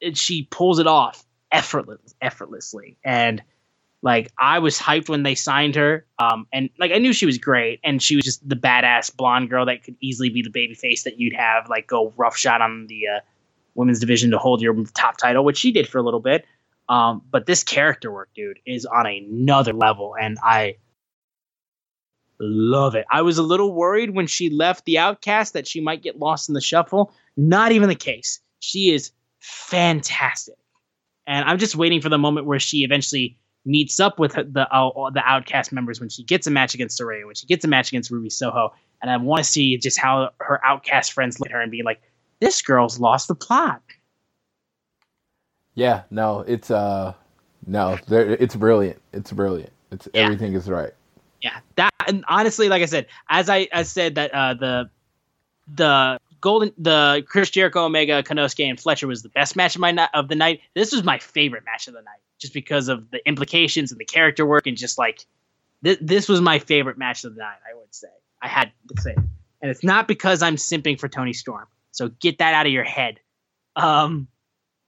and 0.00 0.16
she 0.16 0.44
pulls 0.44 0.78
it 0.78 0.86
off 0.86 1.24
effortless 1.50 2.14
effortlessly. 2.20 2.96
And 3.04 3.42
like 4.02 4.32
I 4.38 4.58
was 4.58 4.78
hyped 4.78 5.08
when 5.08 5.22
they 5.22 5.34
signed 5.34 5.74
her. 5.76 6.06
Um 6.18 6.46
and 6.52 6.70
like 6.78 6.92
I 6.92 6.98
knew 6.98 7.12
she 7.12 7.26
was 7.26 7.38
great 7.38 7.80
and 7.84 8.02
she 8.02 8.16
was 8.16 8.24
just 8.24 8.48
the 8.48 8.56
badass 8.56 9.14
blonde 9.14 9.50
girl 9.50 9.66
that 9.66 9.84
could 9.84 9.96
easily 10.00 10.28
be 10.28 10.42
the 10.42 10.50
baby 10.50 10.74
face 10.74 11.04
that 11.04 11.18
you'd 11.18 11.34
have 11.34 11.68
like 11.68 11.86
go 11.86 12.12
roughshod 12.16 12.60
on 12.60 12.86
the 12.88 13.08
uh, 13.08 13.20
women's 13.74 14.00
division 14.00 14.30
to 14.32 14.38
hold 14.38 14.60
your 14.60 14.74
top 14.94 15.16
title, 15.16 15.44
which 15.44 15.58
she 15.58 15.72
did 15.72 15.88
for 15.88 15.98
a 15.98 16.02
little 16.02 16.20
bit. 16.20 16.44
Um, 16.88 17.22
but 17.30 17.46
this 17.46 17.62
character 17.62 18.10
work, 18.10 18.30
dude, 18.34 18.58
is 18.66 18.84
on 18.84 19.06
another 19.06 19.72
level, 19.72 20.14
and 20.20 20.36
I 20.42 20.76
love 22.42 22.94
it. 22.94 23.06
I 23.10 23.22
was 23.22 23.38
a 23.38 23.42
little 23.42 23.72
worried 23.72 24.10
when 24.10 24.26
she 24.26 24.50
left 24.50 24.84
the 24.84 24.98
Outcast 24.98 25.52
that 25.54 25.66
she 25.66 25.80
might 25.80 26.02
get 26.02 26.18
lost 26.18 26.48
in 26.48 26.54
the 26.54 26.60
shuffle. 26.60 27.12
Not 27.36 27.72
even 27.72 27.88
the 27.88 27.94
case. 27.94 28.40
She 28.60 28.90
is 28.92 29.12
fantastic, 29.40 30.56
and 31.26 31.48
I'm 31.48 31.58
just 31.58 31.76
waiting 31.76 32.00
for 32.00 32.08
the 32.08 32.18
moment 32.18 32.46
where 32.46 32.58
she 32.60 32.84
eventually 32.84 33.38
meets 33.64 34.00
up 34.00 34.18
with 34.18 34.34
her- 34.34 34.42
the 34.44 34.68
uh, 34.72 35.10
the 35.10 35.22
Outcast 35.24 35.72
members 35.72 36.00
when 36.00 36.08
she 36.08 36.24
gets 36.24 36.46
a 36.46 36.50
match 36.50 36.74
against 36.74 37.00
Saraya, 37.00 37.24
when 37.26 37.34
she 37.34 37.46
gets 37.46 37.64
a 37.64 37.68
match 37.68 37.88
against 37.88 38.10
Ruby 38.10 38.30
Soho, 38.30 38.72
and 39.00 39.10
I 39.10 39.16
want 39.16 39.44
to 39.44 39.50
see 39.50 39.76
just 39.78 39.98
how 39.98 40.30
her 40.38 40.60
Outcast 40.64 41.12
friends 41.12 41.38
look 41.40 41.46
at 41.48 41.52
her 41.52 41.60
and 41.60 41.70
be 41.70 41.82
like, 41.82 42.00
"This 42.40 42.60
girl's 42.62 42.98
lost 42.98 43.28
the 43.28 43.34
plot." 43.34 43.82
Yeah, 45.74 46.02
no, 46.10 46.40
it's 46.40 46.70
uh, 46.70 47.14
no, 47.66 47.98
it's 48.08 48.56
brilliant. 48.56 49.00
It's 49.12 49.32
brilliant. 49.32 49.72
It's 49.90 50.08
Yeah. 50.12 50.24
everything 50.24 50.54
is 50.54 50.68
right. 50.68 50.92
Yeah, 51.42 51.58
that 51.76 51.90
and 52.06 52.24
honestly, 52.28 52.68
like 52.68 52.82
I 52.82 52.86
said, 52.86 53.06
as 53.28 53.48
I 53.50 53.68
I 53.72 53.82
said 53.82 54.14
that 54.14 54.32
uh, 54.32 54.54
the 54.54 54.90
the 55.74 56.20
golden 56.40 56.72
the 56.78 57.24
Chris 57.26 57.50
Jericho 57.50 57.84
Omega 57.84 58.22
Konosuke 58.22 58.68
and 58.68 58.78
Fletcher 58.78 59.06
was 59.08 59.22
the 59.22 59.28
best 59.28 59.56
match 59.56 59.74
of 59.74 59.80
my 59.80 59.90
ni- 59.90 60.06
of 60.14 60.28
the 60.28 60.34
night. 60.36 60.60
This 60.74 60.92
was 60.92 61.02
my 61.02 61.18
favorite 61.18 61.64
match 61.64 61.88
of 61.88 61.94
the 61.94 62.02
night, 62.02 62.20
just 62.38 62.54
because 62.54 62.88
of 62.88 63.10
the 63.10 63.26
implications 63.26 63.90
and 63.90 64.00
the 64.00 64.04
character 64.04 64.46
work 64.46 64.66
and 64.66 64.76
just 64.76 64.98
like 64.98 65.26
this 65.82 65.98
this 66.00 66.28
was 66.28 66.40
my 66.40 66.58
favorite 66.60 66.96
match 66.96 67.24
of 67.24 67.34
the 67.34 67.40
night. 67.40 67.58
I 67.68 67.76
would 67.76 67.92
say 67.92 68.08
I 68.40 68.46
had 68.48 68.70
to 68.94 69.02
say, 69.02 69.14
and 69.16 69.70
it's 69.70 69.82
not 69.82 70.06
because 70.06 70.42
I'm 70.42 70.56
simping 70.56 70.98
for 71.00 71.08
Toni 71.08 71.32
Storm. 71.32 71.66
So 71.90 72.08
get 72.20 72.38
that 72.38 72.54
out 72.54 72.66
of 72.66 72.72
your 72.72 72.84
head. 72.84 73.18
Um, 73.74 74.28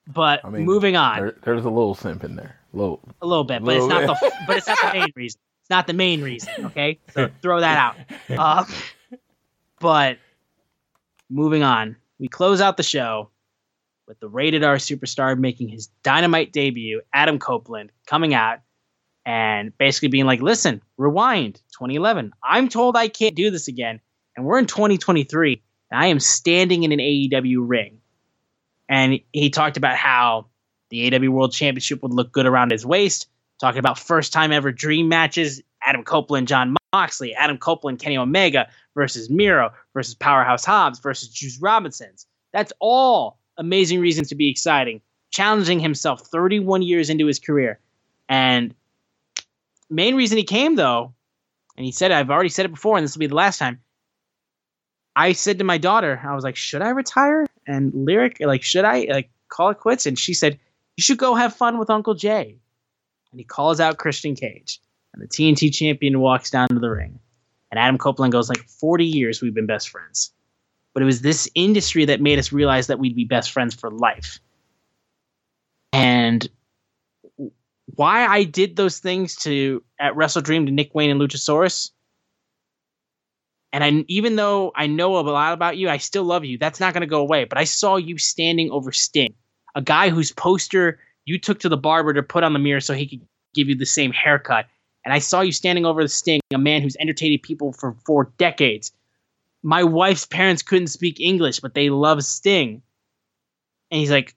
but 0.07 0.45
I 0.45 0.51
mean, 0.51 0.65
moving 0.65 0.97
on 0.97 1.19
There, 1.19 1.35
there's 1.43 1.65
a 1.65 1.71
little 1.71 1.95
simp 1.95 2.23
in 2.25 2.37
there. 2.37 2.57
a 2.73 2.77
Little. 2.77 3.01
a 3.23 3.27
little 3.27 3.45
bit, 3.45 3.61
but 3.65 3.69
Little 3.79 3.91
it's 3.91 4.09
not 4.09 4.21
bit. 4.21 4.33
the 4.33 4.37
but 4.47 4.57
it's 4.59 4.67
not 4.69 4.79
the 4.83 4.99
main 5.01 5.13
reason. 5.17 5.41
It's 5.65 5.71
not 5.71 5.87
the 5.87 5.95
main 5.95 6.21
reason. 6.21 6.53
Okay, 6.67 6.99
so 7.15 7.31
throw 7.41 7.61
that 7.61 7.79
out. 7.79 7.97
Um, 8.39 8.67
but 9.81 10.19
moving 11.31 11.63
on, 11.63 11.97
we 12.19 12.29
close 12.29 12.61
out 12.61 12.77
the 12.77 12.83
show 12.83 13.31
with 14.07 14.21
the 14.21 14.29
rated 14.29 14.63
R 14.63 14.77
superstar 14.77 15.39
making 15.39 15.69
his 15.69 15.87
dynamite 16.03 16.53
debut, 16.53 17.01
Adam 17.15 17.39
Copeland, 17.39 17.93
coming 18.07 18.35
out 18.35 18.59
and 19.25 19.77
basically 19.79 20.09
being 20.09 20.27
like, 20.27 20.43
"Listen, 20.43 20.83
rewind, 20.99 21.63
2011. 21.73 22.33
I'm 22.43 22.69
told 22.69 22.95
I 22.95 23.09
can't 23.09 23.35
do 23.35 23.51
this 23.51 23.67
again, 23.67 24.01
and 24.37 24.45
we're 24.45 24.59
in 24.59 24.67
2023, 24.67 25.63
and 25.91 25.99
I 25.99 26.09
am 26.09 26.21
standing 26.21 26.83
in 26.83 26.93
an 26.93 26.99
AEW 26.99 27.67
ring." 27.67 28.01
And 28.87 29.19
he 29.33 29.49
talked 29.49 29.79
about 29.79 29.97
how 29.97 30.49
the 30.91 31.11
AEW 31.11 31.31
World 31.31 31.53
Championship 31.55 32.03
would 32.03 32.13
look 32.13 32.33
good 32.33 32.45
around 32.45 32.71
his 32.71 32.85
waist. 32.85 33.29
Talking 33.61 33.79
about 33.79 33.99
first 33.99 34.33
time 34.33 34.53
ever 34.53 34.73
dream 34.73 35.09
matches 35.09 35.63
Adam 35.83 36.03
Copeland, 36.03 36.49
Jon 36.49 36.77
Moxley, 36.93 37.35
Adam 37.35 37.59
Copeland, 37.59 37.99
Kenny 37.99 38.17
Omega 38.17 38.69
versus 38.95 39.31
Miro 39.31 39.73
versus 39.93 40.15
Powerhouse 40.15 40.65
Hobbs 40.65 40.99
versus 40.99 41.29
Juice 41.29 41.59
Robinsons. 41.61 42.27
That's 42.53 42.73
all 42.81 43.39
amazing 43.57 44.01
reasons 44.01 44.29
to 44.29 44.35
be 44.35 44.51
exciting. 44.51 45.01
Challenging 45.31 45.81
himself 45.81 46.21
31 46.27 46.83
years 46.83 47.11
into 47.11 47.27
his 47.27 47.39
career. 47.39 47.81
And 48.29 48.75
main 49.91 50.15
reason 50.15 50.39
he 50.39 50.45
came, 50.45 50.77
though, 50.77 51.15
and 51.77 51.85
he 51.85 51.93
said, 51.93 52.13
I've 52.13 52.31
already 52.31 52.49
said 52.49 52.67
it 52.67 52.71
before, 52.71 52.97
and 52.97 53.05
this 53.05 53.15
will 53.15 53.21
be 53.21 53.27
the 53.27 53.35
last 53.35 53.59
time. 53.59 53.81
I 55.17 55.33
said 55.33 55.59
to 55.59 55.65
my 55.65 55.79
daughter, 55.79 56.21
I 56.25 56.35
was 56.35 56.45
like, 56.45 56.57
should 56.57 56.83
I 56.83 56.91
retire? 56.91 57.47
And 57.67 57.93
Lyric, 57.95 58.39
like, 58.41 58.63
should 58.63 58.85
I 58.85 59.07
like 59.11 59.31
call 59.49 59.71
it 59.71 59.79
quits? 59.79 60.07
And 60.07 60.19
she 60.19 60.35
said, 60.35 60.59
you 60.97 61.03
should 61.03 61.19
go 61.19 61.35
have 61.35 61.55
fun 61.55 61.79
with 61.79 61.91
Uncle 61.91 62.15
Jay. 62.15 62.59
And 63.35 63.41
he 63.41 63.45
calls 63.45 63.81
out 63.81 63.99
Christian 63.99 64.37
Cage. 64.37 64.81
And 65.13 65.21
the 65.21 65.27
TNT 65.27 65.75
champion 65.75 66.21
walks 66.21 66.53
down 66.53 66.69
to 66.69 66.79
the 66.79 66.89
ring. 66.89 67.19
And 67.73 67.81
Adam 67.81 67.99
Copeland 67.99 68.31
goes, 68.31 68.49
like, 68.49 68.63
40 68.69 69.05
years 69.05 69.43
we've 69.43 69.53
been 69.53 69.67
best 69.67 69.89
friends. 69.89 70.33
But 70.93 71.03
it 71.03 71.07
was 71.07 71.23
this 71.23 71.51
industry 71.57 72.05
that 72.05 72.21
made 72.21 72.39
us 72.39 72.53
realize 72.53 72.87
that 72.87 73.01
we'd 73.01 73.17
be 73.17 73.25
best 73.25 73.51
friends 73.51 73.75
for 73.75 73.91
life. 73.91 74.39
And 75.93 76.49
why 77.97 78.25
I 78.25 78.45
did 78.45 78.77
those 78.77 79.01
things 79.01 79.35
to 79.39 79.83
at 79.99 80.13
WrestleDream 80.15 80.67
to 80.67 80.73
Nick 80.73 80.95
Wayne 80.95 81.11
and 81.11 81.21
Luchasaurus. 81.21 81.91
And 83.73 83.83
I, 83.83 84.05
even 84.07 84.37
though 84.37 84.71
I 84.77 84.87
know 84.87 85.19
a 85.19 85.23
lot 85.23 85.55
about 85.55 85.77
you, 85.77 85.91
I 85.91 85.97
still 85.97 86.23
love 86.23 86.45
you. 86.45 86.57
That's 86.57 86.79
not 86.79 86.95
going 86.95 87.01
to 87.01 87.09
go 87.09 87.21
away. 87.21 87.47
But 87.47 87.59
I 87.59 87.65
saw 87.65 87.97
you 87.97 88.17
standing 88.17 88.71
over 88.71 88.93
Sting, 88.93 89.35
a 89.75 89.83
guy 89.83 90.11
whose 90.11 90.31
poster 90.31 91.01
you 91.25 91.39
took 91.39 91.61
to 91.61 91.69
the 91.69 91.77
barber 91.77 92.13
to 92.13 92.23
put 92.23 92.45
on 92.45 92.53
the 92.53 92.59
mirror 92.59 92.81
so 92.81 92.95
he 92.95 93.07
could 93.07 93.27
give 93.55 93.69
you 93.69 93.75
the 93.75 93.87
same 93.87 94.13
haircut. 94.13 94.67
And 95.05 95.13
I 95.13 95.19
saw 95.19 95.41
you 95.41 95.53
standing 95.53 95.85
over 95.85 96.03
the 96.03 96.09
Sting, 96.09 96.41
a 96.53 96.59
man 96.59 96.83
who's 96.83 96.97
entertained 96.99 97.43
people 97.43 97.73
for 97.73 97.97
four 98.07 98.33
decades. 98.39 98.93
My 99.63 99.85
wife's 99.85 100.27
parents 100.27 100.63
couldn't 100.63 100.89
speak 100.89 101.21
English, 101.21 101.61
but 101.61 101.75
they 101.75 101.91
love 101.91 102.25
Sting. 102.25 102.83
And 103.91 104.01
he's 104.01 104.11
like, 104.11 104.35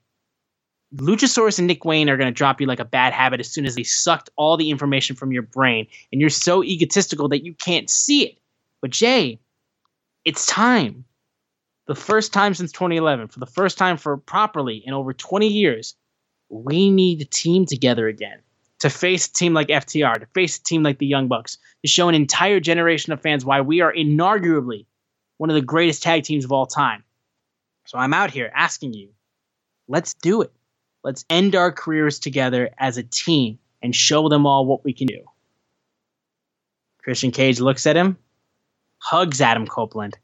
Luchasaurus 0.94 1.58
and 1.58 1.66
Nick 1.66 1.84
Wayne 1.84 2.08
are 2.08 2.16
going 2.16 2.32
to 2.32 2.36
drop 2.36 2.60
you 2.60 2.66
like 2.66 2.80
a 2.80 2.84
bad 2.84 3.12
habit 3.12 3.40
as 3.40 3.50
soon 3.50 3.66
as 3.66 3.74
they 3.74 3.82
sucked 3.82 4.30
all 4.36 4.56
the 4.56 4.70
information 4.70 5.16
from 5.16 5.32
your 5.32 5.42
brain. 5.42 5.86
And 6.12 6.20
you're 6.20 6.30
so 6.30 6.64
egotistical 6.64 7.28
that 7.28 7.44
you 7.44 7.54
can't 7.54 7.90
see 7.90 8.24
it. 8.24 8.38
But 8.80 8.90
Jay, 8.90 9.38
it's 10.24 10.46
time. 10.46 11.04
The 11.86 11.94
first 11.94 12.32
time 12.32 12.54
since 12.54 12.72
2011, 12.72 13.28
for 13.28 13.38
the 13.38 13.46
first 13.46 13.76
time 13.76 13.96
for 13.96 14.16
properly 14.16 14.82
in 14.84 14.94
over 14.94 15.12
20 15.12 15.46
years, 15.46 15.94
we 16.48 16.90
need 16.90 17.18
to 17.20 17.24
team 17.24 17.66
together 17.66 18.08
again 18.08 18.38
to 18.80 18.90
face 18.90 19.26
a 19.26 19.32
team 19.32 19.54
like 19.54 19.68
FTR, 19.68 20.20
to 20.20 20.26
face 20.26 20.58
a 20.58 20.62
team 20.62 20.82
like 20.82 20.98
the 20.98 21.06
Young 21.06 21.28
Bucks, 21.28 21.58
to 21.82 21.88
show 21.88 22.08
an 22.08 22.14
entire 22.14 22.60
generation 22.60 23.12
of 23.12 23.20
fans 23.20 23.44
why 23.44 23.60
we 23.60 23.80
are 23.80 23.92
inarguably 23.92 24.86
one 25.36 25.50
of 25.50 25.54
the 25.54 25.62
greatest 25.62 26.02
tag 26.02 26.24
teams 26.24 26.44
of 26.44 26.52
all 26.52 26.66
time. 26.66 27.02
So 27.86 27.98
I'm 27.98 28.14
out 28.14 28.30
here 28.30 28.50
asking 28.54 28.94
you, 28.94 29.10
let's 29.88 30.14
do 30.14 30.42
it. 30.42 30.52
Let's 31.02 31.24
end 31.30 31.54
our 31.54 31.72
careers 31.72 32.18
together 32.18 32.70
as 32.78 32.98
a 32.98 33.02
team 33.02 33.58
and 33.82 33.94
show 33.94 34.28
them 34.28 34.46
all 34.46 34.66
what 34.66 34.84
we 34.84 34.92
can 34.92 35.06
do. 35.06 35.24
Christian 37.02 37.30
Cage 37.30 37.60
looks 37.60 37.86
at 37.86 37.96
him, 37.96 38.18
hugs 38.98 39.40
Adam 39.40 39.66
Copeland, 39.66 40.18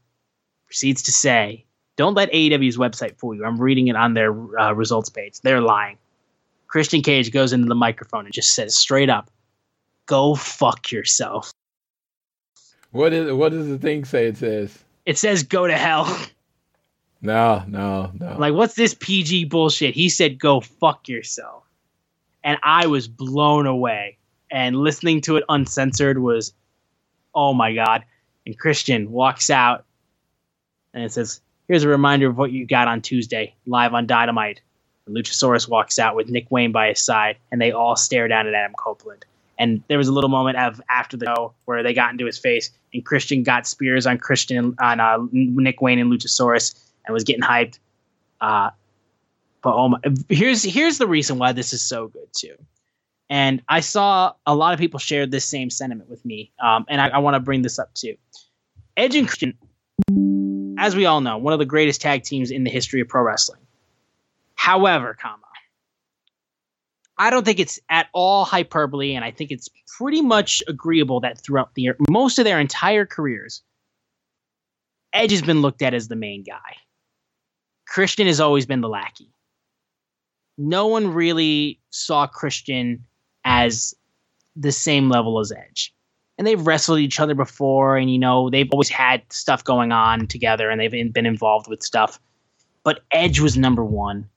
proceeds 0.67 1.03
to 1.05 1.13
say, 1.13 1.65
Don't 1.97 2.15
let 2.15 2.33
AEW's 2.33 2.77
website 2.77 3.17
fool 3.17 3.35
you. 3.35 3.45
I'm 3.45 3.61
reading 3.61 3.89
it 3.89 3.97
on 3.97 4.15
their 4.15 4.33
uh, 4.59 4.73
results 4.73 5.09
page. 5.09 5.41
They're 5.41 5.63
lying. 5.63 5.97
Christian 6.75 7.03
Cage 7.03 7.31
goes 7.31 7.53
into 7.53 7.69
the 7.69 7.77
microphone 7.77 8.25
and 8.25 8.35
just 8.35 8.53
says 8.53 8.75
straight 8.75 9.09
up, 9.09 9.31
Go 10.07 10.35
fuck 10.35 10.91
yourself. 10.91 11.53
What 12.91 13.13
is 13.13 13.33
what 13.33 13.53
does 13.53 13.69
the 13.69 13.79
thing 13.79 14.05
say? 14.05 14.27
It 14.27 14.37
says 14.39 14.83
It 15.07 15.17
says 15.17 15.45
go 15.45 15.69
to 15.69 15.77
hell. 15.77 16.07
no, 17.23 17.63
no, 17.69 18.11
no. 18.19 18.37
like, 18.41 18.55
what's 18.55 18.75
this 18.75 18.93
PG 18.93 19.45
bullshit? 19.45 19.95
He 19.95 20.09
said, 20.09 20.37
Go 20.37 20.61
fuck 20.61 21.09
yourself. 21.09 21.63
and 22.43 22.59
I 22.65 22.89
was 22.89 23.07
blown 23.07 23.69
away. 23.69 24.19
And 24.51 24.75
listening 24.75 25.21
to 25.23 25.37
it 25.37 25.45
uncensored 25.49 26.19
was, 26.19 26.55
oh 27.37 27.55
my 27.55 27.73
god. 27.73 28.05
And 28.47 28.59
Christian 28.59 29.13
walks 29.13 29.49
out, 29.49 29.85
and 30.93 31.05
it 31.05 31.13
says, 31.13 31.41
"Here's 31.69 31.85
a 31.85 31.89
reminder 31.89 32.29
of 32.29 32.37
what 32.37 32.51
you 32.51 32.67
got 32.67 32.89
on 32.89 33.01
Tuesday, 33.01 33.55
live 33.65 33.95
on 33.95 34.09
Dynamite." 34.09 34.61
Luchasaurus 35.09 35.69
walks 35.69 35.99
out 35.99 36.17
with 36.17 36.29
Nick 36.29 36.51
Wayne 36.51 36.73
by 36.73 36.89
his 36.89 37.01
side, 37.01 37.37
and 37.51 37.61
they 37.61 37.73
all 37.73 37.97
stare 37.97 38.29
down 38.29 38.47
at 38.47 38.55
Adam 38.55 38.75
Copeland. 38.79 39.25
And 39.59 39.83
there 39.89 39.99
was 39.99 40.09
a 40.09 40.13
little 40.13 40.31
moment 40.31 40.57
of 40.57 40.81
after 40.89 41.17
the 41.17 41.27
show 41.27 41.55
where 41.67 41.83
they 41.83 41.95
got 41.95 42.11
into 42.11 42.27
his 42.27 42.39
face, 42.39 42.71
and 42.93 43.05
Christian 43.05 43.43
got 43.43 43.67
spears 43.67 44.07
on 44.07 44.19
Christian 44.19 44.75
on 44.81 45.01
uh, 45.01 45.19
Nick 45.33 45.81
Wayne 45.81 45.99
and 45.99 46.13
Luchasaurus, 46.13 46.75
and 47.07 47.13
was 47.13 47.25
getting 47.25 47.43
hyped. 47.43 47.79
Uh, 48.41 48.71
but 49.63 49.75
oh 49.75 49.89
my, 49.89 49.99
here's 50.29 50.63
here's 50.63 50.99
the 50.99 51.07
reason 51.07 51.39
why 51.39 51.53
this 51.53 51.73
is 51.73 51.83
so 51.83 52.09
good 52.09 52.29
too. 52.33 52.57
And 53.31 53.63
I 53.69 53.81
saw 53.81 54.33
a 54.45 54.55
lot 54.55 54.75
of 54.75 54.81
people 54.81 54.99
shared 54.99 55.31
this 55.31 55.45
same 55.45 55.71
sentiment 55.71 56.11
with 56.11 56.25
me, 56.25 56.53
um, 56.63 56.85
and 56.89 57.01
I, 57.01 57.09
I 57.09 57.19
want 57.19 57.35
to 57.35 57.41
bring 57.41 57.63
this 57.63 57.79
up 57.79 57.95
too. 57.95 58.17
Edge 58.97 59.15
and 59.15 59.27
Christian, 59.27 59.57
as 60.79 60.97
we 60.97 61.07
all 61.07 61.21
know, 61.21 61.39
one 61.39 61.53
of 61.53 61.59
the 61.59 61.65
greatest 61.65 62.01
tag 62.01 62.25
teams 62.25 62.51
in 62.51 62.65
the 62.65 62.71
history 62.71 63.01
of 63.01 63.09
pro 63.09 63.23
wrestling. 63.23 63.64
However, 64.65 65.15
comma, 65.21 65.43
I 67.19 67.29
don't 67.29 67.45
think 67.45 67.61
it's 67.61 67.79
at 67.91 68.07
all 68.15 68.47
hyperbole, 68.47 69.15
and 69.15 69.23
I 69.23 69.31
think 69.31 69.51
it's 69.51 69.69
pretty 69.99 70.23
much 70.23 70.63
agreeable 70.67 71.21
that 71.21 71.39
throughout 71.39 71.75
the 71.75 71.91
most 72.09 72.39
of 72.39 72.47
their 72.47 72.59
entire 72.59 73.05
careers, 73.05 73.63
Edge 75.13 75.33
has 75.33 75.43
been 75.43 75.61
looked 75.61 75.83
at 75.83 75.93
as 75.93 76.09
the 76.09 76.17
main 76.17 76.45
guy. 76.45 76.79
Christian 77.87 78.27
has 78.27 78.41
always 78.41 78.65
been 78.65 78.81
the 78.81 78.89
lackey. 78.89 79.31
No 80.57 80.87
one 80.87 81.13
really 81.13 81.79
saw 81.91 82.27
Christian 82.27 83.05
as 83.45 83.95
the 84.57 84.73
same 84.73 85.11
level 85.11 85.41
as 85.41 85.53
Edge. 85.53 85.95
And 86.39 86.47
they've 86.47 86.67
wrestled 86.67 87.01
each 87.01 87.21
other 87.21 87.35
before, 87.35 87.99
and 87.99 88.11
you 88.11 88.19
know, 88.19 88.49
they've 88.49 88.73
always 88.73 88.89
had 88.89 89.31
stuff 89.31 89.63
going 89.63 89.93
on 89.93 90.27
together 90.27 90.71
and 90.71 90.81
they've 90.81 91.13
been 91.13 91.27
involved 91.27 91.69
with 91.69 91.83
stuff. 91.83 92.19
But 92.83 93.01
Edge 93.11 93.41
was 93.41 93.59
number 93.59 93.85
one, 93.85 94.31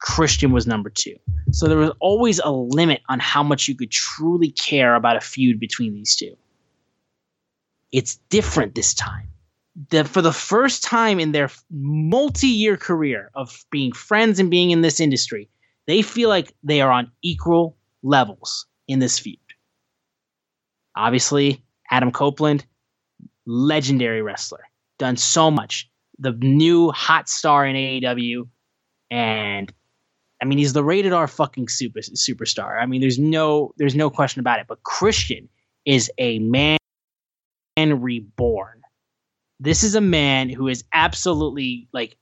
Christian 0.00 0.50
was 0.50 0.66
number 0.66 0.90
two. 0.90 1.16
So 1.52 1.68
there 1.68 1.78
was 1.78 1.92
always 2.00 2.38
a 2.40 2.50
limit 2.50 3.02
on 3.08 3.20
how 3.20 3.42
much 3.42 3.68
you 3.68 3.74
could 3.76 3.90
truly 3.90 4.50
care 4.50 4.94
about 4.94 5.16
a 5.16 5.20
feud 5.20 5.60
between 5.60 5.94
these 5.94 6.16
two. 6.16 6.36
It's 7.92 8.16
different 8.30 8.74
this 8.74 8.94
time. 8.94 9.28
That 9.90 10.08
for 10.08 10.20
the 10.20 10.32
first 10.32 10.82
time 10.82 11.20
in 11.20 11.32
their 11.32 11.50
multi-year 11.70 12.76
career 12.76 13.30
of 13.34 13.64
being 13.70 13.92
friends 13.92 14.38
and 14.38 14.50
being 14.50 14.70
in 14.70 14.80
this 14.80 15.00
industry, 15.00 15.48
they 15.86 16.02
feel 16.02 16.28
like 16.28 16.52
they 16.62 16.80
are 16.80 16.90
on 16.90 17.12
equal 17.22 17.76
levels 18.02 18.66
in 18.88 18.98
this 18.98 19.18
feud. 19.18 19.38
Obviously, 20.96 21.62
Adam 21.90 22.10
Copeland, 22.10 22.64
legendary 23.46 24.22
wrestler, 24.22 24.64
done 24.98 25.16
so 25.16 25.50
much. 25.50 25.90
The 26.18 26.32
new 26.32 26.90
hot 26.90 27.28
star 27.28 27.64
in 27.66 27.76
AEW, 27.76 28.48
and 29.10 29.72
I 30.42 30.46
mean, 30.46 30.58
he's 30.58 30.72
the 30.72 30.84
rated 30.84 31.12
R 31.12 31.28
fucking 31.28 31.68
super 31.68 32.00
superstar. 32.00 32.80
I 32.80 32.86
mean, 32.86 33.00
there's 33.00 33.18
no 33.18 33.74
there's 33.76 33.94
no 33.94 34.10
question 34.10 34.40
about 34.40 34.60
it. 34.60 34.66
But 34.68 34.82
Christian 34.82 35.48
is 35.84 36.10
a 36.18 36.38
man 36.38 36.78
reborn. 37.76 38.82
This 39.58 39.82
is 39.82 39.94
a 39.94 40.00
man 40.00 40.48
who 40.48 40.68
is 40.68 40.84
absolutely 40.92 41.88
like 41.92 42.16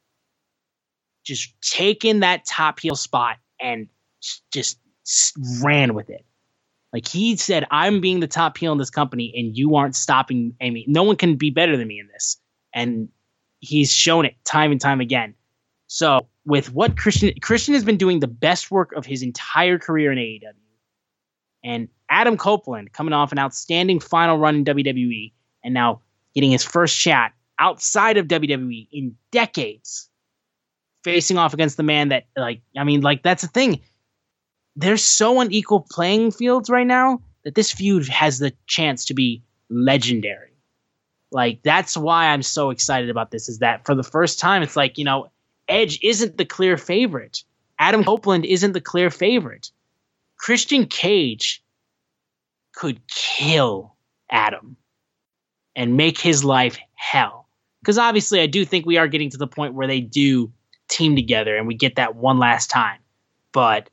just 1.24 1.52
taken 1.60 2.20
that 2.20 2.44
top 2.46 2.80
heel 2.80 2.96
spot 2.96 3.36
and 3.60 3.88
just 4.52 4.78
ran 5.60 5.94
with 5.94 6.10
it. 6.10 6.24
Like 6.92 7.06
he 7.06 7.36
said, 7.36 7.66
I'm 7.70 8.00
being 8.00 8.20
the 8.20 8.26
top 8.26 8.56
heel 8.56 8.72
in 8.72 8.78
this 8.78 8.90
company, 8.90 9.32
and 9.36 9.56
you 9.56 9.76
aren't 9.76 9.94
stopping 9.94 10.54
me. 10.60 10.84
No 10.88 11.02
one 11.02 11.16
can 11.16 11.36
be 11.36 11.50
better 11.50 11.76
than 11.76 11.86
me 11.86 11.98
in 11.98 12.08
this. 12.08 12.38
And 12.72 13.08
he's 13.60 13.92
shown 13.92 14.24
it 14.24 14.36
time 14.44 14.72
and 14.72 14.80
time 14.80 15.00
again. 15.00 15.34
So 15.86 16.27
with 16.48 16.72
what 16.72 16.96
Christian 16.96 17.34
Christian 17.42 17.74
has 17.74 17.84
been 17.84 17.98
doing 17.98 18.20
the 18.20 18.26
best 18.26 18.70
work 18.70 18.92
of 18.94 19.04
his 19.04 19.22
entire 19.22 19.78
career 19.78 20.10
in 20.10 20.18
AEW. 20.18 20.54
And 21.62 21.88
Adam 22.08 22.38
Copeland 22.38 22.94
coming 22.94 23.12
off 23.12 23.32
an 23.32 23.38
outstanding 23.38 24.00
final 24.00 24.38
run 24.38 24.56
in 24.56 24.64
WWE 24.64 25.32
and 25.62 25.74
now 25.74 26.00
getting 26.34 26.50
his 26.50 26.64
first 26.64 26.96
shot 26.96 27.32
outside 27.58 28.16
of 28.16 28.28
WWE 28.28 28.88
in 28.90 29.14
decades 29.30 30.08
facing 31.04 31.36
off 31.36 31.52
against 31.52 31.76
the 31.76 31.82
man 31.82 32.08
that 32.08 32.24
like 32.34 32.62
I 32.76 32.84
mean 32.84 33.02
like 33.02 33.22
that's 33.22 33.42
the 33.42 33.48
thing. 33.48 33.80
There's 34.74 35.04
so 35.04 35.40
unequal 35.40 35.86
playing 35.90 36.30
fields 36.30 36.70
right 36.70 36.86
now 36.86 37.20
that 37.44 37.56
this 37.56 37.70
feud 37.70 38.08
has 38.08 38.38
the 38.38 38.54
chance 38.66 39.04
to 39.06 39.14
be 39.14 39.42
legendary. 39.68 40.54
Like 41.30 41.60
that's 41.62 41.94
why 41.94 42.28
I'm 42.28 42.42
so 42.42 42.70
excited 42.70 43.10
about 43.10 43.32
this 43.32 43.50
is 43.50 43.58
that 43.58 43.84
for 43.84 43.94
the 43.94 44.02
first 44.02 44.38
time 44.38 44.62
it's 44.62 44.76
like, 44.76 44.96
you 44.96 45.04
know, 45.04 45.28
Edge 45.68 45.98
isn't 46.02 46.36
the 46.38 46.44
clear 46.44 46.76
favorite. 46.76 47.42
Adam 47.78 48.04
Copeland 48.04 48.44
isn't 48.44 48.72
the 48.72 48.80
clear 48.80 49.10
favorite. 49.10 49.70
Christian 50.36 50.86
Cage 50.86 51.62
could 52.72 53.00
kill 53.08 53.94
Adam 54.30 54.76
and 55.76 55.96
make 55.96 56.18
his 56.18 56.44
life 56.44 56.78
hell. 56.94 57.48
Because 57.80 57.98
obviously, 57.98 58.40
I 58.40 58.46
do 58.46 58.64
think 58.64 58.86
we 58.86 58.96
are 58.96 59.08
getting 59.08 59.30
to 59.30 59.36
the 59.36 59.46
point 59.46 59.74
where 59.74 59.86
they 59.86 60.00
do 60.00 60.52
team 60.88 61.14
together 61.14 61.56
and 61.56 61.66
we 61.66 61.74
get 61.74 61.96
that 61.96 62.16
one 62.16 62.38
last 62.38 62.70
time. 62.70 62.98
But 63.52 63.90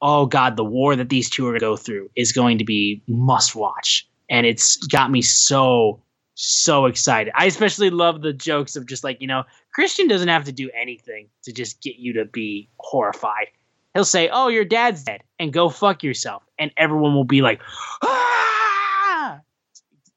oh 0.00 0.26
god, 0.26 0.56
the 0.56 0.64
war 0.64 0.94
that 0.96 1.08
these 1.08 1.28
two 1.30 1.46
are 1.46 1.50
going 1.50 1.60
to 1.60 1.66
go 1.66 1.76
through 1.76 2.10
is 2.14 2.32
going 2.32 2.58
to 2.58 2.64
be 2.64 3.02
must 3.08 3.54
watch, 3.54 4.08
and 4.28 4.46
it's 4.46 4.76
got 4.86 5.10
me 5.10 5.22
so 5.22 6.00
so 6.34 6.86
excited. 6.86 7.32
I 7.36 7.46
especially 7.46 7.90
love 7.90 8.22
the 8.22 8.32
jokes 8.32 8.76
of 8.76 8.86
just 8.86 9.04
like, 9.04 9.20
you 9.20 9.26
know, 9.26 9.44
Christian 9.72 10.08
doesn't 10.08 10.28
have 10.28 10.44
to 10.44 10.52
do 10.52 10.70
anything 10.70 11.28
to 11.44 11.52
just 11.52 11.80
get 11.80 11.96
you 11.96 12.12
to 12.14 12.24
be 12.24 12.68
horrified. 12.78 13.48
He'll 13.94 14.04
say, 14.04 14.28
"Oh, 14.28 14.48
your 14.48 14.64
dad's 14.64 15.04
dead," 15.04 15.22
and 15.38 15.52
go 15.52 15.68
fuck 15.68 16.02
yourself, 16.02 16.42
and 16.58 16.72
everyone 16.76 17.14
will 17.14 17.24
be 17.24 17.42
like, 17.42 17.60
"Ah!" 18.02 19.40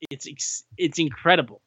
It's 0.10 0.64
it's 0.77 0.99
incredible. 0.99 1.61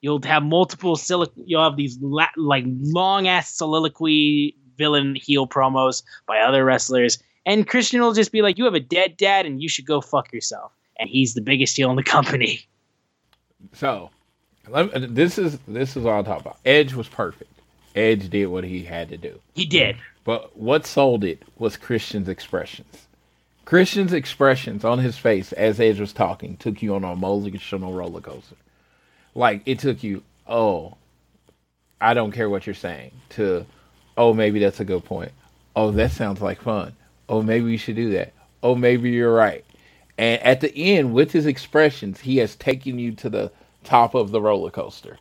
You'll 0.00 0.22
have 0.22 0.42
multiple 0.42 0.98
You'll 1.36 1.62
have 1.62 1.76
these 1.76 1.98
la- 2.00 2.28
like 2.36 2.64
long 2.66 3.28
ass 3.28 3.54
soliloquy 3.54 4.56
villain 4.76 5.14
heel 5.14 5.46
promos 5.46 6.02
by 6.26 6.40
other 6.40 6.64
wrestlers, 6.64 7.22
and 7.44 7.68
Christian 7.68 8.00
will 8.00 8.14
just 8.14 8.32
be 8.32 8.40
like, 8.40 8.56
"You 8.56 8.64
have 8.64 8.74
a 8.74 8.80
dead 8.80 9.18
dad, 9.18 9.44
and 9.44 9.62
you 9.62 9.68
should 9.68 9.86
go 9.86 10.00
fuck 10.00 10.32
yourself." 10.32 10.72
And 10.98 11.10
he's 11.10 11.34
the 11.34 11.42
biggest 11.42 11.76
heel 11.76 11.90
in 11.90 11.96
the 11.96 12.02
company. 12.02 12.60
So, 13.74 14.10
this 14.68 15.38
is 15.38 15.58
this 15.68 15.96
is 15.96 16.06
all 16.06 16.18
I'm 16.18 16.24
talking 16.24 16.42
about. 16.42 16.58
Edge 16.64 16.94
was 16.94 17.08
perfect. 17.08 17.50
Edge 17.94 18.28
did 18.28 18.46
what 18.46 18.64
he 18.64 18.82
had 18.82 19.08
to 19.10 19.16
do. 19.16 19.38
He 19.54 19.66
did. 19.66 19.96
But 20.24 20.56
what 20.56 20.86
sold 20.86 21.22
it 21.22 21.42
was 21.58 21.76
Christian's 21.76 22.28
expressions. 22.28 23.06
Christian's 23.64 24.12
expressions 24.12 24.84
on 24.84 24.98
his 24.98 25.16
face 25.16 25.52
as 25.52 25.80
Edge 25.80 26.00
was 26.00 26.12
talking 26.12 26.56
took 26.56 26.82
you 26.82 26.94
on 26.94 27.04
an 27.04 27.12
emotional 27.12 27.92
roller 27.92 28.20
coaster. 28.20 28.56
Like 29.34 29.62
it 29.66 29.78
took 29.78 30.02
you, 30.02 30.22
oh, 30.46 30.96
I 32.00 32.14
don't 32.14 32.32
care 32.32 32.50
what 32.50 32.66
you're 32.66 32.74
saying, 32.74 33.12
to, 33.30 33.64
oh, 34.16 34.34
maybe 34.34 34.58
that's 34.58 34.80
a 34.80 34.84
good 34.84 35.04
point. 35.04 35.32
Oh, 35.74 35.90
that 35.92 36.12
sounds 36.12 36.40
like 36.40 36.60
fun. 36.60 36.94
Oh, 37.28 37.42
maybe 37.42 37.64
we 37.64 37.76
should 37.76 37.96
do 37.96 38.10
that. 38.10 38.32
Oh, 38.62 38.74
maybe 38.74 39.10
you're 39.10 39.34
right. 39.34 39.64
And 40.18 40.40
at 40.42 40.60
the 40.60 40.74
end, 40.76 41.14
with 41.14 41.32
his 41.32 41.46
expressions, 41.46 42.20
he 42.20 42.36
has 42.38 42.54
taken 42.56 42.98
you 42.98 43.12
to 43.12 43.30
the 43.30 43.50
top 43.84 44.14
of 44.14 44.30
the 44.30 44.40
roller 44.40 44.70
coaster. 44.70 45.18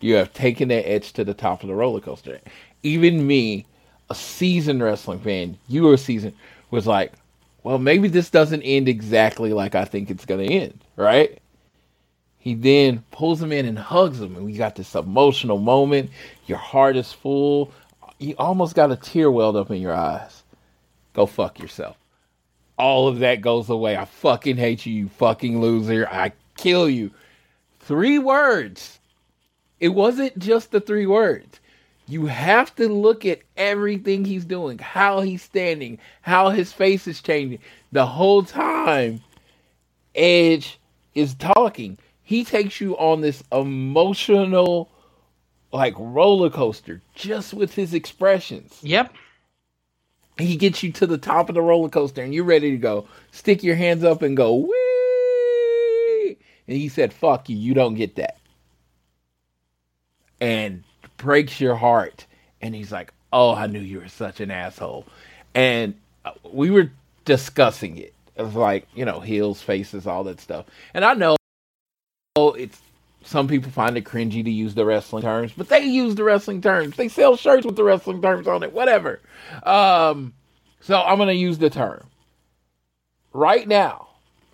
You 0.00 0.14
have 0.14 0.32
taken 0.32 0.68
that 0.68 0.88
edge 0.88 1.12
to 1.14 1.24
the 1.24 1.34
top 1.34 1.62
of 1.62 1.68
the 1.68 1.74
roller 1.74 2.00
coaster. 2.00 2.38
Even 2.82 3.26
me, 3.26 3.66
a 4.10 4.14
seasoned 4.14 4.82
wrestling 4.82 5.20
fan, 5.20 5.58
you 5.68 5.82
were 5.84 5.96
seasoned, 5.96 6.34
was 6.70 6.86
like, 6.86 7.12
well, 7.62 7.78
maybe 7.78 8.08
this 8.08 8.30
doesn't 8.30 8.62
end 8.62 8.88
exactly 8.88 9.52
like 9.52 9.74
I 9.74 9.84
think 9.84 10.10
it's 10.10 10.26
going 10.26 10.46
to 10.46 10.54
end, 10.54 10.78
right? 10.96 11.38
He 12.38 12.54
then 12.54 13.02
pulls 13.10 13.42
him 13.42 13.50
in 13.50 13.66
and 13.66 13.78
hugs 13.78 14.20
him, 14.20 14.36
and 14.36 14.44
we 14.44 14.52
got 14.52 14.76
this 14.76 14.94
emotional 14.94 15.58
moment. 15.58 16.10
Your 16.46 16.58
heart 16.58 16.96
is 16.96 17.12
full. 17.12 17.72
You 18.18 18.34
almost 18.38 18.76
got 18.76 18.92
a 18.92 18.96
tear 18.96 19.30
welled 19.30 19.56
up 19.56 19.70
in 19.70 19.82
your 19.82 19.94
eyes. 19.94 20.44
Go 21.12 21.26
fuck 21.26 21.58
yourself 21.58 21.96
all 22.78 23.08
of 23.08 23.20
that 23.20 23.40
goes 23.40 23.68
away. 23.68 23.96
I 23.96 24.04
fucking 24.04 24.56
hate 24.56 24.86
you, 24.86 24.92
you 24.92 25.08
fucking 25.08 25.60
loser. 25.60 26.06
I 26.10 26.32
kill 26.56 26.88
you. 26.88 27.10
Three 27.86 28.18
words. 28.18 28.98
It 29.78 29.90
wasn't 29.90 30.36
just 30.40 30.72
the 30.72 30.80
three 30.80 31.06
words. 31.06 31.60
You 32.08 32.26
have 32.26 32.74
to 32.76 32.88
look 32.88 33.24
at 33.24 33.42
everything 33.56 34.24
he's 34.24 34.44
doing, 34.44 34.78
how 34.78 35.20
he's 35.20 35.42
standing, 35.42 35.98
how 36.22 36.50
his 36.50 36.72
face 36.72 37.06
is 37.06 37.22
changing. 37.22 37.60
The 37.92 38.04
whole 38.04 38.42
time, 38.42 39.20
Edge 40.16 40.80
is 41.14 41.34
talking. 41.34 41.96
He 42.24 42.44
takes 42.44 42.80
you 42.80 42.96
on 42.98 43.20
this 43.20 43.44
emotional, 43.52 44.90
like 45.72 45.94
roller 45.96 46.50
coaster, 46.50 47.02
just 47.14 47.54
with 47.54 47.72
his 47.74 47.94
expressions. 47.94 48.80
Yep. 48.82 49.14
he 50.38 50.56
gets 50.56 50.82
you 50.82 50.90
to 50.90 51.06
the 51.06 51.18
top 51.18 51.48
of 51.48 51.54
the 51.54 51.62
roller 51.62 51.88
coaster 51.88 52.22
and 52.24 52.34
you're 52.34 52.42
ready 52.42 52.72
to 52.72 52.78
go. 52.78 53.06
Stick 53.30 53.62
your 53.62 53.76
hands 53.76 54.02
up 54.02 54.22
and 54.22 54.36
go, 54.36 54.56
wee! 54.56 54.95
And 56.68 56.76
he 56.76 56.88
said, 56.88 57.12
fuck 57.12 57.48
you, 57.48 57.56
you 57.56 57.74
don't 57.74 57.94
get 57.94 58.16
that. 58.16 58.38
And 60.40 60.84
breaks 61.16 61.60
your 61.60 61.76
heart. 61.76 62.26
And 62.60 62.74
he's 62.74 62.92
like, 62.92 63.12
oh, 63.32 63.54
I 63.54 63.66
knew 63.66 63.80
you 63.80 64.00
were 64.00 64.08
such 64.08 64.40
an 64.40 64.50
asshole. 64.50 65.06
And 65.54 65.94
uh, 66.24 66.32
we 66.52 66.70
were 66.70 66.90
discussing 67.24 67.96
it. 67.98 68.12
It 68.36 68.42
was 68.42 68.54
like, 68.54 68.86
you 68.94 69.04
know, 69.04 69.20
heels, 69.20 69.62
faces, 69.62 70.06
all 70.06 70.24
that 70.24 70.40
stuff. 70.40 70.66
And 70.92 71.04
I 71.04 71.14
know 71.14 71.36
it's 72.36 72.80
some 73.24 73.48
people 73.48 73.70
find 73.70 73.96
it 73.96 74.04
cringy 74.04 74.44
to 74.44 74.50
use 74.50 74.74
the 74.74 74.84
wrestling 74.84 75.22
terms, 75.22 75.52
but 75.56 75.68
they 75.68 75.80
use 75.80 76.14
the 76.14 76.22
wrestling 76.22 76.60
terms. 76.60 76.96
They 76.96 77.08
sell 77.08 77.36
shirts 77.36 77.66
with 77.66 77.76
the 77.76 77.82
wrestling 77.82 78.22
terms 78.22 78.46
on 78.46 78.62
it, 78.62 78.72
whatever. 78.72 79.20
Um, 79.64 80.32
so 80.80 81.00
I'm 81.00 81.16
going 81.16 81.28
to 81.28 81.34
use 81.34 81.58
the 81.58 81.70
term. 81.70 82.06
Right 83.32 83.66
now, 83.66 84.05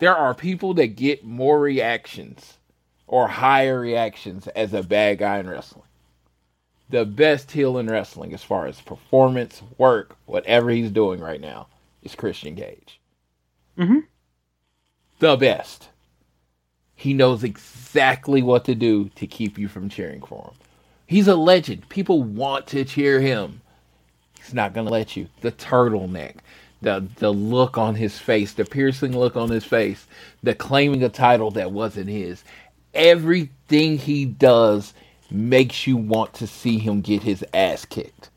there 0.03 0.17
are 0.17 0.35
people 0.35 0.75
that 0.75 0.97
get 0.97 1.23
more 1.23 1.61
reactions 1.61 2.55
or 3.07 3.29
higher 3.29 3.79
reactions 3.79 4.49
as 4.49 4.75
a 4.75 4.83
bad 4.83 5.19
guy 5.19 5.39
in 5.39 5.49
wrestling. 5.49 5.85
The 6.91 7.05
best 7.05 7.53
heel 7.53 7.79
in 7.79 7.87
wrestling, 7.87 8.35
as 8.35 8.43
far 8.43 8.67
as 8.67 8.81
performance, 8.81 9.63
work, 9.79 10.17
whatever 10.27 10.71
he's 10.71 10.91
doing 10.91 11.21
right 11.21 11.41
now, 11.41 11.69
is 12.03 12.17
Christian 12.17 12.57
Cage. 12.57 12.99
Mm-hmm. 13.79 14.01
The 15.21 15.37
best. 15.37 15.91
He 16.97 17.15
knows 17.15 17.45
exactly 17.45 18.43
what 18.43 18.65
to 18.65 18.75
do 18.75 19.09
to 19.11 19.29
keep 19.29 19.57
you 19.57 19.69
from 19.69 19.89
cheering 19.89 20.23
for 20.23 20.47
him. 20.47 20.55
He's 21.07 21.29
a 21.29 21.37
legend. 21.37 21.89
People 21.91 22.25
want 22.25 22.67
to 22.67 22.85
cheer 22.85 23.21
him. 23.21 23.61
He's 24.37 24.53
not 24.53 24.75
going 24.75 24.89
to 24.89 24.93
let 24.93 25.17
you. 25.17 25.29
The 25.43 25.53
turtleneck, 25.53 26.39
the 26.83 27.07
the 27.17 27.33
look 27.33 27.79
on 27.79 27.97
his 27.97 28.19
face, 28.19 28.55
the 28.55 28.67
piercing 28.67 29.19
look 29.19 29.37
on 29.37 29.51
his 29.51 29.65
face, 29.65 30.07
the 30.43 30.55
claiming 30.55 31.05
a 31.05 31.11
title 31.11 31.53
that 31.53 31.73
wasn't 31.73 32.11
his. 32.11 32.45
Everything 32.95 33.99
he 33.99 34.27
does 34.27 34.95
makes 35.31 35.87
you 35.87 35.97
want 35.97 36.35
to 36.35 36.47
see 36.47 36.79
him 36.79 37.03
get 37.03 37.23
his 37.25 37.45
ass 37.55 37.87
kicked. 37.87 38.31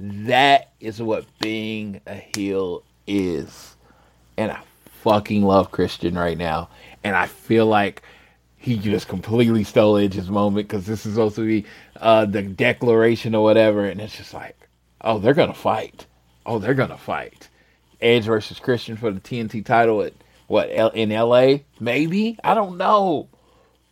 That 0.00 0.72
is 0.80 1.02
what 1.02 1.26
being 1.40 2.00
a 2.06 2.16
heel 2.36 2.82
is. 3.06 3.76
And 4.36 4.52
I 4.52 4.60
fucking 5.02 5.44
love 5.44 5.72
Christian 5.72 6.16
right 6.16 6.38
now 6.38 6.68
and 7.04 7.16
I 7.16 7.26
feel 7.28 7.66
like 7.66 8.02
he 8.56 8.76
just 8.78 9.06
completely 9.06 9.62
stole 9.64 9.96
Edge's 9.96 10.28
moment 10.28 10.68
because 10.68 10.86
this 10.86 11.06
is 11.06 11.14
supposed 11.14 11.36
to 11.36 11.46
be 11.46 11.66
uh, 12.00 12.26
the 12.26 12.42
declaration 12.42 13.34
or 13.36 13.44
whatever, 13.44 13.86
and 13.86 14.00
it's 14.00 14.16
just 14.16 14.34
like, 14.34 14.56
oh, 15.02 15.18
they're 15.20 15.34
gonna 15.34 15.54
fight. 15.54 16.06
Oh, 16.44 16.58
they're 16.58 16.74
gonna 16.74 16.98
fight. 16.98 17.48
Edge 18.00 18.24
versus 18.24 18.58
Christian 18.58 18.96
for 18.96 19.10
the 19.10 19.20
TNT 19.20 19.64
title 19.64 20.02
at 20.02 20.12
what 20.46 20.68
L- 20.72 20.90
in 20.90 21.10
LA? 21.10 21.58
Maybe 21.80 22.38
I 22.44 22.54
don't 22.54 22.76
know, 22.76 23.28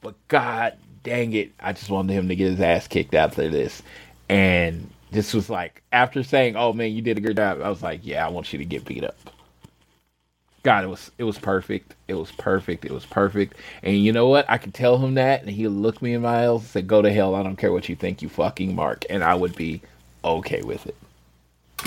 but 0.01 0.15
God 0.29 0.75
dang 1.03 1.35
it, 1.35 1.53
I 1.61 1.73
just 1.73 1.91
wanted 1.91 2.15
him 2.15 2.29
to 2.29 2.37
get 2.37 2.51
his 2.51 2.61
ass 2.61 2.89
kicked 2.89 3.15
after 3.15 3.49
this, 3.49 3.83
and 4.29 4.91
this 5.13 5.33
was 5.35 5.49
like 5.49 5.83
after 5.93 6.23
saying, 6.23 6.57
"Oh 6.57 6.73
man, 6.73 6.93
you 6.93 7.03
did 7.03 7.19
a 7.19 7.21
good 7.21 7.37
job," 7.37 7.61
I 7.63 7.69
was 7.71 7.83
like, 7.83 8.01
"Yeah, 8.03 8.27
I 8.27 8.31
want 8.31 8.53
you 8.53 8.59
to 8.59 8.65
get 8.65 8.85
beat 8.85 9.05
up." 9.05 9.17
God, 10.65 10.85
it 10.85 10.89
was 10.89 11.11
it 11.19 11.25
was 11.25 11.39
perfect. 11.39 11.95
It 12.09 12.15
was 12.15 12.33
perfect. 12.33 12.85
It 12.85 12.91
was 12.91 13.05
perfect. 13.07 13.55
And 13.83 13.97
you 13.97 14.13
know 14.13 14.29
what? 14.29 14.47
I 14.49 14.59
could 14.59 14.75
tell 14.75 14.99
him 14.99 15.15
that, 15.15 15.43
and 15.43 15.51
he'll 15.51 15.71
look 15.71 16.01
me 16.03 16.15
in 16.15 16.23
my 16.23 16.45
eyes 16.49 16.61
and 16.61 16.63
say, 16.63 16.83
"Go 16.83 17.03
to 17.03 17.13
hell. 17.13 17.35
I 17.35 17.43
don't 17.43 17.57
care 17.57 17.73
what 17.73 17.89
you 17.89 17.95
think, 17.97 18.23
you 18.23 18.29
fucking 18.29 18.75
mark," 18.75 19.05
and 19.11 19.23
I 19.23 19.35
would 19.35 19.55
be 19.55 19.83
okay 20.25 20.63
with 20.63 20.87
it. 20.87 20.97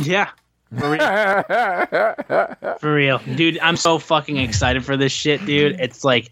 Yeah. 0.02 0.30
For 0.76 0.92
real. 0.92 1.00
for 2.80 2.94
real. 2.94 3.20
Dude, 3.36 3.60
I'm 3.60 3.78
so 3.78 4.00
fucking 4.00 4.38
excited 4.38 4.84
for 4.84 4.98
this 4.98 5.12
shit, 5.12 5.46
dude. 5.46 5.80
It's 5.80 6.04
like 6.04 6.32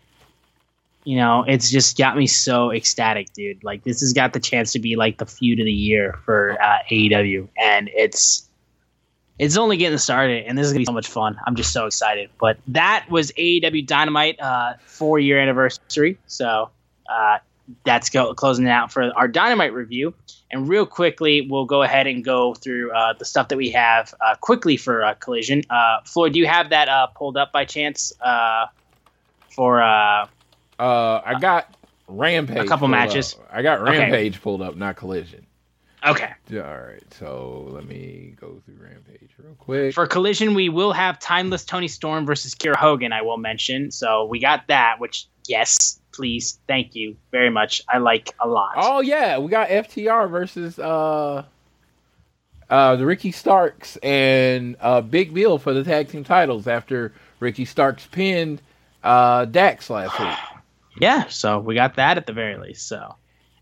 you 1.06 1.18
know, 1.18 1.46
it's 1.48 1.70
just 1.70 1.98
got 1.98 2.18
me 2.18 2.26
so 2.26 2.72
ecstatic, 2.72 3.32
dude. 3.32 3.64
Like 3.64 3.84
this 3.84 4.02
has 4.02 4.12
got 4.12 4.34
the 4.34 4.40
chance 4.40 4.74
to 4.74 4.80
be 4.80 4.96
like 4.96 5.20
the 5.20 5.26
feud 5.26 5.60
of 5.60 5.66
the 5.66 5.72
year 5.72 6.20
for 6.26 6.58
uh, 6.62 6.80
AEW, 6.90 7.48
and 7.58 7.90
it's 7.94 8.50
it's 9.38 9.56
only 9.56 9.78
getting 9.78 10.00
started, 10.00 10.46
and 10.48 10.58
this 10.58 10.66
is 10.66 10.74
gonna 10.74 10.80
be 10.80 10.86
so 10.86 10.92
much 10.94 11.08
fun. 11.08 11.38
I'm 11.46 11.56
just 11.56 11.72
so 11.72 11.86
excited. 11.86 12.32
But 12.40 12.58
that 12.70 13.06
was 13.10 13.32
AEW 13.34 13.86
Dynamite 13.86 14.40
uh, 14.40 14.74
four 14.86 15.20
year 15.20 15.40
anniversary, 15.40 16.18
so 16.26 16.72
uh, 17.08 17.38
that's 17.84 18.10
go 18.10 18.34
closing 18.34 18.66
it 18.66 18.70
out 18.70 18.92
for 18.92 19.12
our 19.16 19.28
Dynamite 19.28 19.74
review. 19.74 20.14
And 20.52 20.70
real 20.70 20.86
quickly, 20.86 21.48
we'll 21.50 21.66
go 21.66 21.82
ahead 21.82 22.08
and 22.08 22.24
go 22.24 22.54
through 22.54 22.92
uh, 22.92 23.14
the 23.14 23.26
stuff 23.26 23.48
that 23.50 23.58
we 23.58 23.72
have 23.72 24.14
uh, 24.22 24.36
quickly 24.36 24.78
for 24.78 25.04
uh, 25.04 25.14
Collision. 25.16 25.64
Uh, 25.70 26.00
Floyd, 26.06 26.34
do 26.34 26.40
you 26.40 26.48
have 26.48 26.70
that 26.70 26.88
uh, 26.88 27.08
pulled 27.08 27.38
up 27.38 27.52
by 27.52 27.66
chance? 27.66 28.14
Uh, 28.22 28.68
for 29.50 29.82
uh, 29.82 30.28
uh, 30.80 31.22
I 31.26 31.40
got 31.40 31.76
Rampage. 32.08 32.58
A 32.58 32.66
couple 32.66 32.88
matches. 32.88 33.36
Up. 33.36 33.50
I 33.52 33.62
got 33.62 33.82
Rampage 33.82 34.36
okay. 34.36 34.42
pulled 34.42 34.62
up, 34.62 34.76
not 34.76 34.96
Collision. 34.96 35.46
Okay. 36.06 36.32
All 36.54 36.60
right. 36.60 37.04
So 37.16 37.68
let 37.70 37.86
me 37.86 38.36
go 38.40 38.62
through 38.64 38.76
Rampage 38.80 39.32
real 39.40 39.56
quick. 39.56 39.94
For 39.96 40.06
Collision, 40.06 40.54
we 40.54 40.70
will 40.70 40.94
have 40.94 41.20
Timeless 41.20 41.66
Toni 41.66 41.88
Storm 41.88 42.28
versus 42.28 42.54
Kiera 42.54 42.76
Hogan, 42.76 43.12
I 43.12 43.24
will 43.24 43.38
mention. 43.38 43.90
So 43.90 44.26
we 44.26 44.40
got 44.40 44.68
that, 44.68 45.00
which, 45.00 45.28
yes, 45.48 46.00
please. 46.16 46.60
Thank 46.68 46.96
you 46.96 47.18
very 47.32 47.50
much. 47.50 47.82
I 47.90 47.98
like 47.98 48.34
a 48.40 48.48
lot. 48.48 48.74
Oh, 48.78 49.02
yeah. 49.02 49.38
We 49.38 49.50
got 49.50 49.70
FTR 49.70 50.30
versus 50.30 50.80
uh, 50.80 51.44
uh, 52.70 52.96
the 52.96 53.06
Ricky 53.06 53.32
Starks 53.32 53.98
and 53.98 54.76
uh, 54.80 55.02
Big 55.02 55.34
Bill 55.34 55.58
for 55.58 55.74
the 55.74 55.84
tag 55.84 56.10
team 56.10 56.24
titles 56.24 56.68
after 56.68 57.14
Ricky 57.40 57.66
Starks 57.66 58.08
pinned 58.08 58.62
uh, 59.04 59.46
Dax 59.46 59.90
last 59.90 60.20
week. 60.20 60.30
Yeah. 60.98 61.26
So 61.28 61.60
we 61.60 61.76
got 61.76 61.96
that 61.98 62.16
at 62.16 62.26
the 62.26 62.32
very 62.32 62.58
least. 62.58 62.88
So. 62.88 63.16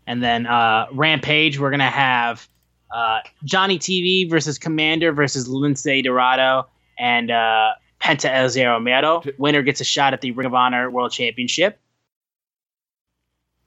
And 0.06 0.22
then 0.22 0.46
uh, 0.46 0.86
Rampage, 0.92 1.58
we're 1.58 1.72
gonna 1.72 1.90
have 1.90 2.46
uh, 2.94 3.22
Johnny 3.42 3.76
TV 3.76 4.30
versus 4.30 4.56
Komander 4.56 5.12
versus 5.12 5.48
Lince 5.48 6.04
Dorado 6.04 6.68
and 6.96 7.32
uh, 7.32 7.72
Penta 8.00 8.30
El 8.32 8.48
Zero 8.50 8.78
Miedo. 8.78 9.28
Winner 9.36 9.62
gets 9.62 9.80
a 9.80 9.84
shot 9.84 10.12
at 10.12 10.20
the 10.20 10.30
Ring 10.30 10.46
of 10.46 10.54
Honor 10.54 10.88
World 10.88 11.10
Championship 11.10 11.80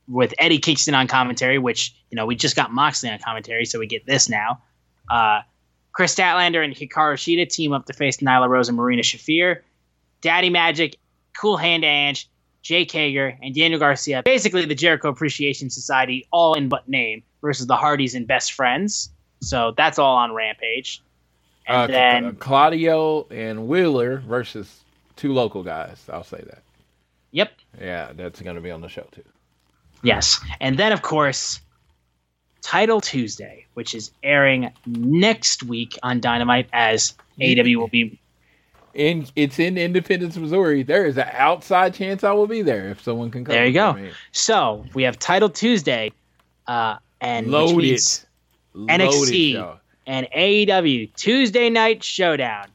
with 0.08 0.34
Eddie 0.38 0.60
Kingston 0.60 0.94
on 0.94 1.08
commentary, 1.08 1.58
which 1.58 1.96
you 2.10 2.16
know 2.16 2.26
we 2.26 2.36
just 2.36 2.56
got 2.56 2.72
Moxley 2.72 3.10
on 3.10 3.20
commentary, 3.20 3.66
so 3.66 3.80
we 3.80 3.88
get 3.88 4.06
this 4.06 4.30
now. 4.30 4.62
Uh, 5.10 5.42
Kris 5.92 6.14
Statlander 6.14 6.64
and 6.64 6.76
Hikaru 6.76 7.16
Shida 7.16 7.50
team 7.50 7.74
up 7.74 7.86
to 7.86 7.94
face 7.94 8.18
Nyla 8.18 8.48
Rose 8.48 8.70
and 8.70 8.78
Marina 8.78 9.02
Shafir. 9.02 9.62
Daddy 10.22 10.50
Magic, 10.50 10.98
Cool 11.40 11.58
Hand 11.58 11.84
Ange, 11.84 12.30
Jake 12.62 12.92
Hager, 12.92 13.38
and 13.42 13.56
Daniel 13.56 13.80
Garcia. 13.80 14.24
Basically, 14.24 14.66
the 14.66 14.76
Jericho 14.76 15.10
Appreciation 15.10 15.70
Society, 15.70 16.28
all 16.32 16.54
in 16.54 16.70
but 16.70 16.88
name, 16.88 17.24
versus 17.42 17.68
the 17.68 17.76
Hardys 17.76 18.16
and 18.16 18.28
Best 18.28 18.54
Friends. 18.54 19.10
So 19.42 19.74
that's 19.78 20.00
all 20.00 20.18
on 20.18 20.34
Rampage. 20.34 21.02
And 21.68 21.78
uh, 21.78 21.88
then 21.88 22.26
uh, 22.26 22.32
Claudio 22.40 23.28
and 23.30 23.68
Wheeler 23.68 24.18
versus 24.18 24.82
two 25.16 25.34
local 25.34 25.64
guys. 25.64 26.04
I'll 26.12 26.24
say 26.24 26.44
that. 26.46 26.64
Yep. 27.32 27.52
Yeah, 27.80 28.12
that's 28.16 28.42
going 28.42 28.56
to 28.56 28.62
be 28.62 28.72
on 28.72 28.82
the 28.82 28.90
show 28.90 29.08
too. 29.12 29.24
Yes, 30.04 30.40
and 30.60 30.78
then 30.78 30.92
of 30.92 31.02
course, 31.02 31.60
Title 32.62 33.02
Tuesday, 33.02 33.66
which 33.74 33.96
is 33.96 34.12
airing 34.24 34.72
next 34.86 35.64
week 35.64 35.98
on 36.04 36.20
Dynamite, 36.20 36.70
as 36.74 37.14
AW 37.42 37.80
will 37.80 37.88
be 37.88 38.20
in 38.94 39.28
it's 39.36 39.60
in 39.60 39.78
Independence, 39.78 40.36
Missouri. 40.38 40.84
There 40.84 41.06
is 41.06 41.18
an 41.18 41.30
outside 41.32 41.94
chance 41.94 42.24
I 42.24 42.32
will 42.32 42.48
be 42.48 42.64
there 42.64 42.90
if 42.90 43.02
someone 43.02 43.30
can 43.32 43.46
come. 43.46 43.54
There 43.54 43.66
you 43.66 43.74
go. 43.74 44.10
So 44.32 44.86
we 44.94 45.04
have 45.04 45.20
Title 45.20 45.50
Tuesday, 45.50 46.12
uh, 46.68 46.98
and 47.22 47.48
loaded, 47.48 48.00
NXT 48.76 49.78
and 50.08 50.28
AEW 50.36 51.14
Tuesday 51.16 51.70
Night 51.70 52.04
Showdown, 52.04 52.68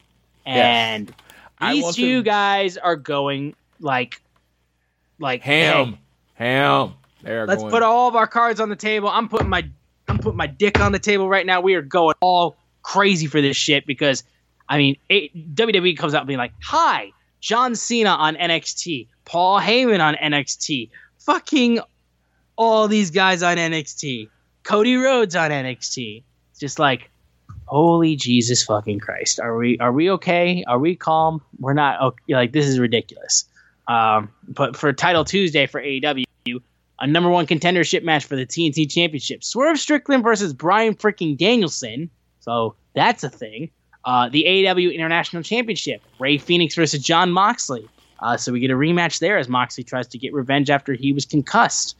and 0.45 1.13
yes. 1.61 1.73
these 1.73 1.95
two 1.95 2.17
to... 2.19 2.23
guys 2.23 2.77
are 2.77 2.95
going 2.95 3.55
like, 3.79 4.21
like 5.19 5.41
ham, 5.41 5.97
hey, 6.35 6.45
ham. 6.45 6.93
Let's 7.23 7.61
going. 7.61 7.71
put 7.71 7.83
all 7.83 8.07
of 8.07 8.15
our 8.15 8.27
cards 8.27 8.59
on 8.59 8.69
the 8.69 8.75
table. 8.75 9.09
I'm 9.09 9.29
putting 9.29 9.49
my 9.49 9.67
I'm 10.07 10.19
putting 10.19 10.37
my 10.37 10.47
dick 10.47 10.79
on 10.79 10.91
the 10.91 10.99
table 10.99 11.29
right 11.29 11.45
now. 11.45 11.61
We 11.61 11.75
are 11.75 11.81
going 11.81 12.15
all 12.21 12.57
crazy 12.81 13.27
for 13.27 13.41
this 13.41 13.55
shit 13.55 13.85
because 13.85 14.23
I 14.69 14.77
mean, 14.77 14.97
it, 15.09 15.55
WWE 15.55 15.97
comes 15.97 16.13
out 16.13 16.27
being 16.27 16.39
like, 16.39 16.53
"Hi, 16.63 17.11
John 17.41 17.75
Cena 17.75 18.09
on 18.09 18.35
NXT, 18.35 19.07
Paul 19.25 19.59
Heyman 19.59 20.01
on 20.01 20.15
NXT, 20.15 20.89
fucking 21.19 21.79
all 22.55 22.87
these 22.87 23.11
guys 23.11 23.43
on 23.43 23.57
NXT, 23.57 24.29
Cody 24.63 24.95
Rhodes 24.95 25.35
on 25.35 25.51
NXT." 25.51 26.23
It's 26.51 26.59
just 26.59 26.79
like, 26.79 27.09
holy 27.65 28.15
Jesus 28.15 28.63
fucking 28.63 28.99
Christ, 28.99 29.39
are 29.39 29.55
we 29.57 29.77
are 29.79 29.91
we 29.91 30.09
okay? 30.11 30.63
Are 30.67 30.79
we 30.79 30.95
calm? 30.95 31.41
We're 31.59 31.73
not 31.73 32.01
okay. 32.01 32.33
Like 32.33 32.51
this 32.51 32.67
is 32.67 32.79
ridiculous. 32.79 33.45
Um, 33.87 34.29
but 34.47 34.77
for 34.77 34.93
Title 34.93 35.25
Tuesday 35.25 35.67
for 35.67 35.81
AEW, 35.81 36.23
a 37.03 37.07
number 37.07 37.29
one 37.29 37.45
contendership 37.45 38.03
match 38.03 38.23
for 38.23 38.37
the 38.37 38.45
TNT 38.45 38.89
Championship: 38.89 39.43
Swerve 39.43 39.77
Strickland 39.77 40.23
versus 40.23 40.53
Bryan 40.53 40.95
freaking 40.95 41.37
Danielson. 41.37 42.09
So 42.39 42.75
that's 42.95 43.23
a 43.25 43.29
thing. 43.29 43.69
Uh, 44.05 44.29
the 44.29 44.45
AEW 44.45 44.93
International 44.93 45.43
Championship, 45.43 46.01
Rey 46.17 46.37
Fenix 46.37 46.75
versus 46.75 47.03
Jon 47.03 47.31
Moxley. 47.31 47.87
Uh, 48.19 48.37
so 48.37 48.53
we 48.53 48.61
get 48.61 48.71
a 48.71 48.75
rematch 48.75 49.19
there 49.19 49.37
as 49.37 49.49
Moxley 49.49 49.83
tries 49.83 50.07
to 50.07 50.17
get 50.17 50.33
revenge 50.33 50.69
after 50.69 50.93
he 50.93 51.11
was 51.11 51.25
concussed. 51.25 51.95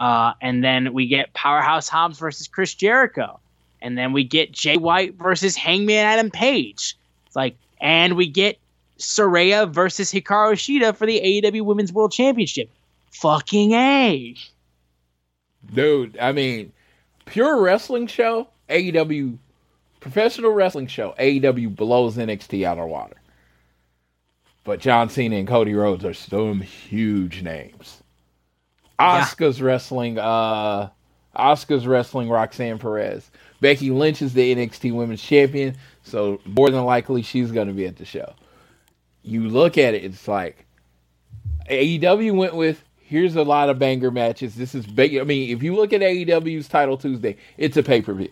Uh, 0.00 0.32
and 0.40 0.64
then 0.64 0.94
we 0.94 1.06
get 1.06 1.32
Powerhouse 1.34 1.88
Hobbs 1.88 2.18
versus 2.18 2.48
Chris 2.48 2.74
Jericho. 2.74 3.38
And 3.82 3.96
then 3.96 4.12
we 4.14 4.24
get 4.24 4.52
Jay 4.52 4.78
White 4.78 5.14
versus 5.16 5.54
Hangman 5.54 6.06
Adam 6.06 6.30
Page. 6.30 6.96
It's 7.26 7.36
like, 7.36 7.56
and 7.80 8.16
we 8.16 8.26
get 8.26 8.58
Saraya 8.98 9.70
versus 9.70 10.10
Hikaru 10.10 10.54
Shida 10.54 10.96
for 10.96 11.06
the 11.06 11.20
AEW 11.20 11.62
Women's 11.62 11.92
World 11.92 12.12
Championship. 12.12 12.70
Fucking 13.12 13.72
A. 13.72 14.34
Dude, 15.72 16.18
I 16.18 16.32
mean, 16.32 16.72
pure 17.24 17.60
wrestling 17.60 18.06
show, 18.06 18.48
AEW, 18.68 19.38
professional 20.00 20.52
wrestling 20.52 20.86
show, 20.86 21.14
AEW 21.18 21.74
blows 21.74 22.16
NXT 22.16 22.64
out 22.64 22.78
of 22.78 22.88
water. 22.88 23.16
But 24.64 24.80
John 24.80 25.08
Cena 25.08 25.36
and 25.36 25.46
Cody 25.48 25.74
Rhodes 25.74 26.04
are 26.04 26.14
some 26.14 26.60
huge 26.60 27.42
names. 27.42 28.02
Oscar's 28.98 29.60
yeah. 29.60 29.66
wrestling, 29.66 30.18
uh, 30.18 30.88
Asuka's 31.36 31.86
wrestling 31.86 32.28
Roxanne 32.28 32.78
Perez. 32.78 33.30
Becky 33.60 33.90
Lynch 33.90 34.22
is 34.22 34.32
the 34.32 34.54
NXT 34.54 34.92
Women's 34.92 35.22
Champion, 35.22 35.76
so 36.02 36.40
more 36.44 36.70
than 36.70 36.84
likely 36.84 37.22
she's 37.22 37.52
going 37.52 37.68
to 37.68 37.74
be 37.74 37.86
at 37.86 37.96
the 37.96 38.04
show. 38.04 38.34
You 39.22 39.48
look 39.48 39.76
at 39.78 39.94
it, 39.94 40.04
it's 40.04 40.28
like 40.28 40.66
AEW 41.70 42.36
went 42.36 42.54
with 42.54 42.82
here's 43.08 43.36
a 43.36 43.42
lot 43.42 43.68
of 43.68 43.78
banger 43.78 44.10
matches. 44.10 44.54
This 44.54 44.74
is 44.74 44.86
big. 44.86 45.16
I 45.16 45.24
mean, 45.24 45.54
if 45.54 45.62
you 45.62 45.74
look 45.74 45.92
at 45.92 46.00
AEW's 46.00 46.68
Title 46.68 46.96
Tuesday, 46.96 47.36
it's 47.56 47.76
a 47.76 47.82
pay 47.82 48.02
per 48.02 48.12
view. 48.12 48.30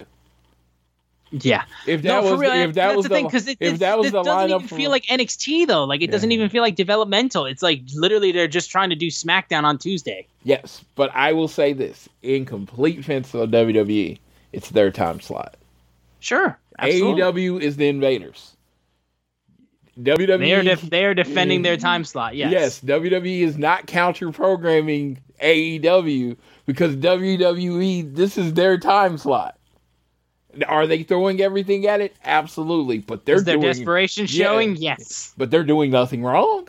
Yeah. 1.31 1.65
If 1.87 2.03
that 2.03 2.23
no, 2.23 2.31
was 2.31 2.41
real, 2.41 2.53
if 2.53 2.75
that 2.75 2.97
was 2.97 3.07
the, 3.07 3.09
thing 3.09 3.27
because 3.27 3.49
it, 3.49 3.59
if 3.61 3.81
that 3.81 3.99
was 3.99 4.13
the 4.13 4.23
doesn't 4.23 4.51
even 4.51 4.69
feel 4.69 4.91
like 4.91 5.05
NXT 5.07 5.67
though. 5.67 5.85
Like 5.85 6.01
it 6.01 6.07
yeah. 6.07 6.13
doesn't 6.13 6.31
even 6.31 6.49
feel 6.49 6.63
like 6.63 6.77
developmental. 6.77 7.47
It's 7.47 7.63
like 7.63 7.83
literally 7.95 8.31
they're 8.31 8.47
just 8.47 8.71
trying 8.71 8.91
to 8.91 8.97
do 8.97 9.09
SmackDown 9.09 9.65
on 9.65 9.79
Tuesday. 9.79 10.27
Yes, 10.45 10.85
but 10.95 11.11
I 11.15 11.33
will 11.33 11.49
say 11.49 11.73
this 11.73 12.09
in 12.23 12.45
complete 12.45 12.97
defense 12.97 13.35
of 13.35 13.51
WWE, 13.51 14.19
it's 14.53 14.71
their 14.71 14.91
time 14.91 15.21
slot. 15.21 15.57
Sure. 16.21 16.59
Absolutely. 16.79 17.23
AEW 17.23 17.61
is 17.61 17.77
the 17.77 17.89
Invaders. 17.89 18.54
WWE 19.99 20.39
they 20.39 20.53
are 20.53 20.63
def- 20.63 20.83
they 20.83 21.05
are 21.05 21.15
defending 21.15 21.63
their 21.63 21.77
mm-hmm. 21.77 21.83
time 21.87 22.05
slot. 22.05 22.35
Yes. 22.35 22.53
Yes, 22.53 22.81
WWE 22.81 23.43
is 23.43 23.57
not 23.57 23.87
counter 23.87 24.33
programming 24.33 25.21
AEW 25.41 26.37
because 26.67 26.97
WWE 26.97 28.15
this 28.15 28.37
is 28.37 28.55
their 28.55 28.79
time 28.79 29.19
slot. 29.19 29.59
Are 30.67 30.87
they 30.87 31.03
throwing 31.03 31.41
everything 31.41 31.87
at 31.87 32.01
it? 32.01 32.15
Absolutely, 32.25 32.99
but 32.99 33.25
they're 33.25 33.37
is 33.37 33.45
their 33.45 33.57
doing, 33.57 33.67
desperation 33.67 34.27
showing. 34.27 34.77
Yes, 34.77 35.33
but 35.37 35.51
they're 35.51 35.65
doing 35.65 35.91
nothing 35.91 36.23
wrong. 36.23 36.69